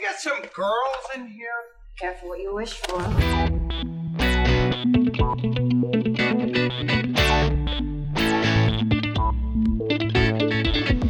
we 0.00 0.06
some 0.18 0.40
girls 0.54 1.04
in 1.14 1.26
here? 1.26 1.50
Careful 1.98 2.30
what 2.30 2.40
you 2.40 2.54
wish 2.54 2.72
for. 2.72 3.00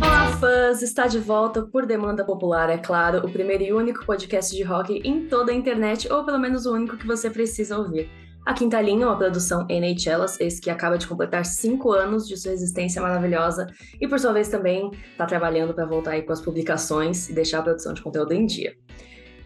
Olá, 0.02 0.32
fãs! 0.40 0.82
Está 0.82 1.06
de 1.06 1.18
volta 1.18 1.62
por 1.62 1.86
demanda 1.86 2.24
popular, 2.24 2.68
é 2.68 2.78
claro, 2.78 3.24
o 3.24 3.30
primeiro 3.30 3.62
e 3.62 3.72
único 3.72 4.04
podcast 4.04 4.54
de 4.54 4.62
rock 4.64 5.00
em 5.04 5.28
toda 5.28 5.52
a 5.52 5.54
internet, 5.54 6.12
ou 6.12 6.24
pelo 6.24 6.38
menos 6.38 6.66
o 6.66 6.74
único 6.74 6.96
que 6.96 7.06
você 7.06 7.30
precisa 7.30 7.78
ouvir. 7.78 8.10
A 8.46 8.54
Quinta 8.54 8.80
Linha, 8.80 9.06
uma 9.06 9.18
produção 9.18 9.66
NHLas, 9.68 10.40
esse 10.40 10.60
que 10.60 10.70
acaba 10.70 10.96
de 10.96 11.06
completar 11.06 11.44
cinco 11.44 11.92
anos 11.92 12.26
de 12.26 12.36
sua 12.38 12.52
existência 12.52 13.00
maravilhosa 13.02 13.66
e, 14.00 14.08
por 14.08 14.18
sua 14.18 14.32
vez, 14.32 14.48
também 14.48 14.90
está 15.12 15.26
trabalhando 15.26 15.74
para 15.74 15.84
voltar 15.84 16.12
aí 16.12 16.22
com 16.22 16.32
as 16.32 16.40
publicações 16.40 17.28
e 17.28 17.34
deixar 17.34 17.58
a 17.58 17.62
produção 17.62 17.92
de 17.92 18.02
conteúdo 18.02 18.32
em 18.32 18.46
dia. 18.46 18.74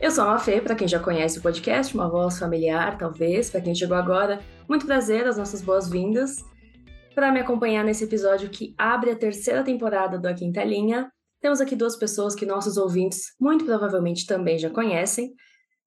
Eu 0.00 0.10
sou 0.10 0.24
a 0.24 0.28
Mafê, 0.28 0.60
para 0.60 0.74
quem 0.74 0.86
já 0.86 1.00
conhece 1.00 1.38
o 1.38 1.42
podcast, 1.42 1.94
uma 1.94 2.08
voz 2.08 2.38
familiar, 2.38 2.96
talvez, 2.96 3.50
para 3.50 3.60
quem 3.60 3.74
chegou 3.74 3.96
agora, 3.96 4.40
muito 4.68 4.86
prazer, 4.86 5.26
as 5.26 5.36
nossas 5.36 5.60
boas-vindas. 5.60 6.44
Para 7.14 7.32
me 7.32 7.40
acompanhar 7.40 7.84
nesse 7.84 8.04
episódio 8.04 8.48
que 8.48 8.74
abre 8.78 9.10
a 9.10 9.16
terceira 9.16 9.64
temporada 9.64 10.18
do 10.18 10.28
A 10.28 10.34
Quinta 10.34 10.62
Linha, 10.62 11.10
temos 11.40 11.60
aqui 11.60 11.76
duas 11.76 11.96
pessoas 11.96 12.34
que 12.34 12.46
nossos 12.46 12.76
ouvintes 12.76 13.34
muito 13.40 13.64
provavelmente 13.64 14.24
também 14.24 14.58
já 14.58 14.70
conhecem. 14.70 15.34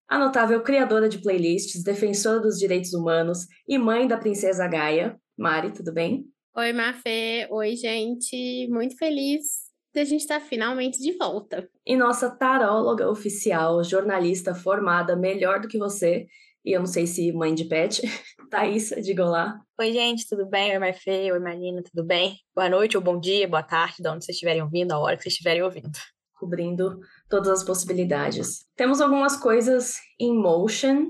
A 0.07 0.17
notável 0.17 0.61
criadora 0.63 1.09
de 1.09 1.19
playlists, 1.19 1.83
defensora 1.83 2.39
dos 2.39 2.57
direitos 2.57 2.93
humanos 2.93 3.39
e 3.67 3.77
mãe 3.77 4.07
da 4.07 4.17
princesa 4.17 4.65
Gaia. 4.65 5.19
Mari, 5.37 5.71
tudo 5.71 5.91
bem? 5.91 6.25
Oi, 6.55 6.71
Mafê. 6.71 7.45
Oi, 7.51 7.75
gente. 7.75 8.67
Muito 8.69 8.97
feliz 8.97 9.67
de 9.93 9.99
a 9.99 10.05
gente 10.05 10.21
estar 10.21 10.39
finalmente 10.39 10.99
de 10.99 11.11
volta. 11.17 11.69
E 11.85 11.97
nossa 11.97 12.29
taróloga 12.29 13.09
oficial, 13.09 13.83
jornalista 13.83 14.55
formada 14.55 15.13
melhor 15.15 15.59
do 15.59 15.67
que 15.67 15.77
você, 15.77 16.25
e 16.63 16.71
eu 16.71 16.79
não 16.79 16.87
sei 16.87 17.05
se 17.05 17.31
mãe 17.33 17.53
de 17.53 17.65
pet, 17.65 18.01
Thaís, 18.49 18.89
diga 19.03 19.25
olá. 19.25 19.59
Oi, 19.77 19.91
gente, 19.91 20.25
tudo 20.25 20.45
bem? 20.45 20.71
Oi, 20.71 20.79
Marfê. 20.79 21.31
Oi, 21.33 21.39
Marina, 21.39 21.83
tudo 21.83 22.05
bem? 22.05 22.37
Boa 22.55 22.69
noite, 22.69 22.95
ou 22.95 23.03
bom 23.03 23.19
dia, 23.19 23.45
boa 23.45 23.63
tarde, 23.63 23.95
de 23.99 24.07
onde 24.07 24.23
vocês 24.23 24.35
estiverem 24.35 24.61
ouvindo, 24.61 24.93
a 24.93 24.99
hora 24.99 25.17
que 25.17 25.23
vocês 25.23 25.33
estiverem 25.33 25.63
ouvindo. 25.63 25.91
Cobrindo 26.33 26.99
todas 27.29 27.49
as 27.49 27.63
possibilidades. 27.63 28.65
Temos 28.75 29.01
algumas 29.01 29.35
coisas 29.35 29.95
em 30.19 30.33
motion 30.33 31.05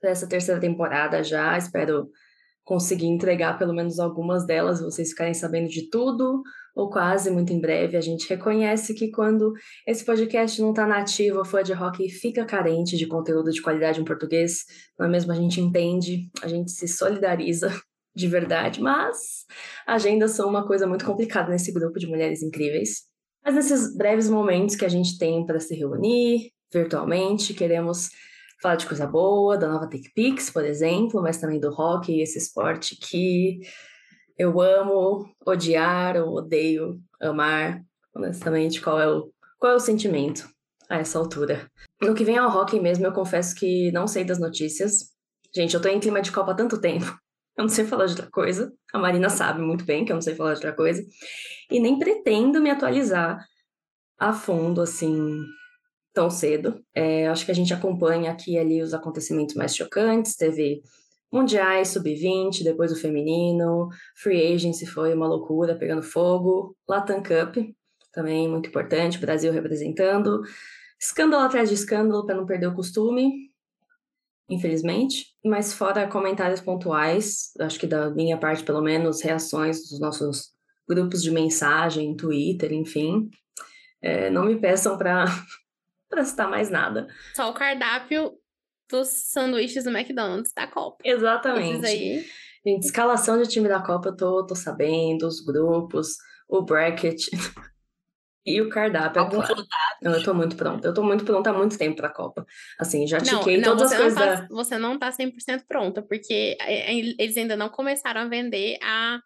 para 0.00 0.10
essa 0.10 0.26
terceira 0.26 0.60
temporada 0.60 1.22
já. 1.22 1.56
Espero 1.56 2.08
conseguir 2.64 3.06
entregar 3.06 3.58
pelo 3.58 3.74
menos 3.74 3.98
algumas 3.98 4.46
delas, 4.46 4.80
vocês 4.80 5.10
ficarem 5.10 5.34
sabendo 5.34 5.68
de 5.68 5.88
tudo, 5.90 6.42
ou 6.74 6.88
quase 6.90 7.30
muito 7.30 7.52
em 7.52 7.60
breve. 7.60 7.96
A 7.96 8.00
gente 8.00 8.28
reconhece 8.28 8.94
que 8.94 9.10
quando 9.10 9.52
esse 9.86 10.04
podcast 10.04 10.60
não 10.60 10.70
está 10.70 10.86
nativo, 10.86 11.40
a 11.40 11.44
fã 11.44 11.62
de 11.62 11.72
rock 11.72 12.08
fica 12.08 12.44
carente 12.44 12.96
de 12.96 13.06
conteúdo 13.06 13.50
de 13.50 13.60
qualidade 13.60 14.00
em 14.00 14.04
português, 14.04 14.64
não 14.98 15.06
é 15.06 15.08
mesmo? 15.08 15.32
A 15.32 15.36
gente 15.36 15.60
entende, 15.60 16.30
a 16.42 16.48
gente 16.48 16.70
se 16.70 16.86
solidariza 16.86 17.68
de 18.14 18.28
verdade, 18.28 18.80
mas 18.80 19.46
agendas 19.86 20.32
são 20.32 20.48
uma 20.48 20.66
coisa 20.66 20.86
muito 20.86 21.04
complicada 21.04 21.50
nesse 21.50 21.72
grupo 21.72 21.98
de 21.98 22.06
mulheres 22.06 22.42
incríveis. 22.42 23.11
Mas 23.44 23.54
nesses 23.54 23.96
breves 23.96 24.28
momentos 24.28 24.76
que 24.76 24.84
a 24.84 24.88
gente 24.88 25.18
tem 25.18 25.44
para 25.44 25.58
se 25.58 25.74
reunir 25.74 26.52
virtualmente, 26.72 27.52
queremos 27.54 28.10
falar 28.62 28.76
de 28.76 28.86
coisa 28.86 29.06
boa, 29.06 29.58
da 29.58 29.68
nova 29.68 29.88
TechPix, 29.88 30.48
por 30.50 30.64
exemplo, 30.64 31.20
mas 31.20 31.38
também 31.38 31.58
do 31.58 31.70
rock, 31.70 32.20
esse 32.20 32.38
esporte 32.38 32.96
que 32.96 33.60
eu 34.38 34.60
amo 34.60 35.28
odiar 35.44 36.16
ou 36.16 36.36
odeio 36.36 37.00
amar, 37.20 37.82
honestamente, 38.14 38.80
qual 38.80 39.00
é 39.00 39.08
o, 39.08 39.32
qual 39.58 39.72
é 39.72 39.76
o 39.76 39.80
sentimento 39.80 40.48
a 40.88 40.98
essa 40.98 41.18
altura. 41.18 41.68
No 42.00 42.14
que 42.14 42.24
vem 42.24 42.38
ao 42.38 42.50
rock 42.50 42.78
mesmo, 42.78 43.06
eu 43.06 43.12
confesso 43.12 43.54
que 43.54 43.90
não 43.92 44.06
sei 44.06 44.24
das 44.24 44.38
notícias. 44.38 45.10
Gente, 45.54 45.74
eu 45.74 45.82
tô 45.82 45.88
em 45.88 46.00
clima 46.00 46.22
de 46.22 46.32
Copa 46.32 46.52
há 46.52 46.54
tanto 46.54 46.80
tempo, 46.80 47.06
eu 47.58 47.62
não 47.62 47.68
sei 47.68 47.84
falar 47.84 48.06
de 48.06 48.12
outra 48.12 48.30
coisa. 48.30 48.72
A 48.92 48.98
Marina 48.98 49.28
sabe 49.30 49.62
muito 49.62 49.84
bem 49.84 50.04
que 50.04 50.12
eu 50.12 50.14
não 50.14 50.22
sei 50.22 50.34
falar 50.34 50.50
de 50.50 50.58
outra 50.58 50.72
coisa. 50.72 51.02
E 51.70 51.80
nem 51.80 51.98
pretendo 51.98 52.60
me 52.60 52.70
atualizar 52.70 53.44
a 54.18 54.32
fundo, 54.32 54.80
assim, 54.80 55.42
tão 56.12 56.30
cedo. 56.30 56.84
É, 56.94 57.26
acho 57.28 57.44
que 57.44 57.50
a 57.50 57.54
gente 57.54 57.72
acompanha 57.72 58.30
aqui 58.30 58.58
ali 58.58 58.82
os 58.82 58.94
acontecimentos 58.94 59.54
mais 59.54 59.74
chocantes. 59.74 60.36
Teve 60.36 60.82
Mundiais, 61.32 61.88
Sub-20, 61.88 62.62
depois 62.62 62.92
o 62.92 63.00
feminino, 63.00 63.88
Free 64.14 64.54
Agency 64.54 64.84
foi 64.84 65.14
uma 65.14 65.26
loucura, 65.26 65.74
pegando 65.74 66.02
fogo, 66.02 66.76
Latam 66.86 67.22
Cup, 67.22 67.56
também 68.12 68.46
muito 68.46 68.68
importante, 68.68 69.18
Brasil 69.18 69.50
representando, 69.50 70.42
escândalo 71.00 71.42
atrás 71.42 71.70
de 71.70 71.74
escândalo 71.74 72.26
para 72.26 72.36
não 72.36 72.44
perder 72.44 72.66
o 72.66 72.74
costume, 72.74 73.50
infelizmente, 74.48 75.26
mas 75.44 75.72
fora 75.72 76.08
comentários 76.08 76.60
pontuais, 76.60 77.52
acho 77.60 77.78
que 77.78 77.86
da 77.86 78.10
minha 78.10 78.36
parte 78.36 78.62
pelo 78.62 78.82
menos, 78.82 79.22
reações 79.22 79.88
dos 79.88 80.00
nossos 80.00 80.50
grupos 80.88 81.22
de 81.22 81.30
mensagem, 81.30 82.16
Twitter, 82.16 82.72
enfim, 82.72 83.30
é, 84.02 84.28
não 84.30 84.44
me 84.44 84.56
peçam 84.58 84.98
para 84.98 85.24
citar 86.24 86.50
mais 86.50 86.70
nada. 86.70 87.06
Só 87.34 87.50
o 87.50 87.54
cardápio 87.54 88.32
dos 88.90 89.08
sanduíches 89.08 89.84
do 89.84 89.90
McDonald's 89.90 90.52
da 90.54 90.66
Copa. 90.66 90.98
Exatamente. 91.04 91.86
Aí... 91.86 92.24
Gente, 92.64 92.84
escalação 92.84 93.40
de 93.40 93.48
time 93.48 93.68
da 93.68 93.80
Copa 93.80 94.10
eu 94.10 94.16
tô, 94.16 94.46
tô 94.46 94.54
sabendo, 94.54 95.26
os 95.26 95.40
grupos, 95.40 96.16
o 96.48 96.62
bracket 96.62 97.26
e 98.44 98.60
o 98.60 98.68
cardápio. 98.68 99.20
Alguns 99.22 99.44
é 99.44 99.54
claro. 99.54 99.66
Não, 100.02 100.12
eu 100.14 100.22
tô 100.24 100.34
muito 100.34 100.56
pronta. 100.56 100.88
Eu 100.88 100.94
tô 100.94 101.02
muito 101.02 101.24
pronta 101.24 101.50
há 101.50 101.52
muito 101.52 101.78
tempo 101.78 101.96
pra 101.96 102.08
Copa. 102.08 102.44
Assim, 102.78 103.06
já 103.06 103.18
tiquei 103.20 103.56
não, 103.58 103.70
não, 103.70 103.76
todas 103.76 103.92
as 103.92 103.98
coisas. 103.98 104.18
Tá, 104.18 104.34
da... 104.34 104.48
Você 104.48 104.78
não 104.78 104.98
tá 104.98 105.10
100% 105.10 105.64
pronta, 105.68 106.02
porque 106.02 106.56
eles 106.88 107.36
ainda 107.36 107.56
não 107.56 107.68
começaram 107.68 108.22
a 108.22 108.26
vender 108.28 108.78
a, 108.82 109.20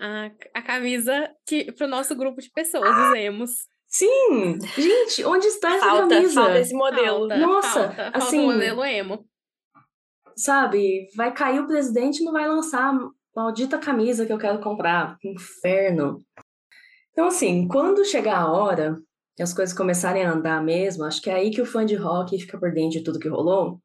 a, 0.00 0.30
a 0.54 0.62
camisa 0.62 1.30
que, 1.46 1.70
pro 1.72 1.86
nosso 1.86 2.14
grupo 2.16 2.40
de 2.40 2.50
pessoas, 2.50 2.90
Ah! 2.90 3.10
os 3.12 3.16
emos. 3.18 3.50
Sim! 3.88 4.58
Gente, 4.76 5.24
onde 5.24 5.46
está 5.46 5.74
essa 5.76 5.86
Falta, 5.86 6.08
camisa? 6.16 6.34
falta 6.42 6.58
esse 6.58 6.74
modelo. 6.74 7.18
Falta, 7.28 7.36
Nossa, 7.38 7.68
falta, 7.84 7.94
falta 7.96 8.18
assim- 8.18 8.40
o 8.40 8.52
modelo 8.52 8.84
emo. 8.84 9.24
Sabe, 10.36 11.08
vai 11.16 11.32
cair 11.32 11.60
o 11.60 11.66
presidente 11.66 12.20
e 12.20 12.24
não 12.24 12.32
vai 12.32 12.46
lançar 12.46 12.92
a 12.92 12.98
maldita 13.34 13.78
camisa 13.78 14.26
que 14.26 14.32
eu 14.32 14.38
quero 14.38 14.58
comprar. 14.60 15.16
Inferno. 15.24 16.22
Então, 17.16 17.28
assim, 17.28 17.66
quando 17.66 18.04
chegar 18.04 18.36
a 18.36 18.52
hora 18.52 19.00
e 19.38 19.42
as 19.42 19.54
coisas 19.54 19.74
começarem 19.74 20.22
a 20.22 20.30
andar 20.30 20.62
mesmo, 20.62 21.02
acho 21.02 21.22
que 21.22 21.30
é 21.30 21.34
aí 21.36 21.50
que 21.50 21.62
o 21.62 21.64
fã 21.64 21.86
de 21.86 21.94
rock 21.94 22.38
fica 22.38 22.58
por 22.58 22.70
dentro 22.70 22.98
de 22.98 23.02
tudo 23.02 23.18
que 23.18 23.26
rolou. 23.26 23.80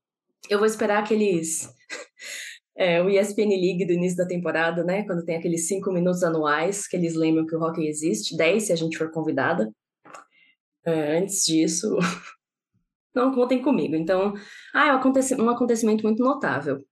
Eu 0.50 0.58
vou 0.58 0.68
esperar 0.68 1.02
aqueles. 1.02 1.74
é, 2.76 3.02
o 3.02 3.10
ESPN 3.10 3.52
League 3.52 3.86
do 3.86 3.94
início 3.94 4.18
da 4.18 4.28
temporada, 4.28 4.84
né? 4.84 5.06
Quando 5.06 5.24
tem 5.24 5.38
aqueles 5.38 5.66
cinco 5.66 5.94
minutos 5.94 6.24
anuais 6.24 6.86
que 6.86 6.98
eles 6.98 7.16
lembram 7.16 7.46
que 7.46 7.56
o 7.56 7.60
rock 7.60 7.82
existe, 7.88 8.36
10 8.36 8.64
se 8.64 8.74
a 8.74 8.76
gente 8.76 8.98
for 8.98 9.10
convidada. 9.12 9.72
É, 10.86 11.18
antes 11.18 11.46
disso, 11.46 11.88
não 13.16 13.34
contem 13.34 13.62
comigo. 13.62 13.96
Então, 13.96 14.34
ah, 14.74 14.88
é 14.88 14.94
um 14.94 15.46
um 15.46 15.50
acontecimento 15.50 16.04
muito 16.04 16.22
notável 16.22 16.84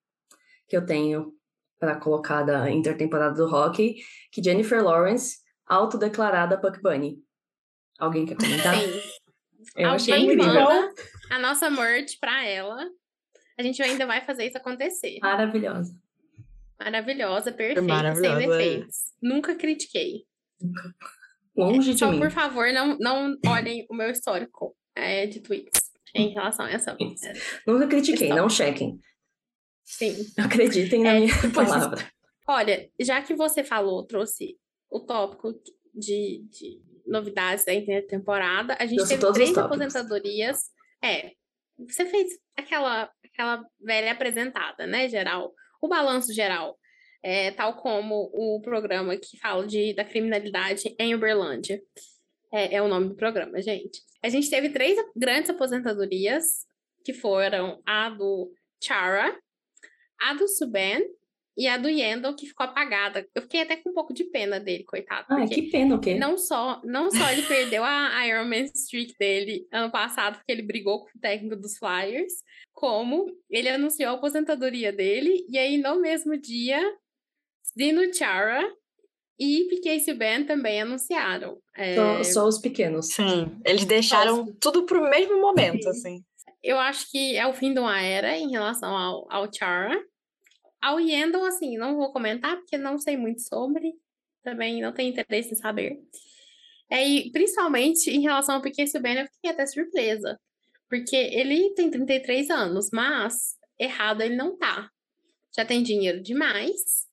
que 0.69 0.77
eu 0.77 0.85
tenho 0.85 1.33
para 1.77 1.99
colocar 1.99 2.43
da 2.43 2.71
intertemporada 2.71 3.35
do 3.35 3.53
hockey, 3.53 3.95
que 4.31 4.41
Jennifer 4.41 4.81
Lawrence, 4.81 5.48
autodeclarada 5.69 6.59
Puck 6.59 6.81
Bunny. 6.81 7.17
Alguém 7.99 8.25
quer 8.25 8.35
comentar? 8.35 8.75
Sim. 8.75 9.01
Eu 9.75 9.89
achei 9.91 10.13
Alguém 10.13 10.33
incrível. 10.33 10.53
manda 10.63 10.93
a 11.29 11.39
nossa 11.39 11.69
merch 11.69 12.17
pra 12.19 12.43
ela. 12.45 12.83
A 13.57 13.61
gente 13.63 13.81
ainda 13.83 14.05
vai 14.07 14.21
fazer 14.25 14.45
isso 14.47 14.57
acontecer. 14.57 15.19
Maravilhosa. 15.21 15.93
Maravilhosa, 16.79 17.51
perfeita, 17.51 17.81
Maravilhosa, 17.81 18.37
sem 18.39 18.45
é. 18.45 18.47
defeitos. 18.57 18.95
Nunca 19.21 19.53
critiquei. 19.55 20.25
Longe 21.55 21.93
de 21.93 21.99
Só, 21.99 22.09
mim. 22.11 22.19
por 22.19 22.31
favor, 22.31 22.71
não, 22.71 22.97
não 22.99 23.37
olhem 23.47 23.85
o 23.89 23.93
meu 23.93 24.09
histórico 24.09 24.75
é, 24.95 25.25
de 25.27 25.41
tweets 25.41 25.91
em 26.15 26.29
relação 26.29 26.65
a 26.65 26.71
essa. 26.71 26.97
Nunca 27.67 27.85
critiquei, 27.87 28.29
não 28.29 28.49
chequem. 28.49 28.97
Sim. 29.83 30.15
Acreditem 30.37 31.03
na 31.03 31.15
É, 31.15 31.19
minha 31.19 31.33
pois- 31.53 31.69
palavra. 31.69 32.07
Olha, 32.47 32.89
já 32.99 33.21
que 33.21 33.35
você 33.35 33.63
falou, 33.63 34.05
trouxe 34.05 34.57
o 34.89 34.99
tópico 34.99 35.53
de, 35.93 36.45
de 36.49 36.81
novidades 37.05 37.65
da 37.65 37.73
temporada, 38.07 38.75
a 38.79 38.85
gente 38.85 39.07
teve 39.07 39.31
três 39.33 39.57
aposentadorias. 39.57 40.69
É, 41.03 41.31
você 41.77 42.05
fez 42.05 42.31
aquela, 42.57 43.11
aquela 43.25 43.65
velha 43.79 44.11
apresentada, 44.11 44.85
né, 44.85 45.07
geral? 45.07 45.53
O 45.81 45.87
balanço 45.87 46.33
geral. 46.33 46.77
É, 47.21 47.51
tal 47.51 47.75
como 47.75 48.29
o 48.33 48.61
programa 48.61 49.17
que 49.17 49.37
fala 49.39 49.67
de, 49.67 49.93
da 49.93 50.05
criminalidade 50.05 50.95
em 50.97 51.13
Uberlândia. 51.13 51.81
É, 52.51 52.75
é 52.75 52.81
o 52.81 52.87
nome 52.87 53.09
do 53.09 53.15
programa, 53.15 53.61
gente. 53.61 54.01
A 54.23 54.29
gente 54.29 54.49
teve 54.49 54.69
três 54.69 54.97
grandes 55.15 55.49
aposentadorias, 55.49 56.65
que 57.03 57.13
foram 57.13 57.81
a 57.85 58.09
do 58.09 58.51
Chara, 58.81 59.37
a 60.21 60.33
do 60.33 60.47
Suben 60.47 61.05
e 61.59 61.67
a 61.67 61.75
do 61.75 61.89
Yandel, 61.89 62.33
que 62.33 62.47
ficou 62.47 62.65
apagada. 62.65 63.27
Eu 63.35 63.41
fiquei 63.41 63.59
até 63.59 63.75
com 63.75 63.89
um 63.89 63.93
pouco 63.93 64.13
de 64.13 64.23
pena 64.23 64.61
dele, 64.61 64.85
coitado. 64.85 65.25
Ah, 65.29 65.41
porque 65.41 65.55
que 65.55 65.69
pena 65.69 65.95
o 65.95 65.99
quê? 65.99 66.15
não 66.15 66.37
só, 66.37 66.81
não 66.85 67.11
só 67.11 67.29
ele 67.33 67.41
perdeu 67.41 67.83
a 67.83 68.09
Iron 68.25 68.45
Man 68.45 68.63
Streak 68.73 69.13
dele 69.19 69.67
ano 69.69 69.91
passado, 69.91 70.37
porque 70.37 70.53
ele 70.53 70.61
brigou 70.61 71.01
com 71.01 71.09
o 71.17 71.21
técnico 71.21 71.57
dos 71.57 71.77
Flyers, 71.77 72.31
como 72.71 73.25
ele 73.49 73.67
anunciou 73.67 74.11
a 74.11 74.13
aposentadoria 74.13 74.93
dele, 74.93 75.45
e 75.49 75.57
aí 75.57 75.77
no 75.77 75.99
mesmo 75.99 76.37
dia, 76.37 76.81
Dino 77.75 78.13
Chara 78.13 78.65
e 79.37 79.67
Piquet 79.69 79.99
Subban 79.99 80.45
também 80.45 80.81
anunciaram. 80.81 81.57
É, 81.75 81.93
Só, 81.95 82.23
só 82.23 82.47
os 82.47 82.57
pequenos. 82.59 83.07
Sim, 83.07 83.51
eles 83.65 83.83
deixaram 83.83 84.45
tudo 84.61 84.85
pro 84.85 85.09
mesmo 85.09 85.41
momento, 85.41 85.89
assim. 85.89 86.23
Eu 86.63 86.79
acho 86.79 87.11
que 87.11 87.35
é 87.35 87.45
o 87.45 87.53
fim 87.53 87.73
de 87.73 87.79
uma 87.81 88.01
era 88.01 88.37
em 88.37 88.49
relação 88.49 88.95
ao, 88.95 89.27
ao 89.29 89.53
Chara. 89.53 90.01
Ao 90.81 90.99
Yandel, 90.99 91.45
assim, 91.45 91.77
não 91.77 91.95
vou 91.95 92.11
comentar, 92.11 92.55
porque 92.57 92.77
não 92.77 92.97
sei 92.97 93.17
muito 93.17 93.41
sobre. 93.41 93.93
Também 94.41 94.81
não 94.81 94.93
tenho 94.93 95.09
interesse 95.09 95.53
em 95.53 95.57
saber. 95.57 95.99
É, 96.89 97.07
e 97.07 97.31
principalmente 97.31 98.09
em 98.09 98.21
relação 98.21 98.55
ao 98.55 98.61
Piquet 98.61 98.87
Subban, 98.87 99.21
eu 99.21 99.27
fiquei 99.27 99.51
até 99.51 99.65
surpresa. 99.65 100.39
Porque 100.89 101.15
ele 101.15 101.73
tem 101.75 101.91
33 101.91 102.49
anos, 102.49 102.89
mas 102.91 103.57
errado 103.77 104.21
ele 104.21 104.35
não 104.35 104.57
tá. 104.57 104.89
Já 105.55 105.65
tem 105.65 105.83
dinheiro 105.83 106.21
demais, 106.21 107.07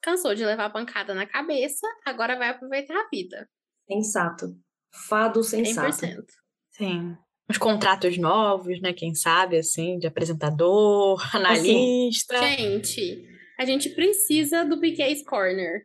cansou 0.00 0.34
de 0.34 0.44
levar 0.44 0.70
pancada 0.70 1.14
na 1.14 1.26
cabeça, 1.26 1.86
agora 2.04 2.36
vai 2.36 2.48
aproveitar 2.48 2.94
a 2.96 3.08
vida. 3.08 3.48
Sensato. 3.86 4.56
Fado 4.90 5.42
sensato. 5.44 5.96
100%. 5.96 6.24
Sim. 6.70 7.16
Uns 7.50 7.58
contratos 7.58 8.16
novos, 8.16 8.80
né? 8.80 8.92
Quem 8.92 9.12
sabe, 9.12 9.58
assim, 9.58 9.98
de 9.98 10.06
apresentador, 10.06 11.20
analista. 11.34 12.40
Gente, 12.40 13.28
a 13.58 13.64
gente 13.64 13.88
precisa 13.90 14.64
do 14.64 14.78
Piquet's 14.78 15.24
Corner. 15.24 15.84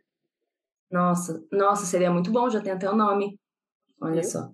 Nossa, 0.88 1.44
nossa, 1.50 1.84
seria 1.84 2.08
muito 2.08 2.30
bom, 2.30 2.48
já 2.48 2.60
tem 2.60 2.72
até 2.72 2.88
o 2.88 2.94
nome. 2.94 3.36
Olha 4.00 4.22
só. 4.22 4.48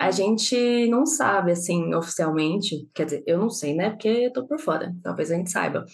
A 0.00 0.10
gente 0.10 0.86
não 0.88 1.04
sabe, 1.04 1.52
assim, 1.52 1.94
oficialmente, 1.94 2.88
quer 2.94 3.04
dizer, 3.04 3.22
eu 3.26 3.38
não 3.38 3.50
sei, 3.50 3.74
né? 3.74 3.90
Porque 3.90 4.08
eu 4.08 4.32
tô 4.32 4.46
por 4.46 4.58
fora, 4.58 4.96
talvez 5.02 5.30
a 5.30 5.36
gente 5.36 5.50
saiba. 5.50 5.84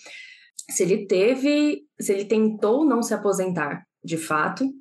Se 0.70 0.84
ele 0.84 1.04
teve, 1.06 1.82
se 2.00 2.12
ele 2.12 2.26
tentou 2.26 2.84
não 2.84 3.02
se 3.02 3.12
aposentar 3.12 3.84
de 4.04 4.16
fato, 4.16 4.72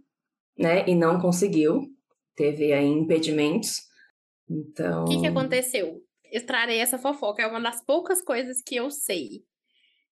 né? 0.56 0.88
E 0.88 0.94
não 0.94 1.20
conseguiu, 1.20 1.88
teve 2.36 2.72
aí 2.74 2.86
impedimentos. 2.86 3.90
Então. 4.52 5.04
O 5.04 5.08
que, 5.08 5.20
que 5.22 5.28
aconteceu? 5.28 6.02
Eu 6.32 6.46
trarei 6.46 6.80
essa 6.80 6.98
fofoca, 6.98 7.42
é 7.42 7.48
uma 7.48 7.60
das 7.62 7.84
poucas 7.86 8.22
coisas 8.22 8.62
que 8.62 8.76
eu 8.76 8.90
sei. 8.90 9.44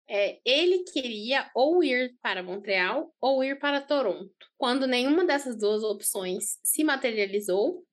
É, 0.08 0.40
ele 0.44 0.84
queria 0.92 1.50
ou 1.54 1.84
ir 1.84 2.16
para 2.22 2.42
Montreal 2.42 3.14
ou 3.22 3.44
ir 3.44 3.60
para 3.60 3.80
Toronto. 3.80 4.32
Quando 4.58 4.88
nenhuma 4.88 5.24
dessas 5.26 5.58
duas 5.58 5.84
opções 5.84 6.58
se 6.64 6.84
materializou, 6.84 7.84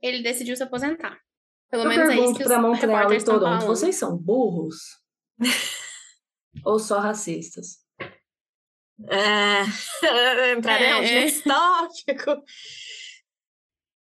ele 0.00 0.22
decidiu 0.22 0.56
se 0.56 0.62
aposentar. 0.62 1.18
Pelo 1.70 1.84
Eu 1.84 1.88
menos 1.88 2.08
é 2.08 2.12
isso 2.12 2.16
pergunto 2.16 2.38
que 2.38 2.44
os 2.44 2.60
Montreal 2.60 3.12
e 3.12 3.24
Toronto, 3.24 3.42
falando. 3.42 3.66
vocês 3.66 3.96
são 3.96 4.16
burros? 4.16 4.76
Ou 6.64 6.78
só 6.78 6.98
racistas? 6.98 7.78
É... 9.10 9.62
Entraremos 10.56 11.10
É, 11.10 11.14
é. 11.14 11.20
nesse 11.24 11.42
tópico. 11.42 12.42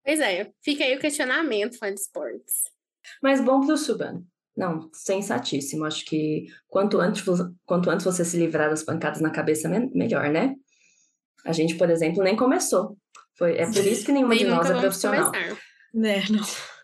Pois 0.03 0.19
é, 0.19 0.51
fica 0.63 0.83
aí 0.83 0.95
o 0.95 0.99
questionamento, 0.99 1.77
fã 1.77 1.93
de 1.93 1.99
esportes. 1.99 2.63
Mas 3.21 3.41
bom 3.41 3.65
pro 3.65 3.77
Subban. 3.77 4.23
Não, 4.55 4.89
sensatíssimo. 4.93 5.85
Acho 5.85 6.03
que 6.05 6.47
quanto 6.67 6.99
antes, 6.99 7.23
quanto 7.65 7.89
antes 7.89 8.05
você 8.05 8.25
se 8.25 8.37
livrar 8.37 8.69
das 8.69 8.83
pancadas 8.83 9.21
na 9.21 9.29
cabeça, 9.31 9.69
me- 9.69 9.89
melhor, 9.93 10.29
né? 10.29 10.55
A 11.45 11.53
gente, 11.53 11.75
por 11.75 11.89
exemplo, 11.89 12.23
nem 12.23 12.35
começou. 12.35 12.97
Foi, 13.37 13.55
é 13.57 13.65
por 13.65 13.85
isso 13.85 14.05
que 14.05 14.11
nenhuma 14.11 14.35
de 14.35 14.43
nós 14.45 14.69
é 14.69 14.79
profissional. 14.79 15.31
começar. 15.31 15.57
Né, 15.93 16.23
não. 16.29 16.43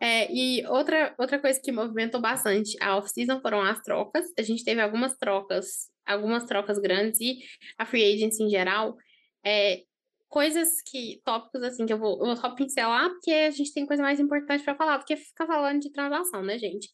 É, 0.00 0.32
e 0.32 0.64
outra, 0.66 1.14
outra 1.18 1.38
coisa 1.40 1.60
que 1.60 1.72
movimentou 1.72 2.20
bastante 2.20 2.76
a 2.80 2.96
off-season 2.96 3.40
foram 3.40 3.60
as 3.62 3.80
trocas. 3.82 4.24
A 4.38 4.42
gente 4.42 4.64
teve 4.64 4.80
algumas 4.80 5.16
trocas, 5.16 5.90
algumas 6.06 6.44
trocas 6.44 6.78
grandes 6.78 7.20
e 7.20 7.38
a 7.76 7.84
free 7.84 8.14
agency 8.14 8.42
em 8.44 8.48
geral. 8.48 8.96
É, 9.44 9.82
coisas 10.28 10.80
que, 10.82 11.20
tópicos 11.24 11.62
assim, 11.62 11.86
que 11.86 11.92
eu 11.92 11.98
vou, 11.98 12.18
eu 12.20 12.26
vou 12.26 12.36
só 12.36 12.50
pincelar, 12.54 13.08
porque 13.10 13.32
a 13.32 13.50
gente 13.50 13.72
tem 13.72 13.86
coisa 13.86 14.02
mais 14.02 14.20
importante 14.20 14.62
pra 14.62 14.74
falar, 14.74 14.98
porque 14.98 15.16
ficar 15.16 15.46
falando 15.46 15.80
de 15.80 15.90
transação, 15.90 16.42
né, 16.42 16.58
gente? 16.58 16.88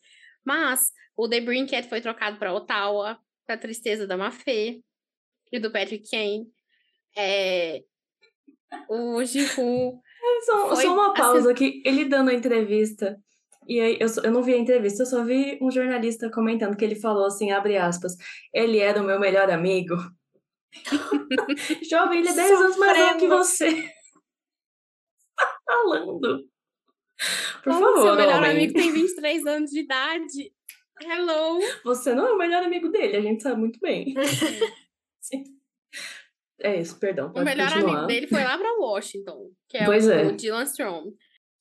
Mas 0.44 0.90
o 1.16 1.28
The 1.28 1.40
Brinket 1.40 1.88
foi 1.88 2.00
trocado 2.00 2.38
para 2.38 2.54
Ottawa, 2.54 3.18
pra 3.46 3.58
tristeza 3.58 4.06
da 4.06 4.16
Mafê 4.16 4.80
e 5.52 5.58
do 5.58 5.70
Patrick 5.70 6.08
Kane. 6.10 6.46
É, 7.16 7.82
o 8.88 9.22
Giroud 9.24 9.98
Só, 10.46 10.68
Foi, 10.74 10.84
só 10.84 10.94
uma 10.94 11.12
assim- 11.12 11.20
pausa 11.20 11.50
aqui. 11.52 11.82
Ele 11.84 12.04
dando 12.06 12.30
a 12.30 12.34
entrevista. 12.34 13.16
E 13.68 13.78
aí, 13.80 13.96
eu, 14.00 14.08
só- 14.08 14.20
eu 14.22 14.30
não 14.30 14.42
vi 14.42 14.54
a 14.54 14.58
entrevista, 14.58 15.02
eu 15.02 15.06
só 15.06 15.24
vi 15.24 15.58
um 15.62 15.70
jornalista 15.70 16.30
comentando 16.30 16.76
que 16.76 16.84
ele 16.84 16.96
falou 16.96 17.26
assim, 17.26 17.50
abre 17.50 17.76
aspas, 17.78 18.14
ele 18.52 18.78
era 18.78 19.00
o 19.00 19.04
meu 19.04 19.18
melhor 19.20 19.50
amigo. 19.50 19.94
Jovem, 21.90 22.20
ele 22.20 22.28
é 22.28 22.32
10 22.34 22.50
anos 22.52 22.76
mais 22.76 22.98
novo 22.98 23.18
que 23.18 23.28
você. 23.28 23.90
Tá 25.36 25.58
falando. 25.66 26.48
Por 27.64 27.72
Como 27.72 27.86
favor, 27.86 28.02
seu 28.02 28.14
melhor 28.16 28.36
homem. 28.38 28.50
amigo 28.52 28.72
tem 28.74 28.92
23 28.92 29.46
anos 29.46 29.70
de 29.70 29.80
idade. 29.80 30.52
Hello! 31.02 31.58
Você 31.84 32.14
não 32.14 32.28
é 32.28 32.32
o 32.32 32.38
melhor 32.38 32.62
amigo 32.62 32.88
dele, 32.88 33.16
a 33.16 33.20
gente 33.20 33.42
sabe 33.42 33.58
muito 33.58 33.80
bem. 33.80 34.14
Sim. 35.20 35.42
É 36.60 36.80
isso, 36.80 36.98
perdão. 37.00 37.32
O 37.34 37.42
melhor 37.42 37.68
continuar. 37.68 37.90
amigo 37.94 38.06
dele 38.06 38.28
foi 38.28 38.44
lá 38.44 38.56
pra 38.56 38.76
Washington, 38.78 39.50
que 39.68 39.76
é 39.76 39.84
Pois 39.86 40.06
o, 40.06 40.12
é. 40.12 40.32
Dylan 40.32 40.62
Strom. 40.64 41.12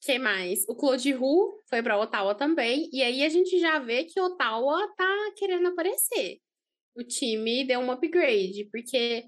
que 0.01 0.19
mais? 0.19 0.63
O 0.69 0.75
Claude 0.75 1.12
Roux 1.13 1.60
foi 1.68 1.81
pra 1.81 1.98
Ottawa 2.00 2.36
também, 2.36 2.89
e 2.94 3.01
aí 3.01 3.24
a 3.24 3.30
gente 3.30 3.57
já 3.60 3.80
vê 3.80 4.04
que 4.04 4.19
Ottawa 4.21 4.88
tá 4.95 5.31
querendo 5.36 5.68
aparecer. 5.69 6.38
O 6.95 7.04
time 7.04 7.66
deu 7.66 7.80
um 7.80 7.92
upgrade, 7.92 8.66
porque 8.72 9.25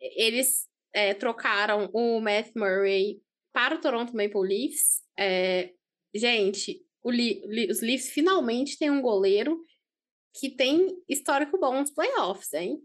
eles 0.00 0.68
é, 0.94 1.14
trocaram 1.14 1.90
o 1.92 2.20
Matt 2.20 2.52
Murray 2.56 3.20
para 3.52 3.74
o 3.74 3.80
Toronto 3.80 4.14
Maple 4.16 4.40
Leafs. 4.46 5.02
É, 5.18 5.72
gente, 6.14 6.80
o 7.02 7.10
Li- 7.10 7.42
os 7.70 7.80
Leafs 7.80 8.10
finalmente 8.10 8.78
têm 8.78 8.90
um 8.90 9.02
goleiro 9.02 9.64
que 10.38 10.50
tem 10.50 11.02
histórico 11.08 11.58
bom 11.58 11.80
nos 11.80 11.90
playoffs, 11.90 12.52
hein? 12.52 12.78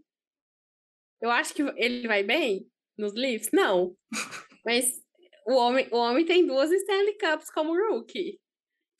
Eu 1.20 1.30
acho 1.30 1.54
que 1.54 1.62
ele 1.76 2.08
vai 2.08 2.22
bem 2.24 2.66
nos 2.98 3.12
Leafs? 3.14 3.50
Não. 3.52 3.96
Mas 4.64 5.00
o 5.46 5.54
homem, 5.54 5.86
o 5.92 5.96
homem 5.96 6.24
tem 6.24 6.46
duas 6.46 6.70
Stanley 6.72 7.16
Cups 7.18 7.50
como 7.50 7.74
rookie. 7.76 8.40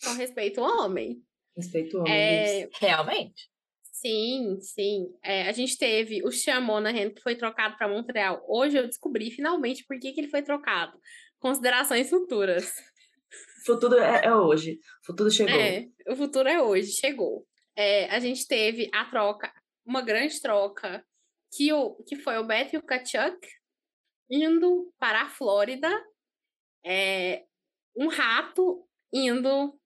Com 0.04 0.12
respeito 0.14 0.60
ao 0.62 0.84
homem. 0.84 1.22
Respeito 1.56 1.96
ao 1.98 2.04
homem. 2.04 2.14
É, 2.14 2.68
Realmente. 2.78 3.50
Sim, 4.02 4.60
sim. 4.60 5.06
É, 5.22 5.48
a 5.48 5.52
gente 5.52 5.78
teve 5.78 6.22
o 6.24 6.32
Sean 6.32 6.60
Monahan, 6.60 7.10
que 7.10 7.22
foi 7.22 7.36
trocado 7.36 7.76
para 7.76 7.88
Montreal. 7.88 8.44
Hoje 8.48 8.76
eu 8.76 8.86
descobri 8.86 9.30
finalmente 9.30 9.84
por 9.86 9.98
que, 9.98 10.12
que 10.12 10.20
ele 10.20 10.28
foi 10.28 10.42
trocado. 10.42 10.98
Considerações 11.38 12.10
futuras. 12.10 12.72
Futuro 13.64 13.96
é, 13.96 14.26
é 14.26 14.34
hoje. 14.34 14.80
Futuro 15.06 15.30
chegou. 15.30 15.54
É, 15.54 15.86
o 16.08 16.16
futuro 16.16 16.48
é 16.48 16.60
hoje, 16.60 16.90
chegou. 16.90 17.46
É, 17.76 18.06
a 18.10 18.18
gente 18.18 18.46
teve 18.46 18.90
a 18.92 19.04
troca, 19.04 19.52
uma 19.86 20.02
grande 20.02 20.42
troca, 20.42 21.04
que, 21.54 21.72
o, 21.72 21.94
que 22.02 22.16
foi 22.16 22.38
o 22.38 22.44
Matthew 22.44 22.82
Kachuk 22.82 23.38
indo 24.28 24.92
para 24.98 25.22
a 25.22 25.28
Flórida, 25.28 25.88
é, 26.84 27.44
um 27.96 28.08
rato 28.08 28.84
indo 29.12 29.78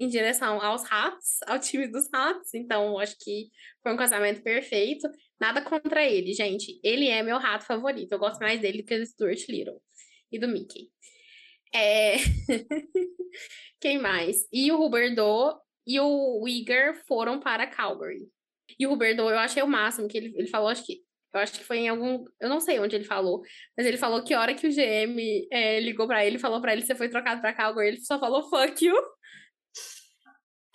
em 0.00 0.08
direção 0.08 0.60
aos 0.62 0.84
ratos, 0.84 1.38
ao 1.46 1.58
time 1.58 1.86
dos 1.88 2.08
ratos. 2.12 2.54
Então, 2.54 2.98
acho 2.98 3.16
que 3.18 3.48
foi 3.82 3.92
um 3.92 3.96
casamento 3.96 4.42
perfeito. 4.42 5.08
Nada 5.40 5.62
contra 5.62 6.04
ele, 6.04 6.32
gente. 6.32 6.80
Ele 6.82 7.08
é 7.08 7.22
meu 7.22 7.38
rato 7.38 7.64
favorito. 7.64 8.12
Eu 8.12 8.18
gosto 8.18 8.40
mais 8.40 8.60
dele 8.60 8.82
que 8.82 8.98
do 8.98 9.06
Stuart 9.06 9.48
Little 9.48 9.80
e 10.30 10.38
do 10.38 10.48
Mickey. 10.48 10.90
É... 11.74 12.16
Quem 13.80 13.98
mais? 13.98 14.46
E 14.52 14.72
o 14.72 14.82
Huberdeau 14.82 15.60
e 15.86 16.00
o 16.00 16.42
Uyghur 16.42 16.94
foram 17.06 17.40
para 17.40 17.66
Calgary. 17.66 18.28
E 18.78 18.86
o 18.86 18.92
Huberdeau, 18.92 19.30
eu 19.30 19.38
achei 19.38 19.62
o 19.62 19.68
máximo, 19.68 20.08
que 20.08 20.18
ele, 20.18 20.34
ele 20.36 20.48
falou, 20.48 20.68
acho 20.68 20.84
que. 20.84 21.02
Eu 21.32 21.40
acho 21.40 21.52
que 21.52 21.64
foi 21.64 21.78
em 21.78 21.88
algum. 21.88 22.24
Eu 22.40 22.48
não 22.48 22.58
sei 22.58 22.80
onde 22.80 22.96
ele 22.96 23.04
falou, 23.04 23.42
mas 23.76 23.86
ele 23.86 23.98
falou 23.98 24.24
que 24.24 24.34
hora 24.34 24.54
que 24.54 24.66
o 24.66 24.70
GM 24.70 25.46
é, 25.52 25.78
ligou 25.78 26.06
pra 26.06 26.24
ele, 26.24 26.38
falou 26.38 26.60
pra 26.60 26.72
ele 26.72 26.82
você 26.82 26.94
foi 26.94 27.08
trocado 27.08 27.42
pra 27.42 27.52
Calgary, 27.52 27.88
ele 27.88 28.00
só 28.00 28.18
falou 28.18 28.48
fuck 28.48 28.82
you. 28.84 28.96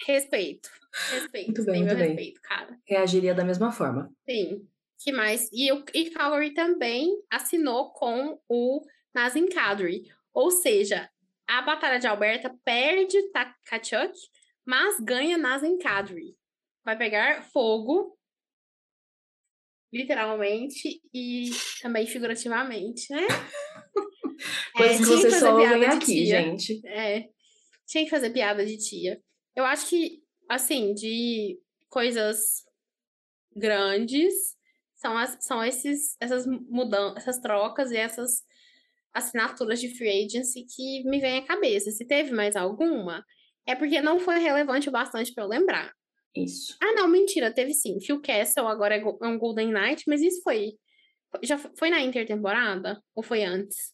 Respeito. 0.06 0.70
Respeito. 1.12 1.48
Muito 1.48 1.66
bem, 1.66 1.84
muito 1.84 1.96
bem. 1.96 2.08
respeito, 2.10 2.42
cara. 2.42 2.78
Reagiria 2.88 3.34
da 3.34 3.44
mesma 3.46 3.72
forma. 3.72 4.12
Sim. 4.30 4.68
que 5.00 5.12
mais? 5.12 5.50
E, 5.52 5.72
o, 5.72 5.84
e 5.94 6.10
Calgary 6.12 6.54
também 6.54 7.10
assinou 7.32 7.92
com 7.92 8.40
o 8.50 8.82
Nazem 9.14 9.48
Kadri. 9.50 10.04
Ou 10.34 10.50
seja, 10.52 11.10
a 11.48 11.62
Batalha 11.62 12.00
de 12.00 12.08
Alberta 12.08 12.54
perde 12.64 13.22
Ta- 13.32 13.56
Kachuk, 13.66 14.14
mas 14.66 15.00
ganha 15.00 15.38
Nazem 15.38 15.78
Kadri. 15.78 16.36
Vai 16.86 16.98
pegar 16.98 17.44
fogo 17.52 18.18
literalmente 19.94 21.02
e 21.14 21.52
também 21.82 22.06
figurativamente, 22.08 23.12
né? 23.14 23.28
Coisas 24.76 24.98
que 24.98 25.04
tinha 25.06 25.18
vocês 25.18 25.36
só 25.40 25.54
ouvem 25.56 25.86
aqui, 25.86 26.26
gente. 26.26 26.82
É, 26.88 27.30
tinha 27.86 28.04
que 28.04 28.10
fazer 28.10 28.32
piada 28.32 28.66
de 28.66 28.78
tia. 28.78 29.22
Eu 29.56 29.66
acho 29.66 29.88
que, 29.90 30.24
assim, 30.50 30.94
de 30.94 31.60
coisas 31.90 32.64
grandes, 33.56 34.34
são, 34.96 35.18
as, 35.18 35.38
são 35.42 35.64
esses, 35.64 36.16
essas 36.20 36.46
mudanças, 36.48 37.18
essas 37.18 37.40
trocas 37.40 37.92
e 37.92 37.98
essas 37.98 38.44
assinaturas 39.14 39.80
de 39.80 39.96
free 39.96 40.26
agency 40.26 40.66
que 40.66 41.04
me 41.04 41.20
vem 41.20 41.40
à 41.40 41.46
cabeça. 41.46 41.92
Se 41.92 42.06
teve 42.06 42.32
mais 42.32 42.56
alguma, 42.56 43.24
é 43.66 43.76
porque 43.76 44.02
não 44.02 44.20
foi 44.20 44.40
relevante 44.40 44.90
o 44.90 44.92
bastante 44.92 45.34
para 45.34 45.44
eu 45.44 45.48
lembrar. 45.48 45.94
Isso. 46.36 46.76
Ah, 46.82 46.94
não, 46.94 47.08
mentira, 47.08 47.54
teve 47.54 47.74
sim. 47.74 48.00
Phil 48.00 48.20
Castle 48.22 48.68
agora 48.68 48.96
é 48.96 49.00
é 49.02 49.28
um 49.28 49.38
Golden 49.38 49.72
Knight, 49.72 50.04
mas 50.08 50.22
isso 50.22 50.42
foi. 50.42 50.74
Já 51.44 51.58
fo- 51.60 51.70
foi 51.78 51.90
na 51.92 52.00
intertemporada? 52.02 53.00
Ou 53.14 53.22
foi 53.22 53.44
antes? 53.44 53.94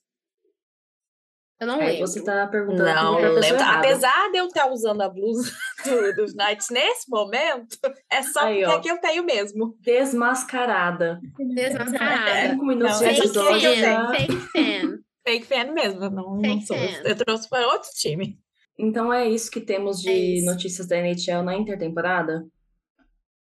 Eu 1.60 1.68
não 1.68 1.78
lembro. 1.80 2.08
você 2.08 2.24
tá 2.24 2.48
perguntando 2.48 2.86
Não, 2.86 3.16
pessoa 3.18 3.40
lembro. 3.40 3.60
errada. 3.62 3.80
Apesar 3.80 4.32
de 4.32 4.38
eu 4.38 4.46
estar 4.48 4.72
usando 4.72 5.02
a 5.02 5.10
blusa 5.10 5.52
do- 5.84 6.16
dos 6.16 6.34
Knights 6.34 6.70
nesse 6.70 7.10
momento, 7.10 7.78
é 8.10 8.24
só 8.24 8.42
Aí, 8.46 8.60
porque 8.62 8.72
ó. 8.74 8.78
aqui 8.78 8.88
eu 8.90 8.98
tenho 9.02 9.24
mesmo. 9.26 9.76
Desmascarada. 9.82 11.20
Desmascarada. 11.38 12.50
Cinco 12.52 12.66
minutos 12.66 12.92
Não, 12.94 13.00
de 13.00 13.06
é 13.06 13.14
Fake 13.14 13.20
eu 13.20 13.26
episódio 13.26 13.76
já. 13.76 14.08
fan, 14.08 14.14
fake 14.16 14.36
fan. 14.36 15.00
Fake 15.28 15.46
fan 15.46 15.72
mesmo, 15.74 16.04
eu 16.06 16.10
não, 16.12 16.36
não 16.36 16.42
Fake 16.42 16.66
sou. 16.66 16.78
fan. 16.78 17.02
Eu 17.04 17.16
trouxe 17.18 17.50
para 17.50 17.68
outro 17.68 17.90
time. 17.94 18.40
Então 18.78 19.12
é 19.12 19.28
isso 19.28 19.52
que 19.52 19.60
temos 19.60 20.02
de 20.02 20.40
É 20.40 20.46
notícias 20.46 20.88
da 20.88 20.96
NHL 20.98 21.44
na 21.44 21.56
intertemporada. 21.58 22.46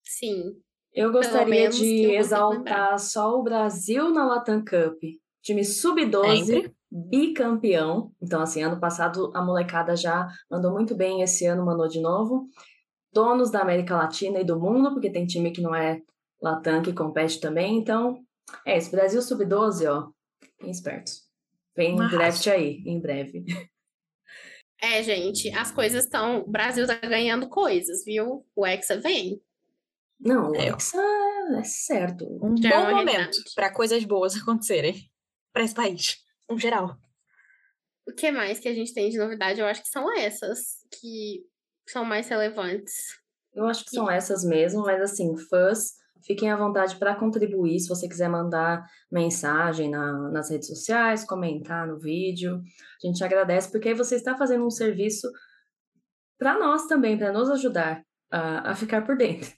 Sim. 0.04 0.56
Eu 0.92 1.12
gostaria 1.12 1.66
eu 1.66 1.70
de 1.70 1.78
consigo 1.78 2.12
exaltar 2.14 2.98
só 3.00 3.36
o 3.38 3.44
Brasil 3.44 4.10
na 4.10 4.26
Latam 4.26 4.66
Cup. 4.66 4.98
Time 5.50 5.66
sub-12, 5.66 6.46
Sempre. 6.46 6.76
bicampeão. 6.92 8.12
Então, 8.22 8.40
assim, 8.40 8.62
ano 8.62 8.80
passado 8.80 9.32
a 9.34 9.44
molecada 9.44 9.96
já 9.96 10.28
mandou 10.48 10.72
muito 10.72 10.96
bem, 10.96 11.24
esse 11.24 11.44
ano 11.48 11.66
mandou 11.66 11.88
de 11.88 12.00
novo. 12.00 12.48
Donos 13.12 13.50
da 13.50 13.62
América 13.62 13.98
Latina 13.98 14.40
e 14.40 14.44
do 14.44 14.60
mundo, 14.60 14.94
porque 14.94 15.10
tem 15.10 15.26
time 15.26 15.50
que 15.50 15.60
não 15.60 15.74
é 15.74 16.04
Latam 16.40 16.84
que 16.84 16.94
compete 16.94 17.40
também. 17.40 17.80
Então, 17.80 18.20
é 18.64 18.78
isso. 18.78 18.92
Brasil 18.92 19.24
sub-12, 19.24 19.92
ó. 19.92 20.12
Bem 20.62 20.70
espertos. 20.70 21.24
Vem 21.76 21.96
Uma 21.96 22.10
draft 22.10 22.46
aí, 22.46 22.84
em 22.86 23.00
breve. 23.00 23.44
É, 24.82 25.04
gente, 25.04 25.54
as 25.54 25.74
coisas 25.74 26.06
estão. 26.06 26.40
O 26.40 26.50
Brasil 26.50 26.88
tá 26.88 26.96
ganhando 26.96 27.50
coisas, 27.50 28.06
viu? 28.06 28.46
O 28.56 28.66
Hexa 28.66 28.98
vem. 28.98 29.42
Não, 30.18 30.52
o 30.52 30.56
É. 30.56 30.70
Hexa 30.70 31.02
é 31.58 31.64
certo. 31.66 32.26
Um 32.42 32.56
Já 32.56 32.70
é 32.70 32.78
bom 32.78 32.84
uma 32.84 33.00
momento 33.00 33.38
para 33.54 33.74
coisas 33.74 34.06
boas 34.06 34.36
acontecerem 34.42 35.09
para 35.54 35.64
esse 35.64 35.74
país, 35.74 36.18
no 36.50 36.58
geral. 36.58 36.98
O 38.08 38.14
que 38.14 38.32
mais 38.32 38.60
que 38.60 38.68
a 38.68 38.74
gente 38.74 38.94
tem 38.94 39.10
de 39.10 39.18
novidade? 39.18 39.60
Eu 39.60 39.68
acho 39.68 39.84
que 39.84 39.90
são 39.90 40.12
essas 40.18 40.86
que 40.92 41.46
são 41.88 42.04
mais 42.04 42.28
relevantes. 42.28 43.18
Eu 43.54 43.66
acho 43.66 43.84
que 43.84 43.92
são 43.92 44.10
essas 44.10 44.44
mesmo, 44.44 44.82
mas 44.82 45.02
assim, 45.02 45.36
fãs, 45.50 45.94
fiquem 46.26 46.50
à 46.52 46.56
vontade 46.58 46.96
para 46.98 47.16
contribuir. 47.16 47.80
Se 47.80 47.88
você 47.90 48.08
quiser 48.08 48.30
mandar 48.30 48.84
mensagem 49.12 49.90
na- 49.90 50.30
nas 50.30 50.50
redes 50.50 50.68
sociais, 50.68 51.24
comentar 51.26 51.88
no 51.88 52.00
vídeo, 52.00 52.62
a 53.04 53.08
gente 53.08 53.24
agradece, 53.24 53.72
porque 53.72 53.90
aí 53.90 53.96
você 53.96 54.16
está 54.16 54.38
fazendo 54.38 54.66
um 54.66 54.72
serviço 54.72 55.30
para 56.38 56.58
nós 56.58 56.88
também, 56.88 57.18
para 57.18 57.34
nos 57.34 57.50
ajudar 57.50 58.04
a, 58.32 58.72
a 58.72 58.76
ficar 58.76 59.06
por 59.06 59.18
dentro. 59.18 59.52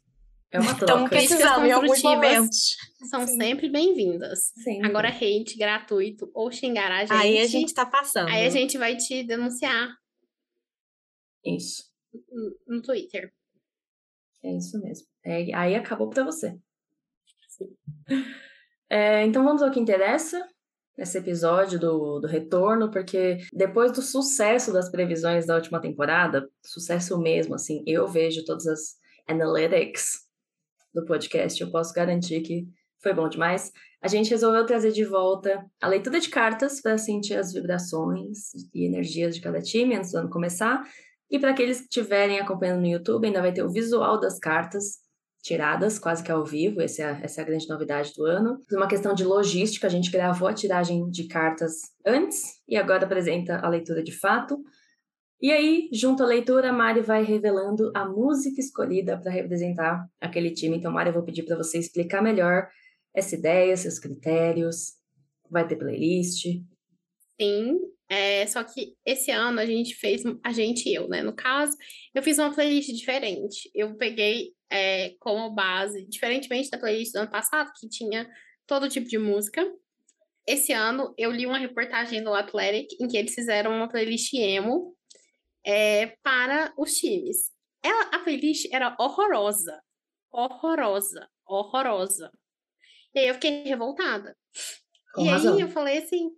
É 0.51 0.60
uma 0.60 0.75
troca. 0.77 1.10
Críticas 1.10 1.38
precisando 1.38 1.65
em 1.65 1.72
alguns 1.72 2.01
momentos. 2.03 2.75
São 3.10 3.25
Sim. 3.25 3.38
sempre 3.38 3.70
bem-vindas. 3.70 4.51
Agora, 4.84 5.08
hate 5.08 5.58
gratuito 5.58 6.29
ou 6.34 6.51
xingar 6.51 6.91
a 6.91 7.01
gente. 7.05 7.13
Aí 7.13 7.39
a 7.39 7.48
gente 7.48 7.74
tá 7.74 7.86
passando. 7.86 8.27
aí 8.29 8.46
a 8.46 8.50
gente 8.50 8.77
vai 8.77 8.98
te 8.98 9.24
denunciar 9.24 9.96
Isso, 11.46 11.84
no- 12.67 12.81
Twitter. 12.81 13.31
é 14.43 14.58
isso 14.58 14.79
mesmo. 14.81 15.08
É, 15.24 15.53
aí 15.55 15.75
acabou 15.75 16.10
para 16.10 16.24
você. 16.25 16.58
É, 18.89 19.24
então 19.25 19.43
vamos 19.46 19.62
ao 19.62 19.72
que 19.72 19.79
interessa 19.79 20.46
nesse 20.98 21.17
episódio 21.17 21.79
do, 21.79 22.20
do 22.20 22.27
retorno, 22.27 22.91
porque 22.91 23.38
depois 23.53 23.91
do 23.93 24.01
sucesso 24.01 24.74
das 24.74 24.89
previsões 24.91 25.46
da 25.46 25.55
última 25.55 25.79
temporada, 25.79 26.50
sucesso 26.62 27.17
mesmo, 27.20 27.55
assim, 27.55 27.81
eu 27.88 28.05
vejo 28.08 28.43
todas 28.43 28.67
as 28.67 29.00
analytics 29.27 30.29
do 30.93 31.05
podcast, 31.05 31.62
eu 31.62 31.71
posso 31.71 31.93
garantir 31.93 32.41
que 32.41 32.67
foi 33.01 33.13
bom 33.13 33.27
demais. 33.27 33.71
A 34.01 34.07
gente 34.07 34.29
resolveu 34.29 34.65
trazer 34.65 34.91
de 34.91 35.03
volta 35.03 35.65
a 35.81 35.88
leitura 35.88 36.19
de 36.19 36.29
cartas 36.29 36.81
para 36.81 36.98
sentir 36.98 37.36
as 37.36 37.53
vibrações 37.53 38.53
e 38.74 38.86
energias 38.86 39.36
de 39.36 39.41
cada 39.41 39.62
time 39.62 39.95
antes 39.95 40.12
do 40.12 40.17
ano 40.17 40.29
começar. 40.29 40.83
E 41.29 41.39
para 41.39 41.51
aqueles 41.51 41.77
que 41.79 41.83
estiverem 41.86 42.39
acompanhando 42.39 42.81
no 42.81 42.88
YouTube, 42.88 43.25
ainda 43.25 43.41
vai 43.41 43.53
ter 43.53 43.63
o 43.63 43.71
visual 43.71 44.19
das 44.19 44.38
cartas 44.38 45.00
tiradas, 45.41 45.98
quase 45.98 46.24
que 46.24 46.31
ao 46.31 46.45
vivo, 46.45 46.81
essa 46.81 47.01
é 47.01 47.19
essa 47.24 47.41
é 47.41 47.43
a 47.43 47.48
grande 47.48 47.67
novidade 47.67 48.13
do 48.15 48.25
ano. 48.25 48.62
Por 48.67 48.77
uma 48.77 48.88
questão 48.88 49.13
de 49.13 49.24
logística, 49.24 49.88
a 49.88 49.89
gente 49.89 50.12
gravou 50.12 50.48
a 50.48 50.53
tiragem 50.53 51.10
de 51.10 51.27
cartas 51.27 51.74
antes 52.05 52.62
e 52.67 52.77
agora 52.77 53.05
apresenta 53.05 53.57
a 53.57 53.69
leitura 53.69 54.03
de 54.03 54.12
fato. 54.12 54.62
E 55.41 55.51
aí, 55.51 55.89
junto 55.91 56.21
à 56.21 56.25
leitura, 56.27 56.69
a 56.69 56.74
Mari 56.74 57.01
vai 57.01 57.24
revelando 57.24 57.91
a 57.95 58.07
música 58.07 58.62
escolhida 58.62 59.17
para 59.17 59.31
representar 59.31 60.07
aquele 60.19 60.51
time. 60.51 60.77
Então, 60.77 60.91
Mari, 60.91 61.10
eu 61.10 61.13
vou 61.13 61.24
pedir 61.24 61.41
para 61.41 61.57
você 61.57 61.79
explicar 61.79 62.21
melhor 62.21 62.69
essa 63.12 63.36
ideia, 63.36 63.75
seus 63.75 63.98
critérios. 63.98 64.93
Vai 65.50 65.67
ter 65.67 65.77
playlist. 65.77 66.45
Sim. 67.41 67.79
É, 68.07 68.45
só 68.45 68.63
que 68.63 68.93
esse 69.03 69.31
ano 69.31 69.60
a 69.60 69.65
gente 69.65 69.95
fez, 69.95 70.21
a 70.43 70.51
gente 70.51 70.88
e 70.88 70.93
eu, 70.93 71.07
né? 71.07 71.24
No 71.24 71.33
caso, 71.33 71.75
eu 72.13 72.21
fiz 72.21 72.38
uma 72.38 72.53
playlist 72.53 72.91
diferente. 72.91 73.71
Eu 73.74 73.95
peguei 73.95 74.53
é, 74.69 75.15
como 75.19 75.50
base, 75.55 76.05
diferentemente 76.07 76.69
da 76.69 76.77
playlist 76.77 77.13
do 77.13 77.19
ano 77.19 77.31
passado, 77.31 77.71
que 77.79 77.89
tinha 77.89 78.29
todo 78.67 78.89
tipo 78.89 79.07
de 79.07 79.17
música. 79.17 79.65
Esse 80.45 80.71
ano 80.71 81.15
eu 81.17 81.31
li 81.31 81.48
uma 81.48 81.57
reportagem 81.57 82.24
do 82.24 82.31
Athletic 82.31 82.95
em 83.00 83.07
que 83.07 83.17
eles 83.17 83.33
fizeram 83.33 83.71
uma 83.71 83.89
playlist 83.89 84.33
emo 84.33 84.95
é, 85.65 86.08
para 86.24 86.74
os 86.77 86.94
times. 86.94 87.51
Ela, 87.84 88.03
a 88.13 88.20
playlist 88.20 88.68
era 88.72 88.96
horrorosa. 89.00 89.82
Horrorosa. 90.32 91.30
Horrorosa. 91.46 92.32
E 93.13 93.20
aí 93.20 93.27
eu 93.27 93.34
fiquei 93.36 93.63
revoltada. 93.63 94.38
Com 95.13 95.25
e 95.25 95.27
razão. 95.27 95.56
aí 95.56 95.62
eu 95.62 95.68
falei 95.68 95.98
assim: 95.98 96.30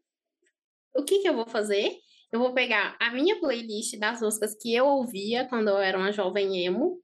o 0.95 1.03
que 1.03 1.19
que 1.19 1.29
eu 1.29 1.35
vou 1.35 1.45
fazer? 1.45 1.97
Eu 2.31 2.39
vou 2.39 2.53
pegar 2.53 2.97
a 2.99 3.11
minha 3.11 3.39
playlist 3.39 3.97
das 3.99 4.21
músicas 4.21 4.55
que 4.59 4.73
eu 4.73 4.85
ouvia 4.87 5.47
quando 5.47 5.67
eu 5.67 5.77
era 5.77 5.97
uma 5.97 6.11
jovem 6.11 6.65
emo, 6.65 6.99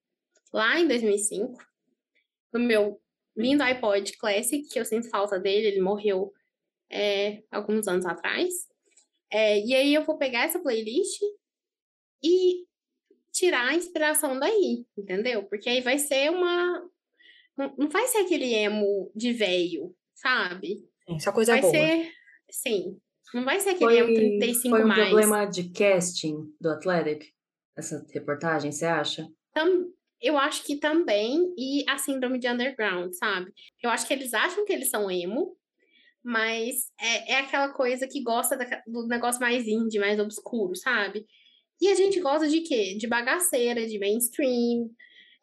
lá 0.51 0.79
em 0.79 0.87
2005, 0.87 1.53
no 2.51 2.59
meu 2.59 2.99
lindo 3.37 3.61
iPod 3.61 4.17
Classic, 4.17 4.67
que 4.67 4.79
eu 4.79 4.85
sinto 4.85 5.09
falta 5.09 5.39
dele, 5.39 5.67
ele 5.67 5.81
morreu 5.81 6.33
é, 6.91 7.43
alguns 7.51 7.87
anos 7.87 8.05
atrás. 8.05 8.51
É, 9.31 9.59
e 9.59 9.75
aí 9.75 9.93
eu 9.93 10.03
vou 10.03 10.17
pegar 10.17 10.45
essa 10.45 10.59
playlist 10.59 11.21
e 12.23 12.65
tirar 13.31 13.67
a 13.67 13.75
inspiração 13.75 14.39
daí, 14.39 14.85
entendeu? 14.97 15.43
Porque 15.43 15.69
aí 15.69 15.81
vai 15.81 15.97
ser 15.97 16.29
uma. 16.31 16.83
Não 17.77 17.89
vai 17.89 18.07
ser 18.07 18.19
aquele 18.19 18.53
emo 18.53 19.11
de 19.15 19.33
veio, 19.33 19.95
sabe? 20.15 20.85
Sim, 21.07 21.19
só 21.19 21.31
coisa 21.31 21.53
vai 21.53 21.61
boa. 21.61 21.73
ser. 21.73 22.11
Sim. 22.49 22.97
Não 23.33 23.43
vai 23.45 23.59
ser 23.59 23.71
aquele 23.71 23.85
Foi, 23.85 23.97
emo 23.97 24.13
35 24.15 24.69
foi 24.75 24.83
um 24.83 24.87
mais. 24.87 25.01
problema 25.09 25.45
de 25.45 25.69
casting 25.69 26.51
do 26.59 26.69
Athletic, 26.69 27.31
essa 27.77 28.05
reportagem, 28.11 28.71
você 28.71 28.85
acha? 28.85 29.27
Eu 30.21 30.37
acho 30.37 30.63
que 30.63 30.77
também, 30.77 31.53
e 31.57 31.85
a 31.87 31.97
síndrome 31.97 32.39
de 32.39 32.47
underground, 32.47 33.13
sabe? 33.13 33.53
Eu 33.81 33.89
acho 33.89 34.07
que 34.07 34.13
eles 34.13 34.33
acham 34.33 34.65
que 34.65 34.73
eles 34.73 34.89
são 34.89 35.09
emo, 35.11 35.55
mas 36.23 36.91
é, 36.99 37.33
é 37.33 37.39
aquela 37.39 37.69
coisa 37.73 38.07
que 38.07 38.21
gosta 38.21 38.57
da- 38.57 38.83
do 38.87 39.07
negócio 39.07 39.39
mais 39.39 39.67
indie, 39.67 39.99
mais 39.99 40.19
obscuro, 40.19 40.75
sabe? 40.75 41.25
E 41.81 41.87
a 41.87 41.95
gente 41.95 42.19
gosta 42.19 42.47
de 42.47 42.61
quê? 42.61 42.95
De 42.97 43.07
bagaceira, 43.07 43.87
de 43.87 43.97
mainstream, 43.97 44.89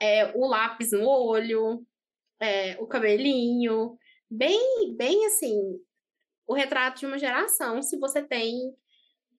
é, 0.00 0.36
o 0.36 0.46
lápis 0.46 0.92
no 0.92 1.08
olho, 1.08 1.84
é, 2.40 2.76
o 2.78 2.86
cabelinho, 2.86 3.98
bem, 4.30 4.94
bem 4.96 5.26
assim, 5.26 5.58
o 6.46 6.54
retrato 6.54 7.00
de 7.00 7.06
uma 7.06 7.18
geração, 7.18 7.82
se 7.82 7.98
você 7.98 8.22
tem, 8.22 8.54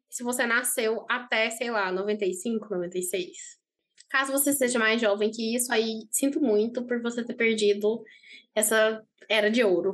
se 0.10 0.24
você 0.24 0.46
nasceu 0.46 1.06
até, 1.10 1.50
sei 1.52 1.70
lá, 1.70 1.92
95, 1.92 2.68
96. 2.70 3.58
Caso 4.10 4.32
você 4.32 4.54
seja 4.54 4.80
mais 4.80 5.02
jovem 5.02 5.30
que 5.30 5.56
isso, 5.56 5.72
aí 5.72 6.08
sinto 6.10 6.42
muito 6.42 6.86
por 6.86 7.02
você 7.02 7.24
ter 7.24 7.36
perdido 7.36 8.04
essa 8.56 9.04
era 9.30 9.52
de 9.52 9.64
ouro 9.64 9.94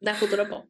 da 0.00 0.18
cultura 0.18 0.48
pop. 0.48 0.68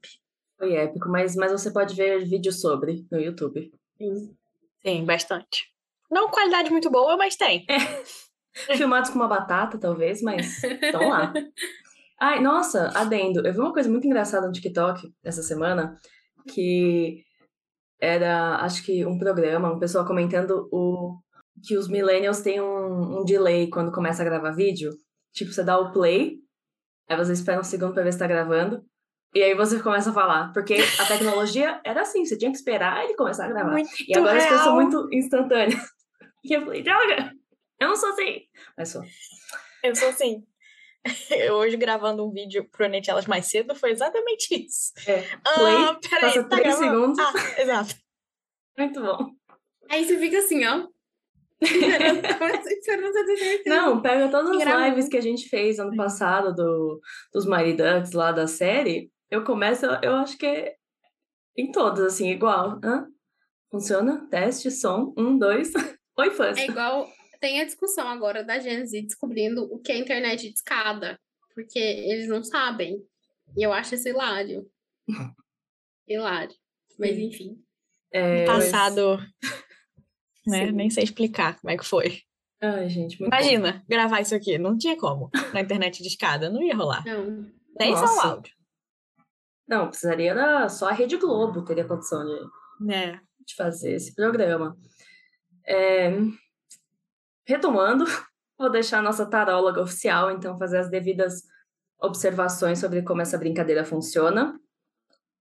Foi 0.59 0.75
épico, 0.75 1.09
mas, 1.09 1.37
mas 1.37 1.53
você 1.53 1.71
pode 1.71 1.95
ver 1.95 2.25
vídeo 2.25 2.53
sobre 2.53 3.07
no 3.11 3.21
YouTube. 3.21 3.71
Sim. 3.97 4.37
Sim, 4.87 5.05
bastante. 5.05 5.65
Não 6.09 6.31
qualidade 6.31 6.71
muito 6.71 6.89
boa, 6.89 7.17
mas 7.17 7.35
tem. 7.35 7.67
Filmados 8.77 9.11
com 9.11 9.17
uma 9.17 9.27
batata, 9.27 9.77
talvez, 9.79 10.23
mas 10.23 10.63
estão 10.63 11.09
lá. 11.09 11.33
Ai, 12.21 12.41
nossa, 12.41 12.89
adendo. 12.95 13.45
Eu 13.45 13.53
vi 13.53 13.59
uma 13.59 13.73
coisa 13.73 13.91
muito 13.91 14.07
engraçada 14.07 14.47
no 14.47 14.53
TikTok 14.53 15.13
essa 15.25 15.43
semana, 15.43 15.99
que 16.49 17.25
era, 18.01 18.57
acho 18.63 18.85
que 18.85 19.05
um 19.05 19.19
programa, 19.19 19.73
um 19.73 19.79
pessoal 19.79 20.07
comentando 20.07 20.69
o 20.73 21.19
que 21.65 21.77
os 21.77 21.89
millennials 21.89 22.41
têm 22.41 22.61
um, 22.61 23.21
um 23.21 23.25
delay 23.25 23.69
quando 23.69 23.93
começa 23.93 24.23
a 24.23 24.25
gravar 24.25 24.53
vídeo. 24.53 24.93
Tipo, 25.33 25.53
você 25.53 25.65
dá 25.65 25.77
o 25.79 25.93
play, 25.93 26.37
aí 27.09 27.17
você 27.17 27.33
espera 27.33 27.61
um 27.61 27.65
segundo 27.65 27.93
pra 27.93 28.05
ver 28.05 28.13
se 28.13 28.19
tá 28.19 28.27
gravando, 28.27 28.83
e 29.37 29.43
aí 29.43 29.55
você 29.55 29.81
começa 29.81 30.11
a 30.11 30.15
falar. 30.15 30.53
Porque 30.53 30.77
a 30.99 31.05
tecnologia 31.05 31.81
era 31.85 32.03
assim, 32.03 32.25
você 32.25 32.39
tinha 32.39 32.51
que 32.51 32.57
esperar 32.57 33.05
ele 33.05 33.15
começar 33.15 33.47
a 33.47 33.49
gravar. 33.49 33.73
Muito 33.73 33.91
e 34.07 34.17
agora 34.17 34.39
as 34.39 34.47
coisas 34.47 34.65
são 34.65 34.79
real. 34.79 34.91
muito 34.91 35.15
instantâneas. 35.15 35.81
E 36.49 36.53
eu 36.53 36.65
falei, 36.65 36.81
droga, 36.81 37.33
eu 37.81 37.89
não 37.89 37.97
sou 37.97 38.11
assim. 38.11 38.43
Mas 38.79 38.91
sou. 38.91 39.03
Eu 39.83 39.97
sou 39.97 40.09
assim. 40.11 40.45
Eu 41.31 41.55
hoje 41.55 41.77
gravando 41.77 42.25
um 42.25 42.31
vídeo 42.31 42.69
pro 42.71 42.89
Net 42.89 43.11
Elas 43.11 43.27
mais 43.27 43.47
cedo 43.47 43.75
foi 43.75 43.91
exatamente 43.91 44.55
isso. 44.55 44.93
É, 45.09 45.25
Ah, 45.45 45.55
play, 45.55 45.75
peraí, 46.09 46.21
passa 46.21 46.45
tá 46.45 46.57
três 46.57 46.79
gravando? 46.79 47.17
segundos. 47.17 47.19
Ah, 47.19 47.61
exato. 47.63 47.95
Muito 48.79 49.01
bom. 49.01 49.31
Aí 49.91 50.05
você 50.05 50.17
fica 50.19 50.39
assim, 50.39 50.65
ó. 50.67 50.87
Não, 53.67 54.01
pega 54.03 54.29
todas 54.29 54.57
as 54.57 54.89
lives 54.89 55.09
que 55.09 55.17
a 55.17 55.23
gente 55.23 55.49
fez 55.49 55.79
ano 55.79 55.97
passado 55.97 56.55
do, 56.55 57.01
dos 57.33 57.47
Mighty 57.47 57.75
Ducks 57.75 58.13
lá 58.13 58.33
da 58.33 58.47
série. 58.47 59.11
Eu 59.31 59.45
começo, 59.45 59.85
eu 60.03 60.15
acho 60.15 60.39
que 60.39 60.47
é 60.47 60.77
em 61.57 61.73
todas, 61.73 62.15
assim, 62.15 62.31
igual. 62.31 62.79
Hã? 62.85 63.09
Funciona? 63.71 64.27
Teste, 64.31 64.71
som, 64.71 65.13
um, 65.17 65.37
dois. 65.37 65.73
Oi, 66.19 66.31
fãs. 66.31 66.59
É 66.59 66.67
igual. 66.67 67.09
Tem 67.41 67.61
a 67.61 67.65
discussão 67.65 68.09
agora 68.09 68.45
da 68.45 68.59
Gen 68.59 68.87
Z 68.87 69.03
descobrindo 69.03 69.65
o 69.65 69.79
que 69.81 69.93
é 69.93 69.99
internet 69.99 70.49
de 70.49 70.55
escada. 70.55 71.19
Porque 71.55 71.79
eles 71.79 72.29
não 72.29 72.43
sabem. 72.43 73.03
E 73.57 73.63
eu 73.63 73.73
acho 73.73 73.95
isso 73.95 74.09
hilário. 74.09 74.71
hilário. 76.07 76.55
Mas 76.99 77.19
enfim. 77.19 77.59
É, 78.13 78.45
Passado. 78.45 79.19
Né? 80.49 80.67
Sim. 80.67 80.73
Nem 80.75 80.89
sei 80.89 81.03
explicar 81.03 81.59
como 81.59 81.73
é 81.73 81.77
que 81.77 81.85
foi. 81.85 82.21
Ai, 82.63 82.89
gente, 82.89 83.19
muito 83.19 83.33
bom. 83.33 83.37
Imagina, 83.37 83.85
gravar 83.89 84.21
isso 84.21 84.33
aqui. 84.33 84.57
Não 84.59 84.79
tinha 84.79 84.97
como. 84.97 85.29
Na 85.53 85.61
internet 85.61 86.01
de 86.01 86.09
escada. 86.09 86.49
Não 86.49 86.63
ia 86.63 86.77
rolar. 86.77 87.05
Não. 87.05 87.51
Nem 87.77 87.97
só 87.97 88.05
o 88.05 88.21
áudio. 88.21 88.55
Não, 89.69 89.89
precisaria 89.89 90.35
da, 90.35 90.69
só 90.69 90.89
a 90.89 90.93
Rede 90.93 91.17
Globo 91.17 91.65
teria 91.65 91.85
condição 91.85 92.25
de, 92.25 92.51
Né? 92.81 93.21
de 93.45 93.55
fazer 93.55 93.95
esse 93.95 94.15
programa. 94.15 94.77
É, 95.67 96.11
retomando, 97.45 98.05
vou 98.59 98.71
deixar 98.71 98.99
a 98.99 99.03
nossa 99.03 99.27
taróloga 99.27 99.83
oficial, 99.83 100.31
então, 100.31 100.59
fazer 100.59 100.79
as 100.79 100.91
devidas 100.91 101.43
observações 101.99 102.79
sobre 102.79 103.03
como 103.03 103.23
essa 103.23 103.39
brincadeira 103.39 103.85
funciona. 103.85 104.59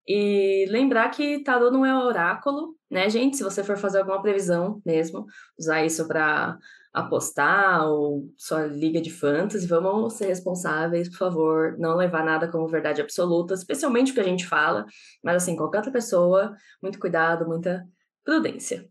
E 0.08 0.66
lembrar 0.70 1.10
que 1.10 1.44
tarô 1.44 1.72
não 1.72 1.86
é 1.86 1.96
oráculo, 1.96 2.76
né, 2.90 3.10
gente? 3.10 3.38
Se 3.38 3.44
você 3.44 3.64
for 3.64 3.76
fazer 3.76 4.00
alguma 4.00 4.22
previsão 4.22 4.82
mesmo, 4.86 5.26
usar 5.58 5.84
isso 5.84 6.08
para 6.08 6.58
apostar 6.96 7.86
ou 7.90 8.34
sua 8.38 8.66
liga 8.66 9.02
de 9.02 9.12
fantasy, 9.12 9.68
vamos 9.68 10.14
ser 10.14 10.28
responsáveis, 10.28 11.10
por 11.10 11.18
favor, 11.18 11.78
não 11.78 11.98
levar 11.98 12.24
nada 12.24 12.50
como 12.50 12.70
verdade 12.70 13.02
absoluta, 13.02 13.54
especialmente 13.54 14.12
o 14.12 14.16
que 14.16 14.22
a 14.22 14.26
gente 14.26 14.48
fala, 14.48 14.86
mas 15.22 15.44
assim, 15.44 15.58
qualquer 15.58 15.80
outra 15.80 15.92
pessoa, 15.92 16.56
muito 16.82 16.98
cuidado, 16.98 17.46
muita 17.46 17.86
prudência. 18.24 18.90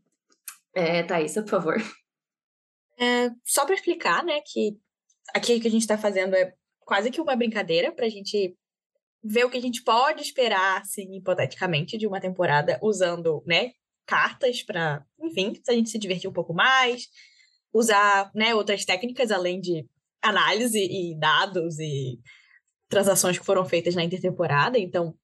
É, 0.75 1.03
Thaísa, 1.03 1.43
por 1.43 1.49
favor. 1.49 1.77
É, 2.99 3.31
só 3.43 3.65
para 3.65 3.75
explicar, 3.75 4.23
né, 4.23 4.39
que 4.45 4.77
aqui 5.35 5.59
que 5.59 5.67
a 5.67 5.71
gente 5.71 5.83
está 5.83 5.97
fazendo 5.97 6.37
é 6.37 6.53
quase 6.81 7.11
que 7.11 7.23
uma 7.23 7.35
brincadeira 7.35 7.91
para 7.91 8.05
a 8.05 8.11
gente 8.11 8.55
ver 9.23 9.47
o 9.47 9.51
que 9.51 9.57
a 9.57 9.63
gente 9.63 9.83
pode 9.83 10.21
esperar, 10.21 10.83
assim, 10.83 11.17
hipoteticamente, 11.17 11.97
de 11.97 12.07
uma 12.07 12.21
temporada 12.21 12.79
usando, 12.83 13.43
né, 13.47 13.73
cartas 14.05 14.63
para, 14.63 15.03
enfim, 15.19 15.55
a 15.67 15.73
gente 15.73 15.89
se 15.89 15.99
divertir 15.99 16.29
um 16.29 16.35
pouco 16.35 16.53
mais, 16.53 17.09
usar, 17.75 18.31
né, 18.35 18.55
outras 18.55 18.85
técnicas 18.85 19.31
além 19.31 19.61
de 19.61 19.85
análise 20.23 20.79
e 20.79 21.19
dados 21.19 21.79
e 21.79 22.19
transações 22.89 23.39
que 23.39 23.45
foram 23.45 23.65
feitas 23.65 23.95
na 23.95 24.05
intertemporada, 24.05 24.79
então 24.79 25.15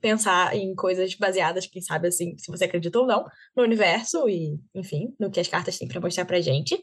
pensar 0.00 0.56
em 0.56 0.74
coisas 0.74 1.14
baseadas, 1.14 1.66
quem 1.66 1.80
sabe 1.80 2.08
assim, 2.08 2.36
se 2.38 2.50
você 2.50 2.64
acredita 2.64 2.98
ou 2.98 3.06
não, 3.06 3.24
no 3.56 3.62
universo 3.62 4.28
e, 4.28 4.58
enfim, 4.74 5.14
no 5.20 5.30
que 5.30 5.38
as 5.38 5.46
cartas 5.48 5.78
têm 5.78 5.86
para 5.86 6.00
mostrar 6.00 6.24
pra 6.24 6.40
gente. 6.40 6.82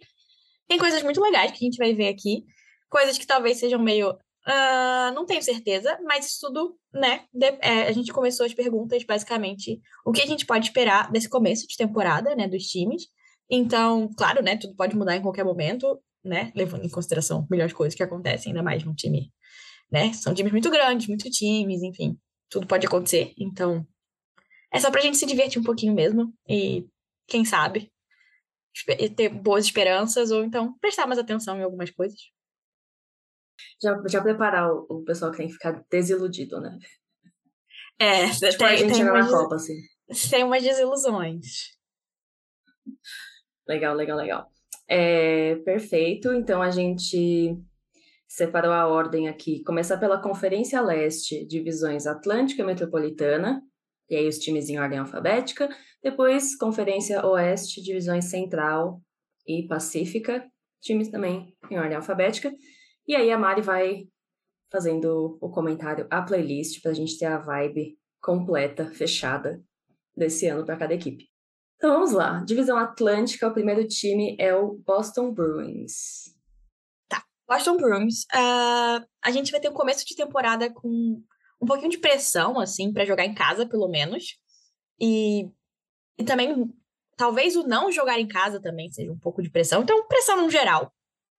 Tem 0.67 0.77
coisas 0.77 1.01
muito 1.03 1.19
legais 1.21 1.51
que 1.51 1.57
a 1.57 1.65
gente 1.67 1.77
vai 1.77 1.93
ver 1.93 2.07
aqui, 2.09 2.43
coisas 2.89 3.17
que 3.17 3.25
talvez 3.27 3.57
sejam 3.57 3.79
meio. 3.79 4.15
ah, 4.45 5.11
não 5.15 5.25
tenho 5.25 5.41
certeza, 5.43 5.97
mas 6.03 6.25
isso 6.27 6.47
tudo, 6.47 6.77
né? 6.93 7.25
de- 7.33 7.57
é, 7.61 7.87
a 7.87 7.91
gente 7.91 8.13
começou 8.13 8.45
as 8.45 8.53
perguntas, 8.53 9.03
basicamente, 9.03 9.81
o 10.05 10.11
que 10.11 10.21
a 10.21 10.25
gente 10.25 10.45
pode 10.45 10.67
esperar 10.67 11.11
desse 11.11 11.27
começo 11.27 11.67
de 11.67 11.75
temporada, 11.75 12.33
né, 12.35 12.47
dos 12.47 12.63
times. 12.63 13.07
Então, 13.49 14.09
claro, 14.17 14.43
né, 14.43 14.57
tudo 14.57 14.75
pode 14.75 14.95
mudar 14.95 15.15
em 15.15 15.21
qualquer 15.21 15.43
momento, 15.43 16.01
né, 16.23 16.51
levando 16.55 16.83
em 16.85 16.89
consideração 16.89 17.47
milhões 17.49 17.69
de 17.69 17.75
coisas 17.75 17.95
que 17.95 18.03
acontecem, 18.03 18.51
ainda 18.51 18.63
mais 18.63 18.83
num 18.83 18.93
time, 18.93 19.31
né? 19.91 20.11
São 20.13 20.33
times 20.33 20.51
muito 20.51 20.69
grandes, 20.69 21.07
muito 21.07 21.29
times, 21.29 21.81
enfim, 21.81 22.19
tudo 22.49 22.67
pode 22.67 22.85
acontecer. 22.85 23.33
Então, 23.37 23.87
é 24.73 24.79
só 24.79 24.91
pra 24.91 25.01
gente 25.01 25.17
se 25.17 25.25
divertir 25.25 25.61
um 25.61 25.63
pouquinho 25.63 25.93
mesmo 25.93 26.33
e, 26.47 26.85
quem 27.25 27.45
sabe, 27.45 27.91
ter 29.15 29.29
boas 29.29 29.65
esperanças 29.65 30.29
ou 30.29 30.43
então 30.43 30.77
prestar 30.79 31.07
mais 31.07 31.19
atenção 31.19 31.57
em 31.57 31.63
algumas 31.63 31.89
coisas. 31.89 32.19
Já, 33.81 34.01
já 34.07 34.21
preparar 34.21 34.71
o, 34.71 34.85
o 34.89 35.03
pessoal 35.03 35.31
que 35.31 35.37
tem 35.37 35.47
que 35.47 35.53
ficar 35.53 35.83
desiludido, 35.89 36.59
né? 36.59 36.77
É, 37.99 38.29
Tipo 38.29 38.45
a 38.45 38.49
tem, 38.49 38.57
tem, 38.57 38.67
Argentina 38.67 39.05
na 39.05 39.13
umas, 39.13 39.31
Copa, 39.31 39.55
assim. 39.55 39.73
tem 40.29 40.43
umas 40.43 40.61
desilusões. 40.61 41.75
Legal, 43.67 43.95
legal, 43.95 44.17
legal. 44.17 44.51
É, 44.87 45.55
perfeito. 45.57 46.33
Então 46.33 46.61
a 46.61 46.71
gente 46.71 47.57
separou 48.27 48.71
a 48.71 48.87
ordem 48.87 49.27
aqui. 49.27 49.63
Começar 49.63 49.97
pela 49.97 50.21
Conferência 50.21 50.81
Leste, 50.81 51.45
divisões 51.45 52.05
Atlântica 52.05 52.61
e 52.61 52.65
Metropolitana, 52.65 53.61
e 54.09 54.15
aí 54.15 54.27
os 54.27 54.37
times 54.37 54.69
em 54.69 54.79
ordem 54.79 54.99
alfabética. 54.99 55.69
Depois, 56.01 56.55
Conferência 56.55 57.25
Oeste, 57.25 57.81
divisões 57.81 58.25
Central 58.25 59.01
e 59.45 59.67
Pacífica, 59.67 60.45
times 60.81 61.09
também 61.09 61.55
em 61.69 61.77
ordem 61.77 61.95
alfabética. 61.95 62.53
E 63.07 63.15
aí 63.15 63.31
a 63.31 63.37
Mari 63.37 63.61
vai 63.61 64.07
fazendo 64.69 65.37
o 65.41 65.49
comentário, 65.49 66.07
a 66.09 66.21
playlist, 66.21 66.81
para 66.81 66.91
a 66.91 66.93
gente 66.93 67.17
ter 67.17 67.25
a 67.25 67.37
vibe 67.37 67.97
completa, 68.21 68.85
fechada 68.85 69.61
desse 70.15 70.47
ano 70.47 70.65
para 70.65 70.77
cada 70.77 70.93
equipe. 70.93 71.25
Então 71.77 71.93
vamos 71.93 72.11
lá. 72.11 72.43
Divisão 72.43 72.77
Atlântica, 72.77 73.47
o 73.47 73.53
primeiro 73.53 73.87
time 73.87 74.35
é 74.39 74.53
o 74.53 74.73
Boston 74.85 75.31
Bruins. 75.31 76.35
Boston 77.47 77.77
Bruins, 77.77 78.25
ah, 78.33 79.05
a 79.23 79.31
gente 79.31 79.51
vai 79.51 79.61
ter 79.61 79.69
um 79.69 79.73
começo 79.73 80.05
de 80.05 80.15
temporada 80.15 80.69
com 80.69 81.23
um 81.61 81.65
pouquinho 81.65 81.89
de 81.89 81.97
pressão, 81.97 82.59
assim, 82.59 82.91
para 82.91 83.05
jogar 83.05 83.25
em 83.25 83.33
casa, 83.33 83.65
pelo 83.65 83.87
menos. 83.87 84.37
E, 84.99 85.49
e 86.17 86.23
também, 86.25 86.69
talvez 87.15 87.55
o 87.55 87.63
não 87.63 87.91
jogar 87.91 88.19
em 88.19 88.27
casa 88.27 88.61
também 88.61 88.91
seja 88.91 89.11
um 89.11 89.17
pouco 89.17 89.41
de 89.41 89.49
pressão. 89.49 89.81
Então, 89.81 90.07
pressão 90.07 90.41
no 90.41 90.49
geral, 90.49 90.91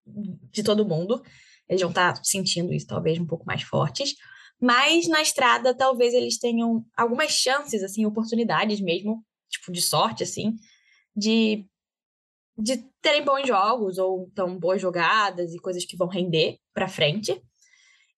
de 0.06 0.62
todo 0.62 0.88
mundo. 0.88 1.22
Eles 1.68 1.82
vão 1.82 1.90
estar 1.90 2.18
sentindo 2.24 2.72
isso, 2.72 2.86
talvez, 2.86 3.18
um 3.18 3.26
pouco 3.26 3.44
mais 3.44 3.62
fortes. 3.62 4.14
Mas 4.60 5.06
na 5.06 5.20
estrada, 5.20 5.76
talvez 5.76 6.14
eles 6.14 6.38
tenham 6.38 6.84
algumas 6.96 7.30
chances, 7.32 7.82
assim, 7.82 8.06
oportunidades 8.06 8.80
mesmo, 8.80 9.22
tipo, 9.48 9.72
de 9.72 9.82
sorte, 9.82 10.22
assim, 10.22 10.54
de 11.16 11.66
de 12.58 12.78
terem 13.00 13.24
bons 13.24 13.46
jogos 13.46 13.98
ou 13.98 14.28
então 14.32 14.58
boas 14.58 14.82
jogadas 14.82 15.54
e 15.54 15.60
coisas 15.60 15.84
que 15.84 15.96
vão 15.96 16.08
render 16.08 16.58
para 16.74 16.88
frente. 16.88 17.40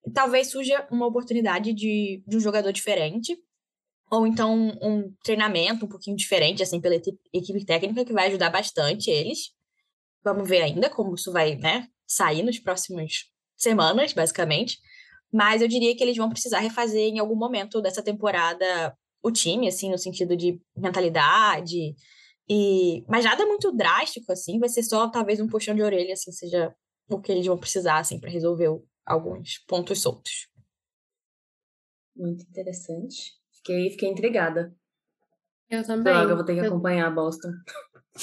E 0.06 0.10
talvez 0.10 0.50
surja 0.50 0.88
uma 0.90 1.06
oportunidade 1.06 1.74
de, 1.74 2.24
de 2.26 2.36
um 2.38 2.40
jogador 2.40 2.72
diferente 2.72 3.36
ou 4.10 4.26
então 4.26 4.76
um 4.82 5.14
treinamento 5.22 5.84
um 5.84 5.88
pouquinho 5.88 6.16
diferente 6.16 6.62
assim 6.62 6.80
pela 6.80 6.96
equipe 6.96 7.64
técnica 7.66 8.04
que 8.04 8.14
vai 8.14 8.28
ajudar 8.28 8.48
bastante 8.48 9.10
eles. 9.10 9.52
Vamos 10.24 10.48
ver 10.48 10.62
ainda 10.62 10.88
como 10.88 11.14
isso 11.14 11.30
vai, 11.30 11.56
né, 11.56 11.86
sair 12.06 12.42
nos 12.42 12.58
próximos 12.58 13.30
semanas, 13.56 14.12
basicamente. 14.12 14.78
Mas 15.32 15.62
eu 15.62 15.68
diria 15.68 15.94
que 15.94 16.02
eles 16.02 16.16
vão 16.16 16.28
precisar 16.28 16.58
refazer 16.58 17.08
em 17.08 17.18
algum 17.18 17.36
momento 17.36 17.80
dessa 17.80 18.02
temporada 18.02 18.96
o 19.22 19.30
time, 19.30 19.68
assim, 19.68 19.90
no 19.90 19.98
sentido 19.98 20.36
de 20.36 20.60
mentalidade, 20.76 21.94
e, 22.48 23.04
mas 23.08 23.24
nada 23.24 23.44
muito 23.46 23.70
drástico, 23.72 24.32
assim, 24.32 24.58
vai 24.58 24.68
ser 24.68 24.82
só 24.82 25.08
talvez 25.08 25.40
um 25.40 25.46
puxão 25.48 25.74
de 25.74 25.82
orelha, 25.82 26.12
assim, 26.14 26.32
seja 26.32 26.74
o 27.08 27.20
que 27.20 27.30
eles 27.30 27.46
vão 27.46 27.58
precisar, 27.58 27.98
assim, 27.98 28.18
para 28.18 28.30
resolver 28.30 28.68
o- 28.68 28.84
alguns 29.06 29.58
pontos 29.66 30.00
soltos. 30.00 30.48
Muito 32.16 32.42
interessante. 32.42 33.32
Fiquei, 33.52 33.90
fiquei 33.90 34.08
intrigada. 34.08 34.74
Eu 35.68 35.84
também. 35.84 36.12
Droga, 36.12 36.32
eu 36.32 36.36
vou 36.36 36.44
ter 36.44 36.54
que 36.54 36.60
Eu 36.60 36.66
acompanhar 36.66 37.14
Boston. 37.14 37.52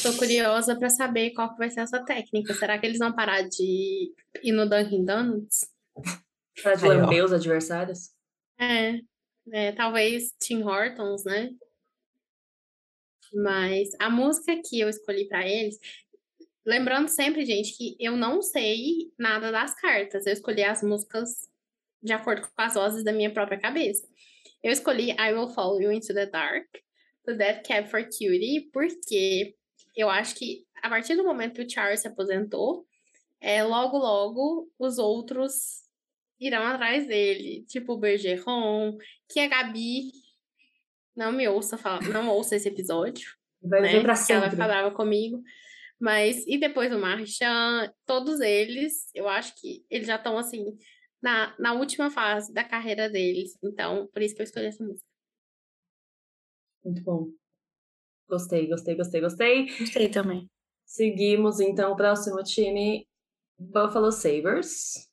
tô 0.04 0.14
curiosa 0.18 0.78
pra 0.78 0.90
saber 0.90 1.32
qual 1.32 1.52
que 1.52 1.58
vai 1.58 1.70
ser 1.70 1.82
essa 1.82 2.04
técnica. 2.04 2.54
Será 2.54 2.78
que 2.78 2.86
eles 2.86 2.98
vão 3.00 3.14
parar 3.16 3.42
de 3.44 4.12
ir 4.44 4.52
no 4.52 4.68
Dunkin' 4.70 5.06
Donuts? 5.06 5.70
Para 6.62 6.76
de 6.76 6.86
lamber 6.88 7.24
os 7.24 7.32
adversários? 7.32 8.10
É, 8.60 9.00
é, 9.52 9.72
talvez 9.72 10.34
Tim 10.40 10.64
Hortons, 10.64 11.24
né? 11.24 11.52
Mas 13.34 13.90
a 14.00 14.10
música 14.10 14.60
que 14.62 14.80
eu 14.80 14.90
escolhi 14.90 15.28
para 15.28 15.48
eles, 15.48 15.78
lembrando 16.66 17.08
sempre, 17.08 17.46
gente, 17.46 17.76
que 17.78 17.96
eu 18.00 18.16
não 18.16 18.42
sei 18.42 19.12
nada 19.18 19.52
das 19.52 19.74
cartas. 19.76 20.26
Eu 20.26 20.34
escolhi 20.34 20.64
as 20.64 20.82
músicas 20.82 21.50
de 22.02 22.14
acordo 22.14 22.42
com 22.42 22.62
as 22.62 22.74
vozes 22.74 23.04
da 23.04 23.12
minha 23.12 23.32
própria 23.32 23.60
cabeça. 23.60 24.08
Eu 24.64 24.72
escolhi 24.72 25.12
I 25.12 25.34
Will 25.34 25.50
Follow 25.50 25.82
You 25.82 25.92
Into 25.92 26.14
the 26.14 26.26
Dark, 26.26 26.68
do 27.26 27.36
Dead 27.36 27.66
Cab 27.66 27.90
for 27.90 28.04
Cutie, 28.04 28.70
porque 28.72 29.56
eu 29.96 30.10
acho 30.10 30.36
que 30.36 30.66
a 30.82 30.90
partir 30.90 31.16
do 31.16 31.24
momento 31.24 31.56
que 31.56 31.64
o 31.64 31.70
Charles 31.70 32.02
se 32.02 32.08
aposentou, 32.08 32.86
é, 33.40 33.64
logo, 33.64 33.98
logo, 33.98 34.72
os 34.80 34.98
outros 34.98 35.87
irão 36.40 36.64
atrás 36.64 37.08
dele. 37.08 37.66
Tipo 37.68 37.94
o 37.94 37.98
Bergeron, 37.98 38.98
que 39.30 39.40
a 39.40 39.48
Gabi 39.48 40.12
não 41.16 41.32
me 41.32 41.48
ouça 41.48 41.78
falar, 41.78 42.02
não 42.10 42.30
ouça 42.30 42.56
esse 42.56 42.68
episódio. 42.68 43.28
Vai 43.62 43.82
né? 43.82 43.90
vir 43.90 44.04
pra 44.04 44.16
Porque 44.16 44.32
ela 44.32 44.42
vai 44.42 44.50
sempre. 44.50 44.64
ficar 44.64 44.68
brava 44.68 44.96
comigo. 44.96 45.42
Mas, 46.00 46.46
e 46.46 46.60
depois 46.60 46.94
o 46.94 47.00
Marchand, 47.00 47.92
todos 48.06 48.40
eles, 48.40 49.10
eu 49.16 49.28
acho 49.28 49.56
que 49.60 49.84
eles 49.90 50.06
já 50.06 50.16
estão 50.16 50.38
assim, 50.38 50.78
na, 51.22 51.56
na 51.60 51.74
última 51.74 52.12
fase 52.12 52.54
da 52.54 52.64
carreira 52.64 53.10
deles. 53.10 53.58
Então, 53.64 54.08
por 54.14 54.22
isso 54.22 54.36
que 54.36 54.42
eu 54.42 54.46
escolhi 54.46 54.68
essa 54.68 54.84
música. 54.84 55.08
Muito 56.86 57.04
bom. 57.04 57.32
Gostei, 58.30 58.68
gostei, 58.68 58.96
gostei, 58.96 59.22
gostei. 59.22 59.78
Gostei 59.80 60.10
também. 60.10 60.48
Seguimos, 60.86 61.60
então, 61.60 61.92
o 61.92 61.96
próximo 61.96 62.42
time, 62.44 63.08
Buffalo 63.58 64.12
Sabres. 64.12 65.07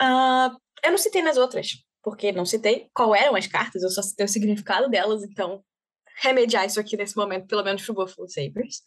Ah, 0.00 0.54
eu 0.82 0.90
não 0.90 0.98
citei 0.98 1.22
nas 1.22 1.36
outras, 1.36 1.68
porque 2.02 2.32
não 2.32 2.44
citei 2.44 2.88
qual 2.94 3.14
eram 3.14 3.36
as 3.36 3.46
cartas, 3.46 3.82
eu 3.82 3.90
só 3.90 4.02
citei 4.02 4.26
o 4.26 4.28
significado 4.28 4.88
delas, 4.88 5.22
então 5.22 5.62
remediar 6.16 6.64
isso 6.66 6.78
aqui 6.78 6.96
nesse 6.96 7.16
momento, 7.16 7.46
pelo 7.46 7.64
menos 7.64 7.82
pro 7.82 7.94
Buffalo 7.94 8.28
Sabres. 8.28 8.82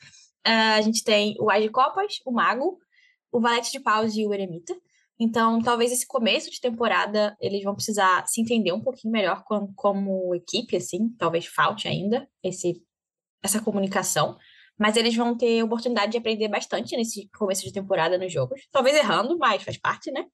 Ah, 0.45 0.75
a 0.75 0.82
gente 0.82 1.03
tem 1.03 1.36
o 1.39 1.49
Ás 1.49 1.62
de 1.63 1.69
Copas, 1.69 2.19
o 2.25 2.32
Mago, 2.32 2.80
o 3.32 3.39
Valete 3.41 3.71
de 3.71 3.80
Paus 3.80 4.15
e 4.15 4.25
o 4.25 4.34
Eremita. 4.34 4.75
Então, 5.19 5.62
talvez 5.62 5.91
esse 5.91 6.06
começo 6.06 6.49
de 6.51 6.62
temporada 6.62 7.36
eles 7.41 7.63
vão 7.63 7.73
precisar 7.73 8.25
se 8.27 8.39
entender 8.39 8.71
um 8.71 8.82
pouquinho 8.82 9.12
melhor 9.12 9.43
como, 9.43 9.73
como 9.75 10.36
equipe, 10.36 10.75
assim. 10.77 11.10
Talvez 11.17 11.47
falte 11.47 11.88
ainda 11.88 12.30
esse, 12.43 12.82
essa 13.43 13.60
comunicação. 13.60 14.38
Mas 14.77 14.95
eles 14.95 15.15
vão 15.15 15.36
ter 15.36 15.63
oportunidade 15.63 16.12
de 16.12 16.19
aprender 16.19 16.47
bastante 16.47 16.95
nesse 16.95 17.27
começo 17.36 17.63
de 17.63 17.73
temporada 17.73 18.17
nos 18.17 18.32
jogos. 18.32 18.62
Talvez 18.71 18.95
errando, 18.95 19.38
mas 19.39 19.63
faz 19.63 19.77
parte, 19.77 20.12
né? 20.12 20.25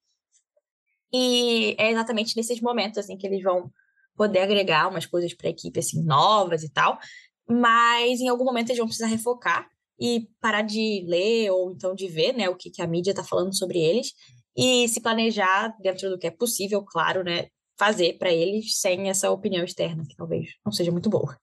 E 1.13 1.75
é 1.77 1.91
exatamente 1.91 2.35
nesses 2.35 2.59
momentos 2.59 2.97
assim 2.97 3.15
que 3.15 3.27
eles 3.27 3.43
vão 3.43 3.71
poder 4.15 4.39
agregar 4.39 4.89
umas 4.89 5.05
coisas 5.05 5.33
para 5.33 5.47
a 5.47 5.51
equipe 5.51 5.79
assim 5.79 6.03
novas 6.03 6.63
e 6.63 6.71
tal, 6.71 6.99
mas 7.47 8.19
em 8.19 8.27
algum 8.29 8.45
momento 8.45 8.69
eles 8.69 8.77
vão 8.77 8.87
precisar 8.87 9.07
refocar 9.07 9.67
e 9.99 10.27
parar 10.39 10.61
de 10.63 11.05
ler 11.07 11.51
ou 11.51 11.71
então 11.71 11.93
de 11.93 12.07
ver, 12.07 12.33
né, 12.33 12.49
o 12.49 12.55
que, 12.55 12.69
que 12.69 12.81
a 12.81 12.87
mídia 12.87 13.11
está 13.11 13.23
falando 13.23 13.55
sobre 13.55 13.79
eles 13.79 14.13
e 14.55 14.87
se 14.87 15.01
planejar 15.01 15.75
dentro 15.79 16.09
do 16.09 16.17
que 16.17 16.27
é 16.27 16.31
possível, 16.31 16.83
claro, 16.83 17.23
né, 17.23 17.47
fazer 17.77 18.17
para 18.17 18.31
eles 18.31 18.79
sem 18.79 19.09
essa 19.09 19.31
opinião 19.31 19.63
externa 19.63 20.05
que 20.07 20.15
talvez 20.15 20.55
não 20.65 20.71
seja 20.71 20.91
muito 20.91 21.09
boa. 21.09 21.37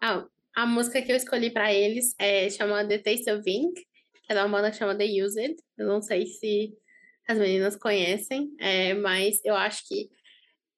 Ah, 0.00 0.26
a 0.54 0.66
música 0.66 1.02
que 1.02 1.10
eu 1.10 1.16
escolhi 1.16 1.50
pra 1.50 1.72
eles 1.72 2.14
é 2.18 2.48
chama 2.50 2.86
The 2.86 2.98
Taste 2.98 3.30
of 3.30 3.50
Ink, 3.50 3.80
é 4.28 4.34
uma 4.34 4.58
banda 4.58 4.70
que 4.70 4.76
chama 4.76 4.94
The 4.94 5.24
Used. 5.24 5.56
Eu 5.76 5.86
não 5.86 6.02
sei 6.02 6.26
se 6.26 6.76
as 7.28 7.38
meninas 7.38 7.76
conhecem, 7.76 8.50
é, 8.58 8.94
mas 8.94 9.38
eu 9.44 9.54
acho 9.54 9.86
que. 9.86 10.08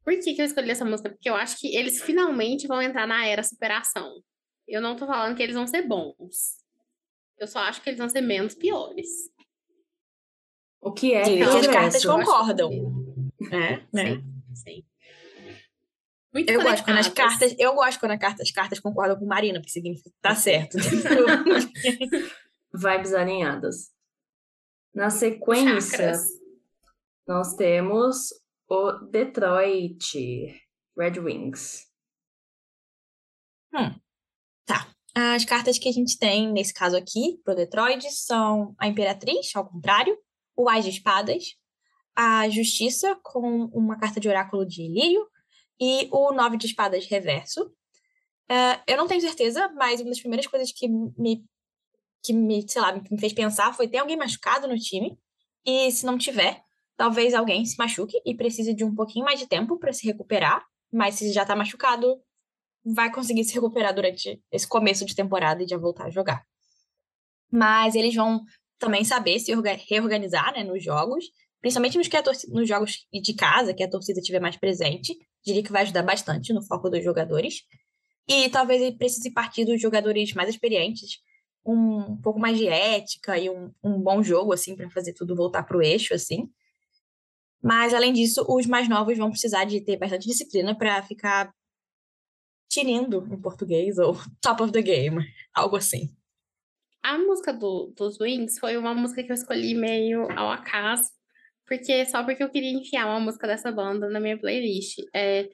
Por 0.04 0.14
que, 0.18 0.34
que 0.34 0.40
eu 0.42 0.46
escolhi 0.46 0.70
essa 0.70 0.84
música? 0.84 1.10
Porque 1.10 1.28
eu 1.30 1.34
acho 1.36 1.58
que 1.58 1.76
eles 1.76 2.02
finalmente 2.02 2.66
vão 2.66 2.82
entrar 2.82 3.06
na 3.06 3.26
era 3.26 3.42
superação. 3.42 4.20
Eu 4.66 4.80
não 4.80 4.96
tô 4.96 5.06
falando 5.06 5.36
que 5.36 5.42
eles 5.42 5.54
vão 5.54 5.66
ser 5.66 5.82
bons. 5.82 6.58
Eu 7.38 7.46
só 7.46 7.60
acho 7.60 7.80
que 7.82 7.88
eles 7.90 7.98
vão 7.98 8.08
ser 8.08 8.20
menos 8.20 8.54
piores. 8.54 9.08
O 10.80 10.92
que 10.92 11.12
é 11.14 11.22
que 11.22 11.42
as 11.42 11.66
cartas? 11.66 12.02
Eu 12.04 12.12
acho 12.16 12.24
concordam. 12.26 12.70
que- 12.70 13.54
É, 13.54 13.82
né? 13.92 14.04
Sim, 14.16 14.24
sim. 14.54 14.84
Muito 16.32 16.50
Eu 16.50 16.62
gosto 16.62 16.84
quando 16.84 16.98
as 16.98 17.08
cartas, 17.08 17.54
eu 17.58 17.74
gosto 17.74 17.98
quando 18.00 18.18
carta- 18.18 18.42
as 18.42 18.50
cartas 18.50 18.78
concordam 18.80 19.18
com 19.18 19.26
Marina, 19.26 19.58
porque 19.60 19.72
significa 19.72 20.10
que 20.10 20.16
tá 20.22 20.34
certo. 20.34 20.78
Vibes 22.72 23.12
alinhadas. 23.14 23.90
Na 24.94 25.10
sequência, 25.10 25.80
Chakras. 25.80 26.39
Nós 27.26 27.54
temos 27.54 28.30
o 28.68 28.92
Detroit 29.11 30.61
Red 30.96 31.18
Wings. 31.20 31.90
As 35.14 35.44
cartas 35.44 35.78
que 35.78 35.88
a 35.88 35.92
gente 35.92 36.18
tem 36.18 36.50
nesse 36.52 36.72
caso 36.72 36.96
aqui, 36.96 37.40
pro 37.44 37.54
Detroit, 37.54 38.11
são 38.11 38.74
a 38.78 38.87
Imperatriz, 38.87 39.54
ao 39.54 39.68
contrário, 39.68 40.16
o 40.56 40.68
Ás 40.68 40.85
de 40.85 40.90
Espadas, 40.90 41.56
a 42.14 42.48
Justiça, 42.48 43.18
com 43.22 43.64
uma 43.72 43.98
carta 43.98 44.20
de 44.20 44.28
oráculo 44.28 44.64
de 44.64 44.87
Lírio, 44.87 45.26
e 45.80 46.09
o 46.12 46.33
Nove 46.33 46.56
de 46.56 46.66
Espadas 46.66 47.06
reverso. 47.06 47.72
É, 48.48 48.80
eu 48.87 48.96
não 48.96 49.06
tenho 49.06 49.20
certeza, 49.20 49.68
mas 49.74 50.00
uma 50.00 50.11
das 50.11 50.20
primeiras 50.20 50.46
coisas 50.46 50.72
que 50.72 50.88
me, 50.88 51.44
que 52.22 52.33
me, 52.33 52.68
sei 52.68 52.80
lá, 52.80 52.92
me 52.92 53.18
fez 53.18 53.33
pensar 53.33 53.74
foi: 53.74 53.88
tem 53.88 54.00
alguém 54.00 54.16
machucado 54.16 54.68
no 54.68 54.76
time? 54.76 55.18
E 55.64 55.90
se 55.90 56.04
não 56.04 56.18
tiver, 56.18 56.62
talvez 57.00 57.32
alguém 57.32 57.64
se 57.64 57.78
machuque 57.78 58.20
e 58.26 58.34
precise 58.34 58.74
de 58.74 58.84
um 58.84 58.94
pouquinho 58.94 59.24
mais 59.24 59.40
de 59.40 59.46
tempo 59.46 59.78
para 59.78 59.90
se 59.90 60.04
recuperar, 60.04 60.62
mas 60.92 61.14
se 61.14 61.32
já 61.32 61.46
tá 61.46 61.56
machucado, 61.56 62.20
vai 62.84 63.10
conseguir 63.10 63.42
se 63.44 63.54
recuperar 63.54 63.94
durante 63.94 64.38
esse 64.52 64.68
começo 64.68 65.06
de 65.06 65.14
temporada 65.14 65.62
e 65.62 65.66
já 65.66 65.78
voltar 65.78 66.04
a 66.04 66.10
jogar. 66.10 66.44
Mas 67.50 67.94
eles 67.94 68.14
vão 68.14 68.44
também 68.78 69.02
saber 69.02 69.38
se 69.40 69.50
orga- 69.56 69.78
reorganizar 69.88 70.52
né, 70.52 70.62
nos 70.62 70.84
jogos, 70.84 71.24
principalmente 71.62 71.96
nos, 71.96 72.06
que 72.06 72.18
a 72.18 72.22
torci- 72.22 72.50
nos 72.50 72.68
jogos 72.68 73.06
de 73.10 73.32
casa, 73.32 73.72
que 73.72 73.82
a 73.82 73.88
torcida 73.88 74.20
estiver 74.20 74.38
mais 74.38 74.58
presente. 74.58 75.16
Diria 75.42 75.62
que 75.62 75.72
vai 75.72 75.84
ajudar 75.84 76.02
bastante 76.02 76.52
no 76.52 76.62
foco 76.62 76.90
dos 76.90 77.02
jogadores. 77.02 77.62
E 78.28 78.50
talvez 78.50 78.82
ele 78.82 78.98
precise 78.98 79.30
partir 79.30 79.64
dos 79.64 79.80
jogadores 79.80 80.34
mais 80.34 80.50
experientes, 80.50 81.16
um 81.64 82.14
pouco 82.18 82.38
mais 82.38 82.58
de 82.58 82.68
ética 82.68 83.38
e 83.38 83.48
um, 83.48 83.72
um 83.82 83.98
bom 83.98 84.22
jogo, 84.22 84.52
assim, 84.52 84.76
para 84.76 84.90
fazer 84.90 85.14
tudo 85.14 85.34
voltar 85.34 85.62
para 85.62 85.78
o 85.78 85.82
eixo, 85.82 86.12
assim. 86.12 86.46
Mas, 87.62 87.92
além 87.92 88.12
disso, 88.12 88.44
os 88.48 88.66
mais 88.66 88.88
novos 88.88 89.16
vão 89.18 89.30
precisar 89.30 89.64
de 89.64 89.80
ter 89.80 89.98
bastante 89.98 90.26
disciplina 90.26 90.76
para 90.76 91.02
ficar 91.02 91.52
tinindo 92.70 93.26
em 93.30 93.40
português, 93.40 93.98
ou 93.98 94.14
top 94.40 94.62
of 94.62 94.72
the 94.72 94.82
game, 94.82 95.24
algo 95.54 95.76
assim. 95.76 96.14
A 97.02 97.18
música 97.18 97.52
do, 97.52 97.92
dos 97.96 98.20
Wings 98.20 98.58
foi 98.58 98.76
uma 98.76 98.94
música 98.94 99.22
que 99.22 99.32
eu 99.32 99.34
escolhi 99.34 99.74
meio 99.74 100.30
ao 100.38 100.50
acaso, 100.50 101.10
porque 101.66 102.04
só 102.06 102.22
porque 102.24 102.42
eu 102.42 102.50
queria 102.50 102.72
enfiar 102.72 103.06
uma 103.06 103.20
música 103.20 103.46
dessa 103.46 103.72
banda 103.72 104.08
na 104.08 104.20
minha 104.20 104.38
playlist. 104.38 104.98
É, 105.14 105.48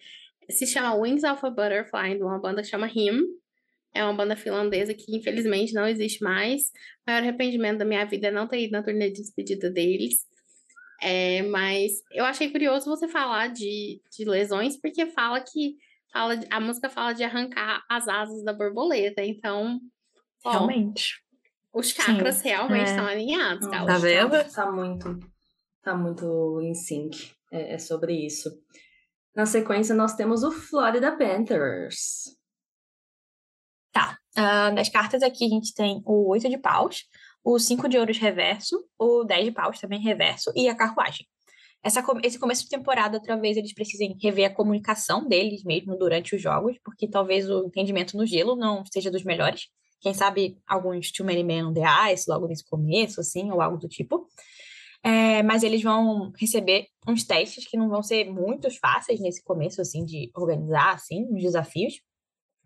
se 0.50 0.66
chama 0.66 0.94
Wings 0.94 1.24
of 1.24 1.44
a 1.44 1.50
Butterfly, 1.50 2.16
de 2.16 2.22
uma 2.22 2.40
banda 2.40 2.62
que 2.62 2.68
chama 2.68 2.88
Him. 2.88 3.22
É 3.94 4.04
uma 4.04 4.12
banda 4.12 4.36
finlandesa 4.36 4.92
que 4.92 5.16
infelizmente 5.16 5.72
não 5.72 5.86
existe 5.86 6.22
mais. 6.22 6.64
O 7.06 7.10
maior 7.10 7.22
arrependimento 7.22 7.78
da 7.78 7.84
minha 7.84 8.04
vida 8.04 8.28
é 8.28 8.30
não 8.30 8.46
ter 8.46 8.60
ido 8.60 8.72
na 8.72 8.82
turnê 8.82 9.10
de 9.10 9.22
despedida 9.22 9.70
deles. 9.70 10.25
É, 11.02 11.42
mas 11.42 11.92
eu 12.10 12.24
achei 12.24 12.50
curioso 12.50 12.88
você 12.88 13.06
falar 13.06 13.48
de, 13.48 14.00
de 14.10 14.24
lesões, 14.24 14.80
porque 14.80 15.06
fala 15.06 15.40
que 15.40 15.76
fala 16.12 16.36
de- 16.36 16.46
a 16.50 16.58
música 16.60 16.88
fala 16.88 17.12
de 17.12 17.22
arrancar 17.22 17.84
as 17.88 18.08
asas 18.08 18.42
da 18.44 18.52
borboleta. 18.52 19.22
Então, 19.22 19.78
ó, 20.44 20.50
Realmente. 20.52 21.22
os 21.72 21.90
chakras 21.90 22.40
realmente 22.40 22.88
é. 22.88 22.90
estão 22.90 23.06
alinhados, 23.06 23.66
Gal. 23.68 23.86
Tá 23.86 23.98
vendo? 23.98 24.52
Tá 24.54 24.72
muito, 24.72 25.20
tá 25.82 25.94
muito 25.94 26.60
em 26.62 26.74
sync. 26.74 27.30
É, 27.52 27.74
é 27.74 27.78
sobre 27.78 28.14
isso. 28.14 28.50
Na 29.34 29.44
sequência, 29.44 29.94
nós 29.94 30.14
temos 30.14 30.42
o 30.42 30.50
Florida 30.50 31.14
Panthers. 31.16 32.34
Ah, 34.38 34.70
das 34.70 34.90
cartas 34.90 35.22
aqui 35.22 35.46
a 35.46 35.48
gente 35.48 35.72
tem 35.74 36.02
o 36.04 36.28
8 36.28 36.50
de 36.50 36.58
paus, 36.58 37.06
o 37.46 37.60
5 37.60 37.88
de 37.88 37.96
ouros 37.96 38.18
reverso, 38.18 38.84
o 38.98 39.22
10 39.22 39.44
de 39.44 39.52
paus 39.52 39.78
também 39.78 40.00
reverso 40.00 40.50
e 40.56 40.68
a 40.68 40.74
carruagem. 40.74 41.24
Essa, 41.80 42.04
esse 42.24 42.40
começo 42.40 42.64
de 42.64 42.68
temporada, 42.68 43.22
talvez 43.22 43.56
eles 43.56 43.72
precisem 43.72 44.18
rever 44.20 44.50
a 44.50 44.52
comunicação 44.52 45.28
deles 45.28 45.62
mesmo 45.62 45.96
durante 45.96 46.34
os 46.34 46.42
jogos, 46.42 46.76
porque 46.84 47.06
talvez 47.06 47.48
o 47.48 47.66
entendimento 47.66 48.16
no 48.16 48.26
gelo 48.26 48.56
não 48.56 48.84
seja 48.92 49.12
dos 49.12 49.22
melhores. 49.22 49.68
Quem 50.00 50.12
sabe 50.12 50.58
alguns 50.66 51.12
Too 51.12 51.24
Many 51.24 51.44
Men 51.44 51.66
on 51.66 51.72
the 51.72 52.12
Ice 52.12 52.28
logo 52.28 52.48
nesse 52.48 52.64
começo, 52.68 53.20
assim, 53.20 53.48
ou 53.52 53.62
algo 53.62 53.78
do 53.78 53.86
tipo. 53.86 54.26
É, 55.04 55.40
mas 55.44 55.62
eles 55.62 55.80
vão 55.80 56.32
receber 56.36 56.88
uns 57.06 57.22
testes 57.22 57.64
que 57.64 57.76
não 57.76 57.88
vão 57.88 58.02
ser 58.02 58.24
muito 58.28 58.68
fáceis 58.80 59.20
nesse 59.20 59.44
começo, 59.44 59.80
assim, 59.80 60.04
de 60.04 60.32
organizar, 60.34 60.94
assim, 60.94 61.24
os 61.32 61.40
desafios 61.40 61.94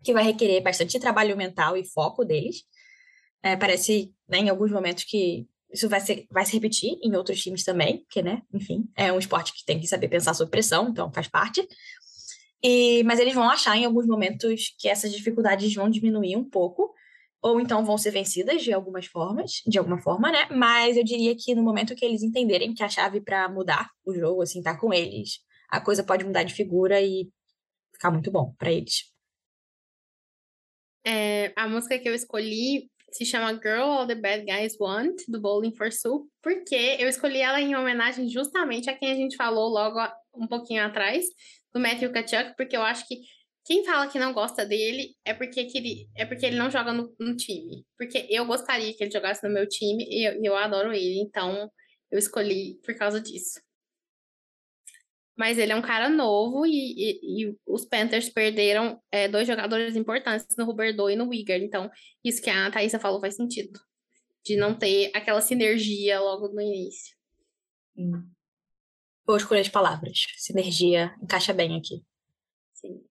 que 0.03 0.11
vai 0.11 0.23
requerer 0.23 0.63
bastante 0.63 0.99
trabalho 0.99 1.37
mental 1.37 1.77
e 1.77 1.85
foco 1.85 2.25
deles. 2.25 2.63
É, 3.43 3.55
parece, 3.55 4.13
né, 4.27 4.39
em 4.39 4.49
alguns 4.49 4.71
momentos, 4.71 5.03
que 5.03 5.47
isso 5.73 5.87
vai, 5.87 5.99
ser, 5.99 6.27
vai 6.29 6.45
se 6.45 6.53
repetir 6.53 6.97
em 7.01 7.15
outros 7.15 7.41
times 7.41 7.63
também, 7.63 7.99
porque, 7.99 8.21
né, 8.21 8.41
enfim, 8.53 8.87
é 8.95 9.11
um 9.11 9.19
esporte 9.19 9.53
que 9.53 9.65
tem 9.65 9.79
que 9.79 9.87
saber 9.87 10.09
pensar 10.09 10.33
sob 10.33 10.51
pressão, 10.51 10.89
então 10.89 11.11
faz 11.11 11.27
parte. 11.27 11.67
E, 12.63 13.03
mas 13.03 13.19
eles 13.19 13.33
vão 13.33 13.49
achar 13.49 13.75
em 13.75 13.85
alguns 13.85 14.05
momentos 14.05 14.75
que 14.77 14.87
essas 14.87 15.11
dificuldades 15.11 15.73
vão 15.73 15.89
diminuir 15.89 16.35
um 16.35 16.47
pouco, 16.47 16.93
ou 17.41 17.59
então 17.59 17.83
vão 17.83 17.97
ser 17.97 18.11
vencidas 18.11 18.61
de 18.61 18.71
algumas 18.71 19.07
formas, 19.07 19.63
de 19.65 19.79
alguma 19.79 19.99
forma, 19.99 20.31
né? 20.31 20.47
Mas 20.51 20.95
eu 20.95 21.03
diria 21.03 21.35
que 21.35 21.55
no 21.55 21.63
momento 21.63 21.95
que 21.95 22.05
eles 22.05 22.21
entenderem 22.21 22.73
que 22.73 22.83
a 22.83 22.89
chave 22.89 23.19
para 23.19 23.49
mudar 23.49 23.89
o 24.05 24.13
jogo, 24.13 24.43
assim, 24.43 24.61
tá 24.61 24.77
com 24.77 24.93
eles, 24.93 25.39
a 25.69 25.81
coisa 25.81 26.03
pode 26.03 26.23
mudar 26.23 26.43
de 26.43 26.53
figura 26.53 27.01
e 27.01 27.27
ficar 27.93 28.11
muito 28.11 28.29
bom 28.29 28.53
para 28.59 28.71
eles. 28.71 29.11
É, 31.03 31.51
a 31.55 31.67
música 31.67 31.97
que 31.97 32.07
eu 32.07 32.13
escolhi 32.13 32.90
se 33.11 33.25
chama 33.25 33.53
Girl 33.53 33.83
All 33.83 34.07
the 34.07 34.15
Bad 34.15 34.45
Guys 34.45 34.77
Want, 34.79 35.15
do 35.27 35.39
Bowling 35.39 35.75
for 35.75 35.91
Soup, 35.91 36.27
porque 36.41 36.97
eu 36.99 37.09
escolhi 37.09 37.39
ela 37.41 37.59
em 37.59 37.75
homenagem 37.75 38.29
justamente 38.29 38.89
a 38.89 38.97
quem 38.97 39.11
a 39.11 39.15
gente 39.15 39.35
falou 39.35 39.69
logo 39.69 39.99
um 40.33 40.47
pouquinho 40.47 40.83
atrás, 40.83 41.25
do 41.73 41.79
Matthew 41.79 42.11
Kachuk, 42.11 42.55
porque 42.55 42.75
eu 42.75 42.81
acho 42.81 43.07
que 43.07 43.21
quem 43.63 43.85
fala 43.85 44.07
que 44.07 44.17
não 44.17 44.33
gosta 44.33 44.65
dele 44.65 45.15
é 45.23 45.33
porque, 45.33 45.65
que 45.65 45.77
ele, 45.77 46.09
é 46.15 46.25
porque 46.25 46.45
ele 46.45 46.57
não 46.57 46.69
joga 46.69 46.91
no, 46.91 47.13
no 47.19 47.35
time. 47.35 47.85
Porque 47.97 48.25
eu 48.29 48.45
gostaria 48.45 48.93
que 48.93 49.03
ele 49.03 49.11
jogasse 49.11 49.45
no 49.47 49.53
meu 49.53 49.67
time 49.67 50.03
e 50.09 50.27
eu, 50.27 50.43
eu 50.43 50.55
adoro 50.55 50.91
ele, 50.91 51.19
então 51.19 51.69
eu 52.09 52.17
escolhi 52.17 52.79
por 52.83 52.95
causa 52.95 53.21
disso. 53.21 53.61
Mas 55.37 55.57
ele 55.57 55.71
é 55.71 55.75
um 55.75 55.81
cara 55.81 56.09
novo 56.09 56.65
e, 56.65 56.71
e, 56.71 57.45
e 57.45 57.57
os 57.65 57.85
Panthers 57.85 58.29
perderam 58.29 59.01
é, 59.11 59.27
dois 59.27 59.47
jogadores 59.47 59.95
importantes 59.95 60.45
no 60.57 60.69
Huberdeau 60.69 61.09
e 61.09 61.15
no 61.15 61.29
Wigger. 61.29 61.61
Então, 61.63 61.89
isso 62.23 62.41
que 62.41 62.49
a 62.49 62.69
Thaisa 62.69 62.99
falou 62.99 63.21
faz 63.21 63.35
sentido. 63.35 63.79
De 64.45 64.55
não 64.57 64.77
ter 64.77 65.11
aquela 65.15 65.41
sinergia 65.41 66.19
logo 66.19 66.49
no 66.49 66.61
início. 66.61 67.15
Hum. 67.97 68.29
Vou 69.25 69.37
escolher 69.37 69.61
as 69.61 69.69
palavras. 69.69 70.25
Sinergia 70.37 71.15
encaixa 71.21 71.53
bem 71.53 71.77
aqui. 71.77 72.03
Sim. 72.73 73.01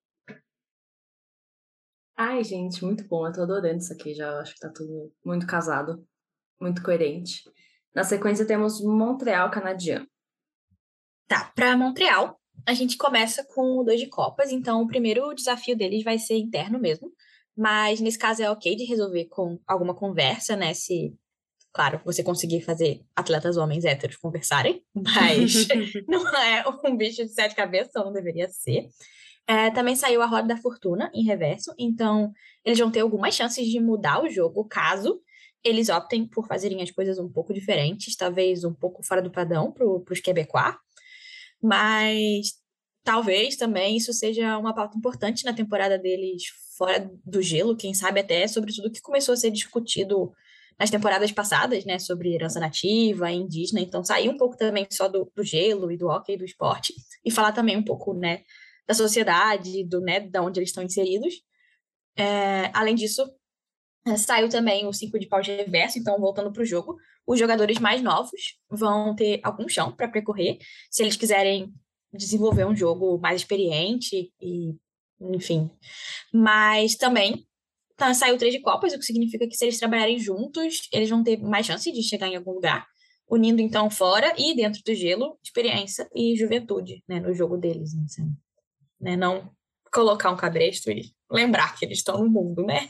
Ai, 2.15 2.43
gente, 2.43 2.83
muito 2.83 3.07
bom. 3.07 3.25
Eu 3.25 3.33
tô 3.33 3.41
adorando 3.41 3.79
isso 3.79 3.93
aqui 3.93 4.13
já. 4.13 4.39
Acho 4.39 4.53
que 4.53 4.59
tá 4.59 4.69
tudo 4.69 5.11
muito 5.25 5.47
casado, 5.47 6.05
muito 6.59 6.83
coerente. 6.83 7.41
Na 7.95 8.03
sequência 8.03 8.45
temos 8.45 8.81
Montreal 8.81 9.49
Canadiano. 9.49 10.07
Tá, 11.31 11.49
para 11.55 11.77
Montreal, 11.77 12.37
a 12.67 12.73
gente 12.73 12.97
começa 12.97 13.41
com 13.55 13.77
o 13.77 13.85
dois 13.85 14.01
de 14.01 14.07
Copas, 14.07 14.51
então 14.51 14.81
o 14.81 14.87
primeiro 14.87 15.33
desafio 15.33 15.77
deles 15.77 16.03
vai 16.03 16.19
ser 16.19 16.35
interno 16.35 16.77
mesmo. 16.77 17.09
Mas 17.55 18.01
nesse 18.01 18.19
caso 18.19 18.43
é 18.43 18.51
ok 18.51 18.75
de 18.75 18.83
resolver 18.83 19.29
com 19.29 19.57
alguma 19.65 19.95
conversa, 19.95 20.57
né? 20.57 20.73
Se, 20.73 21.15
claro, 21.71 22.01
você 22.03 22.21
conseguir 22.21 22.59
fazer 22.59 22.99
atletas 23.15 23.55
homens 23.55 23.85
héteros 23.85 24.17
conversarem, 24.17 24.83
mas 24.93 25.67
não 26.05 26.27
é 26.35 26.65
um 26.83 26.97
bicho 26.97 27.23
de 27.23 27.29
sete 27.33 27.55
cabeças, 27.55 27.93
não 27.95 28.11
deveria 28.11 28.49
ser. 28.49 28.89
É, 29.47 29.71
também 29.71 29.95
saiu 29.95 30.21
a 30.21 30.25
Roda 30.25 30.49
da 30.49 30.57
Fortuna 30.57 31.09
em 31.15 31.23
reverso, 31.23 31.73
então 31.79 32.33
eles 32.65 32.77
vão 32.77 32.91
ter 32.91 32.99
algumas 32.99 33.33
chances 33.33 33.65
de 33.67 33.79
mudar 33.79 34.21
o 34.21 34.29
jogo 34.29 34.65
caso 34.65 35.21
eles 35.63 35.89
optem 35.89 36.27
por 36.27 36.47
fazerem 36.47 36.81
as 36.81 36.91
coisas 36.91 37.19
um 37.19 37.29
pouco 37.29 37.53
diferentes, 37.53 38.15
talvez 38.15 38.63
um 38.63 38.73
pouco 38.73 39.03
fora 39.05 39.21
do 39.21 39.31
padrão 39.31 39.71
para 39.71 39.85
os 39.85 40.19
Quebecois. 40.19 40.75
Mas 41.61 42.53
talvez 43.03 43.55
também 43.55 43.97
isso 43.97 44.13
seja 44.13 44.57
uma 44.57 44.73
pauta 44.73 44.97
importante 44.97 45.45
na 45.45 45.53
temporada 45.53 45.97
deles 45.97 46.43
fora 46.77 47.09
do 47.25 47.41
gelo, 47.41 47.75
quem 47.75 47.93
sabe 47.93 48.19
até 48.19 48.47
sobre 48.47 48.73
tudo 48.73 48.91
que 48.91 49.01
começou 49.01 49.33
a 49.33 49.37
ser 49.37 49.51
discutido 49.51 50.31
nas 50.79 50.89
temporadas 50.89 51.31
passadas, 51.31 51.85
né, 51.85 51.99
sobre 51.99 52.33
herança 52.33 52.59
nativa, 52.59 53.29
indígena, 53.31 53.79
então 53.79 54.03
sair 54.03 54.29
um 54.29 54.37
pouco 54.37 54.57
também 54.57 54.87
só 54.91 55.07
do, 55.07 55.31
do 55.35 55.43
gelo 55.43 55.91
e 55.91 55.97
do 55.97 56.07
hockey, 56.07 56.35
do 56.35 56.43
esporte, 56.43 56.93
e 57.23 57.29
falar 57.29 57.51
também 57.51 57.77
um 57.77 57.83
pouco, 57.83 58.15
né, 58.15 58.41
da 58.87 58.95
sociedade, 58.95 59.83
do, 59.83 60.01
né, 60.01 60.21
da 60.21 60.41
onde 60.41 60.59
eles 60.59 60.69
estão 60.69 60.83
inseridos. 60.83 61.35
É, 62.17 62.71
além 62.73 62.95
disso, 62.95 63.23
saiu 64.17 64.49
também 64.49 64.87
o 64.87 64.93
5 64.93 65.19
de 65.19 65.27
pau 65.27 65.41
de 65.41 65.55
reverso, 65.55 65.99
então 65.99 66.19
voltando 66.19 66.51
para 66.51 66.63
o 66.63 66.65
jogo, 66.65 66.97
os 67.25 67.39
jogadores 67.39 67.79
mais 67.79 68.01
novos 68.01 68.57
vão 68.69 69.15
ter 69.15 69.39
algum 69.43 69.67
chão 69.69 69.91
para 69.91 70.07
percorrer, 70.07 70.57
se 70.89 71.03
eles 71.03 71.15
quiserem 71.15 71.73
desenvolver 72.13 72.65
um 72.65 72.75
jogo 72.75 73.17
mais 73.19 73.41
experiente 73.41 74.31
e, 74.41 74.75
enfim. 75.19 75.69
Mas 76.33 76.95
também 76.95 77.45
tá, 77.95 78.13
saiu 78.13 78.37
três 78.37 78.53
de 78.53 78.59
copas, 78.59 78.93
o 78.93 78.99
que 78.99 79.05
significa 79.05 79.47
que 79.47 79.55
se 79.55 79.65
eles 79.65 79.79
trabalharem 79.79 80.19
juntos, 80.19 80.87
eles 80.91 81.09
vão 81.09 81.23
ter 81.23 81.37
mais 81.37 81.65
chance 81.65 81.91
de 81.91 82.03
chegar 82.03 82.27
em 82.27 82.35
algum 82.35 82.51
lugar, 82.53 82.85
unindo 83.29 83.61
então 83.61 83.89
fora 83.89 84.33
e 84.37 84.55
dentro 84.55 84.81
do 84.83 84.93
gelo 84.93 85.37
experiência 85.43 86.09
e 86.13 86.35
juventude, 86.35 87.03
né, 87.07 87.19
no 87.19 87.33
jogo 87.33 87.55
deles, 87.57 87.95
assim, 88.05 88.35
né 88.99 89.15
não 89.15 89.49
colocar 89.93 90.31
um 90.31 90.37
cabresto 90.37 90.89
e 90.89 91.13
lembrar 91.29 91.75
que 91.77 91.85
eles 91.85 91.99
estão 91.99 92.17
no 92.23 92.29
mundo, 92.29 92.65
né? 92.65 92.89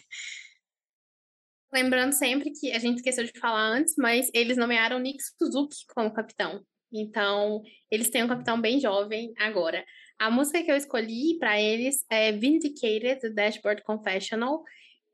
Lembrando 1.74 2.12
sempre 2.12 2.52
que 2.52 2.72
a 2.72 2.80
gente 2.80 2.98
esqueceu 2.98 3.24
de 3.24 3.40
falar 3.40 3.66
antes, 3.66 3.96
mas 3.98 4.30
eles 4.34 4.58
nomearam 4.58 5.00
Nick 5.00 5.24
Suzuki 5.24 5.78
como 5.96 6.14
capitão. 6.14 6.66
Então, 6.92 7.62
eles 7.90 8.10
têm 8.10 8.24
um 8.24 8.28
capitão 8.28 8.60
bem 8.60 8.80
jovem 8.80 9.34
agora. 9.38 9.86
A 10.20 10.30
música 10.30 10.62
que 10.62 10.70
eu 10.70 10.76
escolhi 10.76 11.38
para 11.40 11.60
eles 11.60 12.06
é 12.10 12.32
Vindicated, 12.32 13.22
do 13.22 13.34
Dashboard 13.34 13.82
Confessional. 13.84 14.64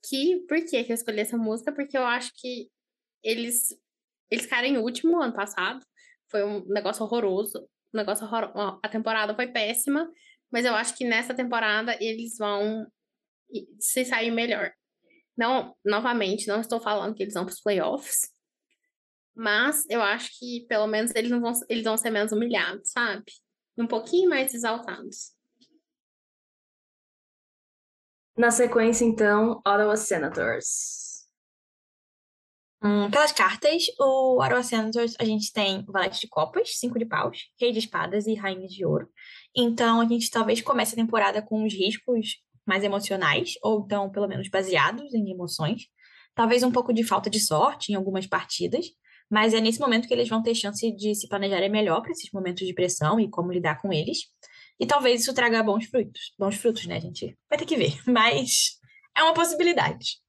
Que, 0.09 0.37
por 0.47 0.57
que, 0.65 0.77
eu 0.77 0.95
escolhi 0.95 1.19
essa 1.19 1.37
música? 1.37 1.71
Porque 1.71 1.97
eu 1.97 2.03
acho 2.03 2.31
que 2.35 2.69
eles, 3.23 3.69
eles 4.31 4.45
ficaram 4.45 4.67
em 4.67 4.77
último 4.77 5.21
ano 5.21 5.33
passado. 5.33 5.85
Foi 6.29 6.43
um 6.43 6.65
negócio 6.67 7.05
horroroso. 7.05 7.69
Um 7.93 7.97
negócio 7.97 8.25
horror... 8.25 8.79
A 8.83 8.89
temporada 8.89 9.35
foi 9.35 9.47
péssima. 9.47 10.11
Mas 10.51 10.65
eu 10.65 10.73
acho 10.73 10.95
que 10.97 11.05
nessa 11.05 11.35
temporada 11.35 11.95
eles 12.01 12.37
vão 12.37 12.87
se 13.79 14.03
sair 14.03 14.31
melhor. 14.31 14.73
Não, 15.37 15.75
novamente, 15.85 16.47
não 16.47 16.59
estou 16.59 16.79
falando 16.79 17.13
que 17.13 17.23
eles 17.23 17.33
vão 17.35 17.45
para 17.45 17.53
os 17.53 17.61
playoffs, 17.61 18.31
mas 19.35 19.85
eu 19.87 20.01
acho 20.01 20.31
que 20.39 20.65
pelo 20.67 20.87
menos 20.87 21.13
eles 21.13 21.29
não 21.29 21.39
vão, 21.39 21.53
eles 21.69 21.83
vão 21.83 21.95
ser 21.95 22.09
menos 22.09 22.31
humilhados, 22.31 22.89
sabe? 22.89 23.23
Um 23.77 23.85
pouquinho 23.85 24.29
mais 24.29 24.51
exaltados. 24.53 25.37
Na 28.35 28.49
sequência, 28.49 29.05
então, 29.05 29.59
Ottawa 29.59 29.95
Senators. 29.95 31.27
Hum, 32.81 33.09
pelas 33.11 33.31
cartas, 33.31 33.87
o 33.99 34.41
Ottawa 34.41 34.63
Senators, 34.63 35.15
a 35.19 35.25
gente 35.25 35.53
tem 35.53 35.85
valete 35.85 36.19
de 36.19 36.27
copas, 36.27 36.77
cinco 36.77 36.97
de 36.97 37.05
paus, 37.05 37.47
rei 37.59 37.71
de 37.71 37.79
espadas 37.79 38.25
e 38.25 38.33
rainha 38.33 38.67
de 38.67 38.85
ouro. 38.85 39.07
Então, 39.55 40.01
a 40.01 40.05
gente 40.05 40.31
talvez 40.31 40.61
comece 40.61 40.93
a 40.93 40.95
temporada 40.95 41.41
com 41.43 41.63
os 41.63 41.73
riscos 41.73 42.37
mais 42.67 42.83
emocionais, 42.83 43.53
ou 43.63 43.83
então, 43.85 44.09
pelo 44.11 44.27
menos, 44.27 44.49
baseados 44.49 45.13
em 45.13 45.31
emoções. 45.31 45.83
Talvez 46.35 46.61
um 46.61 46.71
pouco 46.71 46.93
de 46.93 47.03
falta 47.03 47.29
de 47.29 47.39
sorte 47.39 47.91
em 47.91 47.95
algumas 47.95 48.27
partidas, 48.27 48.85
mas 49.29 49.53
é 49.53 49.59
nesse 49.59 49.79
momento 49.79 50.07
que 50.07 50.13
eles 50.13 50.29
vão 50.29 50.43
ter 50.43 50.53
chance 50.53 50.91
de 50.91 51.15
se 51.15 51.27
planejarem 51.27 51.69
melhor 51.69 52.01
para 52.01 52.11
esses 52.11 52.31
momentos 52.31 52.65
de 52.65 52.73
pressão 52.73 53.19
e 53.19 53.29
como 53.29 53.51
lidar 53.51 53.81
com 53.81 53.91
eles. 53.91 54.19
E 54.79 54.85
talvez 54.85 55.21
isso 55.21 55.33
traga 55.33 55.63
bons 55.63 55.85
frutos. 55.85 56.33
Bons 56.37 56.55
frutos, 56.55 56.85
né, 56.85 57.01
gente? 57.01 57.35
Vai 57.49 57.57
ter 57.57 57.65
que 57.65 57.75
ver, 57.75 57.99
mas 58.05 58.77
é 59.17 59.23
uma 59.23 59.33
possibilidade. 59.33 60.19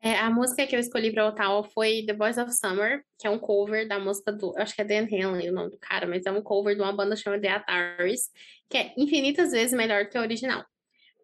É, 0.00 0.16
a 0.16 0.30
música 0.30 0.64
que 0.66 0.76
eu 0.76 0.80
escolhi 0.80 1.12
para 1.12 1.26
Ottawa 1.26 1.64
foi 1.64 2.04
The 2.06 2.14
Voice 2.14 2.40
of 2.40 2.52
Summer, 2.52 3.02
que 3.18 3.26
é 3.26 3.30
um 3.30 3.38
cover 3.38 3.88
da 3.88 3.98
música 3.98 4.32
do. 4.32 4.56
Acho 4.56 4.74
que 4.74 4.82
é 4.82 4.84
Dan 4.84 5.08
Henley 5.10 5.50
o 5.50 5.52
nome 5.52 5.70
do 5.70 5.78
cara, 5.78 6.06
mas 6.06 6.24
é 6.24 6.30
um 6.30 6.40
cover 6.40 6.76
de 6.76 6.80
uma 6.80 6.92
banda 6.92 7.16
chamada 7.16 7.42
The 7.42 7.48
Ataris, 7.48 8.30
que 8.68 8.78
é 8.78 8.94
infinitas 8.96 9.50
vezes 9.50 9.76
melhor 9.76 10.08
que 10.08 10.16
a 10.16 10.20
original. 10.20 10.64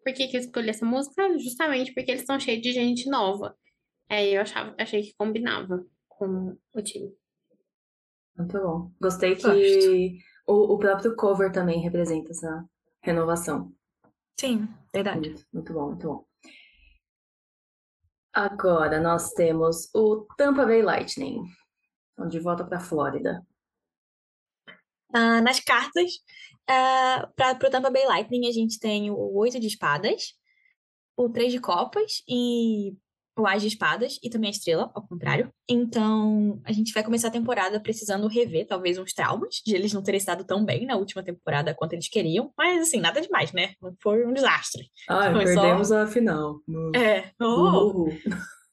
Por 0.03 0.13
que, 0.13 0.27
que 0.27 0.35
eu 0.35 0.41
escolhi 0.41 0.69
essa 0.69 0.85
música? 0.85 1.37
Justamente 1.39 1.93
porque 1.93 2.11
eles 2.11 2.21
estão 2.21 2.39
cheios 2.39 2.61
de 2.61 2.73
gente 2.73 3.09
nova. 3.09 3.55
É, 4.09 4.27
eu 4.29 4.41
achava, 4.41 4.75
achei 4.77 5.01
que 5.01 5.15
combinava 5.17 5.83
com 6.09 6.57
o 6.73 6.81
time. 6.81 7.11
Muito 8.37 8.59
bom. 8.59 8.91
Gostei 9.01 9.35
que 9.35 10.19
o, 10.45 10.73
o 10.73 10.77
próprio 10.77 11.15
cover 11.15 11.51
também 11.51 11.79
representa 11.79 12.31
essa 12.31 12.65
renovação. 13.01 13.73
Sim, 14.39 14.67
verdade. 14.93 15.29
Muito, 15.29 15.45
muito 15.53 15.73
bom, 15.73 15.87
muito 15.87 16.07
bom. 16.07 16.24
Agora 18.35 18.99
nós 18.99 19.31
temos 19.31 19.89
o 19.95 20.27
Tampa 20.37 20.65
Bay 20.65 20.81
Lightning. 20.81 21.41
Então, 22.11 22.27
de 22.27 22.37
volta 22.37 22.65
para 22.65 22.79
a 22.79 22.81
Flórida. 22.81 23.41
Uh, 25.15 25.41
nas 25.41 25.61
cartas, 25.61 26.11
uh, 26.69 27.33
para 27.33 27.53
o 27.53 27.71
Tampa 27.71 27.89
Bay 27.89 28.05
Lightning, 28.05 28.49
a 28.49 28.51
gente 28.51 28.77
tem 28.77 29.09
o 29.09 29.37
oito 29.37 29.57
de 29.57 29.67
espadas, 29.67 30.33
o 31.15 31.29
três 31.29 31.53
de 31.53 31.61
copas 31.61 32.23
e 32.27 32.97
o 33.37 33.45
As 33.45 33.61
de 33.61 33.67
Espadas 33.67 34.17
e 34.23 34.29
também 34.29 34.47
a 34.47 34.51
Estrela, 34.51 34.91
ao 34.93 35.05
contrário. 35.05 35.51
Então, 35.69 36.61
a 36.63 36.71
gente 36.71 36.93
vai 36.93 37.03
começar 37.03 37.27
a 37.27 37.31
temporada 37.31 37.79
precisando 37.79 38.27
rever 38.27 38.65
talvez 38.65 38.97
uns 38.97 39.13
traumas 39.13 39.61
de 39.65 39.75
eles 39.75 39.93
não 39.93 40.01
terem 40.01 40.17
estado 40.17 40.45
tão 40.45 40.63
bem 40.63 40.85
na 40.85 40.95
última 40.95 41.23
temporada 41.23 41.73
quanto 41.73 41.93
eles 41.93 42.07
queriam. 42.07 42.51
Mas, 42.57 42.81
assim, 42.81 42.99
nada 42.99 43.21
demais, 43.21 43.51
né? 43.51 43.73
Foi 44.01 44.25
um 44.25 44.33
desastre. 44.33 44.89
Ah, 45.09 45.31
perdemos 45.31 45.89
só... 45.89 46.03
a 46.03 46.07
final. 46.07 46.59
É. 46.95 47.31
Oh. 47.41 48.07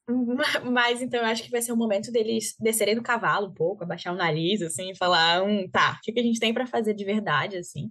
Mas 0.71 1.01
então 1.01 1.21
eu 1.21 1.27
acho 1.27 1.45
que 1.45 1.51
vai 1.51 1.63
ser 1.63 1.73
o 1.73 1.77
momento 1.77 2.11
deles 2.11 2.55
descerem 2.59 2.95
do 2.95 3.03
cavalo 3.03 3.49
um 3.49 3.55
pouco, 3.55 3.85
abaixar 3.85 4.13
o 4.13 4.17
nariz, 4.17 4.61
assim, 4.61 4.91
e 4.91 4.97
falar, 4.97 5.43
hum, 5.43 5.69
tá, 5.71 5.99
o 5.99 6.13
que 6.13 6.19
a 6.19 6.23
gente 6.23 6.41
tem 6.41 6.53
para 6.53 6.67
fazer 6.67 6.95
de 6.95 7.05
verdade, 7.05 7.57
assim. 7.57 7.91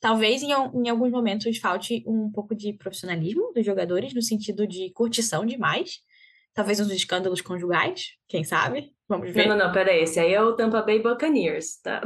Talvez 0.00 0.42
em, 0.42 0.50
em 0.50 0.88
alguns 0.88 1.10
momentos 1.10 1.58
falte 1.58 2.04
um 2.06 2.30
pouco 2.30 2.54
de 2.54 2.72
profissionalismo 2.72 3.52
dos 3.52 3.66
jogadores, 3.66 4.14
no 4.14 4.22
sentido 4.22 4.66
de 4.66 4.90
curtição 4.92 5.44
demais. 5.44 6.00
Talvez 6.54 6.80
uns 6.80 6.90
escândalos 6.90 7.40
conjugais, 7.40 8.16
quem 8.28 8.44
sabe? 8.44 8.92
Vamos 9.08 9.30
ver. 9.30 9.46
Não, 9.46 9.56
não, 9.56 9.66
não, 9.66 9.72
pera 9.72 9.90
aí. 9.90 10.02
Esse 10.02 10.20
aí 10.20 10.32
é 10.32 10.42
o 10.42 10.54
Tampa 10.54 10.82
Bay 10.82 11.00
Buccaneers, 11.00 11.80
tá? 11.82 12.02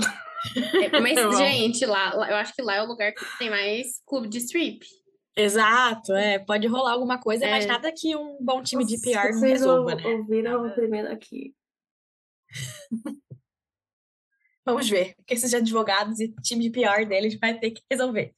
É, 0.93 1.01
mas, 1.01 1.15
gente, 1.39 1.85
lá, 1.85 2.15
lá, 2.15 2.31
eu 2.31 2.37
acho 2.37 2.55
que 2.55 2.63
lá 2.63 2.77
é 2.77 2.83
o 2.83 2.87
lugar 2.87 3.13
que 3.13 3.25
tem 3.39 3.51
mais 3.51 4.01
clube 4.07 4.29
de 4.29 4.39
strip. 4.39 4.87
Exato, 5.37 6.13
é. 6.13 6.39
Pode 6.39 6.67
rolar 6.67 6.93
alguma 6.93 7.19
coisa, 7.19 7.45
é. 7.47 7.51
mas 7.51 7.67
nada 7.67 7.93
que 7.95 8.15
um 8.15 8.39
bom 8.41 8.63
time 8.63 8.85
de 8.85 9.01
PR 9.01 9.33
não 9.33 9.41
resolva, 9.41 9.95
né? 9.95 10.07
ouviram 10.07 10.67
o 10.67 10.71
primeiro 10.75 11.11
aqui. 11.11 11.55
Vamos 14.65 14.89
ver 14.89 15.15
o 15.19 15.25
que 15.25 15.35
esses 15.35 15.53
advogados 15.53 16.21
e 16.21 16.33
time 16.43 16.69
de 16.69 16.71
PR 16.71 17.05
deles 17.07 17.39
vai 17.39 17.59
ter 17.59 17.73
que 17.73 17.83
resolver. 17.91 18.35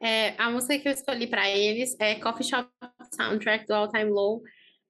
É, 0.00 0.34
a 0.40 0.50
música 0.50 0.78
que 0.78 0.88
eu 0.88 0.92
escolhi 0.92 1.26
para 1.26 1.50
eles 1.50 1.96
é 1.98 2.14
Coffee 2.14 2.46
Shop 2.46 2.70
Soundtrack 3.14 3.66
do 3.66 3.74
All 3.74 3.90
Time 3.90 4.10
Low. 4.10 4.42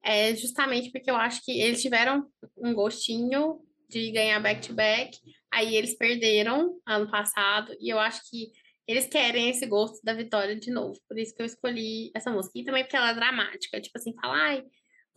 É 0.02 0.34
justamente 0.36 0.90
porque 0.92 1.10
eu 1.10 1.16
acho 1.16 1.44
que 1.44 1.60
eles 1.60 1.82
tiveram 1.82 2.26
um 2.56 2.72
gostinho 2.72 3.60
de 3.88 4.10
ganhar 4.12 4.38
back-to-back, 4.38 5.16
-back, 5.16 5.34
aí 5.50 5.74
eles 5.74 5.96
perderam 5.96 6.78
ano 6.86 7.10
passado, 7.10 7.74
e 7.80 7.88
eu 7.88 7.98
acho 7.98 8.20
que 8.28 8.52
eles 8.86 9.06
querem 9.06 9.50
esse 9.50 9.66
gosto 9.66 10.02
da 10.02 10.14
vitória 10.14 10.56
de 10.56 10.70
novo. 10.70 10.98
Por 11.06 11.18
isso 11.18 11.34
que 11.34 11.42
eu 11.42 11.46
escolhi 11.46 12.10
essa 12.14 12.30
música. 12.30 12.58
E 12.58 12.64
também 12.64 12.84
porque 12.84 12.96
ela 12.96 13.10
é 13.10 13.14
dramática. 13.14 13.80
Tipo 13.80 13.98
assim, 13.98 14.14
fala, 14.14 14.34
ai, 14.34 14.64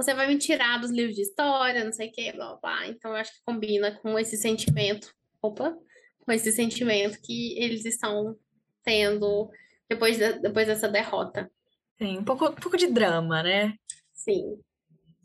você 0.02 0.14
vai 0.14 0.28
me 0.28 0.38
tirar 0.38 0.80
dos 0.80 0.90
livros 0.90 1.16
de 1.16 1.22
história, 1.22 1.84
não 1.84 1.92
sei 1.92 2.10
o 2.10 2.12
quê, 2.12 2.32
blá, 2.34 2.48
blá, 2.48 2.58
blá. 2.62 2.88
Então 2.88 3.12
eu 3.12 3.18
acho 3.18 3.32
que 3.34 3.44
combina 3.46 3.98
com 4.00 4.18
esse 4.18 4.36
sentimento. 4.38 5.14
Opa! 5.42 5.78
Com 6.26 6.32
esse 6.32 6.52
sentimento 6.52 7.20
que 7.22 7.58
eles 7.60 7.86
estão 7.86 8.36
tendo 8.84 9.50
depois, 9.88 10.18
de, 10.18 10.40
depois 10.40 10.68
dessa 10.68 10.88
derrota. 10.88 11.52
Sim, 11.98 12.20
um 12.20 12.24
pouco, 12.24 12.46
um 12.46 12.56
pouco 12.56 12.78
de 12.78 12.88
drama, 12.88 13.44
né? 13.44 13.76
Sim. 14.14 14.60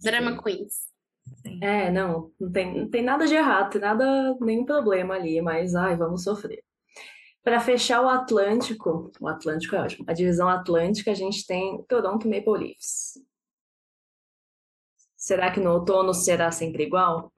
Drama 0.02 0.32
Sim. 0.32 0.42
Queens. 0.42 0.72
Sim. 1.42 1.58
É, 1.62 1.90
não, 1.90 2.30
não 2.38 2.52
tem, 2.52 2.80
não 2.80 2.90
tem 2.90 3.02
nada 3.02 3.26
de 3.26 3.34
errado, 3.34 3.70
tem 3.70 3.80
nada, 3.80 4.36
nenhum 4.40 4.64
problema 4.64 5.14
ali, 5.14 5.40
mas 5.40 5.74
ai, 5.74 5.96
vamos 5.96 6.22
sofrer. 6.22 6.62
Para 7.42 7.60
fechar 7.60 8.02
o 8.02 8.08
Atlântico, 8.08 9.10
o 9.20 9.28
Atlântico 9.28 9.76
é 9.76 9.80
ótimo, 9.80 10.04
a 10.08 10.12
divisão 10.12 10.48
Atlântica, 10.48 11.12
a 11.12 11.14
gente 11.14 11.46
tem 11.46 11.82
Toronto 11.88 12.28
Maple 12.28 12.58
Leafs. 12.58 13.14
Será 15.26 15.50
que 15.50 15.58
no 15.58 15.72
outono 15.72 16.14
será 16.14 16.52
sempre 16.52 16.84
igual? 16.84 17.32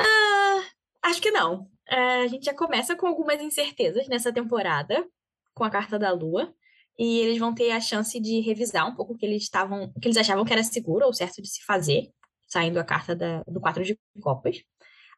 Ah, 0.00 0.64
acho 1.02 1.20
que 1.20 1.30
não. 1.30 1.68
É, 1.86 2.22
a 2.22 2.26
gente 2.26 2.46
já 2.46 2.54
começa 2.54 2.96
com 2.96 3.06
algumas 3.06 3.42
incertezas 3.42 4.08
nessa 4.08 4.32
temporada, 4.32 5.06
com 5.52 5.64
a 5.64 5.68
carta 5.68 5.98
da 5.98 6.10
Lua, 6.10 6.50
e 6.98 7.18
eles 7.18 7.36
vão 7.36 7.54
ter 7.54 7.72
a 7.72 7.78
chance 7.78 8.18
de 8.18 8.40
revisar 8.40 8.88
um 8.88 8.94
pouco 8.94 9.12
o 9.12 9.18
que 9.18 9.26
eles 9.26 9.42
estavam, 9.42 9.92
que 10.00 10.08
eles 10.08 10.16
achavam 10.16 10.46
que 10.46 10.52
era 10.54 10.64
seguro 10.64 11.04
ou 11.04 11.12
certo 11.12 11.42
de 11.42 11.48
se 11.50 11.62
fazer, 11.62 12.08
saindo 12.48 12.80
a 12.80 12.84
carta 12.84 13.14
da, 13.14 13.42
do 13.46 13.60
quatro 13.60 13.84
de 13.84 14.00
copas. 14.22 14.62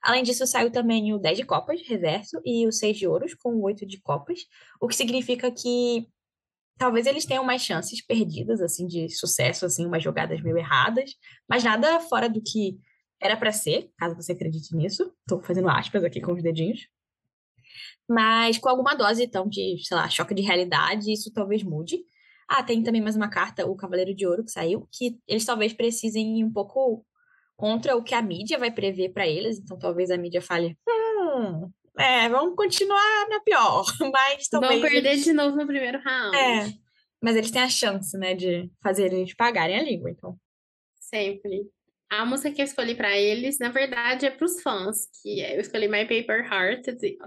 Além 0.03 0.25
disso, 0.25 0.45
saiu 0.49 0.73
também 0.73 1.15
o 1.15 1.21
10 1.21 1.39
de 1.39 1.45
copas, 1.45 1.81
reverso, 1.87 2.41
e 2.45 2.67
o 2.67 2.73
6 2.73 2.99
de 2.99 3.07
ouros, 3.07 3.33
com 3.33 3.51
o 3.51 3.63
8 3.63 3.87
de 3.87 4.01
copas, 4.01 4.41
o 4.81 4.89
que 4.89 4.97
significa 4.97 5.53
que 5.53 6.09
talvez 6.79 7.07
eles 7.07 7.25
tenham 7.25 7.45
mais 7.45 7.63
chances 7.63 8.05
perdidas, 8.05 8.61
assim, 8.61 8.87
de 8.87 9.09
sucesso, 9.09 9.65
assim, 9.67 9.87
umas 9.87 10.03
jogadas 10.03 10.41
meio 10.43 10.59
erradas, 10.59 11.13
mas 11.49 11.63
nada 11.63 12.01
fora 12.01 12.29
do 12.29 12.43
que 12.43 12.79
era 13.21 13.37
para 13.37 13.53
ser, 13.53 13.91
caso 13.97 14.15
você 14.15 14.33
acredite 14.33 14.75
nisso. 14.77 15.13
Estou 15.21 15.43
fazendo 15.43 15.69
aspas 15.69 16.05
aqui 16.05 16.21
com 16.21 16.33
os 16.33 16.43
dedinhos. 16.43 16.89
Mas 18.09 18.59
com 18.59 18.69
alguma 18.69 18.95
dose, 18.95 19.25
então, 19.25 19.49
de, 19.49 19.79
sei 19.83 19.97
lá, 19.97 20.09
choque 20.09 20.35
de 20.35 20.43
realidade, 20.43 21.11
isso 21.11 21.33
talvez 21.33 21.63
mude. 21.63 21.99
Ah, 22.47 22.63
tem 22.63 22.83
também 22.83 23.01
mais 23.01 23.17
uma 23.17 23.29
carta, 23.31 23.67
o 23.67 23.75
Cavaleiro 23.75 24.15
de 24.15 24.27
Ouro, 24.27 24.45
que 24.45 24.51
saiu, 24.51 24.87
que 24.93 25.19
eles 25.27 25.45
talvez 25.45 25.73
precisem 25.73 26.41
ir 26.41 26.45
um 26.45 26.53
pouco 26.53 27.05
contra 27.57 27.97
o 27.97 28.03
que 28.03 28.15
a 28.15 28.21
mídia 28.21 28.59
vai 28.59 28.71
prever 28.71 29.11
para 29.13 29.27
eles, 29.27 29.59
então 29.59 29.79
talvez 29.79 30.11
a 30.11 30.19
mídia 30.19 30.43
fale, 30.43 30.77
hum, 30.87 31.71
é, 31.99 32.29
vamos 32.29 32.57
continuar 32.57 33.29
na 33.29 33.41
pior, 33.41 33.85
mas 34.13 34.49
talvez... 34.49 34.81
Vão 34.81 34.91
perder 34.91 35.13
eles... 35.13 35.25
de 35.25 35.33
novo 35.33 35.57
no 35.57 35.67
primeiro 35.67 36.01
round. 36.01 36.37
É, 36.37 36.73
mas 37.23 37.37
eles 37.37 37.51
têm 37.51 37.63
a 37.63 37.69
chance, 37.69 38.17
né, 38.19 38.35
de 38.35 38.71
fazer 38.83 39.13
eles 39.13 39.35
pagarem 39.35 39.79
a 39.79 39.83
língua, 39.83 40.11
então. 40.11 40.37
Sempre. 41.01 41.69
A 42.11 42.25
música 42.25 42.53
que 42.53 42.61
eu 42.61 42.65
escolhi 42.65 42.95
para 42.95 43.17
eles, 43.17 43.59
na 43.59 43.71
verdade, 43.71 44.27
é 44.27 44.31
para 44.31 44.45
os 44.45 44.61
fãs, 44.63 45.09
que 45.23 45.41
eu 45.41 45.61
escolhi 45.61 45.89
My 45.89 46.03
Paper 46.03 46.45
Heart, 46.45 46.85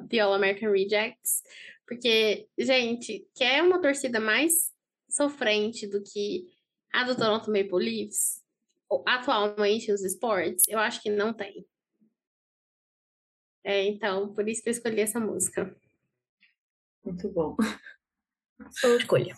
The 0.10 0.20
All 0.20 0.34
American 0.34 0.72
Rejects, 0.72 1.42
porque, 1.88 2.48
gente, 2.58 3.26
quer 3.36 3.64
uma 3.64 3.82
torcida 3.82 4.20
mais 4.20 4.72
sofrente 5.10 5.88
do 5.88 6.04
que 6.04 6.46
a 6.94 7.04
do 7.04 7.16
Toronto 7.16 7.52
Maple 7.52 7.84
Leafs? 7.84 8.46
atualmente 9.06 9.92
os 9.92 10.04
esportes, 10.04 10.64
eu 10.68 10.80
acho 10.80 11.02
que 11.02 11.10
não 11.10 11.34
tem. 11.34 11.66
É, 13.68 13.84
então, 13.84 14.34
por 14.34 14.48
isso 14.48 14.64
que 14.64 14.70
eu 14.70 14.72
escolhi 14.72 15.02
essa 15.02 15.20
música. 15.20 15.76
Muito 17.04 17.28
bom. 17.28 17.58
Sua 18.72 18.96
escolha. 18.96 19.36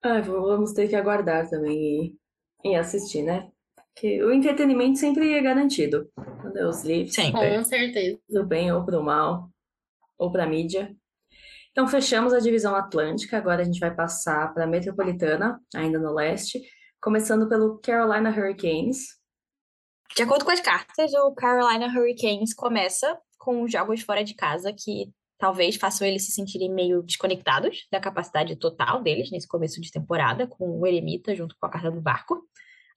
Ah, 0.00 0.20
vamos 0.20 0.72
ter 0.72 0.88
que 0.88 0.94
aguardar 0.94 1.50
também 1.50 2.16
e, 2.64 2.70
e 2.70 2.76
assistir, 2.76 3.22
né? 3.22 3.50
Que 3.96 4.22
o 4.22 4.32
entretenimento 4.32 4.98
sempre 5.00 5.34
é 5.34 5.42
garantido. 5.42 6.08
Os 6.68 6.84
livros. 6.84 7.16
Sempre. 7.16 7.56
Com 7.56 7.64
certeza. 7.64 8.20
Do 8.28 8.46
bem 8.46 8.70
ou 8.70 8.84
pro 8.84 9.02
mal. 9.02 9.50
Ou 10.16 10.30
pra 10.30 10.46
mídia. 10.46 10.94
Então, 11.72 11.88
fechamos 11.88 12.32
a 12.32 12.38
divisão 12.38 12.76
atlântica. 12.76 13.36
Agora 13.36 13.62
a 13.62 13.64
gente 13.64 13.80
vai 13.80 13.92
passar 13.92 14.54
para 14.54 14.64
a 14.64 14.68
metropolitana, 14.68 15.60
ainda 15.74 15.98
no 15.98 16.14
leste 16.14 16.62
começando 17.06 17.48
pelo 17.48 17.78
Carolina 17.78 18.30
Hurricanes. 18.30 19.16
De 20.14 20.22
acordo 20.22 20.44
com 20.44 20.50
as 20.50 20.60
cartas, 20.60 21.12
o 21.12 21.34
Carolina 21.34 21.86
Hurricanes 21.86 22.54
começa 22.54 23.18
com 23.38 23.66
jogos 23.66 24.02
fora 24.02 24.24
de 24.24 24.34
casa 24.34 24.72
que 24.72 25.10
talvez 25.38 25.76
façam 25.76 26.06
eles 26.06 26.24
se 26.24 26.32
sentirem 26.32 26.72
meio 26.72 27.02
desconectados 27.02 27.86
da 27.90 28.00
capacidade 28.00 28.56
total 28.56 29.02
deles 29.02 29.30
nesse 29.30 29.46
começo 29.46 29.80
de 29.80 29.90
temporada, 29.90 30.46
com 30.46 30.80
o 30.80 30.86
Eremita 30.86 31.34
junto 31.34 31.54
com 31.58 31.66
a 31.66 31.70
carta 31.70 31.90
do 31.90 32.00
barco. 32.00 32.42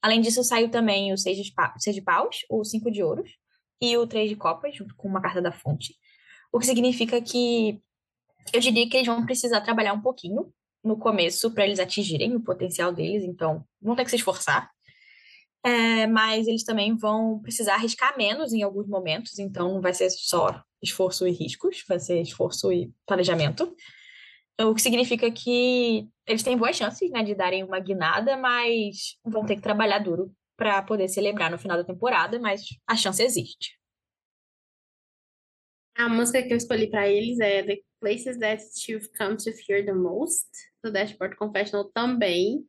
Além 0.02 0.22
disso, 0.22 0.43
saiu 0.43 0.69
também 0.69 1.12
o 1.12 1.17
seis 1.17 1.38
de, 1.38 1.54
seis 1.78 1.95
de 1.95 2.02
paus, 2.02 2.45
o 2.50 2.63
cinco 2.63 2.89
de 2.89 3.04
ouros 3.04 3.30
e 3.82 3.98
o 3.98 4.08
três 4.08 4.30
de 4.30 4.36
copas, 4.36 4.76
junto 4.76 4.95
com 4.95 5.08
uma 5.08 5.22
carta 5.22 5.41
da 5.41 5.52
fonte. 5.52 5.95
O 6.52 6.60
que 6.60 6.65
significa 6.65 7.22
que 7.22 7.82
eu 8.54 8.60
diria 8.60 8.89
que 8.89 8.98
eles 8.98 9.08
vão 9.08 9.26
precisar 9.26 9.62
trabalhar 9.62 9.93
um 9.93 10.02
pouquinho 10.02 10.52
no 10.84 10.98
começo 10.98 11.52
para 11.54 11.65
eles 11.65 11.80
atingirem 11.80 12.36
o 12.36 12.41
potencial 12.41 12.91
deles, 12.91 13.24
então 13.24 13.65
vão 13.82 13.95
ter 13.95 14.06
que 14.06 14.10
se 14.10 14.15
esforçar. 14.15 14.72
É, 15.63 16.08
mas 16.08 16.48
eles 16.48 16.63
também 16.63 16.95
vão 16.95 17.39
precisar 17.41 17.76
arriscar 17.76 18.17
menos 18.17 18.54
em 18.54 18.63
alguns 18.63 18.88
momentos, 18.88 19.38
então 19.39 19.74
não 19.74 19.82
vai 19.82 19.93
ser 19.93 20.10
só 20.10 20.63
esforço 20.82 21.28
e 21.28 21.32
riscos, 21.32 21.84
vai 21.88 22.00
ser 22.00 22.22
esforço 22.22 22.72
e 22.72 22.91
planejamento. 23.06 23.76
O 24.62 24.74
que 24.74 24.82
significa 24.82 25.30
que 25.32 26.08
eles 26.26 26.43
têm 26.43 26.58
boas 26.58 26.76
chances 26.76 27.10
né, 27.12 27.24
de 27.24 27.36
darem 27.36 27.63
uma 27.63 27.80
guinada, 27.80 28.38
mas 28.38 29.17
vão 29.24 29.45
ter 29.45 29.56
que 29.56 29.62
trabalhar 29.62 30.00
duro 30.00 30.34
para 30.58 30.82
poder 30.82 31.08
celebrar 31.08 31.50
no 31.50 31.58
final 31.58 31.78
da 31.78 31.84
temporada, 31.84 32.38
mas 32.39 32.62
a 32.86 32.95
chance 32.95 33.24
existe. 33.24 33.80
A 35.95 36.08
música 36.08 36.41
que 36.43 36.54
eu 36.54 36.58
escolhi 36.58 36.89
para 36.89 37.10
eles 37.10 37.39
é 37.39 37.63
The 37.63 37.78
Places 38.00 38.38
That 38.39 38.63
You've 38.88 39.10
Come 39.17 39.38
to 39.38 39.52
Fear 39.52 39.86
the 39.86 39.93
Most, 39.93 40.48
do 40.84 40.91
Dashboard 40.91 41.36
Confessional 41.36 41.89
também. 41.91 42.65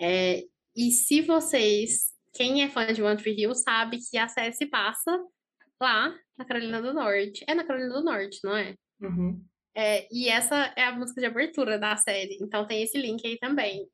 É, 0.00 0.44
e 0.76 0.90
se 0.90 1.22
vocês, 1.22 2.12
quem 2.36 2.62
é 2.62 2.68
fã 2.68 2.92
de 2.92 3.02
One 3.02 3.16
Tree 3.16 3.40
Hill, 3.40 3.54
sabe 3.54 3.98
que 3.98 4.18
a 4.18 4.28
série 4.28 4.52
se 4.52 4.66
passa 4.66 5.10
lá 5.80 6.14
na 6.36 6.44
Carolina 6.44 6.82
do 6.82 6.92
Norte. 6.92 7.44
É 7.48 7.54
na 7.54 7.64
Carolina 7.64 7.94
do 7.94 8.04
Norte, 8.04 8.40
não 8.44 8.54
é? 8.54 8.74
Uhum. 9.00 9.44
é 9.74 10.06
e 10.10 10.28
essa 10.28 10.72
é 10.76 10.84
a 10.84 10.92
música 10.92 11.20
de 11.20 11.26
abertura 11.26 11.78
da 11.78 11.96
série. 11.96 12.38
Então 12.40 12.66
tem 12.66 12.82
esse 12.82 12.98
link 12.98 13.26
aí 13.26 13.38
também. 13.38 13.88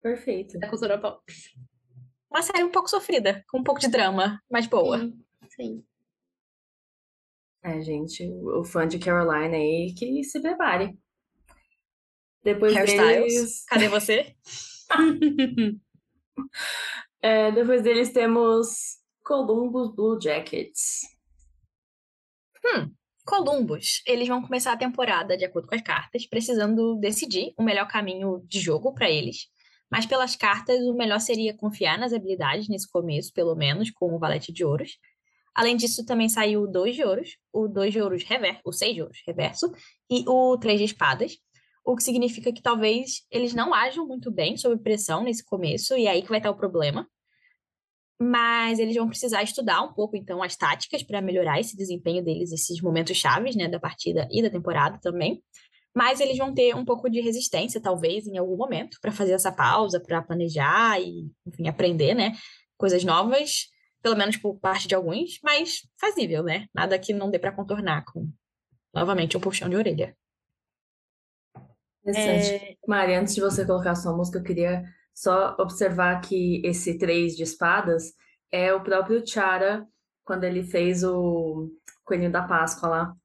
Perfeito. 0.00 0.58
Da 0.58 0.68
cultura 0.68 0.98
pop. 0.98 1.20
Uma 2.30 2.42
série 2.42 2.64
um 2.64 2.70
pouco 2.70 2.88
sofrida, 2.88 3.44
com 3.48 3.58
um 3.58 3.64
pouco 3.64 3.80
de 3.80 3.88
drama, 3.88 4.40
mas 4.50 4.66
boa. 4.66 4.98
Sim. 4.98 5.24
sim. 5.50 5.84
É, 7.62 7.80
gente, 7.80 8.24
o 8.30 8.62
fã 8.62 8.86
de 8.86 8.98
Caroline 8.98 9.56
aí 9.56 9.94
que 9.94 10.22
se 10.22 10.40
prepare. 10.40 10.96
Depois 12.44 12.72
deles... 12.72 13.64
Cadê 13.64 13.88
você? 13.88 14.36
é, 17.22 17.50
depois 17.52 17.82
deles 17.82 18.12
temos 18.12 18.96
Columbus 19.24 19.94
Blue 19.94 20.20
Jackets. 20.20 21.02
Hum, 22.64 22.92
Columbus. 23.24 24.02
Eles 24.06 24.28
vão 24.28 24.40
começar 24.40 24.72
a 24.72 24.76
temporada, 24.76 25.36
de 25.36 25.44
acordo 25.44 25.68
com 25.68 25.74
as 25.74 25.82
cartas, 25.82 26.26
precisando 26.26 26.96
decidir 26.96 27.52
o 27.58 27.62
melhor 27.62 27.88
caminho 27.88 28.42
de 28.46 28.60
jogo 28.60 28.94
para 28.94 29.10
eles. 29.10 29.48
Mas 29.90 30.06
pelas 30.06 30.36
cartas, 30.36 30.80
o 30.86 30.94
melhor 30.94 31.20
seria 31.20 31.56
confiar 31.56 31.98
nas 31.98 32.12
habilidades 32.12 32.68
nesse 32.68 32.90
começo, 32.90 33.32
pelo 33.32 33.54
menos, 33.54 33.90
com 33.90 34.14
o 34.14 34.18
Valete 34.18 34.52
de 34.52 34.64
Ouros. 34.64 34.98
Além 35.54 35.76
disso, 35.76 36.04
também 36.04 36.28
saiu 36.28 36.62
o 36.62 36.66
2 36.66 36.94
de 36.94 37.02
ouros, 37.02 37.38
o 37.52 37.66
2 37.66 37.92
de 37.92 38.00
ouros 38.00 38.22
reverso, 38.24 38.60
o 38.64 38.72
6 38.72 38.94
de 38.94 39.02
ouros 39.02 39.18
reverso 39.26 39.72
e 40.10 40.24
o 40.28 40.58
3 40.58 40.78
de 40.78 40.84
espadas, 40.84 41.38
o 41.86 41.94
que 41.94 42.02
significa 42.02 42.52
que 42.52 42.60
talvez 42.60 43.22
eles 43.30 43.54
não 43.54 43.72
ajam 43.72 44.06
muito 44.06 44.30
bem 44.30 44.56
sob 44.56 44.82
pressão 44.82 45.22
nesse 45.22 45.44
começo, 45.44 45.96
e 45.96 46.06
é 46.06 46.10
aí 46.10 46.22
que 46.22 46.28
vai 46.28 46.38
estar 46.38 46.50
o 46.50 46.56
problema. 46.56 47.08
Mas 48.20 48.78
eles 48.78 48.96
vão 48.96 49.08
precisar 49.08 49.42
estudar 49.42 49.82
um 49.82 49.92
pouco, 49.92 50.16
então, 50.16 50.42
as 50.42 50.56
táticas 50.56 51.02
para 51.02 51.22
melhorar 51.22 51.60
esse 51.60 51.76
desempenho 51.76 52.24
deles, 52.24 52.50
esses 52.50 52.80
momentos 52.80 53.16
chaves, 53.16 53.54
né, 53.54 53.68
da 53.68 53.78
partida 53.78 54.26
e 54.32 54.42
da 54.42 54.50
temporada 54.50 54.98
também. 55.00 55.42
Mas 55.94 56.18
eles 56.18 56.36
vão 56.36 56.52
ter 56.52 56.74
um 56.74 56.84
pouco 56.84 57.08
de 57.08 57.20
resistência, 57.20 57.80
talvez, 57.80 58.26
em 58.26 58.36
algum 58.36 58.56
momento, 58.56 58.98
para 59.00 59.12
fazer 59.12 59.32
essa 59.32 59.52
pausa, 59.52 60.00
para 60.00 60.20
planejar 60.22 61.00
e, 61.00 61.30
enfim, 61.46 61.68
aprender, 61.68 62.14
né, 62.14 62.32
coisas 62.76 63.04
novas 63.04 63.68
pelo 64.02 64.16
menos 64.16 64.36
por 64.36 64.56
parte 64.60 64.86
de 64.86 64.94
alguns, 64.94 65.40
mas 65.42 65.80
fazível, 66.00 66.44
né? 66.44 66.68
Nada 66.72 66.96
que 66.96 67.12
não 67.12 67.28
dê 67.28 67.40
para 67.40 67.50
contornar 67.50 68.04
com, 68.04 68.30
novamente, 68.94 69.36
um 69.36 69.40
puxão 69.40 69.68
de 69.68 69.74
orelha. 69.74 70.16
Interessante. 72.06 72.64
É... 72.64 72.76
Mari, 72.86 73.14
antes 73.14 73.34
de 73.34 73.40
você 73.40 73.66
colocar 73.66 73.92
a 73.92 73.96
sua 73.96 74.16
música, 74.16 74.38
eu 74.38 74.44
queria 74.44 74.84
só 75.12 75.56
observar 75.58 76.20
que 76.20 76.62
esse 76.64 76.98
três 76.98 77.34
de 77.34 77.42
espadas 77.42 78.14
é 78.52 78.72
o 78.72 78.82
próprio 78.82 79.26
Chara 79.26 79.86
quando 80.24 80.44
ele 80.44 80.62
fez 80.62 81.02
o 81.02 81.70
Coelhinho 82.04 82.30
da 82.30 82.42
Páscoa 82.42 82.88
lá. 82.88 83.16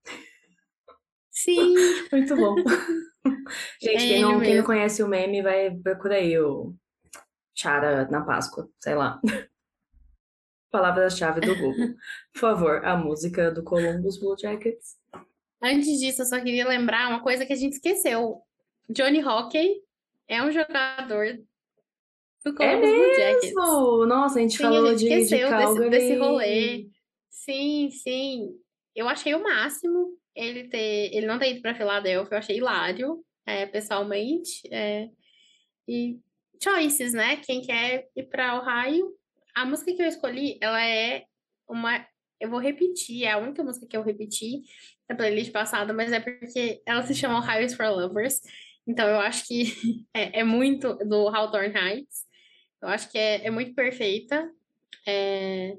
Sim! 1.29 1.73
Muito 2.11 2.35
bom. 2.35 2.55
Gente, 3.81 3.95
é 3.95 4.07
quem, 4.07 4.21
não, 4.21 4.39
quem 4.39 4.57
não 4.57 4.63
conhece 4.63 5.03
o 5.03 5.07
meme, 5.07 5.41
vai 5.41 5.71
procurar 5.71 6.15
aí 6.15 6.37
o 6.39 6.73
Chara 7.53 8.07
na 8.09 8.21
Páscoa, 8.21 8.69
sei 8.79 8.95
lá. 8.95 9.19
Palavra-chave 10.71 11.41
do 11.41 11.55
Google. 11.55 11.95
Por 12.33 12.39
favor, 12.39 12.85
a 12.85 12.95
música 12.95 13.51
do 13.51 13.61
Columbus 13.61 14.17
Blue 14.17 14.37
Jackets. 14.39 14.95
Antes 15.61 15.99
disso, 15.99 16.21
eu 16.21 16.25
só 16.25 16.39
queria 16.39 16.67
lembrar 16.67 17.09
uma 17.09 17.21
coisa 17.21 17.45
que 17.45 17.51
a 17.53 17.57
gente 17.57 17.73
esqueceu. 17.73 18.41
Johnny 18.93 19.23
Hockey 19.23 19.81
é 20.27 20.43
um 20.43 20.51
jogador 20.51 21.37
do 22.43 22.49
é 22.49 22.53
Columbus 22.53 22.89
é 22.89 22.93
Blue 22.93 23.15
Jackets. 23.15 23.53
Nossa, 23.53 24.39
a 24.39 24.41
gente 24.41 24.57
sim, 24.57 24.63
falou 24.63 24.87
a 24.87 24.97
gente 24.97 25.25
de, 25.25 25.35
de 25.35 25.39
Calgary. 25.39 25.89
Desse, 25.89 25.89
desse 25.89 26.19
rolê. 26.19 26.89
Sim, 27.29 27.89
sim. 27.91 28.49
Eu 28.95 29.07
achei 29.07 29.33
o 29.33 29.43
máximo 29.43 30.17
ele 30.35 30.67
ter, 30.69 31.13
ele 31.13 31.25
não 31.25 31.37
ter 31.37 31.51
ido 31.51 31.61
para 31.61 31.75
Filadélfia, 31.75 32.35
eu 32.35 32.39
achei 32.39 32.57
hilário, 32.57 33.23
é, 33.45 33.65
pessoalmente. 33.65 34.61
É, 34.71 35.09
e 35.87 36.19
choices, 36.61 37.13
né? 37.13 37.37
Quem 37.37 37.61
quer 37.61 38.07
ir 38.15 38.23
para 38.23 38.59
Ohio 38.59 39.15
a 39.55 39.65
música 39.65 39.93
que 39.93 40.01
eu 40.01 40.07
escolhi, 40.07 40.57
ela 40.61 40.83
é 40.83 41.25
uma. 41.67 42.05
Eu 42.39 42.49
vou 42.49 42.59
repetir, 42.59 43.23
é 43.23 43.31
a 43.31 43.37
única 43.37 43.63
música 43.63 43.85
que 43.85 43.95
eu 43.95 44.01
repeti 44.01 44.63
da 45.07 45.15
playlist 45.15 45.51
passada, 45.51 45.93
mas 45.93 46.11
é 46.11 46.19
porque 46.19 46.81
ela 46.85 47.03
se 47.03 47.13
chama 47.13 47.39
Highways 47.39 47.75
for 47.75 47.87
Lovers. 47.87 48.41
Então 48.87 49.07
eu 49.07 49.19
acho 49.19 49.47
que 49.47 49.63
é, 50.13 50.39
é 50.39 50.43
muito 50.43 50.95
do 50.95 51.27
Hawthorne 51.27 51.75
Heights. 51.75 52.25
Eu 52.81 52.89
acho 52.89 53.11
que 53.11 53.17
é, 53.17 53.45
é 53.45 53.51
muito 53.51 53.73
perfeita. 53.75 54.51
É... 55.07 55.77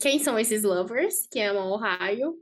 Quem 0.00 0.18
são 0.18 0.38
esses 0.38 0.62
lovers 0.62 1.26
que 1.26 1.40
amam 1.40 1.70
Ohio? 1.72 2.38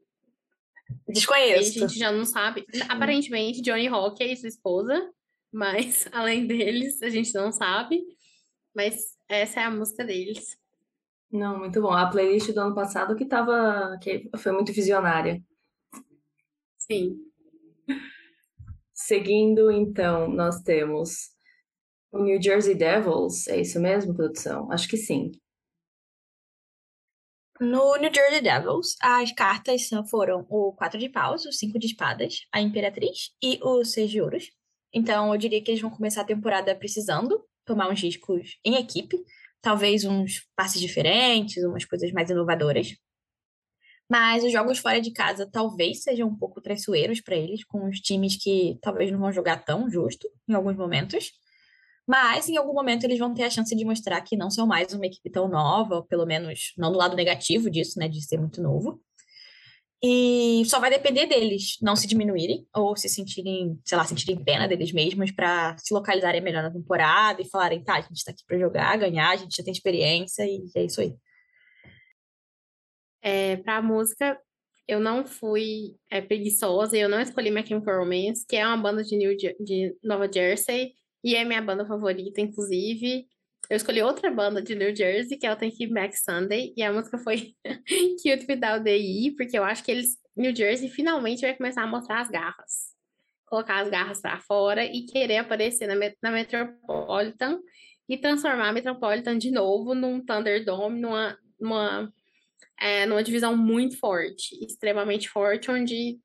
Desconheço. 1.08 1.84
A 1.84 1.88
gente 1.88 1.98
já 1.98 2.12
não 2.12 2.24
sabe. 2.24 2.66
Aparentemente, 2.88 3.62
Johnny 3.62 3.88
Hawk 3.88 4.22
é 4.22 4.34
sua 4.36 4.48
esposa, 4.48 5.10
mas 5.52 6.08
além 6.12 6.46
deles, 6.46 7.02
a 7.02 7.08
gente 7.08 7.32
não 7.34 7.52
sabe. 7.52 8.02
Mas 8.74 9.16
essa 9.28 9.60
é 9.60 9.64
a 9.64 9.70
música 9.70 10.04
deles. 10.04 10.58
Não, 11.30 11.58
muito 11.58 11.80
bom. 11.80 11.92
A 11.92 12.10
playlist 12.10 12.52
do 12.52 12.60
ano 12.60 12.74
passado 12.74 13.16
que 13.16 13.24
tava. 13.24 13.98
que 14.02 14.28
foi 14.36 14.52
muito 14.52 14.72
visionária. 14.72 15.42
Sim. 16.78 17.29
Seguindo, 19.10 19.72
então, 19.72 20.28
nós 20.28 20.62
temos 20.62 21.30
o 22.12 22.22
New 22.22 22.40
Jersey 22.40 22.76
Devils. 22.76 23.48
É 23.48 23.60
isso 23.60 23.80
mesmo, 23.80 24.14
produção? 24.14 24.70
Acho 24.70 24.86
que 24.86 24.96
sim. 24.96 25.32
No 27.60 27.96
New 27.96 28.14
Jersey 28.14 28.40
Devils, 28.40 28.94
as 29.02 29.32
cartas 29.32 29.88
foram 30.08 30.46
o 30.48 30.72
4 30.74 30.96
de 30.96 31.08
paus, 31.08 31.44
o 31.44 31.50
5 31.50 31.76
de 31.76 31.88
espadas, 31.88 32.46
a 32.52 32.60
Imperatriz 32.60 33.32
e 33.42 33.58
o 33.64 33.84
6 33.84 34.08
de 34.12 34.22
ouros. 34.22 34.44
Então, 34.94 35.34
eu 35.34 35.38
diria 35.38 35.60
que 35.60 35.72
eles 35.72 35.82
vão 35.82 35.90
começar 35.90 36.20
a 36.20 36.26
temporada 36.26 36.72
precisando 36.76 37.44
tomar 37.64 37.90
uns 37.90 38.00
riscos 38.00 38.60
em 38.64 38.76
equipe, 38.76 39.18
talvez 39.60 40.04
uns 40.04 40.48
passes 40.54 40.80
diferentes, 40.80 41.64
umas 41.64 41.84
coisas 41.84 42.12
mais 42.12 42.30
inovadoras. 42.30 42.94
Mas 44.10 44.42
os 44.42 44.50
jogos 44.50 44.78
fora 44.78 45.00
de 45.00 45.12
casa 45.12 45.48
talvez 45.50 46.02
sejam 46.02 46.26
um 46.28 46.34
pouco 46.34 46.60
traiçoeiros 46.60 47.20
para 47.20 47.36
eles, 47.36 47.64
com 47.64 47.88
os 47.88 48.00
times 48.00 48.36
que 48.36 48.76
talvez 48.82 49.12
não 49.12 49.20
vão 49.20 49.32
jogar 49.32 49.64
tão 49.64 49.88
justo 49.88 50.28
em 50.48 50.54
alguns 50.54 50.76
momentos. 50.76 51.30
Mas 52.08 52.48
em 52.48 52.56
algum 52.56 52.74
momento 52.74 53.04
eles 53.04 53.20
vão 53.20 53.32
ter 53.32 53.44
a 53.44 53.50
chance 53.50 53.74
de 53.74 53.84
mostrar 53.84 54.20
que 54.22 54.36
não 54.36 54.50
são 54.50 54.66
mais 54.66 54.92
uma 54.92 55.06
equipe 55.06 55.30
tão 55.30 55.48
nova, 55.48 56.02
pelo 56.08 56.26
menos 56.26 56.72
não 56.76 56.90
do 56.90 56.98
lado 56.98 57.14
negativo 57.14 57.70
disso, 57.70 58.00
né, 58.00 58.08
de 58.08 58.20
ser 58.20 58.36
muito 58.36 58.60
novo. 58.60 59.00
E 60.02 60.64
só 60.66 60.80
vai 60.80 60.90
depender 60.90 61.26
deles 61.26 61.76
não 61.80 61.94
se 61.94 62.08
diminuírem 62.08 62.66
ou 62.74 62.96
se 62.96 63.08
sentirem, 63.08 63.78
sei 63.84 63.96
lá, 63.96 64.04
sentirem 64.04 64.42
pena 64.42 64.66
deles 64.66 64.92
mesmos 64.92 65.30
para 65.30 65.76
se 65.78 65.94
localizarem 65.94 66.40
melhor 66.40 66.64
na 66.64 66.70
temporada 66.72 67.40
e 67.42 67.48
falarem, 67.48 67.84
tá, 67.84 67.94
a 67.96 68.00
gente 68.00 68.24
tá 68.24 68.32
aqui 68.32 68.42
para 68.44 68.58
jogar, 68.58 68.96
ganhar, 68.96 69.30
a 69.30 69.36
gente 69.36 69.56
já 69.56 69.62
tem 69.62 69.72
experiência 69.72 70.42
e 70.44 70.64
é 70.74 70.84
isso 70.84 71.00
aí. 71.00 71.14
É, 73.22 73.56
pra 73.56 73.82
música, 73.82 74.38
eu 74.88 74.98
não 74.98 75.24
fui 75.24 75.94
é, 76.10 76.20
preguiçosa, 76.20 76.96
eu 76.96 77.08
não 77.08 77.20
escolhi 77.20 77.50
My 77.50 77.66
Chemical 77.66 77.98
Romance, 77.98 78.44
que 78.46 78.56
é 78.56 78.66
uma 78.66 78.76
banda 78.76 79.04
de, 79.04 79.16
New, 79.16 79.36
de 79.36 79.96
Nova 80.02 80.30
Jersey, 80.32 80.94
e 81.22 81.36
é 81.36 81.44
minha 81.44 81.62
banda 81.62 81.86
favorita, 81.86 82.40
inclusive. 82.40 83.26
Eu 83.68 83.76
escolhi 83.76 84.02
outra 84.02 84.30
banda 84.30 84.60
de 84.60 84.74
New 84.74 84.94
Jersey, 84.94 85.38
que 85.38 85.46
é 85.46 85.52
o 85.52 85.56
Take 85.56 85.86
Back 85.86 86.18
Sunday, 86.18 86.72
e 86.76 86.82
a 86.82 86.92
música 86.92 87.18
foi 87.18 87.54
Cute 88.20 88.46
Without 88.48 88.82
the 88.82 88.98
E, 88.98 89.30
porque 89.36 89.56
eu 89.56 89.62
acho 89.62 89.84
que 89.84 89.92
eles, 89.92 90.16
New 90.36 90.54
Jersey, 90.54 90.88
finalmente 90.88 91.42
vai 91.42 91.54
começar 91.54 91.82
a 91.82 91.86
mostrar 91.86 92.22
as 92.22 92.28
garras. 92.28 92.90
Colocar 93.46 93.80
as 93.80 93.88
garras 93.88 94.20
para 94.20 94.40
fora 94.40 94.84
e 94.84 95.06
querer 95.06 95.38
aparecer 95.38 95.86
na, 95.86 95.94
na 96.22 96.30
Metropolitan 96.32 97.60
e 98.08 98.18
transformar 98.18 98.70
a 98.70 98.72
Metropolitan 98.72 99.38
de 99.38 99.52
novo 99.52 99.94
num 99.94 100.24
Thunderdome, 100.24 101.00
numa, 101.00 101.38
numa, 101.60 102.12
é, 102.80 103.04
numa 103.04 103.22
divisão 103.22 103.56
muito 103.56 103.98
forte, 103.98 104.56
extremamente 104.64 105.28
forte, 105.28 105.70
onde 105.70 106.18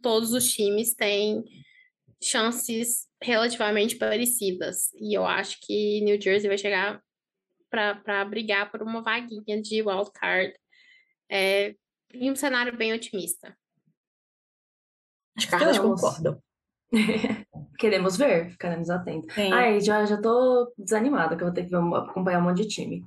todos 0.00 0.32
os 0.32 0.50
times 0.50 0.94
têm 0.94 1.44
chances 2.22 3.06
relativamente 3.22 3.96
parecidas. 3.96 4.90
E 4.94 5.16
eu 5.16 5.24
acho 5.24 5.58
que 5.60 6.00
New 6.00 6.20
Jersey 6.20 6.48
vai 6.48 6.58
chegar 6.58 7.02
para 7.70 8.24
brigar 8.24 8.70
por 8.70 8.82
uma 8.82 9.02
vaguinha 9.02 9.60
de 9.60 9.82
wildcard 9.82 10.54
é, 11.30 11.74
em 12.14 12.30
um 12.30 12.36
cenário 12.36 12.76
bem 12.76 12.94
otimista. 12.94 13.56
As 15.36 15.44
cartas 15.44 15.78
concordam. 15.78 16.42
Queremos 17.78 18.16
ver, 18.16 18.50
ficaremos 18.50 18.88
atentos. 18.88 19.32
Sim. 19.34 19.52
Ai, 19.52 19.80
já, 19.80 20.04
já 20.04 20.20
tô 20.20 20.72
desanimada 20.76 21.36
que 21.36 21.42
eu 21.42 21.46
vou 21.46 21.54
ter 21.54 21.68
que 21.68 21.74
acompanhar 21.74 22.40
um 22.40 22.44
monte 22.44 22.62
de 22.62 22.68
time. 22.68 23.06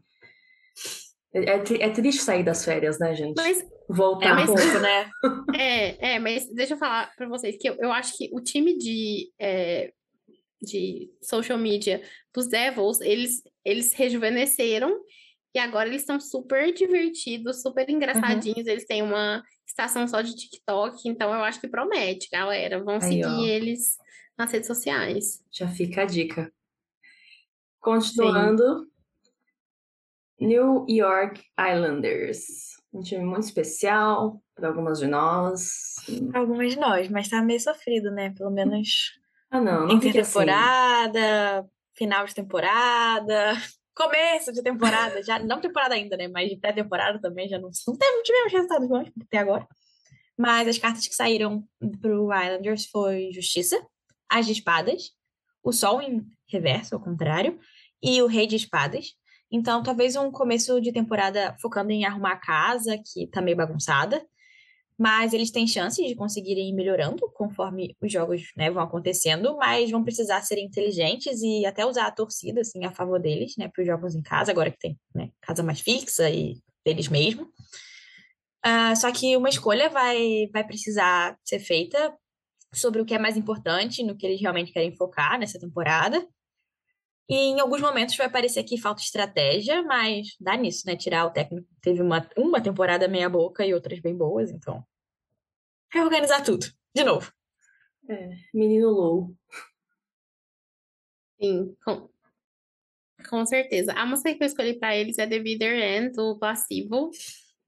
É, 1.33 1.39
é, 1.39 1.83
é 1.83 1.89
triste 1.89 2.21
sair 2.21 2.43
das 2.43 2.65
férias, 2.65 2.99
né, 2.99 3.15
gente? 3.15 3.35
Mas 3.35 3.63
voltar 3.87 4.29
é, 4.29 4.33
mas, 4.33 4.49
um 4.49 4.55
pouco, 4.55 4.79
né? 4.79 5.09
É, 5.57 6.13
é, 6.13 6.19
mas 6.19 6.47
deixa 6.53 6.73
eu 6.73 6.77
falar 6.77 7.13
para 7.15 7.27
vocês 7.27 7.57
que 7.57 7.69
eu, 7.69 7.75
eu 7.79 7.91
acho 7.91 8.17
que 8.17 8.29
o 8.33 8.41
time 8.41 8.77
de, 8.77 9.31
é, 9.39 9.93
de 10.61 11.09
social 11.21 11.57
media 11.57 12.01
dos 12.33 12.47
Devils, 12.47 13.01
eles, 13.01 13.41
eles 13.63 13.93
rejuvenesceram 13.93 14.99
e 15.53 15.59
agora 15.59 15.89
eles 15.89 16.01
estão 16.01 16.19
super 16.19 16.73
divertidos, 16.73 17.61
super 17.61 17.89
engraçadinhos. 17.89 18.65
Uhum. 18.65 18.71
Eles 18.71 18.85
têm 18.85 19.01
uma 19.01 19.43
estação 19.67 20.07
só 20.07 20.21
de 20.21 20.35
TikTok, 20.35 21.07
então 21.07 21.33
eu 21.33 21.43
acho 21.43 21.59
que 21.59 21.67
promete, 21.67 22.29
galera. 22.29 22.83
Vão 22.83 22.95
Aí, 22.95 23.01
seguir 23.01 23.25
ó. 23.25 23.45
eles 23.45 23.97
nas 24.37 24.51
redes 24.51 24.67
sociais. 24.67 25.43
Já 25.51 25.67
fica 25.67 26.03
a 26.03 26.05
dica. 26.05 26.51
Continuando, 27.79 28.63
Sim. 28.63 28.90
New 30.41 30.85
York 30.89 31.43
Islanders. 31.57 32.71
Um 32.91 33.01
time 33.01 33.23
muito 33.23 33.43
especial 33.43 34.41
para 34.55 34.67
algumas 34.67 34.99
de 34.99 35.07
nós. 35.07 35.95
Algumas 36.33 36.73
de 36.73 36.79
nós, 36.79 37.07
mas 37.09 37.29
tá 37.29 37.41
meio 37.41 37.59
sofrido, 37.59 38.11
né? 38.11 38.33
Pelo 38.35 38.49
menos 38.49 39.11
ah, 39.51 39.61
não, 39.61 39.87
não 39.87 39.95
entre 39.95 40.09
assim. 40.09 40.23
temporada, 40.23 41.59
assim. 41.59 41.69
final 41.95 42.25
de 42.25 42.33
temporada, 42.33 43.53
começo 43.95 44.51
de 44.51 44.63
temporada, 44.63 45.21
já 45.21 45.37
não 45.39 45.61
temporada 45.61 45.93
ainda, 45.93 46.17
né? 46.17 46.27
Mas 46.27 46.49
de 46.49 46.57
pré-temporada 46.57 47.21
também 47.21 47.47
já 47.47 47.59
não, 47.59 47.69
não 47.87 47.95
teve, 47.95 48.23
tivemos 48.23 48.51
resultados 48.51 48.89
bons 48.89 49.11
até 49.21 49.37
agora. 49.37 49.67
Mas 50.37 50.67
as 50.67 50.79
cartas 50.79 51.07
que 51.07 51.13
saíram 51.13 51.63
pro 52.01 52.33
Islanders 52.33 52.87
foi 52.87 53.29
Justiça, 53.31 53.79
as 54.27 54.47
de 54.47 54.53
espadas, 54.53 55.11
o 55.63 55.71
Sol 55.71 56.01
em 56.01 56.25
reverso, 56.47 56.95
ao 56.95 57.01
contrário, 57.01 57.59
e 58.01 58.21
o 58.21 58.27
Rei 58.27 58.47
de 58.47 58.55
Espadas. 58.55 59.13
Então, 59.51 59.83
talvez 59.83 60.15
um 60.15 60.31
começo 60.31 60.79
de 60.79 60.91
temporada 60.91 61.55
focando 61.61 61.91
em 61.91 62.05
arrumar 62.05 62.33
a 62.33 62.39
casa, 62.39 62.97
que 62.97 63.27
tá 63.27 63.41
meio 63.41 63.57
bagunçada. 63.57 64.25
Mas 64.97 65.33
eles 65.33 65.49
têm 65.49 65.65
chances 65.65 66.07
de 66.07 66.15
conseguirem 66.15 66.69
ir 66.69 66.73
melhorando 66.73 67.27
conforme 67.33 67.95
os 67.99 68.11
jogos 68.11 68.51
né, 68.55 68.69
vão 68.69 68.83
acontecendo, 68.83 69.57
mas 69.57 69.89
vão 69.89 70.03
precisar 70.03 70.41
ser 70.41 70.59
inteligentes 70.59 71.41
e 71.41 71.65
até 71.65 71.85
usar 71.85 72.05
a 72.05 72.11
torcida 72.11 72.61
assim, 72.61 72.85
a 72.85 72.91
favor 72.91 73.19
deles, 73.19 73.55
né, 73.57 73.67
para 73.67 73.81
os 73.81 73.87
jogos 73.87 74.15
em 74.15 74.21
casa, 74.21 74.51
agora 74.51 74.69
que 74.69 74.77
tem 74.77 74.99
né, 75.15 75.31
casa 75.41 75.63
mais 75.63 75.81
fixa 75.81 76.29
e 76.29 76.61
deles 76.85 77.07
mesmo. 77.07 77.49
Uh, 78.63 78.95
só 78.95 79.11
que 79.11 79.35
uma 79.35 79.49
escolha 79.49 79.89
vai, 79.89 80.47
vai 80.53 80.63
precisar 80.63 81.35
ser 81.43 81.59
feita 81.59 82.15
sobre 82.71 83.01
o 83.01 83.05
que 83.05 83.15
é 83.15 83.19
mais 83.19 83.35
importante, 83.35 84.03
no 84.03 84.15
que 84.15 84.25
eles 84.25 84.39
realmente 84.39 84.71
querem 84.71 84.95
focar 84.95 85.39
nessa 85.39 85.59
temporada. 85.59 86.25
E 87.29 87.35
em 87.35 87.59
alguns 87.59 87.81
momentos 87.81 88.15
vai 88.15 88.29
parecer 88.29 88.63
que 88.63 88.79
falta 88.79 89.01
estratégia, 89.01 89.81
mas 89.83 90.35
dá 90.39 90.57
nisso, 90.57 90.85
né? 90.85 90.95
Tirar 90.95 91.25
o 91.25 91.31
técnico. 91.31 91.67
Teve 91.81 92.01
uma, 92.01 92.27
uma 92.37 92.61
temporada 92.61 93.07
meia 93.07 93.29
boca 93.29 93.65
e 93.65 93.73
outras 93.73 93.99
bem 93.99 94.15
boas, 94.15 94.51
então. 94.51 94.83
Reorganizar 95.91 96.43
tudo, 96.43 96.65
de 96.93 97.03
novo. 97.03 97.31
É, 98.09 98.29
menino 98.53 98.89
low. 98.89 99.35
Sim, 101.39 101.75
com, 101.83 102.09
com 103.29 103.45
certeza. 103.45 103.93
A 103.93 104.05
música 104.05 104.33
que 104.33 104.43
eu 104.43 104.47
escolhi 104.47 104.77
para 104.77 104.95
eles 104.95 105.17
é 105.17 105.27
The 105.27 105.39
Bitter 105.39 105.73
End, 105.73 106.13
do 106.13 106.37
Placebo. 106.37 107.11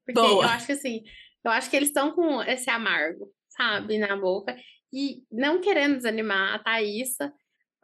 Porque 0.05 0.19
Boa. 0.19 0.43
eu 0.45 0.49
acho 0.49 0.65
que 0.65 0.73
assim, 0.73 1.03
eu 1.43 1.51
acho 1.51 1.69
que 1.69 1.75
eles 1.75 1.89
estão 1.89 2.11
com 2.11 2.41
esse 2.43 2.69
amargo, 2.69 3.31
sabe, 3.49 3.97
na 3.97 4.15
boca. 4.15 4.55
E 4.91 5.23
não 5.31 5.59
querendo 5.59 5.95
desanimar 5.95 6.53
a 6.53 6.59
Thaísa, 6.59 7.33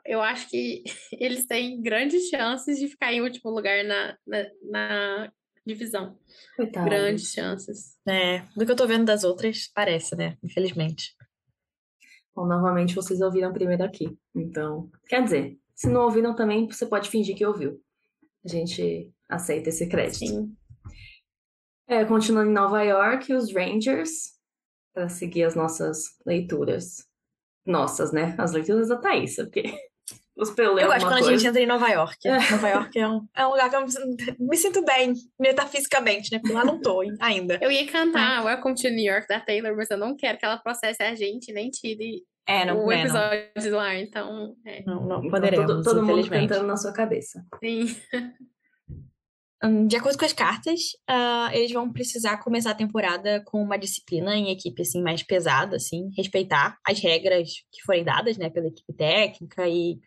eu 0.09 0.23
acho 0.23 0.49
que 0.49 0.83
eles 1.13 1.45
têm 1.45 1.79
grandes 1.79 2.27
chances 2.29 2.79
de 2.79 2.87
ficar 2.87 3.13
em 3.13 3.21
último 3.21 3.51
lugar 3.51 3.83
na, 3.83 4.17
na, 4.25 4.45
na 4.63 5.31
divisão. 5.65 6.17
Coitado. 6.55 6.89
Grandes 6.89 7.31
chances. 7.31 7.95
É, 8.07 8.39
do 8.55 8.65
que 8.65 8.71
eu 8.71 8.75
tô 8.75 8.87
vendo 8.87 9.05
das 9.05 9.23
outras, 9.23 9.69
parece, 9.73 10.15
né? 10.15 10.35
Infelizmente. 10.43 11.15
Bom, 12.35 12.47
novamente 12.47 12.95
vocês 12.95 13.21
ouviram 13.21 13.53
primeiro 13.53 13.83
aqui. 13.83 14.17
Então, 14.35 14.89
quer 15.07 15.23
dizer, 15.23 15.59
se 15.75 15.87
não 15.87 16.01
ouviram 16.01 16.35
também, 16.35 16.65
você 16.65 16.87
pode 16.87 17.07
fingir 17.07 17.35
que 17.35 17.45
ouviu. 17.45 17.79
A 18.43 18.47
gente 18.47 19.13
aceita 19.29 19.69
esse 19.69 19.87
crédito. 19.87 20.25
Sim. 20.25 20.55
É, 21.87 22.03
continuando 22.03 22.49
em 22.49 22.53
Nova 22.53 22.81
York, 22.81 23.31
os 23.31 23.53
Rangers 23.53 24.39
para 24.91 25.07
seguir 25.07 25.43
as 25.43 25.53
nossas 25.53 26.03
leituras. 26.25 27.07
Nossas, 27.63 28.11
né? 28.11 28.35
As 28.39 28.53
leituras 28.53 28.89
da 28.89 28.97
Thaís, 28.97 29.35
porque 29.35 29.88
os 30.39 30.57
eu 30.57 30.79
Eu 30.79 30.87
gosto 30.87 31.05
quando 31.05 31.13
coisa. 31.13 31.29
a 31.29 31.31
gente 31.33 31.47
entra 31.47 31.61
em 31.61 31.65
Nova 31.65 31.89
York. 31.89 32.27
É. 32.27 32.31
Nova 32.51 32.69
York 32.69 32.99
é 32.99 33.07
um, 33.07 33.27
é 33.35 33.45
um 33.45 33.49
lugar 33.49 33.69
que 33.69 33.75
eu 33.75 33.85
me, 34.39 34.57
sinto 34.57 34.83
bem, 34.85 35.13
metafisicamente, 35.39 36.31
né? 36.31 36.39
Porque 36.39 36.53
lá 36.53 36.63
não 36.63 36.79
tô 36.79 37.01
ainda. 37.19 37.59
Eu 37.61 37.69
ia 37.69 37.85
cantar 37.85 38.45
Welcome 38.45 38.75
to 38.75 38.89
New 38.89 39.11
York 39.11 39.27
da 39.27 39.39
Taylor, 39.39 39.75
mas 39.75 39.89
eu 39.91 39.97
não 39.97 40.15
quero 40.15 40.37
que 40.37 40.45
ela 40.45 40.57
processe 40.57 41.03
a 41.03 41.13
gente, 41.13 41.51
nem 41.51 41.69
tire 41.69 42.23
é, 42.47 42.65
não, 42.65 42.85
o 42.85 42.91
episódio 42.91 43.71
não. 43.71 43.77
lá, 43.77 43.95
então... 43.95 44.55
É. 44.65 44.83
Não, 44.83 45.01
não 45.05 45.19
então, 45.19 45.29
poderemos, 45.29 45.67
todo, 45.67 45.83
todo 45.83 46.05
mundo 46.05 46.27
cantando 46.29 46.65
na 46.65 46.77
sua 46.77 46.93
cabeça. 46.93 47.45
Sim. 47.63 47.95
de 49.87 49.95
acordo 49.95 50.17
com 50.17 50.25
as 50.25 50.33
cartas, 50.33 50.79
uh, 51.07 51.53
eles 51.53 51.71
vão 51.71 51.91
precisar 51.91 52.37
começar 52.37 52.71
a 52.71 52.75
temporada 52.75 53.43
com 53.45 53.61
uma 53.61 53.77
disciplina 53.77 54.35
em 54.35 54.49
equipe 54.49 54.81
assim 54.81 55.03
mais 55.03 55.21
pesada, 55.21 55.75
assim, 55.75 56.09
respeitar 56.17 56.77
as 56.87 56.99
regras 56.99 57.49
que 57.71 57.83
forem 57.85 58.03
dadas, 58.03 58.35
né, 58.35 58.49
pela 58.49 58.67
equipe 58.67 58.93
técnica 58.93 59.67
e 59.67 59.99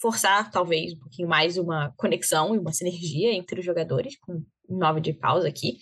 forçar 0.00 0.50
talvez 0.50 0.92
um 0.92 0.98
pouquinho 0.98 1.28
mais 1.28 1.56
uma 1.56 1.92
conexão 1.96 2.54
e 2.54 2.58
uma 2.58 2.72
sinergia 2.72 3.32
entre 3.32 3.60
os 3.60 3.66
jogadores, 3.66 4.18
com 4.18 4.44
nove 4.68 5.00
de 5.00 5.12
pausa 5.12 5.48
aqui. 5.48 5.78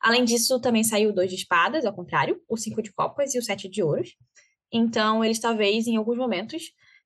Além 0.00 0.24
disso, 0.24 0.60
também 0.60 0.84
saiu 0.84 1.12
dois 1.12 1.30
de 1.30 1.36
espadas, 1.36 1.84
ao 1.84 1.94
contrário, 1.94 2.40
o 2.48 2.56
cinco 2.56 2.82
de 2.82 2.92
copas 2.92 3.34
e 3.34 3.38
o 3.38 3.42
sete 3.42 3.68
de 3.68 3.82
ouros. 3.82 4.14
Então, 4.72 5.24
eles 5.24 5.38
talvez 5.38 5.86
em 5.86 5.96
alguns 5.96 6.16
momentos 6.16 6.62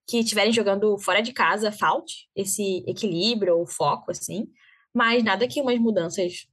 que 0.08 0.18
estiverem 0.18 0.52
jogando 0.52 0.98
fora 0.98 1.20
de 1.20 1.32
casa 1.32 1.70
falte 1.70 2.28
esse 2.34 2.84
equilíbrio 2.86 3.58
ou 3.58 3.66
foco 3.66 4.10
assim 4.10 4.48
mas 4.94 5.22
nada 5.22 5.46
que 5.46 5.60
umas 5.60 5.78
mudanças 5.78 6.46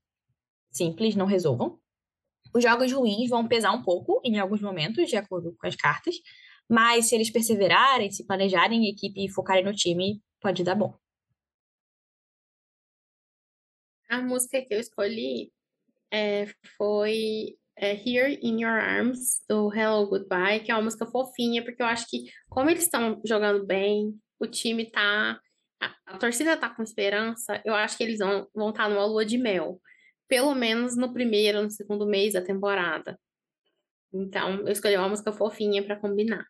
simples 0.72 1.16
não 1.16 1.26
resolvam. 1.26 1.80
Os 2.54 2.64
jogos 2.64 2.92
ruins 2.92 3.30
vão 3.30 3.48
pesar 3.48 3.72
um 3.72 3.84
pouco 3.84 4.22
em 4.24 4.40
alguns 4.40 4.62
momentos, 4.62 5.10
de 5.10 5.18
acordo 5.18 5.56
com 5.60 5.68
as 5.68 5.76
cartas, 5.76 6.16
mas 6.70 7.08
se 7.08 7.16
eles 7.16 7.30
perseverarem, 7.30 8.12
se 8.12 8.26
planejarem 8.26 8.86
em 8.86 8.90
equipe 8.90 9.24
e 9.24 9.32
focarem 9.32 9.64
no 9.64 9.74
time, 9.74 10.22
pode 10.42 10.64
dar 10.64 10.76
bom. 10.76 10.98
A 14.10 14.22
música 14.22 14.62
que 14.62 14.74
eu 14.74 14.80
escolhi 14.80 15.52
é, 16.12 16.48
foi 16.78 17.58
é, 17.76 17.92
Here 17.92 18.40
in 18.42 18.62
Your 18.62 18.80
Arms, 18.80 19.44
do 19.50 19.74
Hello 19.74 20.08
Goodbye, 20.08 20.62
que 20.62 20.72
é 20.72 20.76
uma 20.76 20.84
música 20.84 21.06
fofinha, 21.06 21.64
porque 21.64 21.82
eu 21.82 21.86
acho 21.86 22.08
que, 22.10 22.26
como 22.50 22.70
eles 22.70 22.84
estão 22.84 23.22
jogando 23.26 23.66
bem, 23.66 24.18
o 24.40 24.48
time 24.48 24.90
tá 24.90 25.40
a, 25.80 25.96
a 26.06 26.18
torcida 26.18 26.58
tá 26.58 26.70
com 26.70 26.84
esperança, 26.84 27.62
eu 27.66 27.74
acho 27.74 27.98
que 27.98 28.04
eles 28.04 28.20
vão, 28.20 28.48
vão 28.54 28.70
estar 28.70 28.84
tá 28.84 28.90
numa 28.90 29.06
lua 29.06 29.26
de 29.26 29.38
mel. 29.38 29.80
Pelo 30.28 30.54
menos 30.54 30.96
no 30.98 31.14
primeiro, 31.14 31.62
no 31.62 31.72
segundo 31.72 32.06
mês 32.06 32.34
da 32.34 32.42
temporada. 32.42 33.18
Então, 34.12 34.62
eu 34.62 34.70
escolhi 34.70 34.98
uma 34.98 35.10
música 35.10 35.32
fofinha 35.32 35.84
para 35.84 36.00
combinar. 36.00 36.46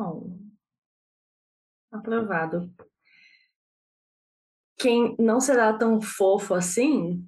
Bom, 0.00 0.34
aprovado. 1.92 2.74
Quem 4.78 5.14
não 5.18 5.42
será 5.42 5.74
tão 5.74 6.00
fofo 6.00 6.54
assim, 6.54 7.22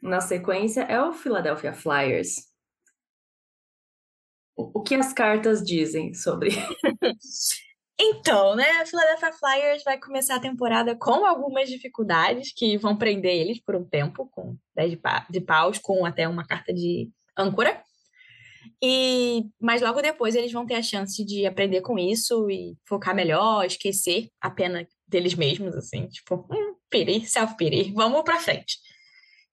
na 0.00 0.18
sequência, 0.18 0.80
é 0.84 1.02
o 1.02 1.12
Philadelphia 1.12 1.74
Flyers. 1.74 2.50
O 4.56 4.82
que 4.82 4.94
as 4.94 5.12
cartas 5.12 5.62
dizem 5.62 6.14
sobre 6.14 6.48
Então, 8.00 8.56
né, 8.56 8.70
a 8.80 8.86
Philadelphia 8.86 9.32
Flyers 9.34 9.84
vai 9.84 9.98
começar 10.00 10.36
a 10.36 10.40
temporada 10.40 10.96
com 10.96 11.26
algumas 11.26 11.68
dificuldades 11.68 12.54
que 12.54 12.78
vão 12.78 12.96
prender 12.96 13.36
eles 13.36 13.60
por 13.60 13.76
um 13.76 13.84
tempo, 13.84 14.26
com 14.30 14.56
10 14.74 14.98
de 15.28 15.40
paus, 15.42 15.78
com 15.78 16.06
até 16.06 16.26
uma 16.26 16.46
carta 16.46 16.72
de 16.72 17.10
âncora. 17.36 17.84
E 18.82 19.44
mas 19.60 19.82
logo 19.82 20.00
depois 20.00 20.34
eles 20.36 20.52
vão 20.52 20.64
ter 20.64 20.74
a 20.74 20.82
chance 20.82 21.24
de 21.24 21.44
aprender 21.46 21.80
com 21.80 21.98
isso 21.98 22.48
e 22.48 22.76
focar 22.86 23.14
melhor, 23.14 23.64
esquecer 23.64 24.30
a 24.40 24.50
pena 24.50 24.86
deles 25.06 25.34
mesmos, 25.34 25.74
assim, 25.74 26.06
tipo, 26.08 26.46
hum, 26.50 26.74
pity, 26.88 27.26
self-pity, 27.26 27.92
vamos 27.92 28.22
pra 28.22 28.38
frente. 28.38 28.78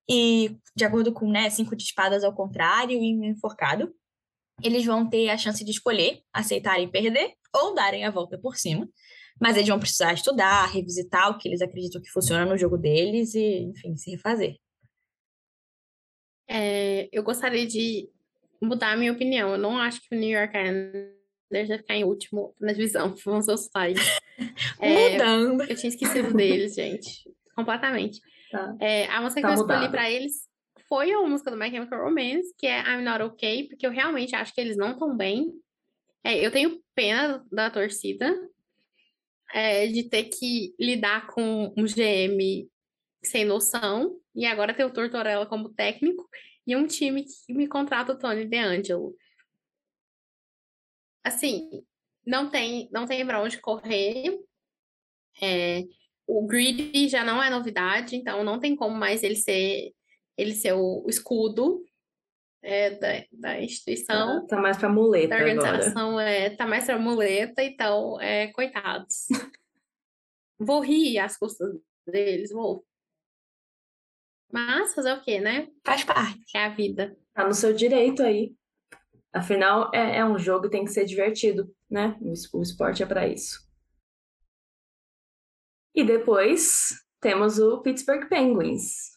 E 0.08 0.56
de 0.76 0.84
acordo 0.84 1.12
com, 1.12 1.28
né, 1.28 1.50
cinco 1.50 1.74
de 1.74 1.82
espadas 1.82 2.22
ao 2.22 2.34
contrário 2.34 2.96
e 3.02 3.18
um 3.18 3.24
enforcado, 3.24 3.92
eles 4.62 4.84
vão 4.84 5.08
ter 5.08 5.28
a 5.28 5.36
chance 5.36 5.64
de 5.64 5.70
escolher 5.70 6.22
aceitar 6.32 6.80
e 6.80 6.88
perder 6.88 7.34
ou 7.52 7.74
darem 7.74 8.04
a 8.04 8.10
volta 8.10 8.38
por 8.38 8.56
cima. 8.56 8.88
Mas 9.40 9.56
eles 9.56 9.68
vão 9.68 9.78
precisar 9.78 10.14
estudar, 10.14 10.66
revisitar 10.66 11.30
o 11.30 11.38
que 11.38 11.48
eles 11.48 11.60
acreditam 11.60 12.00
que 12.00 12.10
funciona 12.10 12.46
no 12.46 12.56
jogo 12.56 12.78
deles 12.78 13.34
e, 13.34 13.64
enfim, 13.64 13.96
se 13.96 14.12
refazer. 14.12 14.56
É, 16.48 17.08
eu 17.12 17.22
gostaria 17.22 17.66
de 17.66 18.08
mudar 18.62 18.92
a 18.92 18.96
minha 18.96 19.12
opinião. 19.12 19.52
Eu 19.52 19.58
não 19.58 19.78
acho 19.78 20.00
que 20.00 20.14
o 20.14 20.18
New 20.18 20.30
York 20.30 20.56
Islanders 20.56 21.68
vai 21.68 21.78
ficar 21.78 21.94
em 21.94 22.04
último 22.04 22.54
na 22.60 22.72
divisão. 22.72 23.14
Vão 23.24 23.42
ser 23.42 23.52
os 23.52 23.68
pais. 23.68 23.98
É, 24.78 25.12
Mudando. 25.12 25.62
Eu 25.62 25.74
tinha 25.74 25.88
esquecido 25.88 26.34
deles, 26.34 26.74
gente. 26.74 27.24
Completamente. 27.54 28.20
Tá. 28.50 28.76
É, 28.78 29.06
a 29.06 29.22
música 29.22 29.40
tá 29.40 29.48
que 29.48 29.54
eu 29.54 29.62
escolhi 29.62 29.88
para 29.88 30.10
eles 30.10 30.46
foi 30.88 31.10
a 31.12 31.22
música 31.22 31.50
do 31.50 31.56
My 31.56 31.70
Chemical 31.70 32.04
Romance, 32.04 32.54
que 32.58 32.66
é 32.66 32.82
I'm 32.82 33.02
Not 33.02 33.22
Okay, 33.22 33.66
porque 33.68 33.86
eu 33.86 33.90
realmente 33.90 34.36
acho 34.36 34.54
que 34.54 34.60
eles 34.60 34.76
não 34.76 34.92
estão 34.92 35.16
bem. 35.16 35.52
É, 36.22 36.44
eu 36.44 36.50
tenho 36.50 36.80
pena 36.94 37.44
da 37.50 37.70
torcida 37.70 38.34
é, 39.52 39.86
de 39.86 40.04
ter 40.04 40.24
que 40.24 40.74
lidar 40.78 41.28
com 41.28 41.72
um 41.76 41.84
GM 41.84 42.68
sem 43.22 43.44
noção, 43.44 44.16
e 44.34 44.46
agora 44.46 44.74
ter 44.74 44.84
o 44.84 44.92
Tortorella 44.92 45.46
como 45.46 45.70
técnico, 45.70 46.28
e 46.66 46.74
um 46.74 46.86
time 46.86 47.24
que 47.24 47.54
me 47.54 47.68
contrata 47.68 48.12
o 48.12 48.18
Tony 48.18 48.44
DeAngelo. 48.44 49.16
Assim, 51.24 51.70
não 52.26 52.50
tem, 52.50 52.88
não 52.92 53.06
tem 53.06 53.24
pra 53.24 53.42
onde 53.42 53.60
correr. 53.60 54.38
É, 55.42 55.82
o 56.26 56.46
Greedy 56.46 57.08
já 57.08 57.24
não 57.24 57.42
é 57.42 57.50
novidade, 57.50 58.16
então 58.16 58.42
não 58.42 58.58
tem 58.58 58.74
como 58.74 58.96
mais 58.96 59.22
ele 59.22 59.36
ser 59.36 59.92
ele 60.36 60.54
ser 60.54 60.74
o 60.74 61.06
escudo 61.08 61.82
é, 62.62 62.90
da, 62.90 63.24
da 63.32 63.60
instituição. 63.62 64.40
Tá, 64.42 64.56
tá 64.56 64.62
mais 64.62 64.76
pra 64.76 64.88
muleta 64.88 65.28
Da 65.28 65.36
organização, 65.36 66.10
agora. 66.10 66.30
é, 66.30 66.50
tá 66.50 66.66
mais 66.66 66.84
pra 66.84 66.98
muleta, 66.98 67.62
então, 67.62 68.20
é, 68.20 68.48
coitados. 68.48 69.26
vou 70.58 70.80
rir 70.80 71.18
às 71.18 71.36
custas 71.36 71.74
deles, 72.06 72.50
vou. 72.50 72.85
Mas 74.52 74.94
fazer 74.94 75.12
o 75.12 75.20
quê, 75.22 75.40
né? 75.40 75.68
Faz 75.84 76.04
parte. 76.04 76.56
É 76.56 76.64
a 76.64 76.68
vida. 76.68 77.16
Tá 77.34 77.46
no 77.46 77.54
seu 77.54 77.72
direito 77.72 78.22
aí. 78.22 78.54
Afinal, 79.32 79.90
é, 79.92 80.18
é 80.18 80.24
um 80.24 80.38
jogo 80.38 80.64
que 80.64 80.70
tem 80.70 80.84
que 80.84 80.90
ser 80.90 81.04
divertido, 81.04 81.70
né? 81.90 82.16
O, 82.20 82.58
o 82.58 82.62
esporte 82.62 83.02
é 83.02 83.06
para 83.06 83.28
isso. 83.28 83.60
E 85.94 86.04
depois 86.04 86.94
temos 87.20 87.58
o 87.58 87.80
Pittsburgh 87.82 88.28
Penguins. 88.28 89.16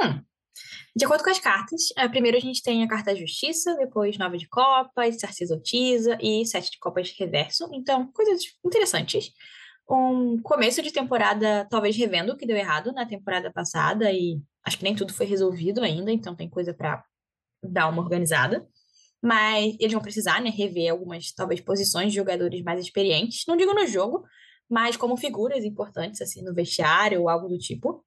Hum. 0.00 0.22
De 0.94 1.06
acordo 1.06 1.24
com 1.24 1.30
as 1.30 1.38
cartas, 1.38 1.88
eh, 1.96 2.08
primeiro 2.08 2.36
a 2.36 2.40
gente 2.40 2.62
tem 2.62 2.84
a 2.84 2.88
carta 2.88 3.12
da 3.12 3.18
Justiça, 3.18 3.74
depois 3.76 4.18
nove 4.18 4.36
de 4.36 4.46
copas, 4.46 5.18
sacerdotisa 5.18 6.18
e 6.20 6.44
sete 6.44 6.70
de 6.70 6.78
copas 6.78 7.10
reverso. 7.18 7.68
Então, 7.72 8.12
coisas 8.12 8.42
interessantes. 8.64 9.32
Um 9.94 10.40
começo 10.40 10.80
de 10.80 10.90
temporada, 10.90 11.66
talvez 11.68 11.94
revendo 11.94 12.32
o 12.32 12.36
que 12.36 12.46
deu 12.46 12.56
errado 12.56 12.92
na 12.92 13.04
temporada 13.04 13.52
passada 13.52 14.10
e 14.10 14.40
acho 14.64 14.78
que 14.78 14.84
nem 14.84 14.96
tudo 14.96 15.12
foi 15.12 15.26
resolvido 15.26 15.82
ainda, 15.82 16.10
então 16.10 16.34
tem 16.34 16.48
coisa 16.48 16.72
para 16.72 17.04
dar 17.62 17.90
uma 17.90 18.00
organizada. 18.00 18.66
Mas 19.22 19.76
eles 19.78 19.92
vão 19.92 20.00
precisar, 20.00 20.40
né, 20.40 20.48
rever 20.48 20.90
algumas, 20.90 21.30
talvez, 21.32 21.60
posições 21.60 22.10
de 22.10 22.16
jogadores 22.16 22.62
mais 22.62 22.80
experientes. 22.80 23.44
Não 23.46 23.54
digo 23.54 23.74
no 23.74 23.86
jogo, 23.86 24.24
mas 24.66 24.96
como 24.96 25.14
figuras 25.14 25.62
importantes, 25.62 26.22
assim, 26.22 26.42
no 26.42 26.54
vestiário 26.54 27.20
ou 27.20 27.28
algo 27.28 27.46
do 27.46 27.58
tipo. 27.58 28.02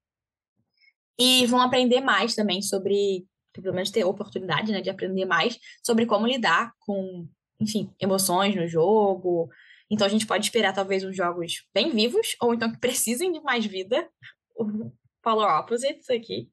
E 1.16 1.46
vão 1.46 1.60
aprender 1.60 2.00
mais 2.00 2.34
também 2.34 2.62
sobre, 2.62 3.24
pelo 3.52 3.72
menos 3.72 3.92
ter 3.92 4.02
oportunidade, 4.02 4.72
né, 4.72 4.80
de 4.80 4.90
aprender 4.90 5.24
mais 5.24 5.56
sobre 5.84 6.04
como 6.04 6.26
lidar 6.26 6.72
com, 6.80 7.28
enfim, 7.60 7.94
emoções 8.00 8.56
no 8.56 8.66
jogo. 8.66 9.48
Então 9.90 10.06
a 10.06 10.10
gente 10.10 10.26
pode 10.26 10.44
esperar 10.44 10.74
talvez 10.74 11.04
uns 11.04 11.16
jogos 11.16 11.64
bem 11.72 11.90
vivos, 11.90 12.36
ou 12.40 12.54
então 12.54 12.72
que 12.72 12.78
precisem 12.78 13.32
de 13.32 13.40
mais 13.40 13.64
vida, 13.64 14.08
o 14.56 14.90
polar 15.22 15.60
opposites 15.60 16.10
aqui. 16.10 16.50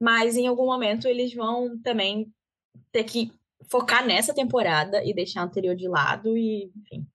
Mas 0.00 0.36
em 0.36 0.46
algum 0.46 0.66
momento 0.66 1.06
eles 1.06 1.34
vão 1.34 1.78
também 1.82 2.32
ter 2.90 3.04
que 3.04 3.30
focar 3.70 4.06
nessa 4.06 4.34
temporada 4.34 5.04
e 5.04 5.14
deixar 5.14 5.42
a 5.42 5.44
anterior 5.44 5.76
de 5.76 5.88
lado 5.88 6.36
e, 6.36 6.72
enfim. 6.76 7.06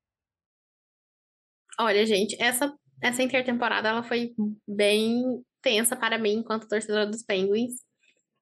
Olha, 1.80 2.06
gente, 2.06 2.36
essa 2.42 2.76
essa 3.02 3.22
intertemporada 3.22 3.90
ela 3.90 4.04
foi 4.04 4.34
bem 4.68 5.44
tensa 5.62 5.96
para 5.96 6.18
mim 6.18 6.38
enquanto 6.38 6.68
torcedora 6.68 7.06
dos 7.06 7.24
Penguins. 7.24 7.74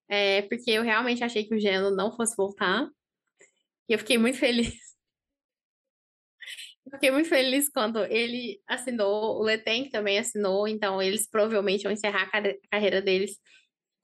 É, 0.07 0.43
porque 0.43 0.71
eu 0.71 0.83
realmente 0.83 1.23
achei 1.23 1.43
que 1.43 1.55
o 1.55 1.59
Geno 1.59 1.95
não 1.95 2.15
fosse 2.15 2.35
voltar. 2.35 2.87
E 3.89 3.93
eu 3.93 3.99
fiquei 3.99 4.17
muito 4.17 4.37
feliz. 4.37 4.73
Fiquei 6.91 7.09
muito 7.09 7.27
feliz 7.27 7.67
quando 7.69 8.03
ele 8.05 8.61
assinou, 8.67 9.39
o 9.39 9.43
Letenk 9.43 9.89
também 9.89 10.19
assinou, 10.19 10.67
então 10.67 11.01
eles 11.01 11.27
provavelmente 11.27 11.83
vão 11.83 11.91
encerrar 11.91 12.29
a 12.31 12.69
carreira 12.69 13.01
deles 13.01 13.37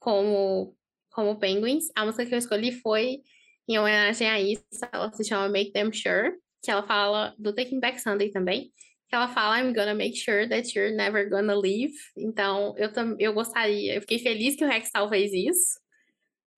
como, 0.00 0.76
como 1.12 1.38
Penguins. 1.38 1.84
A 1.94 2.04
música 2.04 2.26
que 2.26 2.34
eu 2.34 2.38
escolhi 2.38 2.72
foi 2.72 3.22
em 3.68 3.78
homenagem 3.78 4.28
a 4.28 4.40
isso, 4.40 4.64
ela 4.92 5.12
se 5.12 5.24
chama 5.24 5.48
Make 5.48 5.72
Them 5.72 5.92
Sure, 5.92 6.32
que 6.60 6.70
ela 6.70 6.82
fala 6.82 7.34
do 7.38 7.54
Taking 7.54 7.78
Back 7.78 8.00
Sunday 8.00 8.30
também, 8.30 8.72
que 9.08 9.14
ela 9.14 9.28
fala 9.28 9.60
I'm 9.60 9.72
gonna 9.72 9.94
make 9.94 10.16
sure 10.16 10.48
that 10.48 10.76
you're 10.76 10.94
never 10.94 11.28
gonna 11.28 11.54
leave. 11.54 11.94
Então, 12.16 12.74
eu, 12.76 12.90
eu 13.18 13.32
gostaria, 13.32 13.94
eu 13.94 14.00
fiquei 14.00 14.18
feliz 14.18 14.56
que 14.56 14.64
o 14.64 14.68
Rextal 14.68 15.08
fez 15.08 15.32
isso. 15.32 15.80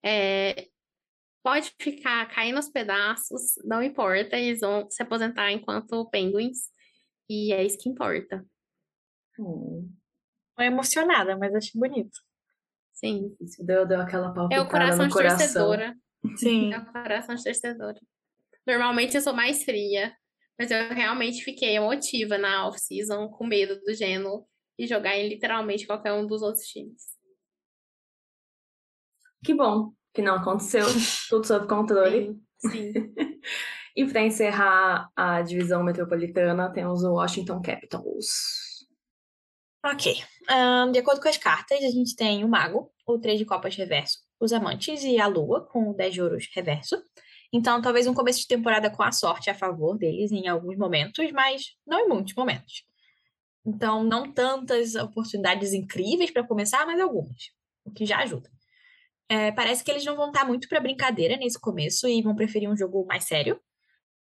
É, 0.02 0.68
pode 1.44 1.74
ficar 1.78 2.26
caindo 2.34 2.56
aos 2.56 2.70
pedaços, 2.70 3.56
não 3.64 3.82
importa, 3.82 4.34
eles 4.34 4.60
vão 4.60 4.90
se 4.90 5.02
aposentar 5.02 5.52
enquanto 5.52 6.08
Penguins, 6.08 6.70
e 7.28 7.52
é 7.52 7.62
isso 7.62 7.76
que 7.78 7.88
importa. 7.90 8.42
Hum. 9.38 9.92
Tô 10.56 10.62
emocionada, 10.62 11.36
mas 11.36 11.54
acho 11.54 11.78
bonito. 11.78 12.16
Sim. 12.94 13.36
Isso 13.38 13.62
deu, 13.62 13.86
deu 13.86 14.00
aquela 14.00 14.32
palpitada 14.32 14.54
É 14.54 14.60
o 14.64 14.68
coração 14.70 15.02
no 15.02 15.08
de 15.08 15.12
coração. 15.12 15.38
torcedora. 15.38 15.94
Sim. 16.36 16.72
É 16.72 16.78
o 16.78 16.86
coração 16.86 17.34
de 17.34 17.44
torcedora. 17.44 18.00
Normalmente 18.66 19.14
eu 19.14 19.20
sou 19.20 19.34
mais 19.34 19.64
fria, 19.64 20.16
mas 20.58 20.70
eu 20.70 20.88
realmente 20.94 21.44
fiquei 21.44 21.76
emotiva 21.76 22.38
na 22.38 22.66
off-season, 22.66 23.28
com 23.28 23.46
medo 23.46 23.78
do 23.82 23.92
Geno 23.92 24.48
e 24.78 24.86
jogar 24.86 25.14
em 25.18 25.28
literalmente 25.28 25.86
qualquer 25.86 26.14
um 26.14 26.26
dos 26.26 26.40
outros 26.40 26.64
times. 26.64 27.02
Que 29.44 29.52
bom 29.52 29.92
que 30.14 30.22
não 30.22 30.36
aconteceu, 30.36 30.86
tudo 31.28 31.46
sob 31.46 31.66
controle. 31.66 32.40
Sim, 32.58 32.92
sim. 32.92 33.14
E 33.96 34.04
para 34.04 34.22
encerrar 34.22 35.08
a 35.14 35.40
divisão 35.40 35.84
metropolitana, 35.84 36.68
temos 36.72 37.04
o 37.04 37.12
Washington 37.12 37.62
Capitals. 37.62 38.26
Ok. 39.86 40.16
Ahn, 40.48 40.90
de 40.90 40.98
acordo 40.98 41.20
com 41.20 41.28
as 41.28 41.38
cartas, 41.38 41.78
a 41.78 41.90
gente 41.90 42.16
tem 42.16 42.42
o 42.42 42.48
Mago, 42.48 42.90
o 43.06 43.20
Três 43.20 43.38
de 43.38 43.44
Copas 43.44 43.76
reverso, 43.76 44.18
os 44.40 44.52
Amantes 44.52 45.04
e 45.04 45.20
a 45.20 45.28
Lua, 45.28 45.68
com 45.70 45.90
o 45.90 45.94
10 45.94 46.12
de 46.12 46.22
Ouros 46.22 46.48
reverso. 46.52 47.00
Então, 47.52 47.80
talvez 47.80 48.08
um 48.08 48.14
começo 48.14 48.40
de 48.40 48.48
temporada 48.48 48.90
com 48.90 49.04
a 49.04 49.12
sorte 49.12 49.48
a 49.48 49.54
favor 49.54 49.96
deles 49.96 50.32
em 50.32 50.48
alguns 50.48 50.76
momentos, 50.76 51.30
mas 51.30 51.62
não 51.86 52.00
em 52.00 52.08
muitos 52.08 52.34
momentos. 52.34 52.82
Então, 53.64 54.02
não 54.02 54.32
tantas 54.32 54.96
oportunidades 54.96 55.72
incríveis 55.72 56.32
para 56.32 56.46
começar, 56.46 56.84
mas 56.84 56.98
algumas, 56.98 57.50
o 57.84 57.92
que 57.92 58.04
já 58.04 58.18
ajuda. 58.18 58.50
É, 59.28 59.50
parece 59.52 59.82
que 59.82 59.90
eles 59.90 60.04
não 60.04 60.16
vão 60.16 60.28
estar 60.28 60.44
muito 60.44 60.68
para 60.68 60.80
brincadeira 60.80 61.36
nesse 61.36 61.58
começo 61.58 62.06
e 62.06 62.22
vão 62.22 62.34
preferir 62.34 62.68
um 62.70 62.76
jogo 62.76 63.06
mais 63.06 63.24
sério. 63.24 63.60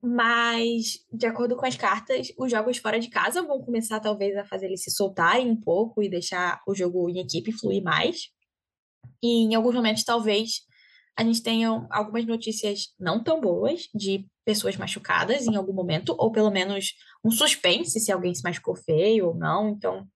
Mas, 0.04 1.06
de 1.14 1.28
acordo 1.28 1.56
com 1.56 1.66
as 1.66 1.76
cartas, 1.76 2.32
os 2.38 2.49
jogos 2.49 2.78
fora 2.78 2.99
de 2.99 3.10
casa 3.10 3.43
vão 3.43 3.62
começar 3.62 3.99
talvez 3.99 4.36
a 4.36 4.45
fazer 4.45 4.66
eles 4.66 4.84
se 4.84 4.91
soltarem 4.91 5.49
um 5.49 5.56
pouco 5.56 6.02
e 6.02 6.10
deixar 6.10 6.60
o 6.68 6.74
jogo 6.74 7.08
em 7.10 7.20
equipe 7.20 7.52
fluir 7.52 7.84
mais. 7.84 8.30
E 9.22 9.43
em 9.43 9.56
alguns 9.56 9.76
momentos, 9.76 10.04
talvez, 10.04 10.62
a 11.16 11.24
gente 11.24 11.43
tenha 11.43 11.70
algumas 11.91 12.26
notícias 12.26 12.93
não 12.99 13.24
tão 13.24 13.39
boas 13.39 13.88
de 13.93 14.28
pessoas 14.43 14.76
machucadas 14.76 15.45
em 15.45 15.56
algum 15.56 15.74
momento, 15.74 16.16
ou 16.18 16.32
pelo 16.32 16.49
menos 16.49 16.93
um 17.24 17.30
suspense 17.30 17.99
se 17.99 18.12
alguém 18.12 18.34
se 18.34 18.43
machucou 18.43 18.76
feio 18.76 19.28
ou 19.28 19.36
não. 19.36 19.70
Então, 19.70 20.08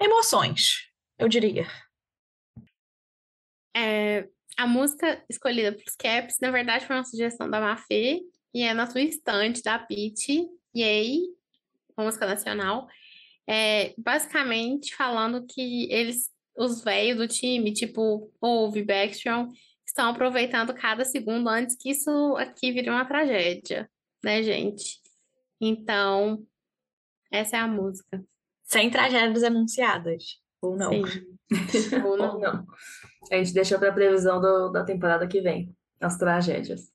emoções, 0.00 0.88
eu 1.18 1.28
diria. 1.28 1.66
É, 3.76 4.28
a 4.56 4.66
música 4.66 5.24
escolhida 5.28 5.72
para 5.72 5.84
os 5.88 5.96
Caps, 5.96 6.36
na 6.40 6.50
verdade, 6.50 6.86
foi 6.86 6.96
uma 6.96 7.04
sugestão 7.04 7.48
da 7.48 7.60
Mafê, 7.60 8.20
e 8.54 8.62
é 8.62 8.74
na 8.74 8.86
sua 8.86 9.00
estante 9.00 9.62
da 9.62 9.78
Pitty, 9.78 10.46
Yay, 10.76 11.22
uma 11.96 12.06
música 12.06 12.26
nacional. 12.26 12.86
É, 13.48 13.94
basicamente 13.98 14.94
falando 14.94 15.46
que 15.46 15.90
eles, 15.90 16.30
os 16.56 16.82
velhos 16.82 17.18
do 17.18 17.28
time, 17.28 17.72
tipo 17.72 18.30
Ove, 18.40 18.84
Backstrom, 18.84 19.48
estão 19.86 20.10
aproveitando 20.10 20.74
cada 20.74 21.04
segundo 21.04 21.48
antes 21.48 21.76
que 21.76 21.90
isso 21.90 22.36
aqui 22.36 22.72
vire 22.72 22.90
uma 22.90 23.04
tragédia, 23.04 23.90
né, 24.22 24.42
gente? 24.42 25.00
Então, 25.60 26.46
essa 27.30 27.56
é 27.56 27.60
a 27.60 27.66
música. 27.66 28.22
Sem 28.64 28.90
tragédias 28.90 29.42
anunciadas, 29.42 30.40
ou 30.60 30.76
não. 30.76 30.90
Ou 30.92 31.02
Ou 32.06 32.38
não. 32.38 32.66
A 33.30 33.36
gente 33.36 33.52
deixa 33.54 33.78
para 33.78 33.92
previsão 33.92 34.40
do- 34.40 34.70
da 34.70 34.84
temporada 34.84 35.26
que 35.26 35.40
vem, 35.40 35.74
as 36.00 36.16
tragédias. 36.18 36.90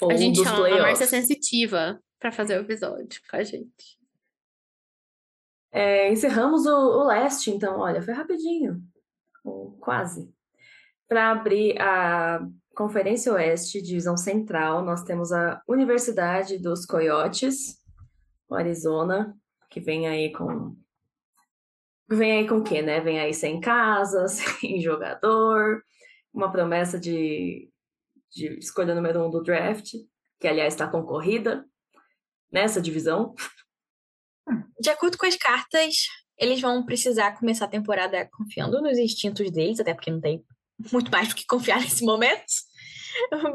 Ou 0.00 0.10
A 0.10 0.16
gente 0.16 0.36
chama 0.42 0.56
a 0.56 0.60
Márcia 0.60 0.78
playoffs. 0.82 1.08
Sensitiva 1.10 2.00
para 2.18 2.32
fazer 2.32 2.56
o 2.56 2.62
episódio 2.62 3.20
com 3.30 3.36
a 3.36 3.42
gente. 3.42 4.00
É, 5.70 6.10
encerramos 6.10 6.66
o, 6.66 6.70
o 7.00 7.04
leste, 7.06 7.50
então, 7.50 7.78
olha, 7.78 8.02
foi 8.02 8.12
rapidinho. 8.14 8.82
Ou 9.44 9.72
quase. 9.78 10.30
Para 11.08 11.30
abrir 11.30 11.80
a 11.80 12.40
Conferência 12.74 13.32
Oeste, 13.32 13.82
divisão 13.82 14.16
central, 14.16 14.82
nós 14.84 15.02
temos 15.02 15.32
a 15.32 15.62
Universidade 15.68 16.58
dos 16.58 16.86
Coyotes, 16.86 17.78
o 18.48 18.54
Arizona, 18.54 19.36
que 19.70 19.80
vem 19.80 20.06
aí 20.08 20.32
com. 20.32 20.76
Vem 22.12 22.32
aí 22.32 22.48
com 22.48 22.56
o 22.56 22.62
quê, 22.64 22.82
né? 22.82 23.00
Vem 23.00 23.18
aí 23.18 23.32
sem 23.32 23.58
casa, 23.58 24.28
sem 24.28 24.80
jogador, 24.80 25.82
uma 26.32 26.52
promessa 26.52 26.98
de, 27.00 27.70
de 28.30 28.58
escolha 28.58 28.94
número 28.94 29.24
um 29.24 29.30
do 29.30 29.42
draft, 29.42 29.94
que 30.38 30.46
aliás 30.46 30.74
está 30.74 30.86
concorrida 30.86 31.64
nessa 32.50 32.82
divisão. 32.82 33.34
De 34.78 34.90
acordo 34.90 35.16
com 35.16 35.24
as 35.24 35.36
cartas, 35.36 36.06
eles 36.36 36.60
vão 36.60 36.84
precisar 36.84 37.38
começar 37.38 37.64
a 37.64 37.68
temporada 37.68 38.28
confiando 38.30 38.82
nos 38.82 38.98
instintos 38.98 39.50
deles, 39.50 39.80
até 39.80 39.94
porque 39.94 40.10
não 40.10 40.20
tem 40.20 40.44
muito 40.92 41.10
mais 41.10 41.28
do 41.28 41.34
que 41.34 41.46
confiar 41.46 41.80
nesse 41.80 42.04
momento. 42.04 42.44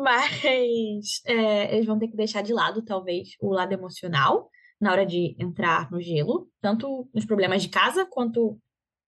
Mas 0.02 1.22
é, 1.26 1.76
eles 1.76 1.86
vão 1.86 2.00
ter 2.00 2.08
que 2.08 2.16
deixar 2.16 2.42
de 2.42 2.54
lado, 2.54 2.84
talvez, 2.84 3.30
o 3.40 3.52
lado 3.54 3.74
emocional 3.74 4.50
na 4.80 4.92
hora 4.92 5.06
de 5.06 5.36
entrar 5.40 5.92
no 5.92 6.02
gelo, 6.02 6.50
tanto 6.62 7.10
nos 7.14 7.26
problemas 7.26 7.62
de 7.62 7.70
casa 7.70 8.06
quanto 8.06 8.60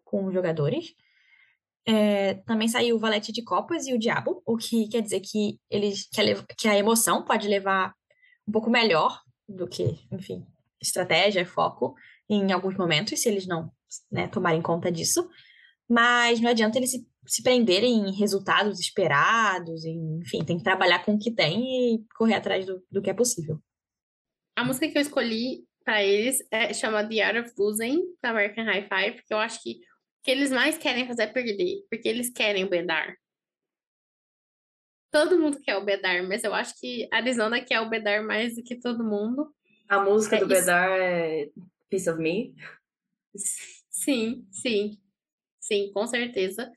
com 0.04 0.26
os 0.26 0.34
jogadores. 0.34 0.94
É, 1.86 2.36
também 2.46 2.68
saiu 2.68 2.96
o 2.96 3.00
Valete 3.00 3.32
de 3.32 3.44
Copas 3.44 3.88
e 3.88 3.94
o 3.94 4.00
Diabo, 4.00 4.42
o 4.46 4.58
que 4.58 4.88
quer 4.90 5.02
dizer 5.02 5.22
que 5.22 5.60
eles 5.70 6.08
que 6.12 6.22
a, 6.22 6.46
que 6.58 6.68
a 6.68 6.78
emoção 6.78 7.24
pode 7.24 7.48
levar 7.48 7.94
um 8.48 8.52
pouco 8.52 8.70
melhor 8.70 9.22
do 9.48 9.68
que, 9.68 10.00
enfim, 10.12 10.46
estratégia, 10.82 11.46
foco 11.46 11.96
em 12.30 12.52
alguns 12.52 12.76
momentos, 12.76 13.20
se 13.20 13.30
eles 13.30 13.48
não 13.48 13.72
né, 14.12 14.28
tomarem 14.28 14.62
conta 14.62 14.92
disso. 14.92 15.28
Mas 15.88 16.40
não 16.40 16.52
adianta 16.52 16.78
eles 16.78 16.92
se, 16.92 17.08
se 17.26 17.42
prenderem 17.42 18.10
em 18.10 18.14
resultados 18.14 18.80
esperados, 18.80 19.84
enfim, 19.86 20.44
tem 20.44 20.58
que 20.58 20.64
trabalhar 20.64 21.04
com 21.04 21.16
o 21.16 21.20
que 21.20 21.32
tem 21.32 21.96
e 21.96 22.06
correr 22.16 22.36
atrás 22.36 22.66
do, 22.66 22.84
do 22.92 23.02
que 23.02 23.10
é 23.10 23.14
possível. 23.14 23.60
A 24.60 24.64
música 24.66 24.90
que 24.90 24.98
eu 24.98 25.02
escolhi 25.02 25.66
pra 25.86 26.04
eles 26.04 26.46
é, 26.52 26.74
chama 26.74 27.08
The 27.08 27.22
Art 27.22 27.48
of 27.48 27.54
Losing, 27.58 28.14
da 28.22 28.32
American 28.32 28.66
Hi-Fi, 28.66 29.12
porque 29.14 29.34
eu 29.34 29.38
acho 29.38 29.64
que 29.64 29.72
o 29.72 30.22
que 30.22 30.32
eles 30.32 30.52
mais 30.52 30.78
querem 30.78 31.08
fazer 31.08 31.24
é 31.24 31.28
perder, 31.28 31.86
porque 31.90 32.10
eles 32.10 32.30
querem 32.30 32.66
o 32.66 32.70
Bedar. 32.70 33.16
Todo 35.10 35.40
mundo 35.40 35.62
quer 35.62 35.78
o 35.78 35.86
Bedar, 35.86 36.28
mas 36.28 36.44
eu 36.44 36.54
acho 36.54 36.78
que 36.78 37.08
Arizona 37.10 37.64
quer 37.64 37.80
o 37.80 37.88
Bedar 37.88 38.22
mais 38.22 38.58
do 38.58 38.62
que 38.62 38.76
todo 38.76 39.02
mundo. 39.02 39.50
A 39.88 40.02
música 40.02 40.36
É 40.36 40.40
do 40.40 40.52
isso. 40.52 40.60
Bedar 40.60 40.90
é 40.92 41.50
Piece 41.90 42.10
of 42.10 42.22
Me. 42.22 42.54
Sim, 43.90 44.46
sim, 44.52 45.02
sim, 45.58 45.90
com 45.94 46.06
certeza. 46.06 46.70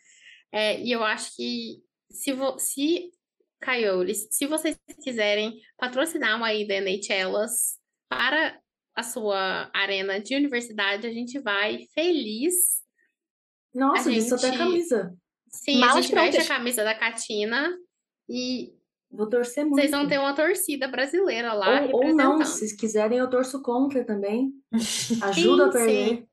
É, 0.53 0.81
e 0.81 0.93
eu 0.93 1.03
acho 1.03 1.35
que 1.35 1.83
se, 2.09 2.33
vo 2.33 2.57
se 2.61 3.11
Coyotes, 3.65 4.29
se 4.31 4.47
vocês 4.47 4.77
quiserem 5.03 5.61
patrocinar 5.77 6.37
uma 6.37 6.53
ida 6.53 6.75
NHLas 6.81 7.79
para 8.09 8.61
a 8.95 9.03
sua 9.03 9.71
arena 9.73 10.21
de 10.21 10.35
universidade, 10.37 11.07
a 11.07 11.13
gente 11.13 11.39
vai 11.41 11.87
feliz. 11.95 12.83
Nossa, 13.75 14.11
A 14.11 14.13
disse 14.13 14.35
até 14.35 14.49
a 14.49 14.51
gente- 14.51 14.59
camisa. 14.59 15.17
Sim, 15.49 15.77
a 15.83 15.87
Malas 15.87 16.05
gente 16.07 16.15
veste 16.15 16.41
a 16.41 16.47
camisa 16.57 16.83
da 16.85 16.95
Catina 16.95 17.77
e 18.29 18.75
Vou 19.11 19.29
torcer 19.29 19.65
muito. 19.65 19.77
vocês 19.77 19.91
vão 19.91 20.09
ter 20.09 20.19
uma 20.19 20.35
torcida 20.35 20.89
brasileira 20.89 21.53
lá 21.53 21.83
Ou, 21.93 22.07
ou 22.07 22.15
não, 22.15 22.43
se 22.45 22.75
quiserem, 22.77 23.19
eu 23.19 23.29
torço 23.29 23.61
contra 23.63 24.03
também. 24.05 24.53
Ajuda 25.23 25.67
a 25.69 25.73
Sim, 25.73 25.79
perder. 25.79 26.09
sim. 26.17 26.27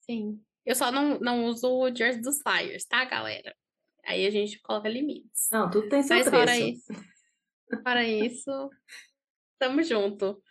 Sim. 0.00 0.40
Eu 0.64 0.74
só 0.74 0.90
não, 0.90 1.18
não 1.20 1.44
uso 1.46 1.68
o 1.68 1.94
jersey 1.94 2.20
dos 2.22 2.40
Flyers, 2.42 2.84
tá, 2.84 3.04
galera? 3.04 3.54
Aí 4.10 4.26
a 4.26 4.30
gente 4.30 4.60
coloca 4.60 4.88
limites. 4.88 5.48
Não, 5.52 5.70
tudo 5.70 5.88
tem 5.88 6.02
seu 6.02 6.16
Mas 6.16 6.28
preço. 6.28 6.44
fora 6.44 6.58
isso, 6.58 6.92
fora 7.84 8.04
isso, 8.04 8.70
tamo 9.56 9.84
junto, 9.84 10.42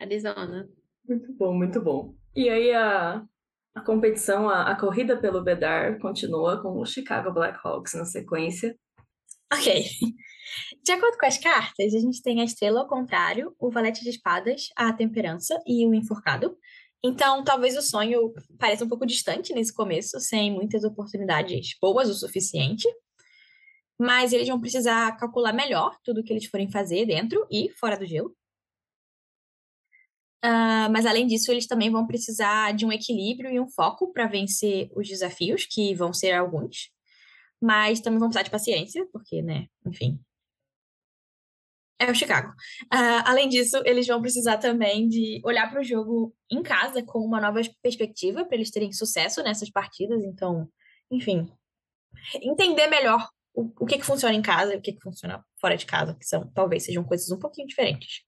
Arizona. 0.00 0.68
Muito 1.04 1.32
bom, 1.32 1.52
muito 1.52 1.80
bom. 1.82 2.14
E 2.36 2.48
aí 2.48 2.72
a, 2.72 3.26
a 3.74 3.80
competição, 3.80 4.48
a, 4.48 4.70
a 4.70 4.78
corrida 4.78 5.16
pelo 5.16 5.42
Bedar 5.42 5.98
continua 5.98 6.62
com 6.62 6.78
o 6.78 6.86
Chicago 6.86 7.32
Blackhawks 7.32 7.94
na 7.94 8.04
sequência. 8.04 8.78
Ok. 9.52 9.84
De 10.84 10.92
acordo 10.92 11.18
com 11.18 11.26
as 11.26 11.38
cartas, 11.38 11.92
a 11.92 11.98
gente 11.98 12.22
tem 12.22 12.40
a 12.40 12.44
estrela 12.44 12.80
ao 12.80 12.88
contrário, 12.88 13.52
o 13.58 13.68
valete 13.68 14.04
de 14.04 14.10
espadas, 14.10 14.68
a 14.76 14.92
temperança 14.92 15.60
e 15.66 15.84
o 15.84 15.92
enforcado. 15.92 16.56
Então, 17.02 17.42
talvez 17.42 17.76
o 17.76 17.82
sonho 17.82 18.32
pareça 18.60 18.84
um 18.84 18.88
pouco 18.88 19.04
distante 19.04 19.52
nesse 19.52 19.74
começo, 19.74 20.20
sem 20.20 20.52
muitas 20.52 20.84
oportunidades 20.84 21.76
boas 21.80 22.08
o 22.08 22.14
suficiente. 22.14 22.88
Mas 23.98 24.32
eles 24.32 24.48
vão 24.48 24.60
precisar 24.60 25.16
calcular 25.16 25.52
melhor 25.52 25.96
tudo 26.04 26.20
o 26.20 26.24
que 26.24 26.32
eles 26.32 26.46
forem 26.46 26.70
fazer 26.70 27.06
dentro 27.06 27.46
e 27.50 27.70
fora 27.78 27.96
do 27.98 28.06
gelo. 28.06 28.34
Ah, 30.42 30.88
mas 30.90 31.04
além 31.04 31.26
disso, 31.26 31.50
eles 31.50 31.66
também 31.66 31.90
vão 31.90 32.06
precisar 32.06 32.72
de 32.72 32.86
um 32.86 32.92
equilíbrio 32.92 33.50
e 33.50 33.58
um 33.58 33.68
foco 33.68 34.12
para 34.12 34.26
vencer 34.26 34.88
os 34.94 35.08
desafios, 35.08 35.66
que 35.66 35.94
vão 35.94 36.12
ser 36.12 36.32
alguns 36.32 36.90
mas 37.60 38.00
também 38.00 38.18
vão 38.18 38.28
precisar 38.28 38.44
de 38.44 38.50
paciência, 38.50 39.06
porque, 39.12 39.42
né, 39.42 39.66
enfim. 39.86 40.20
É 42.00 42.10
o 42.10 42.14
Chicago. 42.14 42.52
Ah, 42.92 43.28
além 43.28 43.48
disso, 43.48 43.82
eles 43.84 44.06
vão 44.06 44.22
precisar 44.22 44.58
também 44.58 45.08
de 45.08 45.40
olhar 45.44 45.68
para 45.68 45.80
o 45.80 45.84
jogo 45.84 46.32
em 46.50 46.62
casa 46.62 47.02
com 47.02 47.18
uma 47.18 47.40
nova 47.40 47.60
perspectiva 47.82 48.44
para 48.44 48.56
eles 48.56 48.70
terem 48.70 48.92
sucesso 48.92 49.42
nessas 49.42 49.68
partidas. 49.68 50.22
Então, 50.24 50.68
enfim, 51.10 51.50
entender 52.42 52.86
melhor 52.88 53.28
o, 53.58 53.72
o 53.80 53.86
que, 53.86 53.98
que 53.98 54.06
funciona 54.06 54.34
em 54.34 54.42
casa 54.42 54.72
e 54.72 54.76
o 54.76 54.80
que, 54.80 54.92
que 54.92 55.02
funciona 55.02 55.44
fora 55.60 55.76
de 55.76 55.84
casa, 55.84 56.14
que 56.14 56.24
são 56.24 56.48
talvez 56.52 56.84
sejam 56.84 57.02
coisas 57.02 57.30
um 57.30 57.38
pouquinho 57.38 57.66
diferentes. 57.66 58.22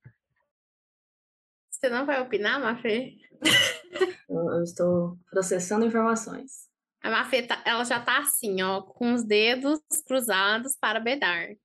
Você 1.71 1.89
não 1.89 2.05
vai 2.05 2.21
opinar, 2.21 2.61
Mafê? 2.61 3.15
Eu, 4.29 4.49
eu 4.49 4.63
estou 4.63 5.19
processando 5.29 5.85
informações. 5.85 6.69
A 7.03 7.11
Mafê, 7.11 7.43
tá- 7.43 7.61
ela 7.67 7.83
já 7.83 7.99
tá 7.99 8.19
assim, 8.19 8.63
ó, 8.63 8.81
com 8.81 9.13
os 9.13 9.25
dedos 9.25 9.81
cruzados 10.07 10.77
para 10.81 11.01
bedar. 11.01 11.51
Isso. 11.51 11.59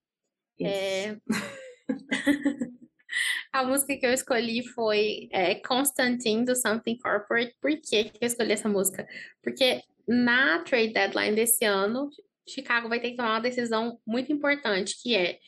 É... 0.63 1.17
A 3.53 3.63
música 3.63 3.95
que 3.95 4.05
eu 4.05 4.11
escolhi 4.11 4.67
foi 4.69 5.29
é, 5.31 5.55
Constantine, 5.55 6.43
do 6.43 6.55
Something 6.55 6.97
Corporate. 6.97 7.55
Por 7.61 7.71
que 7.79 8.05
que 8.05 8.17
eu 8.19 8.27
escolhi 8.27 8.53
essa 8.53 8.67
música? 8.67 9.07
Porque 9.43 9.83
na 10.07 10.63
trade 10.63 10.93
deadline 10.93 11.35
desse 11.35 11.65
ano, 11.65 12.09
Chicago 12.47 12.89
vai 12.89 12.99
ter 12.99 13.11
que 13.11 13.17
tomar 13.17 13.35
uma 13.35 13.41
decisão 13.41 13.99
muito 14.05 14.31
importante, 14.31 15.01
que 15.01 15.15
é 15.15 15.39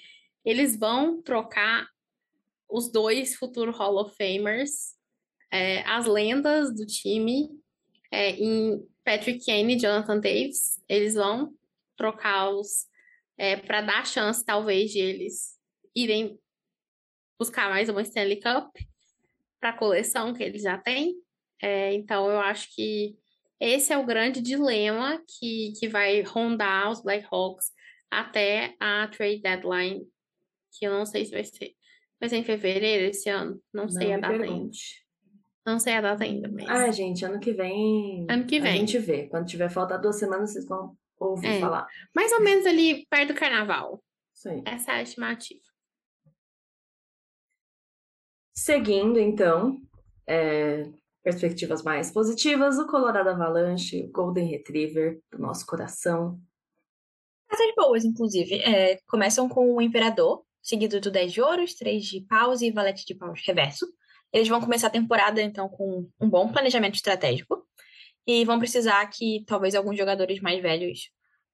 eles 0.44 0.78
vão 0.78 1.22
trocar 1.22 1.88
os 2.70 2.92
dois 2.92 3.36
futuros 3.36 3.78
Hall 3.78 3.98
of 3.98 4.16
Famers, 4.16 4.96
é, 5.52 5.82
as 5.84 6.06
lendas 6.06 6.74
do 6.74 6.86
time, 6.86 7.50
é, 8.12 8.32
em 8.32 8.86
Patrick 9.04 9.46
Kane 9.46 9.76
e 9.76 9.80
Jonathan 9.80 10.20
Davis. 10.20 10.82
Eles 10.88 11.16
vão 11.16 11.54
trocá-los 11.96 12.88
para 13.66 13.82
dar 13.82 14.06
chance, 14.06 14.44
talvez, 14.44 14.92
de 14.92 15.00
eles 15.00 15.60
irem 15.96 16.40
buscar 17.40 17.70
mais 17.70 17.88
uma 17.88 18.02
Stanley 18.02 18.42
Cup 18.42 18.76
para 19.60 19.70
a 19.70 19.78
coleção 19.78 20.34
que 20.34 20.44
eles 20.44 20.64
já 20.64 20.78
têm. 20.78 21.16
É, 21.62 21.94
então, 21.94 22.30
eu 22.30 22.40
acho 22.40 22.74
que 22.74 23.18
esse 23.60 23.92
é 23.94 23.98
o 23.98 24.06
grande 24.06 24.42
dilema 24.42 25.22
que, 25.28 25.74
que 25.80 25.88
vai 25.88 26.22
rondar 26.22 26.90
os 26.92 27.02
Blackhawks 27.02 27.72
até 28.12 28.76
a 28.80 29.08
trade 29.08 29.42
deadline, 29.42 30.08
que 30.78 30.86
eu 30.86 30.92
não 30.92 31.06
sei 31.06 31.26
se 31.26 31.32
vai 31.32 31.44
ser. 31.44 31.74
Vai 32.20 32.30
ser 32.30 32.38
em 32.38 32.44
fevereiro 32.44 33.06
esse 33.10 33.30
ano? 33.30 33.62
Não 33.74 33.88
sei 33.90 34.08
Não 34.08 34.16
a 34.16 34.20
data 34.20 34.44
ainda. 34.44 34.72
Não 35.66 35.80
sei 35.80 35.94
a 35.94 36.02
data 36.02 36.24
ainda, 36.24 36.50
mas. 36.50 36.68
Ah, 36.70 36.92
gente, 36.92 37.26
ano 37.26 37.40
que 37.40 37.52
vem. 37.52 38.26
Ano 38.30 38.46
que 38.46 38.58
A 38.58 38.62
vem. 38.62 38.78
gente 38.80 38.98
vê. 39.00 39.28
Quando 39.28 39.46
tiver 39.48 39.70
faltar 39.70 40.00
duas 40.00 40.18
semanas, 40.18 40.52
vocês 40.54 40.66
vão 40.66 40.98
ouvir 41.20 41.48
É. 41.48 41.60
falar. 41.60 41.86
Mais 42.16 42.32
ou 42.32 42.40
menos 42.42 42.66
ali 42.66 43.06
perto 43.08 43.34
do 43.34 43.40
carnaval. 43.40 44.02
Aí. 44.46 44.62
Essa 44.66 44.94
é 44.94 44.96
a 44.96 45.02
estimativa. 45.02 45.60
Seguindo, 48.56 49.20
então, 49.20 49.80
é, 50.28 50.90
perspectivas 51.28 51.84
mais 51.84 52.10
positivas, 52.10 52.80
o 52.80 52.88
Colorado 52.88 53.28
Avalanche, 53.28 54.06
o 54.06 54.12
Golden 54.14 54.48
Retriever 54.48 55.20
do 55.30 55.40
nosso 55.40 55.66
coração. 55.66 56.40
Cartas 57.50 57.76
boas, 57.76 58.06
inclusive. 58.06 58.56
É, 58.56 58.98
começam 59.10 59.50
com 59.50 59.76
o 59.76 59.82
Imperador, 59.82 60.46
seguido 60.62 61.02
do 61.02 61.12
10 61.12 61.34
de 61.34 61.42
ouros, 61.42 61.74
3 61.74 62.02
de 62.02 62.22
paus 62.22 62.62
e 62.62 62.72
valete 62.72 63.06
de 63.06 63.14
paus 63.14 63.42
reverso. 63.46 63.86
Eles 64.32 64.48
vão 64.48 64.62
começar 64.62 64.88
a 64.88 64.92
temporada, 64.92 65.42
então, 65.42 65.68
com 65.68 66.10
um 66.18 66.30
bom 66.30 66.50
planejamento 66.50 66.96
estratégico. 66.96 67.68
E 68.26 68.46
vão 68.46 68.58
precisar 68.58 69.06
que 69.08 69.44
talvez 69.46 69.76
alguns 69.76 69.98
jogadores 69.98 70.40
mais 70.40 70.62
velhos 70.62 71.12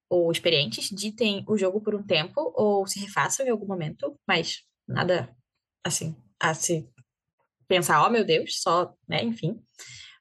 ou 0.08 0.30
experientes 0.30 0.88
ditem 0.88 1.44
o 1.48 1.58
jogo 1.58 1.80
por 1.80 1.96
um 1.96 2.02
tempo 2.02 2.52
ou 2.54 2.86
se 2.86 3.00
refaçam 3.00 3.44
em 3.44 3.50
algum 3.50 3.66
momento, 3.66 4.16
mas 4.24 4.62
nada 4.86 5.34
assim 5.84 6.14
a 6.38 6.54
se 6.54 6.88
pensar, 7.66 8.06
oh 8.06 8.10
meu 8.10 8.24
Deus, 8.24 8.60
só, 8.60 8.92
né, 9.08 9.22
enfim. 9.22 9.58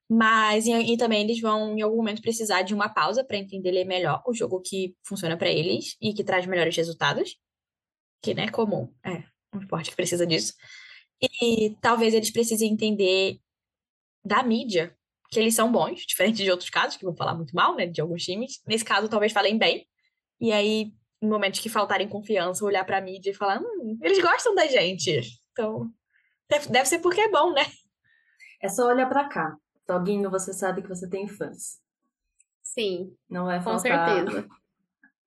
Mas 0.10 0.66
e, 0.66 0.72
e 0.72 0.98
também 0.98 1.24
eles 1.24 1.39
vão 1.39 1.78
em 1.78 1.82
algum 1.82 1.98
momento 1.98 2.22
precisar 2.22 2.62
de 2.62 2.74
uma 2.74 2.89
pausa 2.89 3.24
para 3.24 3.38
entender 3.38 3.84
melhor 3.86 4.22
o 4.28 4.34
jogo 4.34 4.62
que 4.62 4.96
funciona 5.04 5.38
para 5.38 5.50
eles 5.50 5.96
e 6.02 6.14
que 6.14 6.24
traz 6.24 6.46
melhores 6.46 6.76
resultados, 6.76 7.38
que 8.22 8.34
né, 8.34 8.50
comum, 8.50 8.94
é 9.04 9.24
um 9.54 9.60
esporte 9.60 9.89
que 9.89 9.96
precisa 9.96 10.26
disso. 10.26 10.54
E 11.41 11.76
talvez 11.82 12.14
eles 12.14 12.32
precisem 12.32 12.72
entender 12.72 13.39
da 14.24 14.44
mídia 14.44 14.96
que 15.30 15.39
eles 15.39 15.56
são 15.56 15.72
bons, 15.72 16.02
diferente 16.06 16.44
de 16.44 16.52
outros 16.52 16.70
casos 16.70 16.98
que 16.98 17.06
vão 17.06 17.16
falar 17.16 17.36
muito 17.36 17.56
mal, 17.56 17.76
né, 17.76 17.88
de 17.88 18.02
alguns 18.02 18.24
times. 18.24 18.62
Nesse 18.68 18.86
caso, 18.86 19.10
talvez 19.10 19.32
falem 19.32 19.58
bem. 19.58 19.88
E 20.39 20.52
aí, 20.52 20.94
em 21.22 21.28
momentos 21.28 21.60
que 21.60 21.70
faltarem 21.70 22.08
confiança, 22.08 22.66
olhar 22.66 22.86
para 22.86 22.98
a 22.98 23.02
mídia 23.02 23.32
e 23.32 23.34
falar, 23.34 23.60
hum, 23.60 23.98
eles 24.02 24.22
gostam 24.22 24.54
da 24.54 24.68
gente. 24.68 25.22
Então, 25.52 25.89
deve, 26.50 26.86
ser 26.86 27.00
porque 27.00 27.22
é 27.22 27.30
bom, 27.30 27.52
né? 27.54 27.64
É 28.62 28.70
só 28.70 28.88
olhar 28.88 29.08
pra 29.08 29.28
cá. 29.28 29.56
Doguinho, 29.88 30.30
você 30.30 30.54
sabe 30.54 30.82
que 30.82 30.88
você 30.88 31.10
tem 31.10 31.28
fãs. 31.28 31.82
Sim, 32.62 33.16
Não 33.30 33.46
vai 33.46 33.58
com 33.58 33.66
faltar 33.66 34.08
certeza. 34.16 34.48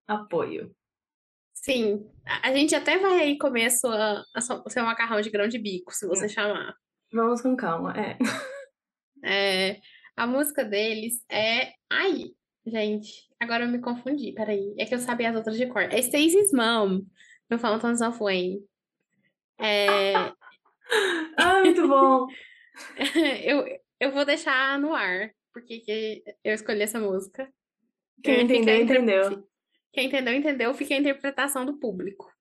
apoio. 0.07 0.75
Sim. 1.53 2.09
A, 2.43 2.51
gente 2.53 2.75
até 2.75 2.97
vai 2.97 3.19
aí 3.19 3.37
comer 3.37 3.65
a 3.65 3.69
sua, 3.69 4.25
a 4.33 4.41
sua, 4.41 4.63
o 4.65 4.69
seu 4.69 4.83
macarrão 4.83 5.21
de 5.21 5.29
grão 5.29 5.47
de 5.47 5.59
bico, 5.59 5.93
se 5.93 6.07
você 6.07 6.27
chamar. 6.27 6.73
Vamos 7.11 7.41
com 7.41 7.55
calma. 7.55 7.93
É. 7.97 8.17
É, 9.23 9.79
a 10.15 10.27
música 10.27 10.63
deles 10.63 11.23
é. 11.29 11.73
Ai, 11.89 12.31
gente, 12.65 13.27
agora 13.39 13.65
eu 13.65 13.69
me 13.69 13.79
confundi. 13.79 14.31
Peraí. 14.33 14.75
É 14.77 14.85
que 14.85 14.93
eu 14.93 14.99
sabia 14.99 15.29
as 15.29 15.35
outras 15.35 15.57
de 15.57 15.65
cor. 15.67 15.81
É 15.83 16.01
Stacey's 16.01 16.51
Mom, 16.53 17.01
no 17.49 17.59
Fountains 17.59 18.01
of 18.01 18.19
Wayne. 18.19 18.59
É, 19.59 20.13
Ah, 21.37 21.61
muito 21.61 21.87
bom. 21.87 22.27
eu, 23.43 23.65
eu 23.99 24.11
vou 24.11 24.25
deixar 24.25 24.79
no 24.79 24.93
ar, 24.93 25.31
porque 25.53 25.79
que 25.79 26.23
eu 26.43 26.53
escolhi 26.53 26.81
essa 26.81 26.99
música. 26.99 27.51
Quem 28.23 28.35
É, 28.35 28.41
entendeu, 28.41 28.75
a 28.75 28.79
entendeu. 28.79 29.47
Quem 29.93 30.07
entendeu, 30.07 30.33
entendeu. 30.33 30.73
Fica 30.73 30.95
a 30.95 30.97
interpretação 30.97 31.65
do 31.65 31.79
público. 31.79 32.31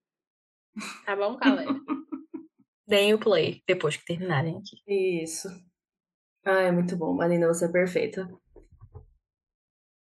Tá 1.05 1.15
bom, 1.15 1.37
galera? 1.37 1.69
Deem 2.87 3.15
o 3.15 3.19
play 3.19 3.63
depois 3.67 3.97
que 3.97 4.05
terminarem 4.05 4.57
aqui. 4.59 5.23
Isso. 5.23 5.49
Ah, 6.45 6.63
é 6.63 6.71
muito 6.71 6.97
bom. 6.97 7.13
Marina, 7.13 7.49
você 7.49 7.65
é 7.65 7.73
perfeita. 7.73 8.29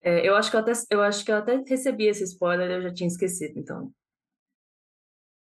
É, 0.02 0.28
eu, 0.28 0.36
acho 0.36 0.50
que 0.50 0.56
eu, 0.56 0.62
até, 0.62 0.72
eu 0.90 1.02
acho 1.02 1.24
que 1.24 1.32
eu 1.32 1.36
até 1.36 1.58
recebi 1.68 2.08
esse 2.08 2.24
spoiler 2.24 2.70
e 2.70 2.74
eu 2.74 2.82
já 2.82 2.94
tinha 2.94 3.08
esquecido, 3.08 3.60
então. 3.60 3.94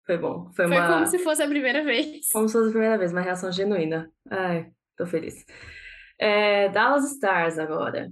Foi 0.09 0.17
bom. 0.17 0.51
Foi, 0.55 0.67
Foi 0.67 0.75
uma... 0.75 0.87
como 0.87 1.05
se 1.05 1.19
fosse 1.19 1.43
a 1.43 1.47
primeira 1.47 1.83
vez. 1.83 2.31
Como 2.31 2.47
se 2.47 2.53
fosse 2.53 2.69
a 2.69 2.71
primeira 2.71 2.97
vez, 2.97 3.11
uma 3.11 3.21
reação 3.21 3.51
genuína. 3.51 4.11
Ai, 4.27 4.71
tô 4.97 5.05
feliz. 5.05 5.45
É, 6.17 6.67
Dallas 6.69 7.11
Stars 7.11 7.59
agora. 7.59 8.11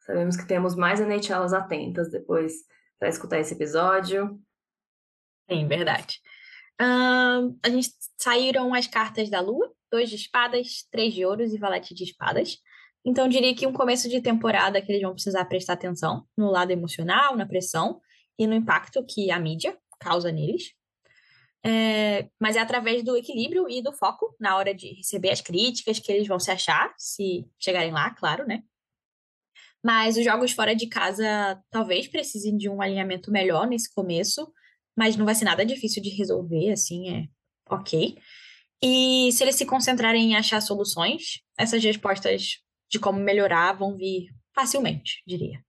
Sabemos 0.00 0.36
que 0.36 0.46
temos 0.46 0.76
mais 0.76 1.00
NHLs 1.00 1.54
atentas 1.54 2.10
depois 2.10 2.52
para 2.98 3.08
escutar 3.08 3.40
esse 3.40 3.54
episódio. 3.54 4.38
Sim, 5.50 5.66
verdade. 5.66 6.20
Ahn, 6.78 7.56
a 7.64 7.70
gente 7.70 7.88
saíram 8.18 8.74
as 8.74 8.86
cartas 8.86 9.30
da 9.30 9.40
Lua, 9.40 9.72
dois 9.90 10.10
de 10.10 10.16
espadas, 10.16 10.86
três 10.90 11.14
de 11.14 11.24
ouros 11.24 11.54
e 11.54 11.58
valete 11.58 11.94
de 11.94 12.04
espadas. 12.04 12.58
Então, 13.02 13.26
diria 13.26 13.54
que 13.54 13.66
um 13.66 13.72
começo 13.72 14.06
de 14.06 14.20
temporada 14.20 14.82
que 14.82 14.92
eles 14.92 15.00
vão 15.00 15.14
precisar 15.14 15.46
prestar 15.46 15.72
atenção 15.72 16.26
no 16.36 16.50
lado 16.50 16.72
emocional, 16.72 17.34
na 17.38 17.46
pressão 17.46 18.02
e 18.38 18.46
no 18.46 18.52
impacto 18.52 19.02
que 19.02 19.30
a 19.30 19.40
mídia 19.40 19.74
causa 19.98 20.30
neles. 20.30 20.74
É, 21.64 22.28
mas 22.40 22.56
é 22.56 22.60
através 22.60 23.04
do 23.04 23.16
equilíbrio 23.16 23.68
e 23.68 23.80
do 23.80 23.92
foco 23.92 24.34
na 24.40 24.56
hora 24.56 24.74
de 24.74 24.94
receber 24.94 25.30
as 25.30 25.40
críticas 25.40 26.00
que 26.00 26.10
eles 26.10 26.26
vão 26.26 26.40
se 26.40 26.50
achar, 26.50 26.92
se 26.98 27.46
chegarem 27.58 27.92
lá, 27.92 28.10
claro, 28.10 28.46
né? 28.46 28.62
Mas 29.84 30.16
os 30.16 30.24
jogos 30.24 30.52
fora 30.52 30.74
de 30.74 30.88
casa 30.88 31.60
talvez 31.70 32.06
precisem 32.08 32.56
de 32.56 32.68
um 32.68 32.80
alinhamento 32.80 33.30
melhor 33.30 33.66
nesse 33.66 33.92
começo, 33.92 34.52
mas 34.96 35.16
não 35.16 35.24
vai 35.24 35.34
ser 35.34 35.44
nada 35.44 35.64
difícil 35.64 36.02
de 36.02 36.10
resolver, 36.10 36.70
assim, 36.72 37.10
é 37.10 37.24
ok. 37.68 38.16
E 38.82 39.30
se 39.32 39.44
eles 39.44 39.56
se 39.56 39.64
concentrarem 39.64 40.32
em 40.32 40.36
achar 40.36 40.60
soluções, 40.60 41.40
essas 41.56 41.82
respostas 41.82 42.58
de 42.90 42.98
como 42.98 43.18
melhorar 43.20 43.72
vão 43.72 43.96
vir 43.96 44.28
facilmente, 44.54 45.22
diria. 45.26 45.62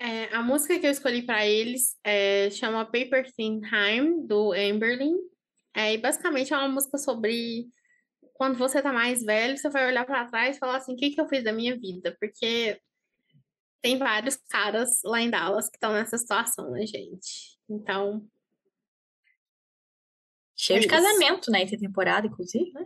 É, 0.00 0.34
a 0.34 0.42
música 0.42 0.78
que 0.78 0.86
eu 0.86 0.90
escolhi 0.90 1.22
para 1.22 1.46
eles 1.46 1.94
é, 2.02 2.50
chama 2.50 2.86
Paper 2.86 3.30
Thin 3.36 3.60
Time, 3.60 4.26
do 4.26 4.52
Amberlin. 4.52 5.14
É, 5.76 5.94
e 5.94 5.98
basicamente 5.98 6.52
é 6.52 6.56
uma 6.56 6.68
música 6.68 6.96
sobre 6.96 7.68
quando 8.32 8.56
você 8.56 8.80
tá 8.80 8.92
mais 8.92 9.22
velho, 9.22 9.56
você 9.56 9.68
vai 9.68 9.86
olhar 9.86 10.06
para 10.06 10.24
trás 10.24 10.56
e 10.56 10.58
falar 10.58 10.76
assim: 10.76 10.94
o 10.94 10.96
que, 10.96 11.10
que 11.10 11.20
eu 11.20 11.28
fiz 11.28 11.44
da 11.44 11.52
minha 11.52 11.78
vida? 11.78 12.16
Porque 12.18 12.80
tem 13.82 13.98
vários 13.98 14.36
caras 14.48 15.00
lá 15.04 15.20
em 15.20 15.30
Dallas 15.30 15.68
que 15.68 15.76
estão 15.76 15.92
nessa 15.92 16.16
situação, 16.16 16.70
né, 16.70 16.86
gente? 16.86 17.58
Então, 17.68 18.26
Cheio 20.56 20.76
É 20.76 20.80
de 20.80 20.86
isso. 20.86 20.94
casamento, 20.94 21.50
né? 21.50 21.62
Intertemporada, 21.62 22.26
inclusive, 22.26 22.70
né? 22.72 22.84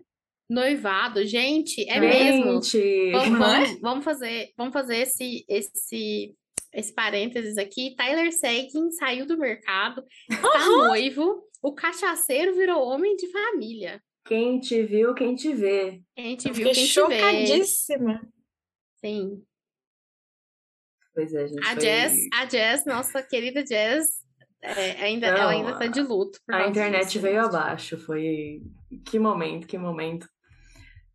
noivado, 0.48 1.24
gente, 1.26 1.88
é 1.88 1.98
mesmo. 1.98 2.62
Gente! 2.62 3.10
Vamos, 3.12 3.30
Não 3.38 3.46
é? 3.46 3.64
vamos, 3.64 3.80
vamos 3.80 4.04
fazer, 4.04 4.52
vamos 4.56 4.72
fazer 4.72 4.96
esse, 4.98 5.44
esse, 5.48 6.36
esse 6.74 6.92
parênteses 6.92 7.56
aqui. 7.56 7.94
Tyler 7.96 8.32
Seguin 8.32 8.90
saiu 8.92 9.26
do 9.26 9.38
mercado, 9.38 10.04
tá 10.28 10.66
noivo, 10.66 11.42
o 11.62 11.72
cachaceiro 11.74 12.54
virou 12.54 12.82
homem 12.86 13.16
de 13.16 13.30
família. 13.30 14.02
Quem 14.26 14.58
te 14.58 14.82
viu, 14.82 15.14
quem 15.14 15.34
te 15.34 15.52
vê. 15.52 16.02
Gente 16.18 16.48
Eu 16.48 16.54
viu 16.54 16.64
quem 16.64 16.74
te 16.74 16.80
vê. 16.80 16.86
chocadíssima. 16.86 18.20
Sim. 19.04 19.42
Pois 21.14 21.32
é, 21.32 21.46
gente. 21.46 21.60
A 21.60 21.72
foi- 21.74 21.80
Jess, 21.80 22.14
a 22.32 22.46
Jess, 22.48 22.84
nossa 22.86 23.22
querida 23.22 23.64
Jess, 23.64 24.08
é, 24.62 24.92
ainda, 25.04 25.30
Não, 25.30 25.38
ela 25.38 25.50
ainda 25.52 25.78
tá 25.78 25.86
de 25.86 26.00
luto. 26.00 26.38
A 26.50 26.66
internet 26.66 27.06
disso, 27.06 27.20
veio 27.20 27.42
gente. 27.42 27.54
abaixo. 27.54 27.98
Foi. 27.98 28.62
Que 29.06 29.18
momento, 29.18 29.66
que 29.66 29.78
momento. 29.78 30.26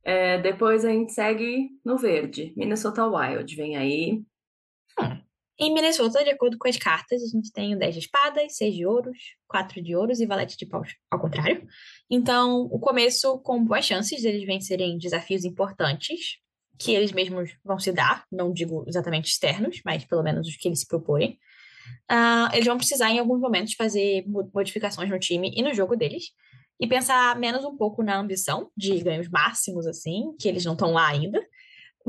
É, 0.03 0.37
depois 0.39 0.85
a 0.85 0.89
gente 0.89 1.11
segue 1.11 1.69
no 1.83 1.97
verde. 1.97 2.53
Minnesota 2.55 3.05
Wild. 3.07 3.55
Vem 3.55 3.75
aí. 3.75 4.21
Em 5.59 5.73
Minnesota, 5.73 6.23
de 6.23 6.29
acordo 6.29 6.57
com 6.57 6.69
as 6.69 6.77
cartas, 6.77 7.21
a 7.21 7.27
gente 7.27 7.51
tem 7.51 7.75
o 7.75 7.79
10 7.79 7.93
de 7.95 7.99
espadas, 7.99 8.55
6 8.55 8.73
de 8.73 8.85
ouros, 8.85 9.17
4 9.47 9.81
de 9.83 9.95
ouros 9.95 10.21
e 10.21 10.25
valete 10.25 10.55
de 10.57 10.65
paus, 10.65 10.95
ao 11.11 11.19
contrário. 11.19 11.67
Então, 12.09 12.61
o 12.71 12.79
começo 12.79 13.39
com 13.39 13.63
boas 13.65 13.83
chances 13.85 14.21
deles 14.21 14.45
vencerem 14.45 14.97
desafios 14.97 15.43
importantes, 15.43 16.37
que 16.77 16.93
eles 16.93 17.11
mesmos 17.11 17.51
vão 17.63 17.77
se 17.77 17.91
dar, 17.91 18.23
não 18.31 18.53
digo 18.53 18.85
exatamente 18.87 19.27
externos, 19.29 19.81
mas 19.83 20.05
pelo 20.05 20.23
menos 20.23 20.47
os 20.47 20.55
que 20.55 20.69
eles 20.69 20.79
se 20.79 20.87
propõem. 20.87 21.37
Ah, 22.07 22.49
eles 22.53 22.65
vão 22.65 22.77
precisar, 22.77 23.11
em 23.11 23.19
alguns 23.19 23.41
momentos, 23.41 23.73
fazer 23.73 24.23
mo- 24.27 24.49
modificações 24.53 25.09
no 25.09 25.19
time 25.19 25.51
e 25.53 25.61
no 25.61 25.73
jogo 25.73 25.97
deles, 25.97 26.31
e 26.79 26.87
pensar 26.87 27.37
menos 27.37 27.65
um 27.65 27.75
pouco 27.75 28.01
na 28.01 28.17
ambição 28.17 28.71
de 28.77 28.97
ganhos 29.01 29.27
máximos, 29.27 29.85
assim, 29.85 30.33
que 30.39 30.47
eles 30.47 30.63
não 30.63 30.73
estão 30.73 30.93
lá 30.93 31.09
ainda, 31.09 31.45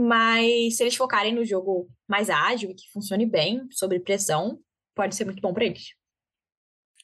mas 0.00 0.76
se 0.76 0.82
eles 0.82 0.96
focarem 0.96 1.34
no 1.34 1.44
jogo 1.44 1.88
mais 2.08 2.30
ágil 2.30 2.70
e 2.70 2.74
que 2.74 2.90
funcione 2.90 3.26
bem, 3.26 3.66
sob 3.70 3.98
pressão, 4.00 4.58
pode 4.94 5.14
ser 5.14 5.24
muito 5.24 5.40
bom 5.40 5.52
para 5.52 5.66
eles. 5.66 5.94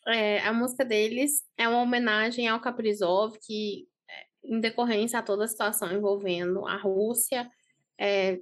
É, 0.08 0.40
a 0.40 0.52
música 0.52 0.84
deles 0.84 1.42
é 1.58 1.68
uma 1.68 1.82
homenagem 1.82 2.48
ao 2.48 2.60
Kaprizov, 2.60 3.36
que, 3.44 3.86
é, 4.08 4.24
em 4.44 4.60
decorrência 4.60 5.18
a 5.18 5.22
toda 5.22 5.44
a 5.44 5.48
situação 5.48 5.92
envolvendo 5.92 6.66
a 6.66 6.76
Rússia, 6.76 7.50
é, 7.98 8.38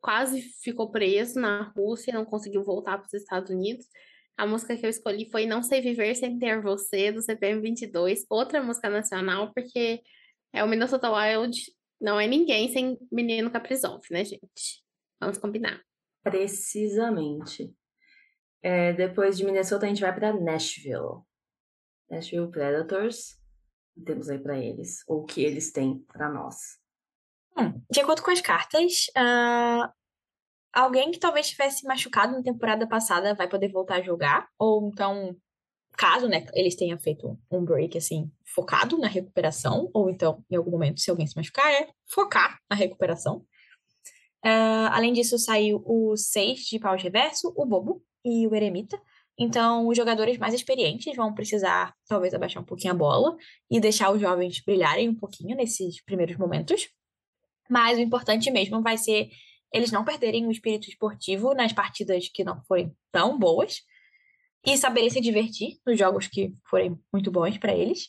quase 0.00 0.40
ficou 0.62 0.90
preso 0.90 1.38
na 1.38 1.72
Rússia, 1.76 2.14
não 2.14 2.24
conseguiu 2.24 2.64
voltar 2.64 2.96
para 2.98 3.06
os 3.06 3.14
Estados 3.14 3.50
Unidos. 3.50 3.86
A 4.36 4.46
música 4.46 4.76
que 4.76 4.86
eu 4.86 4.90
escolhi 4.90 5.28
foi 5.30 5.44
Não 5.44 5.62
Sei 5.62 5.80
Viver 5.82 6.14
Sem 6.14 6.38
Ter 6.38 6.62
Você, 6.62 7.12
do 7.12 7.20
CPM 7.20 7.60
22, 7.60 8.24
outra 8.30 8.62
música 8.62 8.88
nacional, 8.88 9.52
porque 9.52 10.00
é 10.52 10.64
o 10.64 10.68
Minnesota 10.68 11.10
Wild, 11.10 11.60
não 12.00 12.18
é 12.18 12.26
ninguém 12.26 12.72
sem 12.72 12.98
Menino 13.10 13.50
Kaprizov, 13.50 14.02
né, 14.10 14.24
gente? 14.24 14.82
Vamos 15.20 15.38
combinar. 15.38 15.80
Precisamente. 16.22 17.74
É, 18.62 18.92
depois 18.92 19.36
de 19.36 19.44
Minnesota, 19.44 19.86
a 19.86 19.88
gente 19.88 20.00
vai 20.00 20.14
para 20.14 20.32
Nashville. 20.32 21.22
Nashville 22.10 22.50
Predators. 22.50 23.38
Temos 24.04 24.28
aí 24.28 24.38
para 24.38 24.58
eles. 24.58 25.02
Ou 25.06 25.22
o 25.22 25.24
que 25.24 25.42
eles 25.42 25.72
têm 25.72 25.98
para 26.08 26.28
nós. 26.30 26.78
Hum, 27.56 27.82
de 27.90 28.00
acordo 28.00 28.22
com 28.22 28.30
as 28.30 28.40
cartas, 28.40 29.06
ah, 29.16 29.92
alguém 30.72 31.10
que 31.10 31.18
talvez 31.18 31.48
tivesse 31.50 31.86
machucado 31.86 32.32
na 32.32 32.42
temporada 32.42 32.86
passada 32.86 33.34
vai 33.34 33.48
poder 33.48 33.70
voltar 33.70 33.96
a 33.96 34.02
jogar, 34.02 34.48
ou 34.58 34.88
então, 34.88 35.36
caso 36.00 36.26
né, 36.26 36.46
eles 36.54 36.74
tenham 36.74 36.98
feito 36.98 37.38
um 37.50 37.62
break 37.62 37.98
assim, 37.98 38.32
focado 38.54 38.96
na 38.96 39.06
recuperação, 39.06 39.90
ou 39.92 40.08
então, 40.08 40.42
em 40.50 40.56
algum 40.56 40.70
momento, 40.70 40.98
se 40.98 41.10
alguém 41.10 41.26
se 41.26 41.36
machucar, 41.36 41.70
é 41.70 41.88
focar 42.08 42.58
na 42.70 42.74
recuperação. 42.74 43.44
Ah, 44.42 44.96
além 44.96 45.12
disso, 45.12 45.38
saiu 45.38 45.82
o 45.84 46.16
6 46.16 46.60
de 46.60 46.78
paus 46.78 47.02
reverso, 47.02 47.52
o 47.54 47.66
Bobo 47.66 48.02
e 48.24 48.46
o 48.46 48.54
Eremita. 48.54 48.98
Então, 49.38 49.86
os 49.88 49.96
jogadores 49.96 50.38
mais 50.38 50.54
experientes 50.54 51.14
vão 51.14 51.34
precisar, 51.34 51.94
talvez, 52.08 52.32
abaixar 52.32 52.62
um 52.62 52.66
pouquinho 52.66 52.94
a 52.94 52.96
bola 52.96 53.36
e 53.70 53.78
deixar 53.78 54.10
os 54.10 54.22
jovens 54.22 54.62
brilharem 54.64 55.06
um 55.06 55.14
pouquinho 55.14 55.54
nesses 55.54 56.02
primeiros 56.02 56.38
momentos. 56.38 56.88
Mas 57.68 57.98
o 57.98 58.00
importante 58.00 58.50
mesmo 58.50 58.80
vai 58.80 58.96
ser 58.96 59.28
eles 59.70 59.92
não 59.92 60.02
perderem 60.02 60.46
o 60.46 60.50
espírito 60.50 60.88
esportivo 60.88 61.52
nas 61.54 61.74
partidas 61.74 62.26
que 62.32 62.42
não 62.42 62.62
forem 62.64 62.90
tão 63.12 63.38
boas 63.38 63.82
e 64.66 64.76
saberem 64.76 65.10
se 65.10 65.20
divertir 65.20 65.78
nos 65.86 65.98
jogos 65.98 66.26
que 66.28 66.54
forem 66.68 66.98
muito 67.12 67.30
bons 67.30 67.56
para 67.58 67.74
eles. 67.74 68.08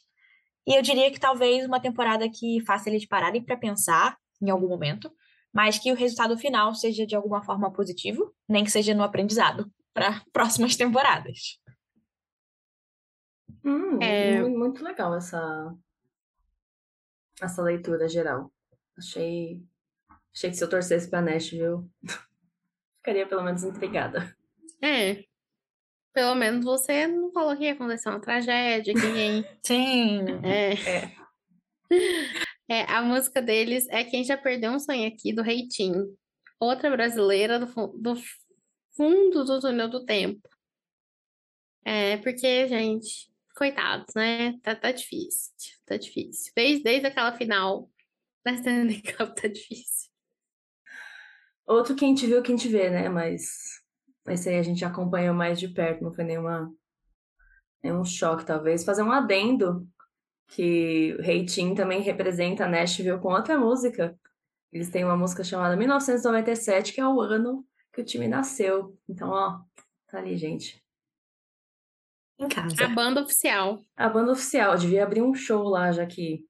E 0.68 0.76
eu 0.78 0.82
diria 0.82 1.10
que 1.12 1.20
talvez 1.20 1.66
uma 1.66 1.80
temporada 1.80 2.30
que 2.30 2.60
faça 2.66 2.90
eles 2.90 3.06
pararem 3.08 3.44
para 3.44 3.58
pensar 3.58 4.18
em 4.42 4.50
algum 4.50 4.68
momento, 4.68 5.12
mas 5.54 5.80
que 5.80 5.92
o 5.92 5.96
resultado 5.96 6.38
final 6.38 6.74
seja 6.76 7.06
de 7.06 7.16
alguma 7.16 7.44
forma 7.44 7.72
positivo, 7.72 8.34
nem 8.48 8.64
que 8.64 8.72
seja 8.72 8.94
no 8.94 9.04
aprendizado 9.04 9.72
para 9.94 10.22
próximas 10.32 10.76
temporadas. 10.76 11.60
Hum, 13.64 14.02
É. 14.02 14.42
mu- 14.42 14.58
muito 14.58 14.84
legal 14.84 15.16
essa, 15.16 15.76
essa 17.42 17.62
leitura 17.62 18.08
geral. 18.08 18.52
Achei, 18.98 19.62
achei 20.34 20.50
que 20.50 20.56
se 20.58 20.64
eu 20.64 20.70
torcesse 20.70 21.10
para 21.10 21.22
Nashville, 21.22 21.86
ficaria 22.98 23.28
pelo 23.28 23.44
menos 23.44 23.64
intrigada. 23.64 24.36
É. 24.82 25.24
Pelo 26.14 26.36
menos 26.36 26.66
você 26.66 27.08
não 27.08 27.32
falou 27.32 27.56
que 27.56 27.64
ia 27.64 27.74
acontecer 27.74 28.10
uma 28.10 28.20
tragédia, 28.20 28.94
que 28.94 29.00
ninguém 29.00 29.46
Sim. 29.64 30.26
É. 30.44 30.74
É. 30.74 31.22
É, 32.70 32.84
a 32.84 33.02
música 33.02 33.42
deles 33.42 33.86
é 33.90 34.04
Quem 34.04 34.24
Já 34.24 34.38
Perdeu 34.38 34.72
um 34.72 34.80
Sonho 34.80 35.08
Aqui, 35.08 35.34
do 35.34 35.42
Reitinho. 35.42 36.18
Outra 36.60 36.90
brasileira 36.90 37.60
do, 37.60 37.66
do 37.98 38.16
fundo 38.96 39.44
do 39.44 39.60
túnel 39.60 39.90
do 39.90 40.06
tempo. 40.06 40.48
É, 41.84 42.18
porque, 42.18 42.68
gente, 42.68 43.30
coitados, 43.56 44.14
né? 44.16 44.58
Tá, 44.62 44.76
tá 44.76 44.92
difícil. 44.92 45.52
Tá 45.86 45.98
difícil. 45.98 46.54
Desde, 46.56 46.84
desde 46.84 47.08
aquela 47.08 47.34
final 47.34 47.90
da 48.46 48.54
Stanley 48.54 49.02
Cup 49.02 49.36
tá 49.36 49.48
difícil. 49.48 50.10
Outro 51.66 51.96
quem 51.96 52.16
te 52.16 52.26
viu, 52.26 52.42
quem 52.42 52.56
te 52.56 52.68
vê, 52.70 52.90
né? 52.90 53.10
Mas 53.10 53.81
esse 54.28 54.50
aí 54.50 54.58
a 54.58 54.64
gente 54.64 54.84
acompanhou 54.86 55.34
mais 55.34 55.60
de 55.60 55.68
perto, 55.68 56.04
não 56.04 56.14
foi 56.14 56.24
nenhuma, 56.24 56.72
nenhum 57.84 58.04
choque, 58.06 58.46
talvez. 58.46 58.84
Fazer 58.84 59.04
um 59.04 59.12
adendo 59.12 59.88
que 60.50 61.16
o 61.20 61.24
Hey 61.24 61.46
Team 61.46 61.74
também 61.76 62.02
representa 62.02 62.68
Nashville 62.68 63.20
com 63.20 63.30
outra 63.34 63.58
música. 63.58 64.18
Eles 64.72 64.90
têm 64.90 65.04
uma 65.04 65.18
música 65.18 65.44
chamada 65.44 65.76
1997, 65.76 66.94
que 66.94 67.02
é 67.02 67.08
o 67.08 67.20
ano 67.20 67.66
que 67.94 68.02
o 68.02 68.06
time 68.06 68.28
nasceu. 68.28 68.98
Então, 69.10 69.30
ó, 69.30 69.60
tá 70.10 70.18
ali, 70.20 70.38
gente. 70.38 70.82
Em 72.40 72.48
casa. 72.48 72.86
A 72.86 72.88
banda 72.90 73.22
oficial. 73.22 73.80
A 73.96 74.10
banda 74.10 74.32
oficial, 74.32 74.78
devia 74.78 75.04
abrir 75.04 75.22
um 75.22 75.34
show 75.34 75.64
lá, 75.68 75.92
já 75.92 76.06
que. 76.06 76.46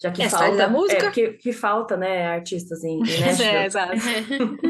Já 0.00 0.12
que 0.12 0.22
É, 0.22 0.28
falta. 0.30 0.56
da 0.56 0.68
música? 0.68 1.06
É, 1.06 1.10
que, 1.10 1.32
que 1.34 1.52
falta, 1.52 1.96
né, 1.96 2.26
artistas 2.26 2.82
em, 2.84 2.98
em 3.00 3.02
É, 3.16 3.20
Nashville. 3.26 3.56
exato. 3.64 3.92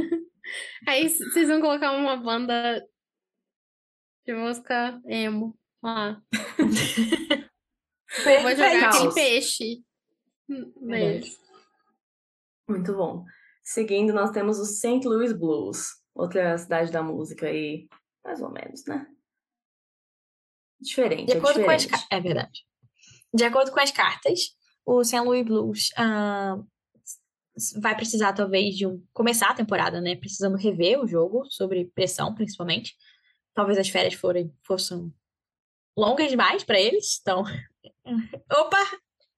Aí 0.87 1.09
vocês 1.09 1.49
vão 1.49 1.61
colocar 1.61 1.93
uma 1.93 2.17
banda 2.17 2.87
de 4.27 4.35
música 4.35 5.01
emo 5.07 5.59
lá. 5.83 6.23
Eu 8.27 8.43
vou 8.43 8.51
jogar 8.53 8.89
aquele 8.89 9.15
peixe 9.15 9.83
neles. 10.81 11.39
Muito 12.69 12.95
bom. 12.95 13.25
Seguindo, 13.63 14.13
nós 14.15 14.31
temos 14.31 14.59
o 14.59 14.65
St. 14.65 15.07
Louis 15.07 15.33
Blues, 15.33 15.89
outra 16.15 16.57
cidade 16.57 16.91
da 16.91 17.03
música 17.03 17.47
aí, 17.47 17.87
mais 18.25 18.41
ou 18.41 18.51
menos, 18.51 18.85
né? 18.87 19.07
Diferente, 20.81 21.27
De 21.27 21.33
é 21.35 21.39
acordo 21.39 21.65
com 21.65 21.71
as 21.71 21.83
diferente. 21.83 22.07
É 22.11 22.21
verdade. 22.21 22.61
De 23.35 23.45
acordo 23.45 23.73
com 23.73 23.81
as 23.81 23.91
cartas, 23.91 24.57
o 24.87 25.05
St. 25.05 25.21
Louis 25.21 25.45
Blues 25.45 25.91
s- 25.93 26.65
vai 27.77 27.95
precisar, 27.97 28.33
talvez, 28.33 28.77
de 28.77 28.87
um... 28.87 29.03
começar 29.13 29.51
a 29.51 29.55
temporada, 29.55 30.01
né? 30.01 30.17
Precisando 30.17 30.57
rever 30.57 31.01
o 31.01 31.07
jogo, 31.07 31.45
sobre 31.51 31.87
pressão, 31.95 32.35
principalmente. 32.35 32.97
Talvez 33.55 33.79
as 33.79 33.89
férias 33.89 34.15
forem, 34.15 34.53
fossem 34.63 35.13
longas 35.97 36.31
demais 36.31 36.65
para 36.65 36.81
eles. 36.81 37.19
Então, 37.21 37.45
opa! 38.51 38.79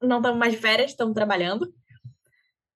Não 0.03 0.19
estamos 0.19 0.39
mais 0.39 0.53
de 0.53 0.59
férias, 0.59 0.93
estamos 0.93 1.15
trabalhando. 1.15 1.73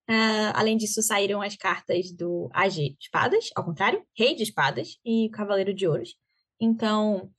Ah, 0.06 0.52
além 0.54 0.76
disso, 0.76 1.02
saíram 1.02 1.40
as 1.40 1.56
cartas 1.56 2.12
do 2.12 2.50
AG 2.52 2.90
de 2.90 2.96
Espadas, 3.00 3.50
ao 3.54 3.64
contrário, 3.64 4.04
Rei 4.16 4.34
de 4.34 4.42
Espadas 4.42 4.98
e 5.04 5.30
Cavaleiro 5.30 5.72
de 5.72 5.86
Ouros. 5.86 6.14
Então, 6.60 7.30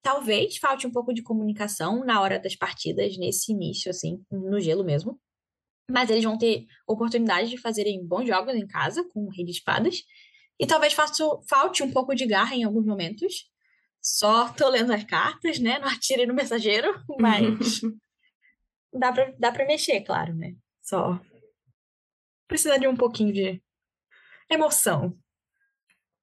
talvez 0.00 0.56
falte 0.56 0.86
um 0.86 0.92
pouco 0.92 1.12
de 1.12 1.22
comunicação 1.22 2.04
na 2.04 2.20
hora 2.20 2.38
das 2.38 2.54
partidas, 2.54 3.16
nesse 3.16 3.52
início, 3.52 3.90
assim, 3.90 4.24
no 4.30 4.60
gelo 4.60 4.84
mesmo. 4.84 5.20
Mas 5.90 6.10
eles 6.10 6.24
vão 6.24 6.36
ter 6.36 6.66
oportunidade 6.86 7.48
de 7.48 7.56
fazerem 7.58 8.04
bons 8.06 8.26
jogos 8.26 8.54
em 8.54 8.66
casa 8.66 9.02
com 9.08 9.24
o 9.24 9.30
Rei 9.30 9.44
de 9.44 9.52
Espadas. 9.52 10.02
E 10.60 10.66
talvez 10.66 10.92
falte 10.92 11.82
um 11.82 11.90
pouco 11.90 12.14
de 12.14 12.26
garra 12.26 12.54
em 12.54 12.64
alguns 12.64 12.84
momentos. 12.84 13.50
Só 14.00 14.52
tô 14.52 14.68
lendo 14.68 14.92
as 14.92 15.04
cartas, 15.04 15.58
né? 15.58 15.78
Não 15.78 15.88
atire 15.88 16.26
no 16.26 16.34
mensageiro, 16.34 16.88
mas 17.18 17.80
dá 18.92 19.12
pra, 19.12 19.32
dá 19.38 19.52
pra 19.52 19.66
mexer, 19.66 20.02
claro, 20.02 20.34
né? 20.34 20.54
Só 20.82 21.20
precisa 22.48 22.78
de 22.78 22.88
um 22.88 22.96
pouquinho 22.96 23.32
de 23.32 23.62
emoção. 24.50 25.16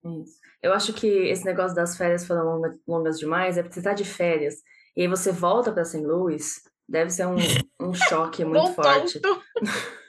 Isso. 0.04 0.40
Eu 0.62 0.74
acho 0.74 0.92
que 0.94 1.06
esse 1.08 1.46
negócio 1.46 1.76
das 1.76 1.96
férias 1.96 2.26
foram 2.26 2.44
longa- 2.44 2.80
longas 2.88 3.20
demais, 3.20 3.58
é 3.58 3.62
porque 3.62 3.76
você 3.76 3.84
tá 3.84 3.94
de 3.94 4.04
férias, 4.04 4.56
e 4.96 5.02
aí 5.04 5.08
você 5.08 5.32
volta 5.32 5.72
pra 5.72 5.86
St. 5.86 6.00
Louis, 6.04 6.64
deve 6.88 7.10
ser 7.10 7.28
um, 7.28 7.36
um 7.80 7.94
choque 8.10 8.44
muito 8.44 8.62
Bom 8.68 8.74
forte. 8.74 9.20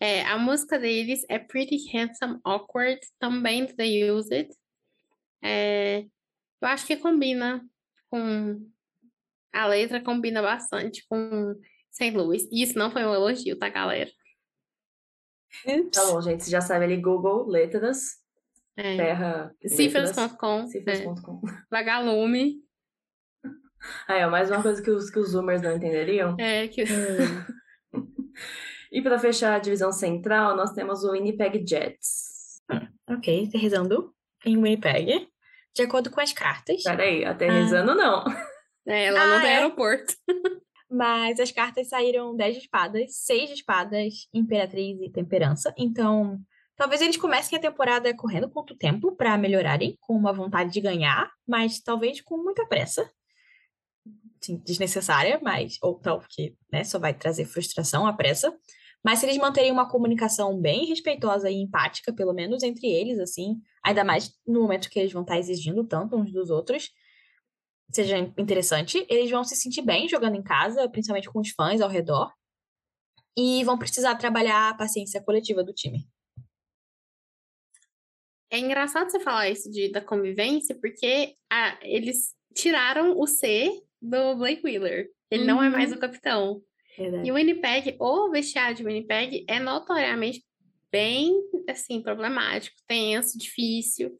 É, 0.00 0.22
a 0.26 0.38
música 0.38 0.78
deles 0.78 1.24
é 1.28 1.40
Pretty 1.40 1.76
Handsome 1.92 2.38
Awkward, 2.44 3.00
também 3.18 3.66
do 3.66 3.74
The 3.74 4.12
Use 4.12 4.32
It. 4.32 4.54
É, 5.42 6.02
eu 6.60 6.68
acho 6.68 6.86
que 6.86 6.96
combina 6.96 7.66
com. 8.08 8.64
A 9.52 9.66
letra 9.66 10.00
combina 10.00 10.40
bastante 10.40 11.04
com 11.08 11.54
St. 11.90 12.12
Louis. 12.12 12.44
E 12.52 12.62
isso 12.62 12.78
não 12.78 12.92
foi 12.92 13.04
um 13.04 13.12
elogio, 13.12 13.58
tá, 13.58 13.68
galera? 13.68 14.10
Tá 15.92 16.04
bom, 16.06 16.20
gente, 16.20 16.44
você 16.44 16.50
já 16.50 16.60
sabe 16.60 16.84
ali, 16.84 16.96
Google, 16.96 17.48
letras, 17.48 18.18
É. 18.76 18.96
terra, 18.96 19.44
letras, 19.60 19.72
Cifras.com, 19.72 20.60
é, 20.60 20.66
cifras.com. 20.68 21.40
vagalume. 21.68 22.62
Aí, 24.06 24.24
ó, 24.24 24.30
mais 24.30 24.50
uma 24.50 24.62
coisa 24.62 24.82
que 24.82 24.90
os, 24.90 25.10
que 25.10 25.18
os 25.18 25.30
zoomers 25.30 25.62
não 25.62 25.76
entenderiam. 25.76 26.36
É, 26.38 26.68
que... 26.68 26.84
E 28.90 29.02
para 29.02 29.18
fechar 29.18 29.54
a 29.54 29.58
divisão 29.58 29.92
central, 29.92 30.56
nós 30.56 30.72
temos 30.72 31.04
o 31.04 31.12
Winnipeg 31.12 31.62
Jets. 31.68 32.62
Ok, 33.10 33.44
aterrizando 33.46 34.14
em 34.46 34.56
Winnipeg. 34.56 35.28
De 35.76 35.82
acordo 35.82 36.10
com 36.10 36.20
as 36.20 36.32
cartas. 36.32 36.82
Peraí, 36.82 37.22
aterrizando 37.24 37.94
não. 37.94 38.24
É, 38.86 39.10
lá 39.10 39.26
não 39.26 39.36
Ah, 39.36 39.40
tem 39.42 39.50
é? 39.50 39.56
aeroporto. 39.56 40.14
Mas 40.90 41.38
as 41.38 41.52
cartas 41.52 41.88
saíram 41.88 42.34
10 42.34 42.54
de 42.54 42.60
espadas, 42.62 43.14
6 43.26 43.48
de 43.48 43.54
espadas, 43.56 44.14
Imperatriz 44.32 44.98
e 45.02 45.10
Temperança. 45.12 45.74
Então, 45.76 46.40
talvez 46.74 47.02
eles 47.02 47.18
comecem 47.18 47.58
a 47.58 47.60
temporada 47.60 48.16
correndo 48.16 48.48
quanto 48.48 48.74
tempo 48.74 49.14
para 49.14 49.36
melhorarem, 49.36 49.98
com 50.00 50.14
uma 50.16 50.32
vontade 50.32 50.72
de 50.72 50.80
ganhar, 50.80 51.30
mas 51.46 51.78
talvez 51.78 52.22
com 52.22 52.38
muita 52.38 52.66
pressa. 52.66 53.10
Sim, 54.40 54.58
desnecessária, 54.64 55.40
mas. 55.42 55.78
Ou 55.82 55.98
tal, 55.98 56.20
porque 56.20 56.54
né, 56.72 56.84
só 56.84 56.98
vai 56.98 57.14
trazer 57.14 57.44
frustração 57.44 58.06
a 58.06 58.12
pressa. 58.12 58.56
Mas 59.04 59.20
se 59.20 59.26
eles 59.26 59.38
manterem 59.38 59.70
uma 59.70 59.88
comunicação 59.88 60.60
bem 60.60 60.86
respeitosa 60.86 61.50
e 61.50 61.54
empática, 61.54 62.12
pelo 62.12 62.32
menos 62.32 62.62
entre 62.62 62.86
eles, 62.88 63.18
assim, 63.18 63.60
ainda 63.82 64.02
mais 64.02 64.32
no 64.46 64.60
momento 64.60 64.90
que 64.90 64.98
eles 64.98 65.12
vão 65.12 65.22
estar 65.22 65.38
exigindo 65.38 65.84
tanto 65.84 66.16
uns 66.16 66.32
dos 66.32 66.50
outros, 66.50 66.90
seja 67.92 68.18
interessante, 68.18 69.06
eles 69.08 69.30
vão 69.30 69.44
se 69.44 69.56
sentir 69.56 69.82
bem 69.82 70.08
jogando 70.08 70.36
em 70.36 70.42
casa, 70.42 70.88
principalmente 70.88 71.30
com 71.30 71.40
os 71.40 71.50
fãs 71.50 71.80
ao 71.80 71.88
redor, 71.88 72.32
e 73.36 73.62
vão 73.62 73.78
precisar 73.78 74.16
trabalhar 74.16 74.70
a 74.70 74.74
paciência 74.74 75.22
coletiva 75.22 75.62
do 75.62 75.72
time. 75.72 76.06
É 78.50 78.58
engraçado 78.58 79.10
você 79.10 79.20
falar 79.20 79.48
isso 79.48 79.70
de, 79.70 79.92
da 79.92 80.00
convivência, 80.00 80.74
porque 80.74 81.36
ah, 81.50 81.78
eles 81.82 82.34
tiraram 82.54 83.18
o 83.18 83.26
C 83.26 83.70
do 84.00 84.36
Blake 84.36 84.62
Wheeler. 84.64 85.08
Ele 85.30 85.44
não 85.44 85.62
é 85.62 85.68
mais 85.68 85.92
o 85.92 85.98
capitão. 85.98 86.62
E 86.98 87.30
o 87.30 87.34
Winnipeg, 87.34 87.96
o 88.00 88.30
vestiário 88.30 88.76
de 88.76 88.82
Winnipeg 88.82 89.44
é 89.48 89.60
notoriamente 89.60 90.44
bem, 90.90 91.32
assim, 91.68 92.02
problemático, 92.02 92.76
tenso, 92.86 93.38
difícil. 93.38 94.18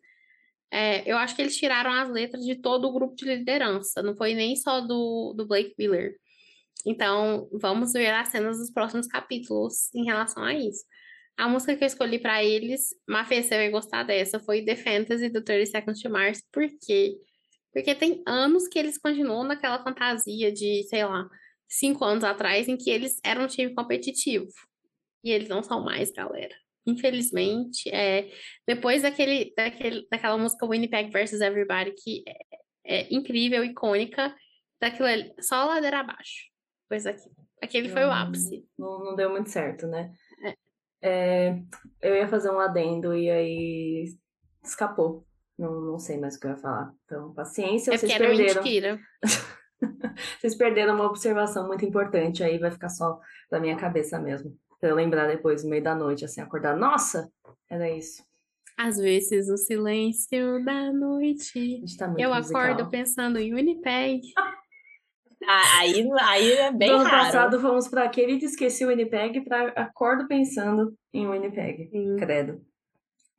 É, 0.70 1.11
eu 1.11 1.16
acho 1.16 1.35
que 1.35 1.43
eles 1.43 1.57
tiraram 1.57 1.91
as 1.93 2.11
letras 2.11 2.45
de 2.45 2.55
todo 2.55 2.87
o 2.87 2.93
grupo 2.93 3.16
de 3.16 3.24
liderança, 3.24 4.03
não 4.03 4.14
foi 4.14 4.35
nem 4.35 4.55
só 4.55 4.81
do, 4.81 5.33
do 5.35 5.47
Blake 5.47 5.74
Wheeler. 5.79 6.16
Então, 6.87 7.49
vamos 7.53 7.93
ver 7.93 8.12
as 8.12 8.29
cenas 8.29 8.59
dos 8.59 8.70
próximos 8.70 9.07
capítulos 9.07 9.93
em 9.95 10.05
relação 10.05 10.45
a 10.45 10.55
isso. 10.55 10.85
A 11.37 11.49
música 11.49 11.76
que 11.76 11.85
eu 11.85 11.89
escolhi 11.89 12.18
pra 12.18 12.45
eles, 12.45 12.89
Mafê, 13.09 13.43
você 13.43 13.57
vai 13.57 13.70
gostar 13.70 14.03
dessa, 14.03 14.41
foi 14.41 14.64
The 14.64 14.76
Fantasy 14.76 15.29
do 15.29 15.43
30 15.43 15.70
Seconds 15.70 16.03
to 16.03 16.11
Mars. 16.11 16.43
Por 16.53 16.68
quê? 16.85 17.16
Porque 17.72 17.94
tem 17.94 18.22
anos 18.26 18.66
que 18.66 18.78
eles 18.78 18.98
continuam 18.98 19.44
naquela 19.44 19.82
fantasia 19.82 20.50
de, 20.52 20.84
sei 20.88 21.04
lá, 21.04 21.28
cinco 21.68 22.04
anos 22.04 22.24
atrás, 22.24 22.66
em 22.68 22.76
que 22.76 22.90
eles 22.90 23.20
eram 23.24 23.44
um 23.44 23.48
time 23.48 23.74
competitivo. 23.74 24.48
E 25.22 25.30
eles 25.30 25.48
não 25.48 25.62
são 25.62 25.84
mais, 25.84 26.10
galera. 26.10 26.54
Infelizmente, 26.86 27.88
é, 27.90 28.30
depois 28.66 29.02
daquele, 29.02 29.52
daquele, 29.56 30.06
daquela 30.10 30.38
música 30.38 30.66
Winnipeg 30.66 31.10
vs 31.10 31.40
Everybody, 31.40 31.92
que 32.02 32.24
é, 32.26 33.00
é 33.02 33.14
incrível, 33.14 33.62
icônica, 33.64 34.34
daquilo 34.80 35.06
ali, 35.06 35.32
só 35.40 35.66
ladeira 35.66 36.00
abaixo. 36.00 36.48
Pois 36.88 37.04
aqui, 37.04 37.28
aquele 37.62 37.90
foi 37.90 38.04
o 38.04 38.06
Não- 38.06 38.14
ápice. 38.14 38.64
Não, 38.78 38.98
não 39.04 39.14
deu 39.16 39.30
muito 39.30 39.50
certo, 39.50 39.86
né? 39.86 40.10
É. 40.42 40.54
É, 41.00 41.62
eu 42.00 42.16
ia 42.16 42.26
fazer 42.26 42.50
um 42.50 42.58
adendo 42.58 43.14
e 43.14 43.30
aí 43.30 44.04
escapou. 44.64 45.28
Não, 45.59 45.80
não 45.80 45.98
sei 45.98 46.18
mais 46.18 46.36
o 46.36 46.40
que 46.40 46.46
eu 46.46 46.50
ia 46.52 46.56
falar. 46.56 46.92
Então, 47.04 47.32
paciência, 47.34 47.92
É 47.92 47.96
vocês 47.98 48.12
porque 48.12 48.22
era 48.24 48.34
perderam. 48.36 48.62
mentira. 48.62 49.00
Vocês 50.40 50.56
perderam 50.56 50.94
uma 50.96 51.06
observação 51.06 51.68
muito 51.68 51.84
importante, 51.84 52.42
aí 52.42 52.59
vai 52.59 52.70
ficar 52.70 52.88
só 52.88 53.20
da 53.48 53.61
minha 53.61 53.76
cabeça 53.76 54.18
mesmo. 54.18 54.52
Pra 54.80 54.90
eu 54.90 54.96
lembrar 54.96 55.28
depois, 55.28 55.62
no 55.62 55.70
meio 55.70 55.82
da 55.84 55.94
noite, 55.94 56.24
assim, 56.24 56.40
acordar. 56.40 56.76
Nossa! 56.76 57.30
Era 57.70 57.88
isso. 57.88 58.24
Às 58.76 58.96
vezes, 58.96 59.46
no 59.48 59.56
silêncio 59.56 60.64
da 60.64 60.92
noite, 60.92 61.59
A 61.59 61.61
gente 61.86 61.96
tá 61.96 62.09
muito 62.09 62.20
eu 62.20 62.34
musical. 62.34 62.61
acordo 62.61 62.90
pensando 62.90 63.38
em 63.38 63.54
Winnipeg. 63.54 64.20
Ah, 65.46 65.78
aí, 65.78 66.04
aí 66.20 66.52
é 66.52 66.72
bem 66.72 66.88
Do 66.90 66.96
ano 66.96 67.04
raro. 67.04 67.24
passado 67.26 67.61
fomos 67.61 67.86
pra 67.86 68.09
Querida 68.09 68.44
Esqueci 68.44 68.84
o 68.84 68.88
Winnipeg 68.88 69.42
pra 69.42 69.68
Acordo 69.68 70.26
Pensando 70.26 70.92
em 71.14 71.28
Winnipeg. 71.30 71.88
Credo. 72.18 72.61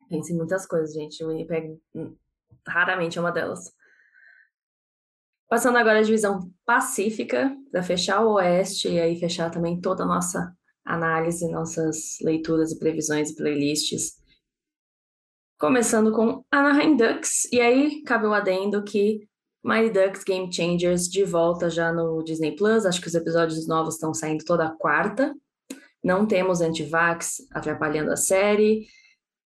Penso 0.10 0.34
em 0.34 0.38
muitas 0.38 0.66
coisas, 0.66 0.94
gente. 0.94 1.24
O 1.24 1.28
Winnipeg 1.28 1.78
raramente 2.68 3.18
é 3.18 3.22
uma 3.22 3.32
delas. 3.32 3.72
Passando 5.48 5.78
agora 5.78 6.00
à 6.00 6.02
divisão 6.04 6.52
pacífica, 6.66 7.56
para 7.72 7.82
fechar 7.82 8.24
o 8.24 8.34
Oeste 8.34 8.88
e 8.88 9.00
aí 9.00 9.20
fechar 9.20 9.50
também 9.50 9.80
toda 9.80 10.04
a 10.04 10.08
nossa 10.08 10.56
análise, 10.86 11.50
nossas 11.50 12.18
leituras 12.22 12.72
e 12.72 12.80
previsões 12.80 13.32
e 13.32 13.36
playlists. 13.36 14.20
Começando 15.60 16.12
com 16.12 16.44
Anaheim 16.52 16.96
Ducks, 16.96 17.52
e 17.52 17.60
aí 17.60 18.02
cabe 18.04 18.26
o 18.26 18.34
adendo 18.34 18.84
que 18.84 19.28
Mighty 19.64 19.90
Ducks 19.90 20.24
Game 20.24 20.54
Changers 20.54 21.08
de 21.10 21.24
volta 21.24 21.70
já 21.70 21.92
no 21.92 22.24
Disney 22.24 22.56
Plus. 22.56 22.86
Acho 22.86 23.02
que 23.02 23.08
os 23.08 23.16
episódios 23.16 23.68
novos 23.68 23.96
estão 23.96 24.14
saindo 24.14 24.46
toda 24.46 24.76
quarta. 24.78 25.34
Não 26.04 26.26
temos 26.26 26.62
antivax 26.62 27.38
atrapalhando 27.52 28.12
a 28.12 28.16
série. 28.16 28.88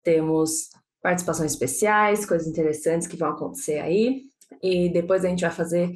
Temos 0.09 0.69
participações 1.03 1.51
especiais, 1.51 2.25
coisas 2.25 2.47
interessantes 2.47 3.07
que 3.07 3.15
vão 3.15 3.29
acontecer 3.29 3.77
aí. 3.79 4.23
E 4.63 4.89
depois 4.89 5.23
a 5.23 5.29
gente 5.29 5.41
vai 5.41 5.51
fazer 5.51 5.91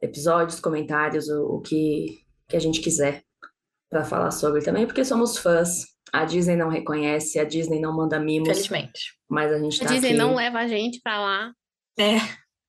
episódios, 0.00 0.60
comentários, 0.60 1.28
o, 1.28 1.56
o 1.56 1.60
que, 1.60 2.20
que 2.48 2.56
a 2.56 2.60
gente 2.60 2.80
quiser 2.80 3.24
para 3.90 4.04
falar 4.04 4.30
sobre 4.30 4.62
também, 4.62 4.86
porque 4.86 5.04
somos 5.04 5.36
fãs. 5.38 5.86
A 6.12 6.24
Disney 6.24 6.54
não 6.54 6.68
reconhece, 6.68 7.40
a 7.40 7.44
Disney 7.44 7.80
não 7.80 7.96
manda 7.96 8.20
mimos. 8.20 8.48
Felizmente. 8.48 9.12
Mas 9.28 9.52
a 9.52 9.58
gente 9.58 9.82
A 9.82 9.86
tá 9.86 9.92
Disney 9.92 10.10
aqui. 10.10 10.18
não 10.18 10.36
leva 10.36 10.60
a 10.60 10.68
gente 10.68 11.00
pra 11.02 11.20
lá. 11.20 11.52
É. 11.98 12.18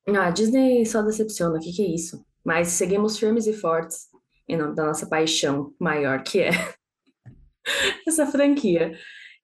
Ah, 0.08 0.26
a 0.26 0.30
Disney 0.30 0.84
só 0.84 1.02
decepciona, 1.02 1.56
o 1.56 1.60
que 1.60 1.72
que 1.72 1.82
é 1.82 1.88
isso? 1.88 2.20
Mas 2.44 2.66
seguimos 2.68 3.16
firmes 3.16 3.46
e 3.46 3.52
fortes 3.52 4.08
em 4.48 4.56
nome 4.56 4.74
da 4.74 4.84
nossa 4.86 5.06
paixão 5.06 5.72
maior, 5.78 6.24
que 6.24 6.40
é 6.40 6.50
essa 8.08 8.26
franquia. 8.26 8.92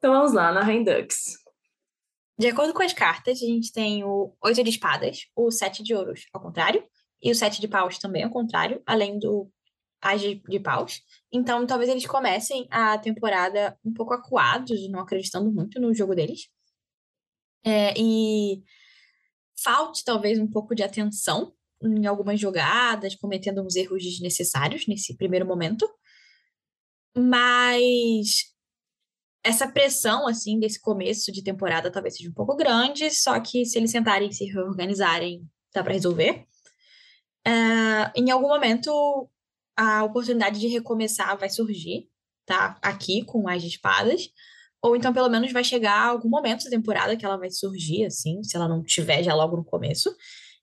Então 0.07 0.15
vamos 0.15 0.35
lá, 0.35 0.53
na 0.53 0.63
Ducks. 0.63 1.37
De 2.39 2.47
acordo 2.47 2.73
com 2.73 2.81
as 2.81 2.93
cartas, 2.93 3.43
a 3.43 3.45
gente 3.45 3.73
tem 3.73 4.05
o 4.05 4.33
oito 4.41 4.63
de 4.63 4.71
espadas, 4.71 5.27
o 5.35 5.51
sete 5.51 5.83
de 5.83 5.97
ouros 5.97 6.29
ao 6.33 6.41
contrário, 6.41 6.87
e 7.21 7.29
o 7.29 7.35
sete 7.35 7.61
de 7.61 7.67
paus 7.67 7.99
também 7.99 8.23
ao 8.23 8.31
contrário, 8.31 8.81
além 8.87 9.19
do 9.19 9.51
as 10.01 10.21
de, 10.21 10.37
de 10.49 10.61
paus. 10.61 11.03
Então, 11.33 11.67
talvez 11.67 11.91
eles 11.91 12.07
comecem 12.07 12.69
a 12.71 12.97
temporada 12.97 13.77
um 13.85 13.93
pouco 13.93 14.15
acuados, 14.15 14.89
não 14.89 15.01
acreditando 15.01 15.51
muito 15.51 15.81
no 15.81 15.93
jogo 15.93 16.15
deles. 16.15 16.49
É, 17.65 17.93
e 17.99 18.63
falte 19.61 20.05
talvez 20.05 20.39
um 20.39 20.49
pouco 20.49 20.73
de 20.73 20.85
atenção 20.85 21.53
em 21.83 22.07
algumas 22.07 22.39
jogadas, 22.39 23.17
cometendo 23.17 23.61
uns 23.61 23.75
erros 23.75 24.05
desnecessários 24.05 24.87
nesse 24.87 25.17
primeiro 25.17 25.45
momento. 25.45 25.85
Mas 27.13 28.55
essa 29.47 29.69
pressão, 29.69 30.27
assim, 30.27 30.59
desse 30.59 30.81
começo 30.81 31.31
de 31.31 31.43
temporada 31.43 31.91
talvez 31.91 32.17
seja 32.17 32.29
um 32.29 32.35
pouco 32.35 32.57
grande, 32.57 33.11
só 33.11 33.39
que 33.39 33.65
se 33.65 33.79
eles 33.79 33.93
sentarem 33.93 34.29
e 34.29 34.33
se 34.33 34.45
reorganizarem, 34.47 35.49
dá 35.73 35.85
para 35.85 35.93
resolver. 35.93 36.45
Ah, 37.47 38.13
em 38.17 38.31
algum 38.31 38.49
momento, 38.49 39.31
a 39.77 40.03
oportunidade 40.03 40.59
de 40.59 40.67
recomeçar 40.67 41.39
vai 41.39 41.49
surgir, 41.49 42.09
tá? 42.45 42.77
Aqui, 42.83 43.25
com 43.25 43.49
as 43.49 43.63
espadas. 43.63 44.29
Ou 44.83 44.97
então, 44.97 45.13
pelo 45.13 45.29
menos, 45.29 45.53
vai 45.53 45.63
chegar 45.63 46.09
algum 46.09 46.29
momento 46.29 46.65
da 46.65 46.71
temporada 46.71 47.17
que 47.17 47.25
ela 47.25 47.37
vai 47.37 47.51
surgir, 47.51 48.05
assim, 48.05 48.43
se 48.43 48.57
ela 48.57 48.69
não 48.69 48.83
tiver 48.83 49.23
já 49.23 49.35
logo 49.35 49.57
no 49.57 49.65
começo. 49.65 50.15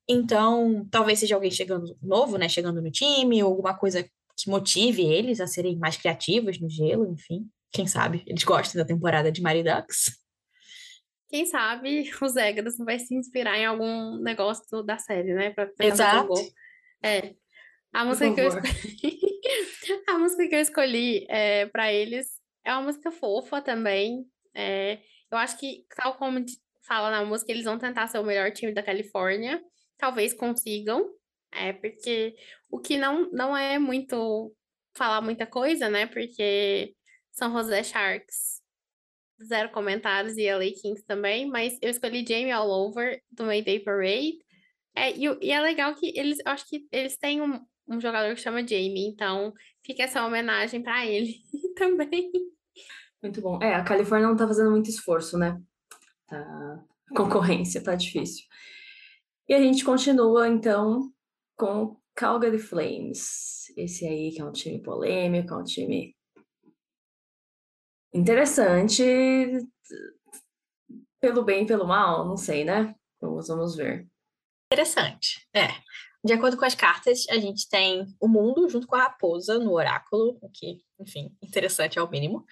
Então, 0.10 0.86
talvez 0.92 1.20
seja 1.20 1.36
alguém 1.36 1.52
chegando 1.52 1.98
novo, 2.02 2.38
né? 2.38 2.50
Chegando 2.50 2.82
no 2.82 2.92
time, 2.92 3.42
ou 3.44 3.52
alguma 3.52 3.78
coisa 3.78 4.04
que 4.36 4.50
motive 4.50 5.04
eles 5.04 5.40
a 5.40 5.48
serem 5.48 5.78
mais 5.78 5.96
criativos 5.96 6.60
no 6.60 6.70
gelo, 6.70 7.10
enfim. 7.10 7.48
Quem 7.74 7.88
sabe? 7.88 8.24
Eles 8.28 8.44
gostam 8.44 8.80
da 8.80 8.88
temporada 8.88 9.32
de 9.32 9.42
Mighty 9.42 9.64
Ducks. 9.64 10.24
Quem 11.28 11.48
sabe 11.48 12.08
o 12.22 12.28
Zegras 12.28 12.78
vai 12.78 13.00
se 13.00 13.16
inspirar 13.16 13.58
em 13.58 13.66
algum 13.66 14.20
negócio 14.22 14.84
da 14.84 15.00
série, 15.00 15.34
né? 15.34 15.50
Pra 15.50 15.68
Exato. 15.80 16.34
É. 17.02 17.34
A 17.92 18.06
música 18.06 18.32
que 18.32 18.40
eu 18.40 18.48
escolhi. 18.48 19.20
A 20.08 20.18
música 20.20 20.48
que 20.48 20.56
eu 20.56 20.60
escolhi 20.60 21.26
é, 21.28 21.66
para 21.66 21.92
eles 21.92 22.28
é 22.64 22.72
uma 22.72 22.84
música 22.84 23.12
fofa 23.12 23.60
também. 23.62 24.24
É, 24.54 25.00
eu 25.32 25.38
acho 25.40 25.58
que, 25.58 25.86
tal 25.96 26.16
como 26.16 26.46
fala 26.88 27.10
na 27.10 27.26
música, 27.26 27.52
eles 27.52 27.66
vão 27.66 27.80
tentar 27.80 28.08
ser 28.08 28.20
o 28.20 28.24
melhor 28.24 28.52
time 28.52 28.72
da 28.72 28.84
Califórnia. 28.84 29.60
Talvez 29.98 30.34
consigam. 30.34 31.10
É, 31.52 31.74
porque 31.74 32.36
o 32.70 32.80
que 32.80 32.96
não, 32.98 33.30
não 33.32 33.58
é 33.58 33.80
muito 33.80 34.54
falar 34.96 35.22
muita 35.22 35.48
coisa, 35.48 35.90
né? 35.90 36.06
Porque 36.06 36.94
São 37.34 37.52
José 37.52 37.84
Sharks 37.84 38.64
zero 39.44 39.70
comentários 39.72 40.38
e 40.38 40.50
LA 40.50 40.72
Kings 40.80 41.04
também, 41.06 41.48
mas 41.50 41.78
eu 41.82 41.90
escolhi 41.90 42.26
Jamie 42.26 42.52
All 42.52 42.70
Over 42.70 43.22
do 43.32 43.44
Mayday 43.44 43.80
Parade. 43.80 44.38
É, 44.96 45.12
e, 45.12 45.26
e 45.42 45.52
é 45.52 45.60
legal 45.60 45.96
que 45.96 46.18
eles, 46.18 46.40
eu 46.40 46.52
acho 46.52 46.68
que 46.68 46.88
eles 46.92 47.18
têm 47.18 47.42
um, 47.42 47.60
um 47.88 48.00
jogador 48.00 48.34
que 48.36 48.42
chama 48.42 48.66
Jamie, 48.66 49.08
então 49.08 49.54
fica 49.84 50.04
essa 50.04 50.26
homenagem 50.26 50.82
pra 50.82 51.06
ele 51.06 51.36
também. 51.76 52.32
Muito 53.22 53.42
bom. 53.42 53.62
É, 53.62 53.74
a 53.74 53.84
Califórnia 53.84 54.28
não 54.28 54.36
tá 54.36 54.48
fazendo 54.48 54.72
muito 54.72 54.90
esforço, 54.90 55.38
né? 55.38 55.60
Tá... 56.28 56.84
Concorrência 57.16 57.84
tá 57.84 57.96
difícil. 57.96 58.46
E 59.48 59.54
a 59.54 59.60
gente 59.60 59.84
continua, 59.84 60.48
então, 60.48 61.12
com 61.56 61.98
Calgary 62.16 62.60
Flames. 62.60 63.72
Esse 63.78 64.06
aí 64.06 64.32
que 64.32 64.42
é 64.42 64.46
um 64.46 64.52
time 64.52 64.82
polêmico, 64.82 65.54
é 65.54 65.58
um 65.58 65.64
time 65.64 66.16
interessante. 68.14 69.04
Pelo 71.20 71.44
bem 71.44 71.64
e 71.64 71.68
pelo 71.68 71.88
mal, 71.88 72.28
não 72.28 72.38
sei, 72.38 72.64
né? 72.64 72.96
Vamos, 73.22 73.48
vamos 73.48 73.76
ver. 73.76 74.08
Interessante. 74.72 75.48
É. 75.56 75.68
De 76.26 76.32
acordo 76.32 76.56
com 76.56 76.64
as 76.64 76.74
cartas, 76.74 77.26
a 77.30 77.38
gente 77.38 77.68
tem 77.68 78.06
o 78.20 78.30
mundo 78.30 78.70
junto 78.70 78.88
com 78.88 78.96
a 78.96 79.04
raposa 79.04 79.60
no 79.60 79.74
oráculo, 79.74 80.38
o 80.42 80.50
que, 80.50 80.82
enfim, 80.98 81.36
interessante 81.42 82.00
ao 82.00 82.10
mínimo. 82.10 82.46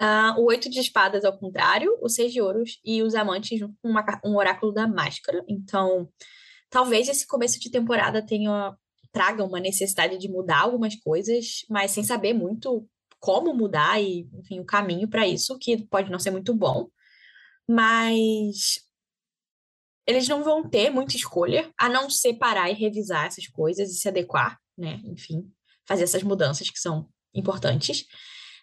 Ah, 0.00 0.34
o 0.38 0.44
oito 0.44 0.70
de 0.70 0.80
espadas 0.80 1.26
ao 1.26 1.38
contrário, 1.38 1.98
o 2.00 2.08
seis 2.08 2.32
de 2.32 2.40
ouros 2.40 2.80
e 2.82 3.02
os 3.02 3.14
amantes 3.14 3.58
junto 3.58 3.76
com 3.82 3.90
uma 3.90 4.02
um 4.24 4.36
oráculo 4.36 4.72
da 4.72 4.88
máscara. 4.88 5.44
Então, 5.46 6.08
talvez 6.70 7.06
esse 7.06 7.26
começo 7.26 7.60
de 7.60 7.70
temporada 7.70 8.24
tenha 8.24 8.74
traga 9.12 9.44
uma 9.44 9.60
necessidade 9.60 10.16
de 10.16 10.28
mudar 10.28 10.60
algumas 10.60 10.94
coisas, 10.96 11.66
mas 11.68 11.90
sem 11.90 12.04
saber 12.04 12.32
muito 12.32 12.88
como 13.18 13.54
mudar 13.54 14.00
e, 14.00 14.28
enfim, 14.34 14.60
o 14.60 14.64
caminho 14.64 15.08
para 15.08 15.26
isso, 15.26 15.58
que 15.58 15.84
pode 15.86 16.10
não 16.10 16.18
ser 16.18 16.30
muito 16.30 16.54
bom. 16.54 16.88
Mas 17.68 18.80
eles 20.06 20.26
não 20.26 20.42
vão 20.42 20.68
ter 20.68 20.88
muita 20.88 21.16
escolha, 21.16 21.70
a 21.78 21.88
não 21.88 22.08
ser 22.08 22.34
parar 22.34 22.70
e 22.70 22.74
revisar 22.74 23.26
essas 23.26 23.46
coisas 23.46 23.90
e 23.90 23.94
se 23.94 24.08
adequar, 24.08 24.58
né? 24.76 25.02
Enfim, 25.04 25.50
fazer 25.86 26.04
essas 26.04 26.22
mudanças 26.22 26.70
que 26.70 26.78
são 26.78 27.08
importantes. 27.34 28.06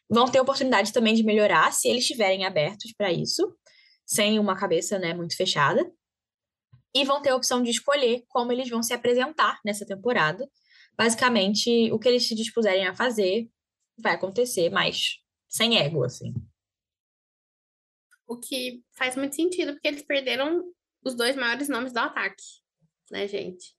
Vão 0.10 0.26
ter 0.30 0.39
oportunidade 0.39 0.91
também 0.91 1.14
de 1.14 1.24
melhorar 1.24 1.72
se 1.72 1.88
eles 1.88 2.03
estiverem 2.03 2.45
abertos 2.45 2.93
para 2.97 3.12
isso, 3.12 3.56
sem 4.06 4.39
uma 4.39 4.56
cabeça, 4.56 4.97
né, 4.97 5.14
muito 5.14 5.36
fechada. 5.36 5.86
E 6.95 7.03
vão 7.03 7.22
ter 7.22 7.30
a 7.30 7.36
opção 7.36 7.62
de 7.62 7.72
escolher 7.72 8.24
como 8.28 8.51
eles 8.51 8.70
vão 8.70 8.82
se 8.82 8.93
apresentar 8.93 9.60
nessa 9.66 9.86
temporada. 9.86 10.49
Basicamente, 10.97 11.91
o 11.91 11.99
que 11.99 12.08
eles 12.08 12.28
se 12.28 12.34
dispuserem 12.34 12.88
a 12.88 12.95
fazer 12.95 13.49
vai 13.97 14.13
acontecer, 14.15 14.69
mas 14.69 15.19
sem 15.47 15.77
ego, 15.77 16.03
assim. 16.03 16.33
O 18.27 18.37
que 18.37 18.83
faz 18.97 19.15
muito 19.15 19.35
sentido, 19.35 19.73
porque 19.73 19.88
eles 19.88 20.03
perderam 20.03 20.63
os 21.03 21.15
dois 21.15 21.35
maiores 21.35 21.69
nomes 21.69 21.93
do 21.93 21.99
ataque, 21.99 22.43
né, 23.11 23.27
gente? 23.27 23.76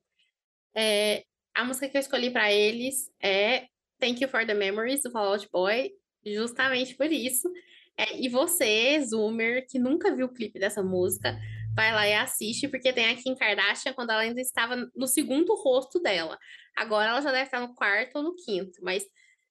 É, 0.75 1.25
a 1.55 1.65
música 1.65 1.89
que 1.89 1.97
eu 1.97 2.01
escolhi 2.01 2.31
pra 2.31 2.53
eles 2.53 3.11
é 3.21 3.67
Thank 3.99 4.23
You 4.23 4.29
for 4.29 4.47
the 4.47 4.55
Memories, 4.55 5.03
do 5.03 5.11
Fall 5.11 5.33
Out 5.33 5.49
Boy, 5.51 5.91
justamente 6.25 6.95
por 6.95 7.11
isso. 7.11 7.51
É, 7.97 8.21
e 8.21 8.29
você, 8.29 9.01
Zoomer, 9.01 9.67
que 9.67 9.79
nunca 9.79 10.15
viu 10.15 10.27
o 10.27 10.33
clipe 10.33 10.59
dessa 10.59 10.83
música, 10.83 11.37
vai 11.75 11.93
lá 11.93 12.07
e 12.07 12.15
assiste, 12.15 12.69
porque 12.69 12.93
tem 12.93 13.07
a 13.07 13.17
Kim 13.17 13.35
Kardashian 13.35 13.95
quando 13.95 14.11
ela 14.11 14.21
ainda 14.21 14.41
estava 14.41 14.77
no 14.95 15.07
segundo 15.07 15.55
rosto 15.55 15.99
dela. 15.99 16.39
Agora 16.77 17.11
ela 17.11 17.21
já 17.23 17.33
deve 17.33 17.45
estar 17.45 17.61
no 17.61 17.75
quarto 17.75 18.17
ou 18.17 18.23
no 18.23 18.35
quinto, 18.35 18.79
mas 18.83 19.05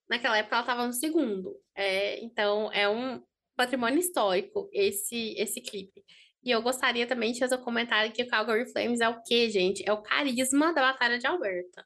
naquela 0.09 0.37
época 0.37 0.55
ela 0.55 0.63
estava 0.63 0.87
no 0.87 0.93
segundo. 0.93 1.55
É, 1.75 2.23
então 2.23 2.71
é 2.71 2.87
um 2.89 3.21
patrimônio 3.55 3.99
histórico 3.99 4.69
esse, 4.71 5.33
esse 5.37 5.61
clipe. 5.61 6.03
E 6.43 6.51
eu 6.51 6.61
gostaria 6.61 7.07
também 7.07 7.31
de 7.31 7.39
fazer 7.39 7.55
um 7.55 7.63
comentário 7.63 8.11
que 8.11 8.21
o 8.21 8.27
Calgary 8.27 8.71
Flames 8.71 9.01
é 9.01 9.09
o 9.09 9.21
quê, 9.23 9.49
gente? 9.49 9.83
É 9.87 9.91
o 9.91 10.01
carisma 10.01 10.71
da 10.73 10.81
Batalha 10.81 11.17
de 11.17 11.25
Alberta. 11.25 11.83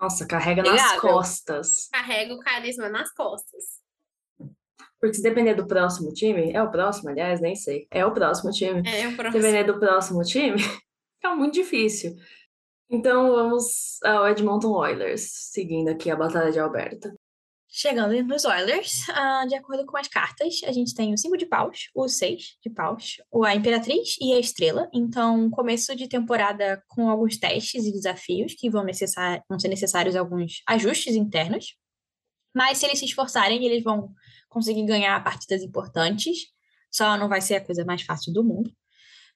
Nossa, 0.00 0.26
carrega 0.26 0.62
nas 0.62 0.70
Obrigada. 0.80 1.00
costas. 1.00 1.88
Carrega 1.92 2.32
o 2.32 2.38
carisma 2.40 2.88
nas 2.88 3.12
costas. 3.12 3.80
Porque 4.98 5.14
se 5.14 5.22
depender 5.22 5.54
do 5.54 5.66
próximo 5.66 6.12
time, 6.12 6.52
é 6.52 6.62
o 6.62 6.70
próximo, 6.70 7.10
aliás, 7.10 7.40
nem 7.40 7.54
sei. 7.54 7.86
É 7.90 8.04
o 8.04 8.12
próximo 8.12 8.50
time. 8.50 8.82
É 8.88 9.06
o 9.06 9.10
Se 9.10 9.16
próximo. 9.16 9.42
depender 9.42 9.64
do 9.64 9.78
próximo 9.78 10.22
time, 10.22 10.58
fica 10.58 11.34
muito 11.36 11.52
difícil. 11.54 12.16
Então 12.90 13.30
vamos 13.30 14.02
ao 14.02 14.28
Edmonton 14.28 14.72
Oilers, 14.72 15.22
seguindo 15.52 15.88
aqui 15.90 16.10
a 16.10 16.16
Batalha 16.16 16.50
de 16.50 16.58
Alberta. 16.58 17.14
Chegando 17.68 18.20
nos 18.24 18.44
Oilers, 18.44 19.08
ah, 19.10 19.46
de 19.46 19.54
acordo 19.54 19.86
com 19.86 19.96
as 19.96 20.08
cartas, 20.08 20.60
a 20.64 20.72
gente 20.72 20.92
tem 20.92 21.14
o 21.14 21.16
5 21.16 21.36
de 21.36 21.46
paus, 21.46 21.88
o 21.94 22.08
6 22.08 22.58
de 22.60 22.68
paus, 22.68 23.18
a 23.44 23.54
Imperatriz 23.54 24.16
e 24.20 24.32
a 24.32 24.40
Estrela. 24.40 24.90
Então, 24.92 25.48
começo 25.50 25.94
de 25.94 26.08
temporada 26.08 26.82
com 26.88 27.08
alguns 27.08 27.38
testes 27.38 27.86
e 27.86 27.92
desafios 27.92 28.54
que 28.54 28.68
vão, 28.68 28.82
necessar, 28.82 29.40
vão 29.48 29.56
ser 29.56 29.68
necessários 29.68 30.16
alguns 30.16 30.60
ajustes 30.66 31.14
internos. 31.14 31.76
Mas 32.52 32.78
se 32.78 32.86
eles 32.86 32.98
se 32.98 33.04
esforçarem, 33.04 33.64
eles 33.64 33.84
vão 33.84 34.12
conseguir 34.48 34.84
ganhar 34.84 35.22
partidas 35.22 35.62
importantes. 35.62 36.48
Só 36.90 37.16
não 37.16 37.28
vai 37.28 37.40
ser 37.40 37.54
a 37.54 37.64
coisa 37.64 37.84
mais 37.84 38.02
fácil 38.02 38.32
do 38.32 38.42
mundo. 38.42 38.72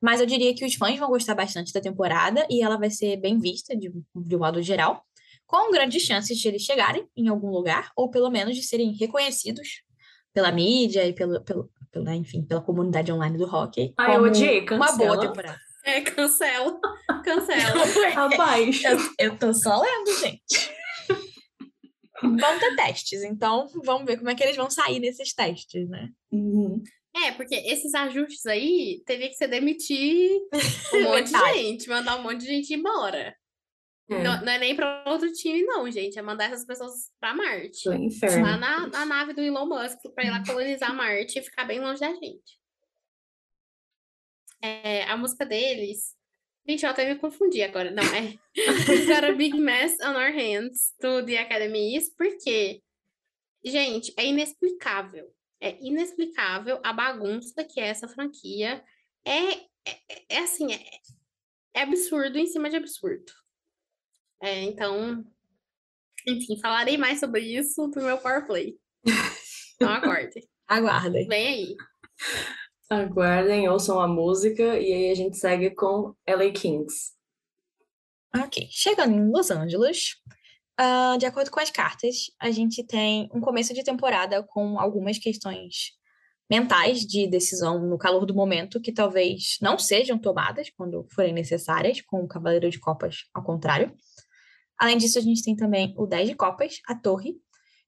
Mas 0.05 0.21
eu 0.21 0.27
diria 0.27 0.55
que 0.55 0.67
os 0.67 0.75
fãs 0.75 0.99
vão 0.99 1.09
gostar 1.09 1.35
bastante 1.35 1.73
da 1.73 1.81
temporada 1.81 2.47
e 2.51 2.63
ela 2.63 2.77
vai 2.77 2.91
ser 2.91 3.17
bem 3.17 3.39
vista 3.39 3.75
de, 3.75 3.91
de 4.15 4.37
um 4.37 4.39
modo 4.39 4.61
geral, 4.61 5.03
com 5.47 5.73
grandes 5.73 6.03
chances 6.03 6.37
de 6.39 6.47
eles 6.47 6.61
chegarem 6.61 7.09
em 7.17 7.27
algum 7.29 7.49
lugar, 7.49 7.91
ou 7.97 8.11
pelo 8.11 8.29
menos 8.29 8.55
de 8.55 8.63
serem 8.63 8.93
reconhecidos 8.93 9.83
pela 10.31 10.53
mídia 10.53 11.07
e 11.09 11.15
pelo, 11.15 11.43
pelo, 11.43 11.71
pela, 11.91 12.15
enfim, 12.15 12.45
pela 12.45 12.61
comunidade 12.61 13.11
online 13.11 13.39
do 13.39 13.47
hockey. 13.47 13.95
Ah, 13.97 14.13
eu 14.13 14.25
odiei, 14.25 14.61
Uma 14.73 14.93
boa 14.93 15.17
cancela. 15.17 15.21
temporada. 15.21 15.61
É, 15.87 16.01
cancela. 16.01 16.81
Cancela. 17.23 17.83
Abaixo. 18.17 18.87
Eu, 18.87 18.99
eu 19.19 19.39
tô 19.39 19.53
só 19.53 19.83
lendo, 19.83 20.19
gente. 20.19 20.73
Vão 22.23 22.59
ter 22.59 22.77
testes, 22.77 23.23
então 23.23 23.69
vamos 23.85 24.07
ver 24.07 24.17
como 24.17 24.31
é 24.31 24.35
que 24.35 24.43
eles 24.43 24.57
vão 24.57 24.71
sair 24.71 24.99
nesses 24.99 25.35
testes, 25.35 25.87
né? 25.91 26.09
Uhum. 26.33 26.83
É, 27.17 27.31
porque 27.33 27.55
esses 27.55 27.95
ajustes 27.95 28.45
aí 28.45 29.03
teria 29.07 29.29
que 29.29 29.35
ser 29.35 29.47
demitir 29.47 30.41
um 30.95 31.03
monte 31.05 31.31
de 31.31 31.53
gente, 31.55 31.89
mandar 31.89 32.17
um 32.17 32.23
monte 32.23 32.41
de 32.41 32.47
gente 32.47 32.75
embora. 32.75 33.37
É, 34.11 34.23
Não, 34.23 34.45
não 34.45 34.53
é 34.53 34.59
nem 34.59 34.75
para 34.77 35.05
outro 35.07 35.33
time, 35.33 35.63
não, 35.63 35.91
gente. 35.91 36.19
É 36.19 36.23
mandar 36.23 36.47
essas 36.47 36.67
pessoas 36.67 37.11
pra 37.21 37.35
Marte. 37.35 37.89
inferno. 37.89 38.45
Lá 38.45 38.57
na, 38.57 38.87
na 38.89 39.07
nave 39.07 39.33
do 39.33 39.41
Elon 39.41 39.67
Musk 39.67 39.99
pra 40.15 40.25
ir 40.25 40.31
lá 40.31 40.45
colonizar 40.45 40.93
Marte 40.95 41.39
e 41.39 41.43
ficar 41.43 41.65
bem 41.65 41.81
longe 41.81 42.01
da 42.01 42.13
gente. 42.13 42.59
É, 44.61 45.05
a 45.05 45.17
música 45.17 45.47
deles. 45.47 46.15
Gente, 46.67 46.85
eu 46.85 46.91
até 46.91 47.13
me 47.13 47.19
confundi 47.19 47.63
agora. 47.63 47.91
Não, 47.91 48.03
é. 48.03 48.35
We've 48.89 49.07
got 49.07 49.25
a 49.25 49.33
big 49.33 49.57
mess 49.57 49.95
on 50.03 50.17
our 50.17 50.33
hands 50.33 50.95
do 51.01 51.25
The 51.25 51.39
Academy 51.39 51.97
Is, 51.97 52.11
porque, 52.17 52.83
gente, 53.65 54.13
é 54.17 54.27
inexplicável. 54.27 55.34
É 55.65 55.79
inexplicável 55.81 56.79
a 56.85 56.93
bagunça 56.93 57.65
que 57.65 57.81
é 57.81 57.87
essa 57.87 58.07
franquia. 58.07 58.85
É, 59.25 59.53
é, 59.55 60.25
é 60.29 60.39
assim, 60.41 60.71
é, 60.71 60.79
é 61.73 61.83
absurdo 61.83 62.37
em 62.37 62.47
cima 62.47 62.69
de 62.69 62.77
absurdo. 62.77 63.33
É, 64.43 64.61
então, 64.61 65.25
enfim, 66.29 66.61
falarei 66.61 66.99
mais 66.99 67.19
sobre 67.19 67.41
isso 67.41 67.89
no 67.89 68.03
meu 68.03 68.19
Power 68.19 68.47
Play. 68.47 68.79
Então 69.77 69.93
aguardem. 69.93 70.49
Aguardem. 70.69 71.27
Vem 71.27 71.49
aí. 71.49 71.77
Aguardem, 72.89 73.69
ouçam 73.69 74.01
a 74.01 74.07
música 74.07 74.79
e 74.79 74.93
aí 74.93 75.11
a 75.11 75.15
gente 75.15 75.37
segue 75.37 75.75
com 75.75 76.15
LA 76.29 76.53
Kings. 76.53 77.13
Ok, 78.37 78.69
chegando 78.71 79.17
em 79.17 79.31
Los 79.33 79.51
Angeles, 79.51 80.15
ah, 80.77 81.17
de 81.19 81.27
acordo 81.27 81.51
com 81.51 81.61
as 81.61 81.71
cartas, 81.71 82.31
a 82.41 82.51
gente 82.51 82.85
tem 82.85 83.29
um 83.33 83.41
começo 83.41 83.73
de 83.73 83.85
temporada 83.85 84.43
com 84.43 84.79
algumas 84.79 85.19
questões 85.19 85.93
mentais 86.51 87.01
de 87.01 87.27
decisão 87.27 87.81
no 87.81 87.97
calor 87.97 88.27
do 88.27 88.35
momento 88.35 88.81
que 88.81 88.93
talvez 88.93 89.57
não 89.63 89.79
sejam 89.79 90.19
tomadas 90.19 90.71
quando 90.77 91.07
forem 91.15 91.33
necessárias, 91.33 92.01
com 92.03 92.23
o 92.23 92.29
Cavaleiro 92.29 92.69
de 92.71 92.79
Copas 92.79 93.25
ao 93.33 93.43
contrário. 93.43 93.95
Além 94.79 94.99
disso, 94.99 95.19
a 95.19 95.23
gente 95.23 95.43
tem 95.43 95.57
também 95.57 95.95
o 95.97 96.07
10 96.07 96.31
de 96.31 96.35
Copas, 96.35 96.81
a 96.87 96.95
Torre, 96.95 97.37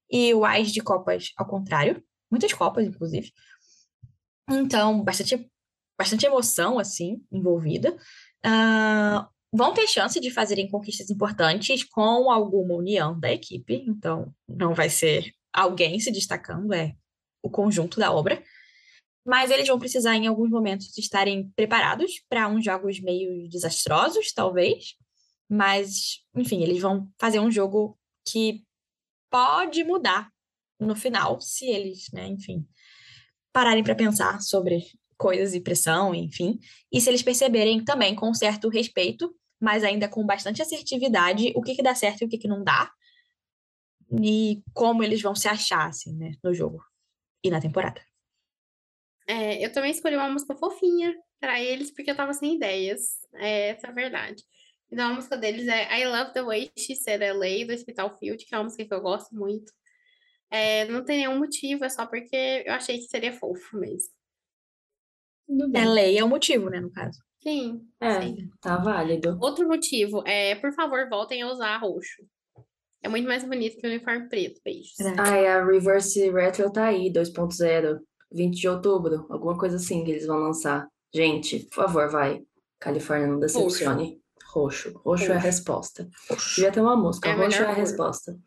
e 0.09 0.33
o 0.33 0.45
Ás 0.45 0.71
de 0.71 0.81
Copas 0.81 1.31
ao 1.37 1.45
contrário, 1.45 2.01
muitas 2.31 2.53
copas, 2.53 2.85
inclusive. 2.85 3.31
Então, 4.49 5.03
bastante, 5.03 5.49
bastante 5.97 6.25
emoção, 6.25 6.79
assim, 6.79 7.21
envolvida. 7.31 7.95
Ah, 8.43 9.27
vão 9.53 9.73
ter 9.73 9.87
chance 9.87 10.19
de 10.19 10.29
fazerem 10.29 10.69
conquistas 10.69 11.09
importantes 11.09 11.83
com 11.83 12.29
alguma 12.29 12.75
união 12.75 13.19
da 13.19 13.31
equipe, 13.31 13.83
então 13.87 14.33
não 14.47 14.73
vai 14.73 14.89
ser 14.89 15.33
alguém 15.53 15.99
se 15.99 16.11
destacando, 16.11 16.73
é 16.73 16.95
o 17.41 17.49
conjunto 17.49 17.99
da 17.99 18.11
obra. 18.11 18.43
Mas 19.25 19.51
eles 19.51 19.67
vão 19.67 19.77
precisar, 19.77 20.15
em 20.15 20.27
alguns 20.27 20.49
momentos, 20.49 20.97
estarem 20.97 21.49
preparados 21.55 22.23
para 22.29 22.47
uns 22.47 22.63
jogos 22.63 22.99
meio 23.01 23.49
desastrosos, 23.49 24.31
talvez. 24.31 24.95
Mas, 25.49 26.21
enfim, 26.35 26.63
eles 26.63 26.81
vão 26.81 27.09
fazer 27.19 27.39
um 27.39 27.51
jogo 27.51 27.97
que 28.25 28.63
pode 29.29 29.83
mudar 29.83 30.31
no 30.79 30.95
final, 30.95 31.41
se 31.41 31.65
eles, 31.65 32.07
né, 32.13 32.27
enfim, 32.27 32.65
pararem 33.51 33.83
para 33.83 33.95
pensar 33.95 34.41
sobre 34.41 34.85
coisas 35.17 35.53
e 35.53 35.61
pressão, 35.61 36.13
enfim. 36.13 36.59
E 36.91 37.01
se 37.01 37.09
eles 37.09 37.23
perceberem 37.23 37.83
também 37.83 38.15
com 38.15 38.33
certo 38.33 38.69
respeito, 38.69 39.33
mas 39.59 39.83
ainda 39.83 40.07
com 40.07 40.25
bastante 40.25 40.61
assertividade, 40.61 41.51
o 41.55 41.61
que, 41.61 41.75
que 41.75 41.83
dá 41.83 41.95
certo 41.95 42.21
e 42.21 42.25
o 42.25 42.29
que, 42.29 42.37
que 42.37 42.47
não 42.47 42.63
dá. 42.63 42.91
E 44.21 44.61
como 44.73 45.03
eles 45.03 45.21
vão 45.21 45.35
se 45.35 45.47
achar, 45.47 45.87
assim, 45.87 46.15
né, 46.15 46.31
no 46.43 46.53
jogo 46.53 46.83
e 47.43 47.49
na 47.49 47.59
temporada. 47.59 48.01
É, 49.27 49.63
eu 49.63 49.71
também 49.71 49.91
escolhi 49.91 50.15
uma 50.15 50.29
música 50.29 50.55
fofinha 50.55 51.13
pra 51.39 51.61
eles, 51.61 51.91
porque 51.91 52.11
eu 52.11 52.15
tava 52.15 52.33
sem 52.33 52.55
ideias. 52.55 53.01
É, 53.35 53.69
essa 53.69 53.87
é 53.87 53.89
a 53.89 53.93
verdade. 53.93 54.43
Então 54.89 55.11
a 55.11 55.13
música 55.13 55.35
deles 55.35 55.67
é 55.67 55.99
I 55.99 56.05
Love 56.05 56.31
the 56.33 56.43
Way 56.43 56.71
She 56.77 56.95
Said 56.95 57.21
LA, 57.21 57.65
do 57.65 57.73
Hospital 57.73 58.15
Field, 58.17 58.45
que 58.45 58.55
é 58.55 58.57
uma 58.57 58.65
música 58.65 58.85
que 58.85 58.93
eu 58.93 59.01
gosto 59.01 59.35
muito. 59.35 59.71
É, 60.49 60.85
não 60.85 61.03
tem 61.03 61.17
nenhum 61.17 61.39
motivo, 61.39 61.83
é 61.83 61.89
só 61.89 62.05
porque 62.05 62.63
eu 62.65 62.73
achei 62.73 62.97
que 62.97 63.07
seria 63.07 63.33
fofo 63.33 63.77
mesmo. 63.77 64.13
Tudo 65.47 65.69
bem. 65.69 65.81
É 65.81 65.85
lei 65.85 66.17
é 66.17 66.23
o 66.23 66.27
motivo, 66.29 66.69
né, 66.69 66.79
no 66.79 66.91
caso. 66.91 67.19
Sim, 67.41 67.81
É, 68.01 68.21
sim. 68.21 68.49
tá 68.61 68.77
válido. 68.77 69.37
Outro 69.41 69.67
motivo 69.67 70.21
é, 70.27 70.55
por 70.55 70.73
favor, 70.73 71.07
voltem 71.09 71.41
a 71.41 71.49
usar 71.51 71.77
roxo. 71.77 72.23
É 73.01 73.07
muito 73.07 73.27
mais 73.27 73.43
bonito 73.43 73.77
que 73.77 73.87
o 73.87 73.89
uniforme 73.89 74.27
preto, 74.27 74.59
beijos. 74.65 74.93
Ai, 75.17 75.47
a 75.47 75.63
Reverse 75.63 76.29
Retro 76.31 76.71
tá 76.71 76.85
aí, 76.87 77.11
2.0, 77.11 77.99
20 78.31 78.59
de 78.59 78.67
outubro, 78.67 79.25
alguma 79.29 79.57
coisa 79.57 79.77
assim 79.77 80.03
que 80.03 80.11
eles 80.11 80.25
vão 80.25 80.37
lançar. 80.39 80.87
Gente, 81.13 81.59
por 81.67 81.75
favor, 81.85 82.09
vai. 82.09 82.41
Califórnia 82.79 83.27
não 83.27 83.39
decepcione. 83.39 84.19
Roxo. 84.51 84.91
Roxo, 85.05 85.25
é 85.25 85.27
a 85.27 85.33
Roxo. 85.35 85.45
resposta. 85.45 86.09
Devia 86.55 86.71
ter 86.71 86.81
uma 86.81 86.95
música, 86.97 87.29
É 87.29 87.33
roxo 87.33 87.59
é 87.59 87.61
a 87.63 87.65
cor. 87.67 87.75
resposta. 87.75 88.37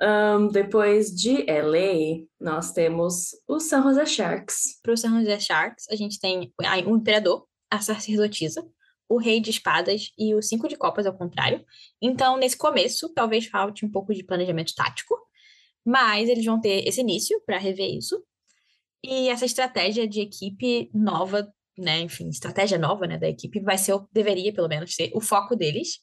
Ahn, 0.00 0.48
depois 0.48 1.14
de 1.14 1.44
LA, 1.44 2.26
nós 2.40 2.72
temos 2.72 3.30
o 3.46 3.58
San 3.58 3.82
Jose 3.82 4.06
Sharks. 4.06 4.80
Para 4.82 4.92
o 4.92 4.96
San 4.96 5.10
Jose 5.20 5.40
Sharks, 5.40 5.86
a 5.90 5.96
gente 5.96 6.20
tem 6.20 6.52
o 6.86 6.96
Imperador, 6.96 7.46
a 7.70 7.80
Sacerdotisa, 7.80 8.64
o 9.08 9.16
Rei 9.18 9.40
de 9.40 9.50
Espadas 9.50 10.12
e 10.16 10.34
o 10.34 10.42
Cinco 10.42 10.68
de 10.68 10.76
Copas, 10.76 11.06
ao 11.06 11.16
contrário. 11.16 11.64
Então, 12.00 12.36
nesse 12.36 12.56
começo, 12.56 13.12
talvez 13.12 13.46
falte 13.46 13.84
um 13.84 13.90
pouco 13.90 14.14
de 14.14 14.22
planejamento 14.22 14.74
tático, 14.74 15.16
mas 15.84 16.28
eles 16.28 16.44
vão 16.44 16.60
ter 16.60 16.86
esse 16.86 17.00
início 17.00 17.40
para 17.44 17.58
rever 17.58 17.90
isso. 17.90 18.22
E 19.02 19.28
essa 19.28 19.46
estratégia 19.46 20.06
de 20.06 20.20
equipe 20.20 20.90
nova, 20.92 21.50
né, 21.76 22.00
enfim, 22.00 22.28
estratégia 22.28 22.78
nova, 22.78 23.06
né, 23.06 23.16
da 23.16 23.28
equipe 23.28 23.60
vai 23.60 23.78
ser, 23.78 23.98
deveria 24.12 24.52
pelo 24.52 24.68
menos 24.68 24.94
ser 24.94 25.10
o 25.14 25.20
foco 25.20 25.56
deles, 25.56 26.00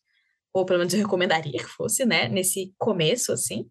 ou 0.55 0.65
pelo 0.65 0.79
menos 0.79 0.93
eu 0.93 1.01
recomendaria 1.01 1.59
que 1.59 1.67
fosse, 1.67 2.05
né, 2.05 2.29
nesse 2.29 2.73
começo, 2.77 3.33
assim. 3.33 3.69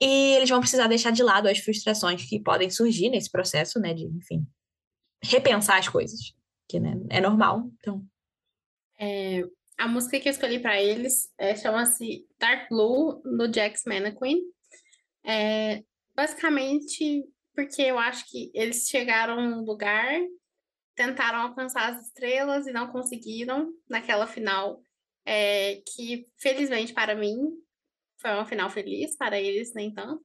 E 0.00 0.36
eles 0.36 0.48
vão 0.48 0.60
precisar 0.60 0.86
deixar 0.86 1.10
de 1.10 1.20
lado 1.20 1.48
as 1.48 1.58
frustrações 1.58 2.24
que 2.24 2.40
podem 2.40 2.70
surgir 2.70 3.10
nesse 3.10 3.28
processo, 3.28 3.80
né, 3.80 3.92
de, 3.92 4.04
enfim, 4.04 4.46
repensar 5.20 5.78
as 5.78 5.88
coisas, 5.88 6.32
que, 6.68 6.78
né, 6.78 6.94
é 7.10 7.20
normal, 7.20 7.68
então. 7.80 8.06
É, 9.00 9.42
a 9.76 9.88
música 9.88 10.20
que 10.20 10.28
eu 10.28 10.32
escolhi 10.32 10.60
pra 10.60 10.80
eles 10.80 11.28
é, 11.36 11.56
chama-se 11.56 12.24
Dark 12.38 12.68
Blue, 12.68 13.20
do 13.24 13.52
Jax 13.52 13.82
Mannequin. 13.84 14.42
É, 15.26 15.82
basicamente 16.14 17.24
porque 17.52 17.82
eu 17.82 17.98
acho 17.98 18.30
que 18.30 18.52
eles 18.54 18.88
chegaram 18.88 19.40
num 19.40 19.64
lugar, 19.64 20.20
tentaram 20.94 21.40
alcançar 21.40 21.92
as 21.92 22.06
estrelas 22.06 22.68
e 22.68 22.72
não 22.72 22.92
conseguiram 22.92 23.72
naquela 23.88 24.26
final, 24.26 24.80
é, 25.24 25.76
que 25.86 26.26
felizmente 26.36 26.92
para 26.92 27.14
mim 27.14 27.36
foi 28.18 28.30
uma 28.30 28.46
final 28.46 28.70
feliz, 28.70 29.16
para 29.16 29.40
eles 29.40 29.74
nem 29.74 29.92
tanto. 29.92 30.24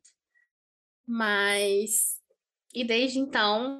Mas, 1.06 2.20
e 2.74 2.84
desde 2.84 3.20
então, 3.20 3.80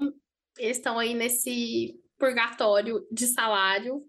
eles 0.58 0.78
estão 0.78 0.98
aí 0.98 1.14
nesse 1.14 2.00
purgatório 2.18 3.06
de 3.12 3.28
salário 3.28 4.04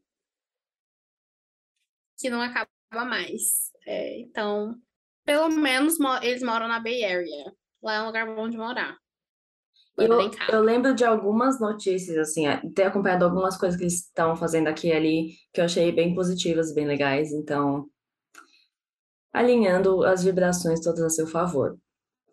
que 2.19 2.31
não 2.31 2.41
acaba 2.41 2.69
mais. 2.93 3.71
É, 3.87 4.21
então, 4.21 4.81
pelo 5.25 5.49
menos 5.51 5.99
mo- 5.99 6.23
eles 6.23 6.43
moram 6.43 6.69
na 6.69 6.81
Bay 6.81 7.05
Area. 7.05 7.53
Lá 7.83 7.95
é 7.95 8.03
um 8.03 8.07
lugar 8.07 8.27
bom 8.35 8.49
de 8.49 8.57
morar. 8.57 8.97
Eu, 9.99 10.31
eu 10.49 10.63
lembro 10.63 10.95
de 10.95 11.05
algumas 11.05 11.61
notícias, 11.61 12.17
assim, 12.17 12.45
ter 12.75 12.85
acompanhado 12.85 13.25
algumas 13.25 13.57
coisas 13.57 13.77
que 13.77 13.85
eles 13.85 13.95
estavam 13.95 14.37
fazendo 14.37 14.69
aqui 14.69 14.89
e 14.89 14.93
ali, 14.93 15.31
que 15.53 15.61
eu 15.61 15.65
achei 15.65 15.91
bem 15.91 16.15
positivas, 16.15 16.73
bem 16.73 16.87
legais, 16.87 17.33
então, 17.33 17.89
alinhando 19.33 20.05
as 20.05 20.23
vibrações 20.23 20.81
todas 20.81 21.03
a 21.03 21.11
seu 21.11 21.27
favor. 21.27 21.77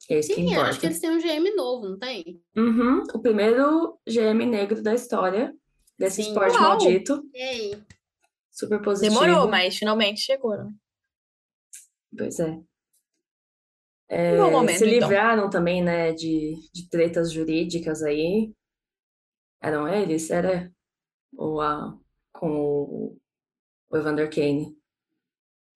É 0.10 0.20
isso 0.20 0.30
que 0.30 0.36
Sim, 0.36 0.54
acho 0.54 0.60
importa. 0.60 0.80
que 0.80 0.86
eles 0.86 1.00
têm 1.00 1.10
um 1.12 1.20
GM 1.20 1.56
novo, 1.56 1.90
não 1.90 1.98
tem? 1.98 2.40
Uhum, 2.56 3.04
o 3.14 3.20
primeiro 3.20 3.98
GM 4.08 4.46
negro 4.46 4.82
da 4.84 4.94
história 4.94 5.54
desse 5.98 6.22
Sim. 6.22 6.30
esporte 6.30 6.56
Uau! 6.58 6.62
maldito, 6.78 7.24
E 7.34 7.42
aí? 7.42 7.84
super 8.52 8.82
positivo. 8.82 9.20
Demorou, 9.20 9.48
mas 9.48 9.76
finalmente 9.76 10.22
chegou, 10.22 10.56
né? 10.56 10.72
Pois 12.16 12.40
é. 12.40 12.60
Um 14.30 14.50
É, 14.50 14.52
momento, 14.52 14.88
se 14.88 14.90
então. 14.90 15.10
livraram 15.10 15.50
também, 15.50 15.84
né, 15.84 16.14
de, 16.14 16.56
de 16.74 16.90
tretas 16.90 17.32
jurídicas 17.32 18.04
aí. 18.04 18.54
Eram 19.62 19.88
eles? 19.88 20.30
Era? 20.30 20.72
Ou 21.38 21.62
a 21.62 21.98
com 22.34 22.50
o, 22.50 23.18
o 23.92 23.98
Evander 23.98 24.30
Kane. 24.30 24.78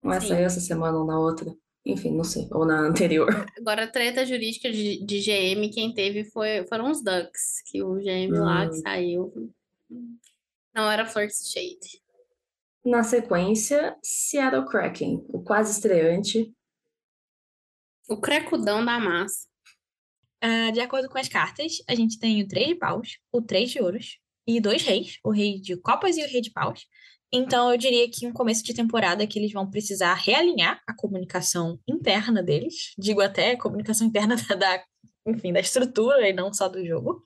Não 0.03 0.11
é 0.13 0.19
saiu 0.19 0.45
essa 0.45 0.59
semana 0.59 0.97
ou 0.97 1.05
na 1.05 1.17
outra? 1.19 1.53
Enfim, 1.85 2.11
não 2.15 2.23
sei. 2.25 2.47
Ou 2.51 2.65
na 2.65 2.79
anterior. 2.81 3.29
Agora, 3.57 3.87
treta 3.91 4.25
jurídica 4.25 4.71
de, 4.71 5.05
de 5.05 5.19
GM, 5.21 5.69
quem 5.71 5.93
teve 5.93 6.23
foi, 6.25 6.65
foram 6.67 6.89
os 6.91 7.03
Ducks, 7.03 7.61
que 7.65 7.83
o 7.83 7.95
GM 7.95 8.37
lá 8.39 8.67
que 8.67 8.75
Hum. 8.75 8.81
saiu 8.81 9.31
não 10.73 10.89
era 10.91 11.05
Flor 11.05 11.27
Shade. 11.29 12.01
Na 12.83 13.03
sequência, 13.03 13.95
Seattle 14.03 14.65
Kraken, 14.65 15.23
o 15.29 15.41
quase 15.41 15.71
estreante. 15.71 16.53
O 18.09 18.17
crecudão 18.19 18.83
da 18.83 18.99
massa. 18.99 19.47
Ah, 20.41 20.71
de 20.71 20.79
acordo 20.79 21.09
com 21.09 21.17
as 21.17 21.27
cartas, 21.27 21.73
a 21.87 21.93
gente 21.93 22.17
tem 22.17 22.41
o 22.41 22.47
três 22.47 22.69
de 22.69 22.75
paus, 22.75 23.17
o 23.31 23.41
três 23.41 23.69
de 23.71 23.81
ouros 23.81 24.17
e 24.47 24.59
dois 24.59 24.81
reis, 24.83 25.17
o 25.23 25.31
rei 25.31 25.59
de 25.59 25.75
copas 25.77 26.17
e 26.17 26.23
o 26.23 26.27
rei 26.27 26.41
de 26.41 26.51
paus. 26.51 26.85
Então, 27.31 27.69
eu 27.71 27.77
diria 27.77 28.09
que 28.09 28.25
um 28.25 28.33
começo 28.33 28.63
de 28.63 28.73
temporada 28.73 29.27
que 29.27 29.37
eles 29.37 29.51
vão 29.51 29.69
precisar 29.69 30.15
realinhar 30.15 30.81
a 30.87 30.95
comunicação 30.95 31.79
interna 31.87 32.41
deles. 32.41 32.93
Digo 32.97 33.21
até 33.21 33.55
comunicação 33.55 34.07
interna 34.07 34.35
da, 34.35 34.55
da- 34.55 34.83
enfim, 35.27 35.53
da 35.53 35.59
estrutura 35.59 36.27
e 36.27 36.33
não 36.33 36.51
só 36.51 36.67
do 36.67 36.83
jogo. 36.83 37.23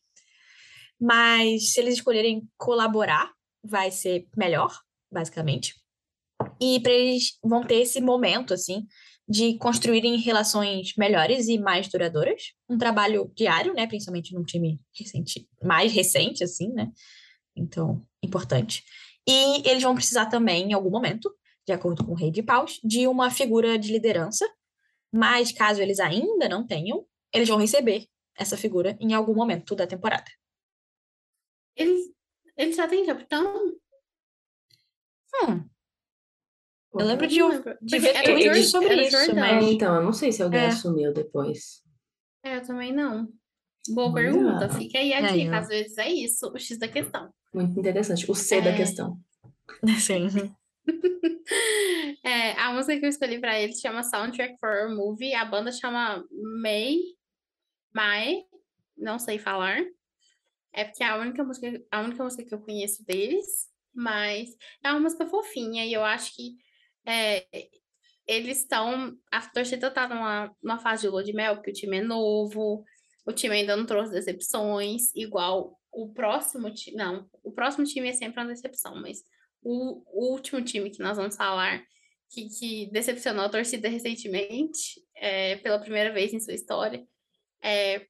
Mas 0.99 1.71
se 1.71 1.79
eles 1.79 1.95
escolherem 1.95 2.47
colaborar, 2.57 3.31
vai 3.63 3.91
ser 3.91 4.27
melhor, 4.35 4.77
basicamente. 5.11 5.75
E 6.59 6.79
para 6.81 6.91
eles 6.91 7.37
vão 7.41 7.63
ter 7.65 7.75
esse 7.75 8.01
momento, 8.01 8.53
assim, 8.53 8.85
de 9.27 9.57
construírem 9.57 10.17
relações 10.17 10.93
melhores 10.97 11.47
e 11.47 11.57
mais 11.57 11.87
duradouras. 11.87 12.53
Um 12.69 12.77
trabalho 12.77 13.31
diário, 13.35 13.73
né? 13.73 13.87
Principalmente 13.87 14.33
num 14.33 14.43
time 14.43 14.79
recente, 14.97 15.47
mais 15.61 15.91
recente, 15.93 16.43
assim, 16.43 16.71
né? 16.73 16.91
Então, 17.55 18.05
importante. 18.21 18.83
E 19.27 19.67
eles 19.67 19.83
vão 19.83 19.95
precisar 19.95 20.25
também, 20.25 20.69
em 20.69 20.73
algum 20.73 20.89
momento, 20.89 21.33
de 21.65 21.71
acordo 21.71 22.05
com 22.05 22.11
o 22.11 22.15
Rei 22.15 22.31
de 22.31 22.43
Paus, 22.43 22.79
de 22.83 23.07
uma 23.07 23.29
figura 23.29 23.77
de 23.77 23.91
liderança. 23.91 24.47
Mas 25.11 25.51
caso 25.51 25.81
eles 25.81 25.99
ainda 25.99 26.49
não 26.49 26.65
tenham, 26.65 27.05
eles 27.33 27.47
vão 27.47 27.57
receber 27.57 28.07
essa 28.35 28.57
figura 28.57 28.97
em 28.99 29.13
algum 29.13 29.33
momento 29.33 29.75
da 29.75 29.87
temporada. 29.87 30.29
Eles, 31.75 32.11
eles 32.57 32.75
já 32.75 32.87
têm 32.87 33.05
capitão? 33.05 33.73
Hum, 35.35 35.69
eu 36.93 37.05
lembro 37.05 37.27
de 37.27 37.39
Não 37.39 37.47
um. 37.47 37.49
lembro. 37.51 37.77
de 37.81 37.99
ver 37.99 38.09
o 38.11 38.23
tweets 38.23 38.43
Jordan- 38.43 38.63
sobre 38.63 39.01
isso, 39.07 39.11
Jordão. 39.25 39.43
É, 39.45 39.53
mas- 39.55 39.71
então, 39.71 39.95
eu 39.95 40.03
não 40.03 40.13
sei 40.13 40.31
se 40.31 40.41
alguém 40.43 40.61
É. 40.61 40.67
assumiu 40.67 41.13
depois. 41.13 41.81
É, 42.43 42.57
eu 42.57 42.61
também 42.65 42.93
não. 42.93 43.27
Boa 43.89 44.07
Olha. 44.11 44.13
pergunta. 44.31 44.69
Fica 44.69 44.97
aí 44.99 45.13
a 45.13 45.21
dica. 45.31 45.57
Às 45.57 45.67
vezes 45.67 45.97
é 45.97 46.09
isso, 46.09 46.47
o 46.51 46.57
X 46.57 46.77
da 46.77 46.87
questão. 46.87 47.33
Muito 47.53 47.79
interessante. 47.79 48.29
O 48.29 48.35
C 48.35 48.61
da 48.61 48.69
É. 48.71 48.75
questão. 48.77 49.17
Sim. 49.99 50.27
É, 52.25 52.51
a 52.53 52.71
música 52.73 52.97
que 52.99 53.05
eu 53.05 53.09
escolhi 53.09 53.39
pra 53.39 53.59
ele 53.59 53.75
chama 53.75 54.01
Soundtrack 54.03 54.57
for 54.59 54.69
a 54.69 54.89
Movie. 54.89 55.33
A 55.33 55.43
banda 55.45 55.71
chama 55.71 56.23
May. 56.61 56.97
Mai. 57.93 58.43
Não 58.97 59.19
sei 59.19 59.37
falar. 59.37 59.79
É 60.73 60.85
porque 60.85 61.03
é 61.03 61.07
a 61.07 61.17
única 61.17 61.43
música, 61.43 61.81
a 61.91 62.01
única 62.01 62.23
música 62.23 62.43
que 62.45 62.53
eu 62.53 62.61
conheço 62.61 63.05
deles. 63.05 63.45
Mas 63.93 64.49
é 64.83 64.89
uma 64.91 65.01
música 65.01 65.25
fofinha 65.27 65.85
e 65.85 65.93
eu 65.93 66.03
acho 66.03 66.33
que 66.35 66.55
é, 67.05 67.45
eles 68.27 68.59
estão. 68.59 69.17
A 69.31 69.41
torcida 69.41 69.91
tá 69.91 70.07
numa, 70.07 70.55
numa 70.61 70.79
fase 70.79 71.03
de 71.03 71.09
lua 71.09 71.23
de 71.23 71.33
mel, 71.33 71.55
porque 71.55 71.71
o 71.71 71.73
time 71.73 71.97
é 71.97 72.01
novo, 72.01 72.83
o 73.25 73.31
time 73.31 73.55
ainda 73.55 73.75
não 73.75 73.85
trouxe 73.85 74.11
decepções, 74.11 75.13
igual 75.15 75.79
o 75.91 76.13
próximo 76.13 76.71
time. 76.73 76.97
Não, 76.97 77.29
o 77.43 77.51
próximo 77.51 77.85
time 77.85 78.09
é 78.09 78.13
sempre 78.13 78.41
uma 78.41 78.49
decepção, 78.49 78.95
mas 79.01 79.23
o, 79.61 80.03
o 80.07 80.31
último 80.31 80.61
time 80.61 80.89
que 80.89 81.01
nós 81.01 81.17
vamos 81.17 81.35
falar, 81.35 81.83
que, 82.29 82.49
que 82.49 82.89
decepcionou 82.91 83.45
a 83.45 83.49
torcida 83.49 83.89
recentemente, 83.89 85.01
é, 85.15 85.57
pela 85.57 85.79
primeira 85.79 86.13
vez 86.13 86.33
em 86.33 86.39
sua 86.39 86.53
história, 86.53 87.05
é, 87.61 88.07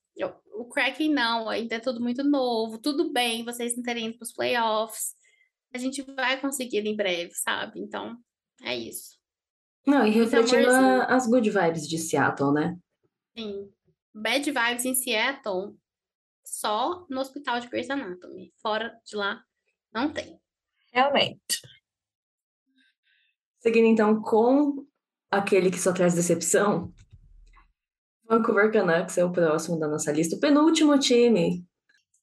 o 0.56 0.66
Kraken 0.66 1.10
não, 1.10 1.50
ainda 1.50 1.76
é 1.76 1.80
tudo 1.80 2.00
muito 2.00 2.24
novo, 2.24 2.78
tudo 2.78 3.12
bem 3.12 3.44
vocês 3.44 3.76
não 3.76 3.84
terem 3.84 4.08
ido 4.08 4.18
para 4.18 4.26
os 4.26 4.34
playoffs, 4.34 5.16
a 5.74 5.78
gente 5.78 6.02
vai 6.04 6.40
conseguir 6.40 6.86
em 6.86 6.96
breve, 6.96 7.34
sabe? 7.34 7.80
Então, 7.80 8.18
é 8.64 8.76
isso. 8.76 9.18
Não, 9.86 10.08
e 10.08 10.10
refletindo 10.10 10.70
as 11.08 11.28
good 11.28 11.50
vibes 11.50 11.88
de 11.88 11.98
Seattle, 11.98 12.54
né? 12.54 12.78
Sim. 13.38 13.70
Bad 14.14 14.50
vibes 14.50 14.86
em 14.86 14.96
Seattle, 14.96 15.76
só 16.46 17.06
no 17.10 17.20
hospital 17.20 17.60
de 17.60 17.68
Grey's 17.68 17.90
Anatomy. 17.90 18.54
Fora 18.62 18.98
de 19.06 19.16
lá, 19.16 19.44
não 19.94 20.12
tem. 20.12 20.40
Realmente. 20.94 21.62
Seguindo 23.60 23.88
então 23.88 24.22
com 24.22 24.86
aquele 25.30 25.72
que 25.72 25.80
só 25.80 25.92
traz 25.92 26.14
decepção. 26.14 26.94
Vancouver 28.30 28.72
Canucks 28.72 29.18
é 29.18 29.26
o 29.26 29.32
próximo 29.32 29.80
da 29.80 29.88
nossa 29.88 30.12
lista, 30.12 30.36
o 30.36 30.40
penúltimo 30.40 30.98
time. 30.98 31.66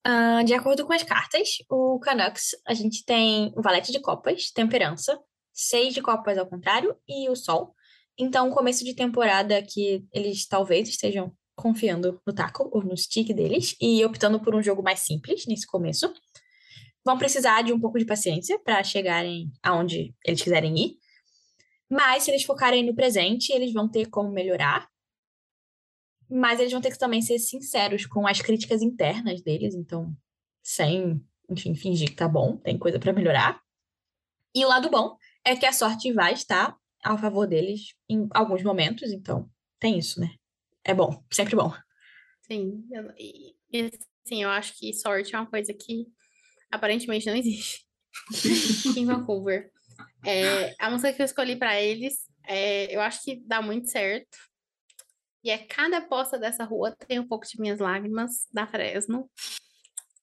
Ah, 0.05 0.43
de 0.43 0.55
acordo 0.55 0.87
com 0.87 0.93
as 0.95 1.03
cartas, 1.03 1.59
o 1.69 1.99
Canucks, 2.01 2.51
a 2.67 2.73
gente 2.73 3.05
tem 3.05 3.53
o 3.57 3.61
Valete 3.61 3.93
de 3.93 4.01
Copas, 4.01 4.51
Temperança, 4.51 5.21
seis 5.53 5.95
de 5.95 6.03
Copas 6.03 6.39
ao 6.39 6.47
contrário 6.47 6.97
e 7.09 7.29
o 7.29 7.37
Sol. 7.37 7.75
Então, 8.19 8.51
começo 8.51 8.85
de 8.85 8.95
temporada 8.95 9.63
que 9.63 10.05
eles 10.13 10.47
talvez 10.47 10.89
estejam 10.89 11.35
confiando 11.55 12.21
no 12.27 12.33
taco 12.33 12.69
ou 12.73 12.83
no 12.83 12.97
stick 12.97 13.33
deles 13.35 13.77
e 13.81 14.05
optando 14.05 14.41
por 14.41 14.55
um 14.55 14.63
jogo 14.63 14.83
mais 14.83 15.01
simples 15.01 15.47
nesse 15.47 15.67
começo. 15.67 16.13
Vão 17.05 17.19
precisar 17.19 17.63
de 17.63 17.73
um 17.73 17.81
pouco 17.81 17.99
de 17.99 18.05
paciência 18.05 18.59
para 18.59 18.83
chegarem 18.83 19.51
aonde 19.63 20.15
eles 20.25 20.43
quiserem 20.43 20.79
ir. 20.79 20.99
Mas 21.89 22.23
se 22.23 22.31
eles 22.31 22.45
focarem 22.45 22.85
no 22.85 22.95
presente, 22.95 23.53
eles 23.53 23.73
vão 23.73 23.89
ter 23.89 24.09
como 24.09 24.31
melhorar. 24.31 24.89
Mas 26.29 26.61
eles 26.61 26.73
vão 26.73 26.81
ter 26.81 26.93
que 26.93 26.99
também 26.99 27.21
ser 27.21 27.39
sinceros 27.39 28.07
com 28.07 28.27
as 28.27 28.41
críticas 28.41 28.83
internas 28.83 29.43
deles, 29.43 29.75
então, 29.75 30.15
sem, 30.63 31.21
enfim, 31.49 31.75
fingir 31.75 32.11
que 32.11 32.17
tá 32.17 32.29
bom, 32.29 32.57
tem 32.57 32.79
coisa 32.79 33.01
para 33.01 33.13
melhorar. 33.13 33.61
E 34.55 34.65
o 34.65 34.69
lado 34.69 34.89
bom 34.89 35.17
é 35.45 35.57
que 35.57 35.67
a 35.67 35.73
sorte 35.73 36.13
vai 36.13 36.33
estar 36.33 36.77
a 37.03 37.17
favor 37.17 37.47
deles 37.47 37.95
em 38.09 38.29
alguns 38.33 38.63
momentos, 38.63 39.11
então 39.13 39.51
tem 39.79 39.99
isso, 39.99 40.21
né? 40.21 40.29
É 40.85 40.95
bom, 40.95 41.23
sempre 41.31 41.57
bom. 41.57 41.73
Sim. 42.43 42.85
eu- 42.91 43.13
E, 43.19 43.55
assim, 44.25 44.43
eu 44.43 44.51
acho 44.51 44.77
que 44.77 44.93
sorte 44.93 45.35
é 45.35 45.39
uma 45.39 45.49
coisa 45.49 45.73
que 45.73 46.07
aparentemente 46.71 47.27
não 47.27 47.37
existe 47.37 47.87
em 48.99 49.07
Vancouver. 49.07 49.71
É, 50.27 50.75
a 50.79 50.91
música 50.91 51.13
que 51.13 51.23
eu 51.23 51.27
escolhi 51.27 51.57
pra 51.57 51.81
eles, 51.81 52.29
é, 52.47 52.95
eu 52.95 53.01
acho 53.01 53.23
que 53.23 53.41
dá 53.47 53.63
muito 53.63 53.89
certo. 53.89 54.37
E 55.43 55.51
é 55.51 55.59
cada 55.59 55.99
aposta 55.99 56.39
dessa 56.39 56.65
rua 56.65 56.95
tem 57.07 57.19
um 57.19 57.27
pouco 57.27 57.47
de 57.47 57.59
minhas 57.61 57.79
lágrimas 57.79 58.47
da 58.53 58.67
Fresno. 58.67 59.31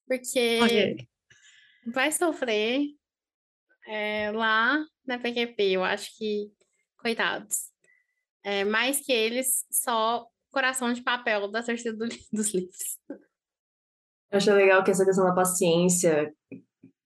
Porque 0.08 0.96
vai 1.88 2.12
sofrer 2.12 2.82
é, 3.88 4.32
lá 4.32 4.78
na 5.08 5.18
PQP. 5.20 5.64
Eu 5.72 5.84
acho 5.84 6.16
que, 6.18 6.52
coitados. 6.98 7.72
É, 8.44 8.64
mais 8.64 9.00
que 9.00 9.12
eles, 9.12 9.66
só 9.72 10.26
coração 10.52 10.92
de 10.94 11.02
papel 11.04 11.50
da 11.50 11.62
torcida 11.64 11.94
do- 11.96 12.08
dos 12.32 12.54
livros. 12.54 13.00
Eu 13.10 14.38
achei 14.38 14.54
legal 14.54 14.84
que 14.84 14.92
essa 14.92 15.06
questão 15.06 15.26
da 15.26 15.34
paciência. 15.34 16.34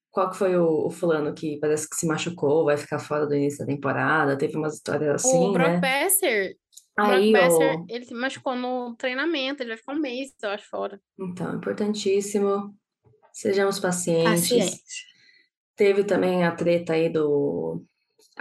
Qual 0.09 0.29
que 0.29 0.37
foi 0.37 0.57
o, 0.57 0.87
o 0.87 0.89
fulano 0.89 1.33
que 1.33 1.57
parece 1.59 1.89
que 1.89 1.95
se 1.95 2.05
machucou, 2.05 2.65
vai 2.65 2.75
ficar 2.75 2.99
fora 2.99 3.25
do 3.25 3.33
início 3.35 3.59
da 3.59 3.65
temporada? 3.65 4.37
Teve 4.37 4.57
umas 4.57 4.75
histórias 4.75 5.09
o 5.23 5.27
assim, 5.27 5.53
Brock 5.53 5.67
né? 5.69 5.79
Besser, 5.79 6.57
o 6.97 7.01
Aí, 7.01 7.31
Brock 7.31 7.43
ó, 7.45 7.59
Besser, 7.59 7.85
ele 7.87 8.05
se 8.05 8.13
machucou 8.13 8.55
no 8.55 8.93
treinamento, 8.97 9.63
ele 9.63 9.69
vai 9.69 9.77
ficar 9.77 9.93
um 9.93 9.99
mês, 9.99 10.33
eu 10.43 10.49
acho, 10.49 10.67
fora. 10.69 10.99
então, 11.17 11.55
importantíssimo. 11.55 12.75
Sejamos 13.31 13.79
pacientes. 13.79 14.49
Paciência. 14.49 14.81
Teve 15.77 16.03
também 16.03 16.43
a 16.43 16.51
treta 16.53 16.91
aí 16.93 17.07
do 17.09 17.81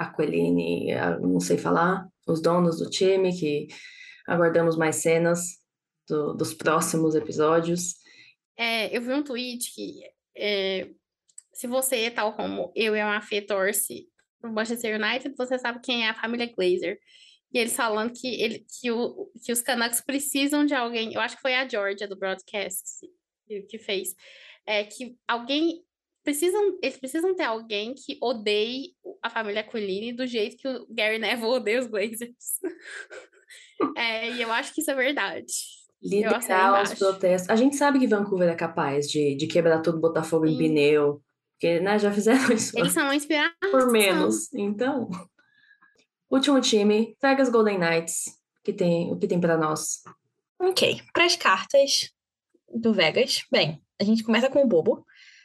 Aquilini, 0.01 0.95
não 1.21 1.41
sei 1.41 1.59
falar, 1.59 2.09
os 2.27 2.41
donos 2.41 2.79
do 2.79 2.89
time, 2.89 3.39
que 3.39 3.69
aguardamos 4.27 4.77
mais 4.77 4.97
cenas 4.97 5.41
do- 6.09 6.35
dos 6.35 6.55
próximos 6.55 7.15
episódios. 7.15 7.95
É, 8.57 8.95
eu 8.97 9.03
vi 9.03 9.13
um 9.13 9.23
tweet 9.23 9.75
que 9.75 10.01
é, 10.37 10.89
se 11.53 11.67
você, 11.67 12.11
tal 12.11 12.35
como 12.35 12.73
eu 12.75 12.97
e 12.97 13.01
a 13.01 13.07
Mafê, 13.07 13.43
torce 13.43 14.09
pro 14.41 14.53
Manchester 14.53 14.99
United, 14.99 15.35
você 15.37 15.59
sabe 15.59 15.81
quem 15.83 16.07
é 16.07 16.11
a 16.11 16.15
família 16.15 16.47
Glazer. 16.47 16.99
E 17.53 17.59
eles 17.59 17.75
falando 17.75 18.13
que, 18.13 18.29
ele, 18.41 18.65
que, 18.81 18.91
o, 18.91 19.31
que 19.45 19.53
os 19.53 19.61
Canucks 19.61 20.01
precisam 20.01 20.65
de 20.65 20.73
alguém, 20.73 21.13
eu 21.13 21.21
acho 21.21 21.37
que 21.37 21.43
foi 21.43 21.55
a 21.55 21.69
Georgia 21.69 22.07
do 22.09 22.17
broadcast 22.17 22.83
que 23.69 23.79
fez, 23.79 24.15
é 24.65 24.85
que 24.85 25.17
alguém 25.27 25.83
precisam, 26.23 26.79
eles 26.83 26.97
precisam 26.99 27.35
ter 27.35 27.45
alguém 27.45 27.95
que 27.95 28.19
odeie 28.21 28.95
a 29.23 29.31
família 29.31 29.61
Aquilini 29.61 30.13
do 30.13 30.27
jeito 30.27 30.57
que 30.57 30.69
o 30.69 30.87
Gary 30.91 31.19
Neville 31.19 31.47
odeia 31.47 31.81
os 31.81 31.87
Blazers. 31.87 32.61
É, 33.97 34.31
e 34.31 34.43
eu 34.43 34.53
acho 34.53 34.75
que 34.75 34.83
isso 34.83 34.91
é 34.91 34.95
verdade. 34.95 35.53
Liderar 36.03 36.83
os 36.83 36.95
protestos. 36.95 37.51
A 37.51 37.57
gente 37.57 37.77
sabe 37.77 37.99
que 37.99 38.07
Vancouver 38.07 38.49
é 38.49 38.55
capaz 38.55 39.09
de, 39.09 39.35
de 39.35 39.47
quebrar 39.47 39.81
tudo, 39.81 39.99
botar 39.99 40.23
fogo 40.23 40.47
em 40.47 40.53
Sim. 40.53 40.59
pneu, 40.59 41.23
Porque, 41.53 41.81
né, 41.81 41.99
já 41.99 42.13
fizeram 42.13 42.41
isso 42.53 42.79
Eles 42.79 42.93
são 42.93 43.05
uma 43.05 43.17
inspiração. 43.17 43.71
por 43.71 43.91
menos. 43.91 44.53
Então, 44.55 45.09
último 46.31 46.61
time, 46.61 47.17
Vegas 47.21 47.49
Golden 47.49 47.79
Knights, 47.79 48.25
que 48.63 48.73
tem 48.73 49.11
o 49.13 49.19
que 49.19 49.27
tem 49.27 49.41
para 49.41 49.57
nós. 49.57 50.03
Ok, 50.59 51.01
para 51.13 51.25
as 51.25 51.37
cartas 51.37 52.11
do 52.73 52.93
Vegas, 52.93 53.45
bem, 53.51 53.83
a 54.01 54.05
gente 54.05 54.23
começa 54.23 54.49
com 54.49 54.63
o 54.63 54.69
bobo, 54.69 55.05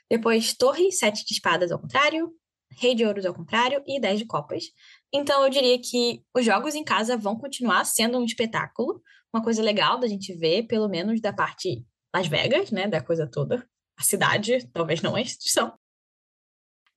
depois 0.09 0.53
torre, 0.53 0.91
sete 0.91 1.25
de 1.25 1.33
espadas 1.33 1.71
ao 1.71 1.79
contrário, 1.79 2.31
rei 2.71 2.95
de 2.95 3.05
ouros 3.05 3.25
ao 3.25 3.33
contrário 3.33 3.83
e 3.87 3.99
dez 3.99 4.19
de 4.19 4.25
copas. 4.25 4.65
Então 5.13 5.43
eu 5.43 5.49
diria 5.49 5.79
que 5.79 6.21
os 6.35 6.45
jogos 6.45 6.75
em 6.75 6.83
casa 6.83 7.17
vão 7.17 7.37
continuar 7.37 7.85
sendo 7.85 8.17
um 8.17 8.25
espetáculo, 8.25 9.01
uma 9.33 9.43
coisa 9.43 9.61
legal 9.61 9.99
da 9.99 10.07
gente 10.07 10.33
ver, 10.33 10.63
pelo 10.63 10.87
menos 10.87 11.21
da 11.21 11.33
parte 11.33 11.85
Las 12.13 12.27
Vegas, 12.27 12.71
né, 12.71 12.87
da 12.87 13.01
coisa 13.01 13.29
toda, 13.29 13.67
a 13.97 14.03
cidade, 14.03 14.67
talvez 14.71 15.01
não 15.01 15.15
a 15.15 15.21
instituição. 15.21 15.77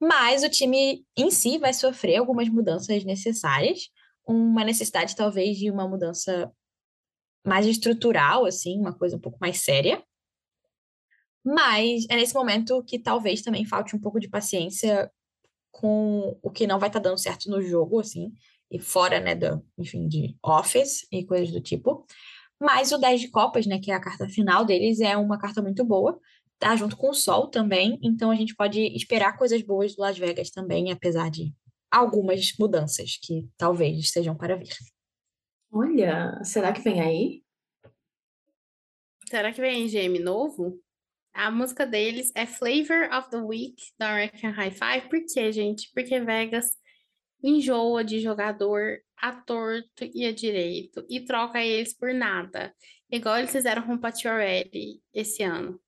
Mas 0.00 0.44
o 0.44 0.48
time 0.48 1.04
em 1.16 1.30
si 1.30 1.58
vai 1.58 1.74
sofrer 1.74 2.16
algumas 2.16 2.48
mudanças 2.48 3.04
necessárias, 3.04 3.88
uma 4.26 4.64
necessidade 4.64 5.16
talvez 5.16 5.56
de 5.56 5.70
uma 5.70 5.88
mudança 5.88 6.52
mais 7.44 7.66
estrutural, 7.66 8.44
assim, 8.44 8.78
uma 8.78 8.96
coisa 8.96 9.16
um 9.16 9.20
pouco 9.20 9.38
mais 9.40 9.62
séria. 9.62 10.02
Mas 11.50 12.04
é 12.10 12.16
nesse 12.16 12.34
momento 12.34 12.84
que 12.84 12.98
talvez 12.98 13.40
também 13.40 13.64
falte 13.64 13.96
um 13.96 13.98
pouco 13.98 14.20
de 14.20 14.28
paciência 14.28 15.10
com 15.70 16.38
o 16.42 16.50
que 16.50 16.66
não 16.66 16.78
vai 16.78 16.90
estar 16.90 17.00
tá 17.00 17.08
dando 17.08 17.18
certo 17.18 17.48
no 17.48 17.62
jogo, 17.62 18.00
assim, 18.00 18.34
e 18.70 18.78
fora, 18.78 19.18
né, 19.18 19.34
do, 19.34 19.64
enfim, 19.78 20.06
de 20.06 20.36
Office 20.44 21.06
e 21.10 21.24
coisas 21.24 21.50
do 21.50 21.60
tipo. 21.60 22.04
Mas 22.60 22.92
o 22.92 22.98
10 22.98 23.22
de 23.22 23.28
Copas, 23.30 23.64
né, 23.64 23.78
que 23.78 23.90
é 23.90 23.94
a 23.94 24.00
carta 24.00 24.28
final 24.28 24.62
deles, 24.62 25.00
é 25.00 25.16
uma 25.16 25.38
carta 25.38 25.62
muito 25.62 25.82
boa, 25.86 26.20
tá 26.58 26.76
junto 26.76 26.98
com 26.98 27.08
o 27.10 27.14
Sol 27.14 27.48
também, 27.48 27.98
então 28.02 28.30
a 28.30 28.34
gente 28.34 28.54
pode 28.54 28.80
esperar 28.94 29.38
coisas 29.38 29.62
boas 29.62 29.94
do 29.94 30.02
Las 30.02 30.18
Vegas 30.18 30.50
também, 30.50 30.92
apesar 30.92 31.30
de 31.30 31.54
algumas 31.90 32.52
mudanças 32.58 33.16
que 33.22 33.48
talvez 33.56 33.98
estejam 33.98 34.36
para 34.36 34.54
vir. 34.54 34.74
Olha, 35.72 36.42
será 36.44 36.74
que 36.74 36.82
vem 36.82 37.00
aí? 37.00 37.42
Será 39.30 39.50
que 39.50 39.62
vem 39.62 39.86
GM 39.86 40.18
novo? 40.18 40.78
A 41.32 41.50
música 41.50 41.86
deles 41.86 42.32
é 42.34 42.46
Flavor 42.46 43.10
of 43.12 43.30
the 43.30 43.38
Week 43.38 43.76
da 43.98 44.10
American 44.10 44.50
High 44.50 44.72
Five. 44.72 45.08
Por 45.08 45.20
quê, 45.32 45.52
gente? 45.52 45.90
Porque 45.94 46.18
Vegas 46.20 46.76
enjoa 47.42 48.02
de 48.04 48.20
jogador 48.20 48.98
a 49.16 49.32
torto 49.32 50.04
e 50.14 50.24
a 50.26 50.32
direito 50.32 51.04
e 51.08 51.24
troca 51.24 51.62
eles 51.62 51.96
por 51.96 52.12
nada. 52.12 52.74
Igual 53.10 53.38
eles 53.38 53.52
fizeram 53.52 53.82
com 53.82 53.94
o 53.94 54.00
Pacioretty 54.00 55.00
esse 55.12 55.42
ano. 55.42 55.80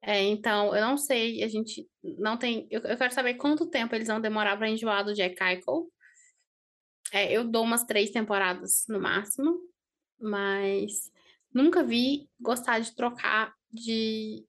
É, 0.00 0.22
então, 0.22 0.74
eu 0.74 0.80
não 0.80 0.96
sei, 0.96 1.42
a 1.42 1.48
gente 1.48 1.88
não 2.02 2.36
tem. 2.36 2.66
Eu, 2.70 2.80
eu 2.82 2.96
quero 2.96 3.12
saber 3.12 3.34
quanto 3.34 3.68
tempo 3.68 3.94
eles 3.94 4.08
vão 4.08 4.20
demorar 4.20 4.56
para 4.56 4.68
enjoar 4.68 5.04
do 5.04 5.14
Jack 5.14 5.42
Eichel. 5.42 5.90
É, 7.12 7.32
eu 7.32 7.44
dou 7.44 7.64
umas 7.64 7.84
três 7.84 8.10
temporadas 8.10 8.84
no 8.88 9.00
máximo, 9.00 9.58
mas 10.20 11.10
nunca 11.52 11.82
vi 11.82 12.28
gostar 12.38 12.78
de 12.78 12.94
trocar 12.94 13.54
de 13.72 14.44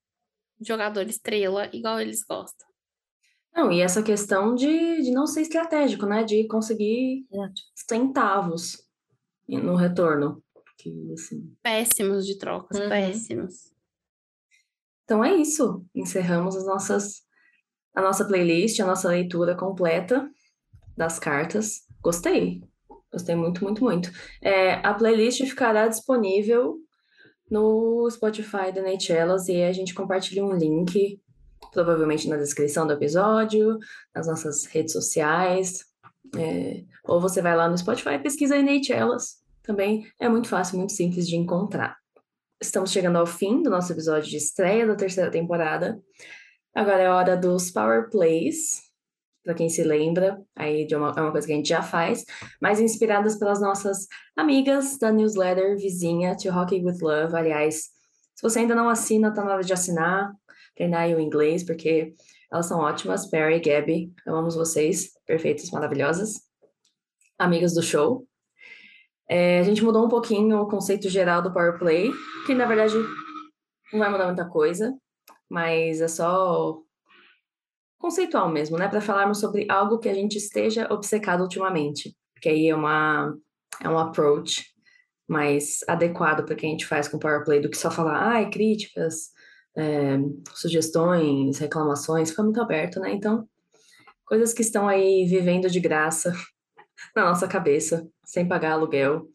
jogador 0.61 1.07
estrela 1.07 1.69
igual 1.73 1.99
eles 1.99 2.23
gostam. 2.23 2.67
Não, 3.53 3.71
e 3.71 3.81
essa 3.81 4.03
questão 4.03 4.53
de, 4.53 5.01
de 5.01 5.11
não 5.11 5.25
ser 5.25 5.41
estratégico, 5.41 6.05
né? 6.05 6.23
De 6.23 6.47
conseguir 6.47 7.25
centavos 7.75 8.77
no 9.47 9.75
retorno. 9.75 10.43
Que, 10.77 11.11
assim... 11.13 11.53
Péssimos 11.61 12.25
de 12.25 12.37
trocas, 12.37 12.79
uhum. 12.79 12.87
péssimos. 12.87 13.73
Então 15.03 15.23
é 15.23 15.35
isso. 15.35 15.85
Encerramos 15.93 16.55
as 16.55 16.65
nossas, 16.65 17.23
a 17.93 18.01
nossa 18.01 18.25
playlist, 18.25 18.79
a 18.79 18.85
nossa 18.85 19.09
leitura 19.09 19.55
completa 19.55 20.29
das 20.95 21.19
cartas. 21.19 21.81
Gostei. 22.01 22.63
Gostei 23.11 23.35
muito, 23.35 23.63
muito, 23.63 23.83
muito. 23.83 24.11
É, 24.41 24.75
a 24.75 24.93
playlist 24.93 25.41
ficará 25.41 25.87
disponível 25.87 26.77
no 27.49 28.09
Spotify 28.09 28.71
da 28.73 28.81
Neitelas 28.81 29.47
e 29.47 29.63
a 29.63 29.71
gente 29.71 29.93
compartilha 29.93 30.43
um 30.43 30.55
link, 30.55 31.19
provavelmente 31.71 32.27
na 32.27 32.37
descrição 32.37 32.85
do 32.85 32.93
episódio, 32.93 33.77
nas 34.13 34.27
nossas 34.27 34.65
redes 34.65 34.93
sociais. 34.93 35.85
É, 36.37 36.83
ou 37.05 37.19
você 37.19 37.41
vai 37.41 37.55
lá 37.55 37.67
no 37.67 37.77
Spotify 37.77 38.11
e 38.11 38.19
pesquisa 38.19 38.55
aí 38.55 38.63
Neitelas. 38.63 39.39
Também 39.63 40.07
é 40.19 40.29
muito 40.29 40.47
fácil, 40.47 40.77
muito 40.77 40.93
simples 40.93 41.27
de 41.27 41.35
encontrar. 41.35 41.97
Estamos 42.61 42.91
chegando 42.91 43.17
ao 43.17 43.25
fim 43.25 43.63
do 43.63 43.69
nosso 43.69 43.91
episódio 43.91 44.29
de 44.29 44.37
estreia 44.37 44.85
da 44.85 44.95
terceira 44.95 45.31
temporada. 45.31 45.99
Agora 46.75 47.01
é 47.01 47.09
hora 47.09 47.37
dos 47.37 47.71
Power 47.71 48.09
Plays, 48.09 48.88
para 49.49 49.55
quem 49.55 49.67
se 49.67 49.83
lembra, 49.83 50.39
aí 50.55 50.87
uma, 50.93 51.11
é 51.17 51.21
uma 51.21 51.31
coisa 51.31 51.47
que 51.47 51.53
a 51.53 51.55
gente 51.55 51.69
já 51.69 51.81
faz, 51.81 52.23
mas 52.61 52.79
inspiradas 52.79 53.35
pelas 53.39 53.59
nossas 53.59 54.05
amigas 54.37 54.99
da 54.99 55.11
newsletter 55.11 55.75
vizinha 55.75 56.37
To 56.37 56.49
Hockey 56.49 56.85
with 56.85 56.99
Love. 57.01 57.35
Aliás, 57.35 57.85
se 58.35 58.43
você 58.43 58.59
ainda 58.59 58.75
não 58.75 58.87
assina, 58.87 59.33
tá 59.33 59.43
na 59.43 59.53
hora 59.53 59.63
de 59.63 59.73
assinar, 59.73 60.31
treinar 60.75 61.01
aí 61.01 61.15
o 61.15 61.19
inglês, 61.19 61.63
porque 61.63 62.13
elas 62.53 62.67
são 62.67 62.79
ótimas. 62.79 63.25
Perry 63.25 63.55
e 63.55 63.59
Gabby, 63.59 64.13
amamos 64.27 64.53
vocês, 64.53 65.13
perfeitas, 65.25 65.71
maravilhosas, 65.71 66.35
amigas 67.39 67.73
do 67.73 67.81
show. 67.81 68.27
É, 69.27 69.61
a 69.61 69.63
gente 69.63 69.83
mudou 69.83 70.05
um 70.05 70.09
pouquinho 70.09 70.61
o 70.61 70.67
conceito 70.67 71.09
geral 71.09 71.41
do 71.41 71.51
Power 71.51 71.79
Play, 71.79 72.11
que 72.45 72.53
na 72.53 72.67
verdade 72.67 72.93
não 73.91 73.97
vai 73.97 74.11
mudar 74.11 74.27
muita 74.27 74.47
coisa, 74.47 74.95
mas 75.49 76.01
é 76.01 76.07
só 76.07 76.83
conceitual 77.99 78.49
mesmo, 78.49 78.77
né? 78.77 78.87
Para 78.87 79.01
falarmos 79.01 79.39
sobre 79.39 79.67
algo 79.69 79.99
que 79.99 80.09
a 80.09 80.13
gente 80.13 80.37
esteja 80.37 80.87
obcecado 80.91 81.41
ultimamente. 81.41 82.15
Que 82.41 82.49
aí 82.49 82.69
é, 82.69 82.75
uma, 82.75 83.37
é 83.83 83.89
um 83.89 83.99
approach 83.99 84.65
mais 85.27 85.81
adequado 85.87 86.43
para 86.43 86.55
que 86.55 86.65
a 86.65 86.69
gente 86.69 86.87
faz 86.87 87.07
com 87.07 87.19
PowerPlay 87.19 87.59
do 87.59 87.69
que 87.69 87.77
só 87.77 87.91
falar, 87.91 88.17
ai, 88.17 88.49
críticas, 88.49 89.31
é, 89.77 90.17
sugestões, 90.55 91.59
reclamações, 91.59 92.31
fica 92.31 92.41
muito 92.41 92.61
aberto, 92.61 92.99
né? 92.99 93.11
Então, 93.11 93.47
coisas 94.25 94.53
que 94.53 94.61
estão 94.61 94.87
aí 94.87 95.25
vivendo 95.25 95.69
de 95.69 95.79
graça 95.79 96.33
na 97.15 97.25
nossa 97.25 97.47
cabeça, 97.47 98.07
sem 98.25 98.47
pagar 98.47 98.71
aluguel. 98.71 99.27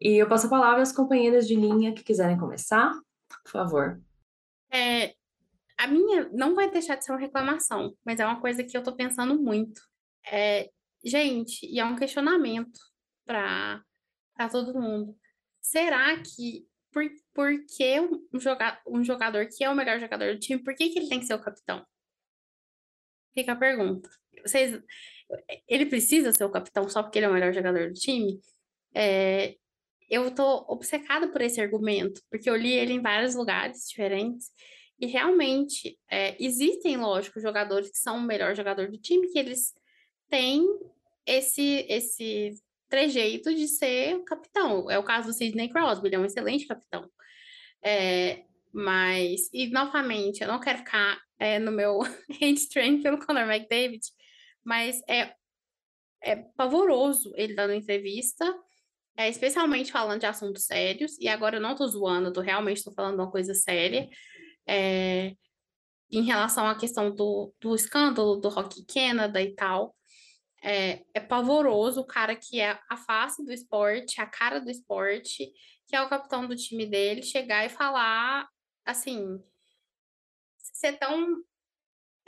E 0.00 0.16
eu 0.16 0.28
passo 0.28 0.46
a 0.46 0.50
palavra 0.50 0.82
às 0.82 0.92
companheiras 0.92 1.46
de 1.46 1.54
linha 1.54 1.92
que 1.92 2.02
quiserem 2.02 2.38
começar, 2.38 2.92
por 3.44 3.50
favor. 3.50 4.00
É, 4.72 5.14
a 5.80 5.86
minha 5.86 6.28
não 6.28 6.54
vai 6.54 6.70
deixar 6.70 6.96
de 6.96 7.04
ser 7.06 7.12
uma 7.12 7.18
reclamação, 7.18 7.96
mas 8.04 8.20
é 8.20 8.26
uma 8.26 8.38
coisa 8.38 8.62
que 8.62 8.76
eu 8.76 8.82
tô 8.82 8.94
pensando 8.94 9.40
muito. 9.42 9.80
É, 10.30 10.70
gente, 11.02 11.64
e 11.64 11.80
é 11.80 11.84
um 11.86 11.96
questionamento 11.96 12.78
para 13.24 13.82
todo 14.52 14.78
mundo. 14.78 15.16
Será 15.58 16.14
que 16.18 16.66
por, 16.92 17.02
por 17.32 17.50
que 17.64 17.98
um, 17.98 18.38
joga, 18.38 18.78
um 18.86 19.02
jogador 19.02 19.46
que 19.46 19.64
é 19.64 19.70
o 19.70 19.74
melhor 19.74 19.98
jogador 19.98 20.34
do 20.34 20.38
time, 20.38 20.62
por 20.62 20.74
que, 20.74 20.90
que 20.90 20.98
ele 20.98 21.08
tem 21.08 21.18
que 21.18 21.24
ser 21.24 21.34
o 21.34 21.42
capitão? 21.42 21.82
Fica 23.32 23.52
a 23.52 23.56
pergunta. 23.56 24.10
Vocês, 24.44 24.78
ele 25.66 25.86
precisa 25.86 26.30
ser 26.30 26.44
o 26.44 26.50
capitão 26.50 26.90
só 26.90 27.02
porque 27.02 27.18
ele 27.18 27.26
é 27.26 27.30
o 27.30 27.32
melhor 27.32 27.54
jogador 27.54 27.88
do 27.88 27.94
time? 27.94 28.38
É, 28.94 29.56
eu 30.10 30.34
tô 30.34 30.66
obcecada 30.68 31.26
por 31.32 31.40
esse 31.40 31.58
argumento, 31.58 32.20
porque 32.30 32.50
eu 32.50 32.56
li 32.56 32.72
ele 32.72 32.92
em 32.92 33.00
vários 33.00 33.34
lugares 33.34 33.88
diferentes 33.88 34.50
e 35.00 35.06
realmente, 35.06 35.98
é, 36.10 36.36
existem, 36.38 36.96
lógico, 36.98 37.40
jogadores 37.40 37.90
que 37.90 37.98
são 37.98 38.18
o 38.18 38.22
melhor 38.22 38.54
jogador 38.54 38.90
do 38.90 38.98
time, 38.98 39.28
que 39.32 39.38
eles 39.38 39.72
têm 40.28 40.66
esse, 41.24 41.86
esse 41.88 42.54
trejeito 42.88 43.54
de 43.54 43.66
ser 43.66 44.22
capitão. 44.24 44.90
É 44.90 44.98
o 44.98 45.02
caso 45.02 45.28
do 45.28 45.32
Sidney 45.32 45.70
Crosby, 45.70 46.08
ele 46.08 46.16
é 46.16 46.18
um 46.18 46.24
excelente 46.24 46.66
capitão. 46.66 47.10
É, 47.82 48.44
mas, 48.72 49.48
e 49.52 49.68
novamente, 49.70 50.42
eu 50.42 50.48
não 50.48 50.60
quero 50.60 50.78
ficar 50.78 51.18
é, 51.38 51.58
no 51.58 51.72
meu 51.72 52.02
hate 52.30 53.02
pelo 53.02 53.24
Conor 53.24 53.50
McDavid, 53.50 54.02
mas 54.62 55.00
é, 55.08 55.34
é 56.22 56.36
pavoroso 56.36 57.32
ele 57.36 57.54
dando 57.54 57.72
entrevista, 57.72 58.44
é, 59.16 59.28
especialmente 59.28 59.90
falando 59.90 60.20
de 60.20 60.26
assuntos 60.26 60.66
sérios, 60.66 61.18
e 61.18 61.26
agora 61.26 61.56
eu 61.56 61.60
não 61.60 61.74
tô 61.74 61.86
zoando, 61.86 62.28
eu 62.28 62.32
tô 62.32 62.40
realmente 62.40 62.84
tô 62.84 62.92
falando 62.92 63.14
uma 63.14 63.30
coisa 63.30 63.54
séria, 63.54 64.08
é, 64.70 65.34
em 66.10 66.22
relação 66.22 66.66
à 66.66 66.76
questão 66.76 67.12
do, 67.12 67.52
do 67.60 67.74
escândalo 67.74 68.36
do 68.36 68.48
Rock 68.48 68.84
Canada 68.86 69.42
e 69.42 69.54
tal. 69.54 69.96
É, 70.62 71.02
é 71.14 71.20
pavoroso 71.20 72.00
o 72.00 72.06
cara 72.06 72.36
que 72.36 72.60
é 72.60 72.78
a 72.88 72.96
face 72.96 73.44
do 73.44 73.52
esporte, 73.52 74.20
a 74.20 74.26
cara 74.26 74.60
do 74.60 74.70
esporte, 74.70 75.50
que 75.86 75.96
é 75.96 76.02
o 76.02 76.08
capitão 76.08 76.46
do 76.46 76.54
time 76.54 76.86
dele, 76.86 77.22
chegar 77.22 77.64
e 77.64 77.70
falar 77.70 78.46
assim, 78.84 79.42
ser 80.58 80.98
tão 80.98 81.42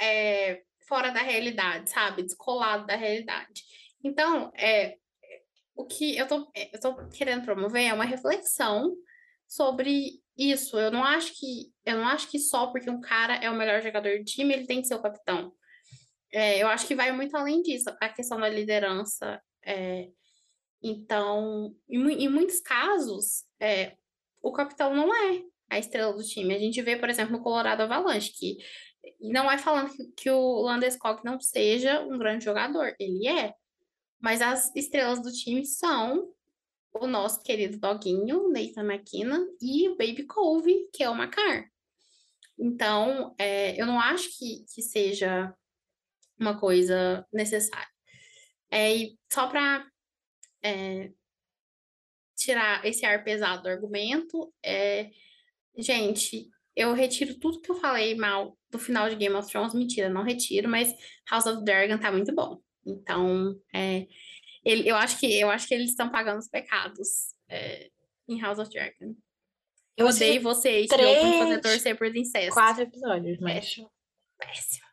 é, 0.01 0.63
fora 0.89 1.11
da 1.11 1.21
realidade, 1.21 1.91
sabe? 1.91 2.23
Descolado 2.23 2.87
da 2.87 2.97
realidade. 2.97 3.63
Então, 4.03 4.51
é, 4.57 4.97
o 5.75 5.85
que 5.85 6.17
eu 6.17 6.27
tô, 6.27 6.51
eu 6.73 6.81
tô 6.81 7.09
querendo 7.09 7.45
promover 7.45 7.85
é 7.85 7.95
uma 7.95 8.05
reflexão 8.05 8.97
sobre 9.53 10.23
isso. 10.37 10.79
Eu 10.79 10.91
não 10.91 11.05
acho 11.05 11.39
que 11.39 11.73
eu 11.85 11.97
não 11.97 12.07
acho 12.07 12.29
que 12.31 12.39
só 12.39 12.69
porque 12.69 12.89
um 12.89 13.01
cara 13.01 13.37
é 13.37 13.51
o 13.51 13.55
melhor 13.55 13.83
jogador 13.83 14.19
do 14.19 14.25
time, 14.25 14.55
ele 14.55 14.67
tem 14.67 14.81
que 14.81 14.89
ser 14.89 14.95
o 14.95 15.03
capitão. 15.03 15.53
É, 16.33 16.63
eu 16.63 16.69
acho 16.69 16.87
que 16.87 16.95
vai 16.95 17.13
muito 17.13 17.37
além 17.37 17.61
disso, 17.61 17.91
a 18.01 18.09
questão 18.09 18.41
da 18.41 18.49
liderança. 18.49 19.41
É, 19.65 20.09
então, 20.83 21.75
em, 21.89 22.25
em, 22.25 22.29
muitos 22.29 22.61
casos, 22.61 23.45
é, 23.61 23.95
o 24.43 24.51
capitão 24.53 24.95
não 24.95 25.15
é 25.15 25.43
a 25.69 25.79
estrela 25.79 26.15
do 26.15 26.25
time. 26.25 26.55
A 26.55 26.59
gente 26.59 26.81
vê, 26.81 26.97
por 26.97 27.11
exemplo, 27.11 27.37
no 27.37 27.43
Colorado 27.43 27.83
Avalanche, 27.83 28.33
que 28.33 28.57
não 29.21 29.51
é 29.51 29.59
falando 29.59 29.93
que, 29.93 30.07
que 30.17 30.31
o 30.31 30.63
Landeskog 30.63 31.23
não 31.25 31.39
seja 31.39 32.01
um 32.01 32.19
grande 32.19 32.45
jogador, 32.45 32.95
ele 32.99 33.29
é. 33.29 33.53
Mas 34.19 34.41
as 34.41 34.75
estrelas 34.75 35.21
do 35.21 35.31
time 35.31 35.67
são 35.67 36.33
o 36.95 37.07
nosso 37.07 37.43
querido 37.43 37.79
doguinho, 37.79 38.51
Nathan 38.51 38.85
McKinnon, 38.85 39.47
e 39.61 39.89
o 39.89 39.97
Baby 39.97 40.25
Cove, 40.27 40.89
que 40.93 41.03
é 41.03 41.09
o 41.09 41.15
Macar. 41.15 41.69
Então, 42.59 43.35
é, 43.39 43.81
eu 43.81 43.87
não 43.87 43.99
acho 43.99 44.29
que, 44.39 44.65
que 44.73 44.83
seja 44.83 45.55
uma 46.39 46.59
coisa 46.59 47.27
necessária. 47.33 47.89
É, 48.71 48.95
e 48.95 49.19
só 49.33 49.49
para 49.49 49.87
é, 50.63 51.11
tirar 52.37 52.85
esse 52.85 53.05
ar 53.05 53.23
pesado 53.25 53.63
do 53.63 53.69
argumento, 53.69 54.53
é, 54.65 55.11
gente, 55.77 56.49
eu 56.75 56.95
retiro 56.95 57.39
tudo 57.39 57.61
que 57.61 57.71
eu 57.71 57.77
falei 57.77 58.15
mal 58.15 58.57
do 58.71 58.79
final 58.79 59.09
de 59.09 59.17
Game 59.17 59.35
of 59.35 59.51
Thrones. 59.51 59.75
Mentira, 59.75 60.09
não 60.09 60.23
retiro, 60.23 60.69
mas 60.69 60.95
House 61.31 61.47
of 61.47 61.65
Dragon 61.65 61.99
tá 61.99 62.11
muito 62.11 62.35
bom. 62.35 62.61
Então, 62.85 63.61
é, 63.75 64.07
ele, 64.65 64.89
eu, 64.89 64.97
acho 64.97 65.19
que, 65.19 65.41
eu 65.41 65.51
acho 65.51 65.67
que 65.67 65.75
eles 65.75 65.91
estão 65.91 66.11
pagando 66.11 66.39
os 66.39 66.49
pecados 66.49 67.35
é, 67.49 67.89
em 68.29 68.41
House 68.41 68.59
of 68.59 68.71
Dragon. 68.71 69.15
Eu 69.97 70.07
odeio 70.07 70.43
vocês 70.43 70.89
três, 70.89 71.19
que 71.19 71.39
fazer 71.39 71.61
torcer 71.61 71.99
por 71.99 72.17
incesto. 72.17 72.55
Quatro 72.55 72.83
episódios, 72.83 73.39
mas. 73.41 73.65
Péssimo. 73.65 73.91
Péssimo. 74.39 74.87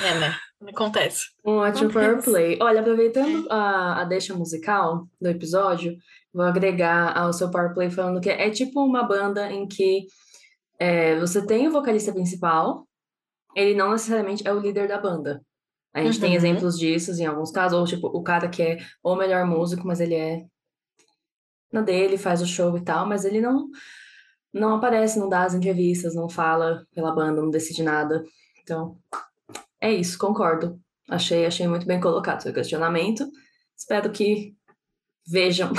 É, 0.00 0.18
né? 0.18 0.36
Acontece. 0.68 1.26
Um 1.44 1.56
ótimo 1.56 1.92
power 1.92 2.22
play. 2.22 2.58
Olha, 2.60 2.80
aproveitando 2.80 3.46
a, 3.50 4.00
a 4.00 4.04
deixa 4.04 4.34
musical 4.34 5.06
do 5.20 5.28
episódio, 5.28 5.96
vou 6.32 6.44
agregar 6.44 7.16
ao 7.16 7.32
seu 7.32 7.50
power 7.50 7.74
play 7.74 7.90
falando 7.90 8.20
que 8.20 8.30
é 8.30 8.50
tipo 8.50 8.84
uma 8.84 9.02
banda 9.02 9.50
em 9.50 9.66
que 9.66 10.06
é, 10.78 11.18
você 11.18 11.44
tem 11.46 11.68
o 11.68 11.72
vocalista 11.72 12.12
principal, 12.12 12.86
ele 13.54 13.74
não 13.74 13.92
necessariamente 13.92 14.46
é 14.46 14.52
o 14.52 14.58
líder 14.58 14.88
da 14.88 14.98
banda. 14.98 15.40
A 15.94 16.02
gente 16.02 16.14
uhum. 16.14 16.20
tem 16.20 16.34
exemplos 16.34 16.78
disso 16.78 17.12
em 17.12 17.26
alguns 17.26 17.50
casos, 17.50 17.78
ou 17.78 17.86
tipo, 17.86 18.06
o 18.06 18.22
cara 18.22 18.48
que 18.48 18.62
é 18.62 18.78
o 19.02 19.14
melhor 19.14 19.44
músico, 19.46 19.86
mas 19.86 20.00
ele 20.00 20.14
é 20.14 20.46
na 21.70 21.80
dele, 21.82 22.18
faz 22.18 22.42
o 22.42 22.46
show 22.46 22.76
e 22.76 22.84
tal, 22.84 23.06
mas 23.06 23.24
ele 23.24 23.40
não 23.40 23.68
não 24.52 24.74
aparece, 24.74 25.18
não 25.18 25.28
dá 25.30 25.44
as 25.44 25.54
entrevistas, 25.54 26.14
não 26.14 26.28
fala 26.28 26.86
pela 26.94 27.14
banda, 27.14 27.40
não 27.40 27.48
decide 27.48 27.82
nada. 27.82 28.22
Então, 28.62 28.98
é 29.80 29.90
isso, 29.90 30.18
concordo. 30.18 30.78
Achei, 31.08 31.46
achei 31.46 31.66
muito 31.66 31.86
bem 31.86 31.98
colocado 31.98 32.42
seu 32.42 32.52
questionamento. 32.52 33.26
Espero 33.74 34.12
que 34.12 34.54
vejam. 35.26 35.72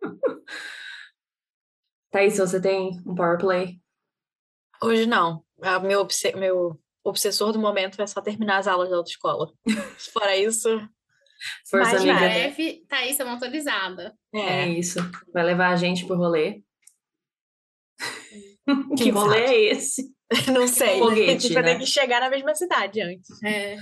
Thaís, 2.10 2.38
você 2.38 2.60
tem 2.60 3.02
um 3.04 3.14
power 3.16 3.38
play? 3.38 3.80
Hoje 4.80 5.04
não. 5.06 5.44
Ah, 5.60 5.80
meu, 5.80 6.06
meu 6.36 6.80
obsessor 7.04 7.52
do 7.52 7.58
momento 7.58 8.00
é 8.00 8.06
só 8.06 8.20
terminar 8.20 8.58
as 8.58 8.66
aulas 8.66 8.90
da 8.90 8.96
autoescola. 8.96 9.52
Fora 10.12 10.36
isso. 10.36 10.68
Força 11.68 11.90
mais 11.90 12.02
amiga. 12.02 12.18
breve, 12.18 12.84
Thaís 12.88 13.20
é 13.20 13.24
motorizada. 13.24 14.14
É. 14.34 14.62
é 14.62 14.68
isso. 14.68 14.98
Vai 15.32 15.44
levar 15.44 15.70
a 15.70 15.76
gente 15.76 16.06
pro 16.06 16.16
rolê. 16.16 16.62
que 18.96 19.10
rolê 19.10 19.40
é 19.40 19.60
esse? 19.72 20.10
Não 20.52 20.66
sei. 20.66 20.98
Foguete, 20.98 21.30
a 21.30 21.38
gente 21.38 21.52
vai 21.52 21.62
ter 21.62 21.74
né? 21.74 21.78
que 21.78 21.86
chegar 21.86 22.20
na 22.20 22.30
mesma 22.30 22.54
cidade 22.54 23.00
antes. 23.00 23.42
É. 23.42 23.76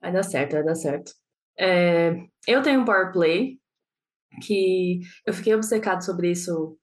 Vai 0.00 0.12
dar 0.12 0.22
certo, 0.22 0.52
vai 0.52 0.64
dar 0.64 0.74
certo. 0.74 1.12
É, 1.58 2.12
eu 2.46 2.62
tenho 2.62 2.80
um 2.80 2.84
power 2.84 3.12
play 3.12 3.58
que 4.42 5.00
eu 5.24 5.32
fiquei 5.32 5.54
obcecado 5.54 6.04
sobre 6.04 6.30
isso 6.30 6.78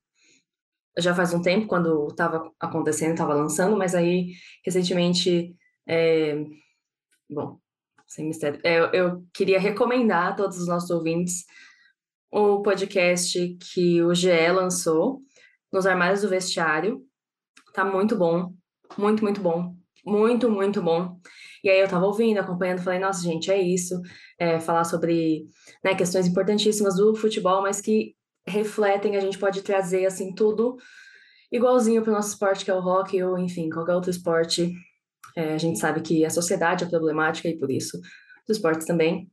já 0.97 1.13
faz 1.13 1.33
um 1.33 1.41
tempo, 1.41 1.67
quando 1.67 2.07
estava 2.07 2.51
acontecendo, 2.59 3.11
estava 3.13 3.33
lançando, 3.33 3.75
mas 3.75 3.95
aí, 3.95 4.33
recentemente, 4.65 5.55
é... 5.87 6.43
bom, 7.29 7.59
sem 8.07 8.27
mistério, 8.27 8.59
é, 8.63 8.79
eu, 8.79 8.85
eu 8.91 9.23
queria 9.33 9.59
recomendar 9.59 10.27
a 10.27 10.33
todos 10.33 10.57
os 10.57 10.67
nossos 10.67 10.89
ouvintes 10.89 11.45
o 12.31 12.61
podcast 12.61 13.57
que 13.73 14.01
o 14.01 14.13
GE 14.13 14.51
lançou, 14.51 15.21
Nos 15.71 15.85
Armários 15.85 16.21
do 16.21 16.29
Vestiário. 16.29 17.01
Tá 17.73 17.85
muito 17.85 18.15
bom, 18.15 18.53
muito, 18.97 19.23
muito 19.23 19.41
bom. 19.41 19.75
Muito, 20.05 20.49
muito 20.49 20.81
bom. 20.81 21.17
E 21.63 21.69
aí 21.69 21.79
eu 21.79 21.87
tava 21.87 22.05
ouvindo, 22.05 22.37
acompanhando, 22.37 22.81
falei, 22.81 22.99
nossa, 22.99 23.21
gente, 23.21 23.49
é 23.49 23.61
isso. 23.61 24.01
É, 24.37 24.59
falar 24.59 24.83
sobre 24.83 25.45
né, 25.83 25.95
questões 25.95 26.27
importantíssimas 26.27 26.97
do 26.97 27.15
futebol, 27.15 27.61
mas 27.61 27.79
que 27.79 28.13
refletem, 28.45 29.15
a 29.15 29.21
gente 29.21 29.39
pode 29.39 29.61
trazer, 29.61 30.05
assim, 30.05 30.33
tudo 30.35 30.75
igualzinho 31.51 32.01
para 32.01 32.11
o 32.11 32.15
nosso 32.15 32.33
esporte, 32.33 32.65
que 32.65 32.71
é 32.71 32.73
o 32.73 32.81
rock, 32.81 33.21
ou, 33.23 33.37
enfim, 33.37 33.69
qualquer 33.69 33.93
outro 33.93 34.09
esporte. 34.11 34.73
É, 35.35 35.53
a 35.53 35.57
gente 35.57 35.79
sabe 35.79 36.01
que 36.01 36.25
a 36.25 36.29
sociedade 36.29 36.83
é 36.83 36.87
problemática 36.87 37.47
e 37.47 37.57
por 37.57 37.71
isso 37.71 37.99
os 38.47 38.57
esportes 38.57 38.85
também. 38.85 39.29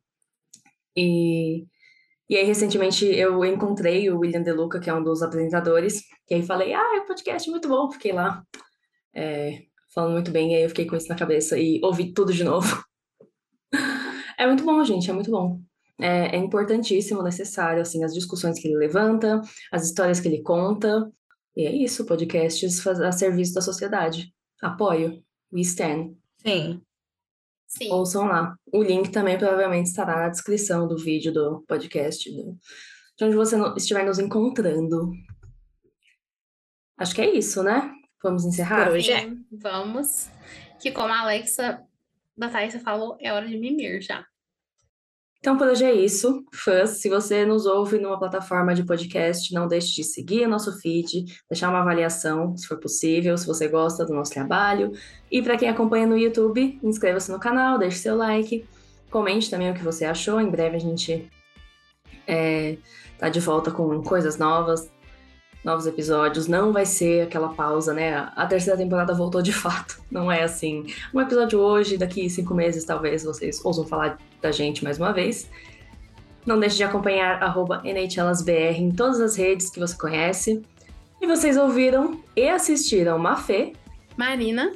E, 0.97 1.67
e 2.29 2.37
aí, 2.37 2.45
recentemente, 2.45 3.05
eu 3.05 3.45
encontrei 3.45 4.11
o 4.11 4.19
William 4.21 4.43
De 4.43 4.53
Luca, 4.53 4.81
que 4.81 4.89
é 4.89 4.95
um 4.95 5.03
dos 5.03 5.23
apresentadores, 5.23 6.03
e 6.29 6.35
aí 6.35 6.43
falei, 6.43 6.73
ah, 6.73 6.97
é 6.97 7.01
um 7.01 7.07
podcast 7.07 7.51
muito 7.51 7.69
bom, 7.69 7.91
fiquei 7.91 8.13
lá. 8.13 8.43
É, 9.15 9.63
falando 9.93 10.13
muito 10.13 10.31
bem, 10.31 10.53
e 10.53 10.57
aí 10.57 10.63
eu 10.63 10.69
fiquei 10.69 10.87
com 10.87 10.97
isso 10.97 11.09
na 11.09 11.17
cabeça 11.17 11.59
e 11.59 11.81
ouvi 11.83 12.13
tudo 12.13 12.33
de 12.33 12.45
novo. 12.45 12.85
é 14.39 14.47
muito 14.47 14.65
bom, 14.65 14.83
gente, 14.85 15.11
é 15.11 15.13
muito 15.13 15.31
bom. 15.31 15.61
É, 15.99 16.37
é 16.37 16.39
importantíssimo, 16.39 17.23
necessário, 17.23 17.83
assim, 17.83 18.05
as 18.05 18.15
discussões 18.15 18.59
que 18.59 18.69
ele 18.69 18.77
levanta, 18.77 19.41
as 19.71 19.85
histórias 19.85 20.21
que 20.21 20.29
ele 20.29 20.43
conta. 20.43 21.11
E 21.57 21.67
é 21.67 21.75
isso, 21.75 22.07
podcasts 22.07 22.87
a 22.87 23.13
serviço 23.13 23.55
da 23.55 23.61
sociedade. 23.61 24.33
Apoio. 24.63 25.23
We 25.53 25.63
stand. 25.63 26.15
Sim. 26.39 26.83
Sim. 27.67 27.91
Ouçam 27.93 28.27
lá. 28.27 28.57
O 28.73 28.83
link 28.83 29.11
também 29.11 29.39
provavelmente 29.39 29.87
estará 29.87 30.17
na 30.17 30.29
descrição 30.29 30.89
do 30.89 30.97
vídeo 30.97 31.33
do 31.33 31.65
podcast, 31.69 32.29
do, 32.31 32.59
de 33.17 33.25
onde 33.25 33.37
você 33.37 33.57
estiver 33.77 34.05
nos 34.05 34.19
encontrando. 34.19 35.13
Acho 36.99 37.15
que 37.15 37.23
é 37.23 37.35
isso, 37.35 37.63
né? 37.63 37.93
Vamos 38.23 38.45
encerrar? 38.45 38.87
Por 38.87 38.97
hoje 38.97 39.13
é. 39.13 39.31
Vamos. 39.53 40.29
Que 40.81 40.91
como 40.91 41.13
a 41.13 41.21
Alexa 41.21 41.83
da 42.37 42.49
Thaisa 42.49 42.81
falou, 42.81 43.17
é 43.21 43.33
hora 43.33 43.47
de 43.47 43.57
mimir 43.57 44.01
já. 44.03 44.27
Então, 45.41 45.57
por 45.57 45.69
hoje 45.69 45.87
é 45.87 45.95
isso. 45.95 46.45
Fãs, 46.53 47.01
se 47.01 47.09
você 47.09 47.47
nos 47.47 47.65
ouve 47.65 47.99
numa 47.99 48.19
plataforma 48.19 48.75
de 48.75 48.85
podcast, 48.85 49.55
não 49.55 49.67
deixe 49.67 49.95
de 49.95 50.05
seguir 50.05 50.45
o 50.45 50.51
nosso 50.51 50.79
feed, 50.81 51.25
deixar 51.49 51.71
uma 51.71 51.81
avaliação, 51.81 52.55
se 52.59 52.67
for 52.67 52.79
possível, 52.79 53.37
se 53.39 53.47
você 53.47 53.67
gosta 53.67 54.05
do 54.05 54.13
nosso 54.13 54.33
trabalho. 54.33 54.93
E 55.33 55.41
para 55.41 55.57
quem 55.57 55.71
acompanha 55.71 56.07
no 56.07 56.17
YouTube, 56.17 56.79
inscreva-se 56.83 57.33
no 57.33 57.41
canal, 57.41 57.79
deixe 57.79 57.97
seu 57.97 58.17
like, 58.17 58.67
comente 59.11 59.49
também 59.49 59.71
o 59.71 59.75
que 59.75 59.83
você 59.83 60.05
achou. 60.05 60.39
Em 60.43 60.51
breve 60.51 60.77
a 60.77 60.81
gente 60.81 61.27
é, 62.27 62.77
tá 63.19 63.31
de 63.31 63.41
volta 63.41 63.71
com 63.71 64.03
coisas 64.03 64.37
novas, 64.37 64.93
novos 65.65 65.87
episódios. 65.87 66.47
Não 66.47 66.73
vai 66.73 66.87
ser 66.87 67.23
aquela 67.23 67.51
pausa, 67.51 67.93
né? 67.93 68.31
A 68.35 68.47
terceira 68.47 68.79
temporada 68.79 69.15
voltou 69.15 69.43
de 69.43 69.53
fato. 69.53 70.01
Não 70.11 70.31
é 70.31 70.43
assim. 70.43 70.87
Um 71.15 71.21
episódio 71.21 71.59
hoje, 71.59 71.97
daqui 71.97 72.29
cinco 72.29 72.55
meses, 72.55 72.85
talvez 72.85 73.25
vocês 73.25 73.65
ousam 73.65 73.87
falar 73.87 74.19
da 74.41 74.51
gente 74.51 74.83
mais 74.83 74.99
uma 74.99 75.13
vez. 75.13 75.49
Não 76.47 76.59
deixe 76.59 76.77
de 76.77 76.85
acompanhar 76.85 77.39
NHLasBR 77.85 78.79
em 78.79 78.91
todas 78.91 79.21
as 79.21 79.37
redes 79.37 79.71
que 79.71 79.79
você 79.79 79.97
conhece. 79.97 80.63
E 81.21 81.27
vocês 81.27 81.59
ouviram 81.59 82.19
e 82.35 82.49
assistiram 82.49 83.19
Mafê, 83.19 83.75
Marina 84.17 84.73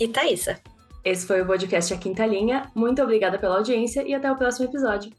e 0.00 0.08
Thaisa. 0.08 0.58
Esse 1.04 1.26
foi 1.26 1.42
o 1.42 1.46
podcast 1.46 1.92
A 1.92 1.98
Quinta 1.98 2.24
Linha. 2.24 2.70
Muito 2.74 3.02
obrigada 3.02 3.38
pela 3.38 3.58
audiência 3.58 4.02
e 4.02 4.14
até 4.14 4.32
o 4.32 4.36
próximo 4.36 4.66
episódio. 4.66 5.12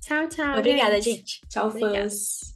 Tchau, 0.00 0.26
tchau. 0.28 0.58
Obrigada, 0.58 1.00
gente. 1.00 1.40
Tchau, 1.48 1.68
Obrigada. 1.68 1.94
fãs. 1.94 2.53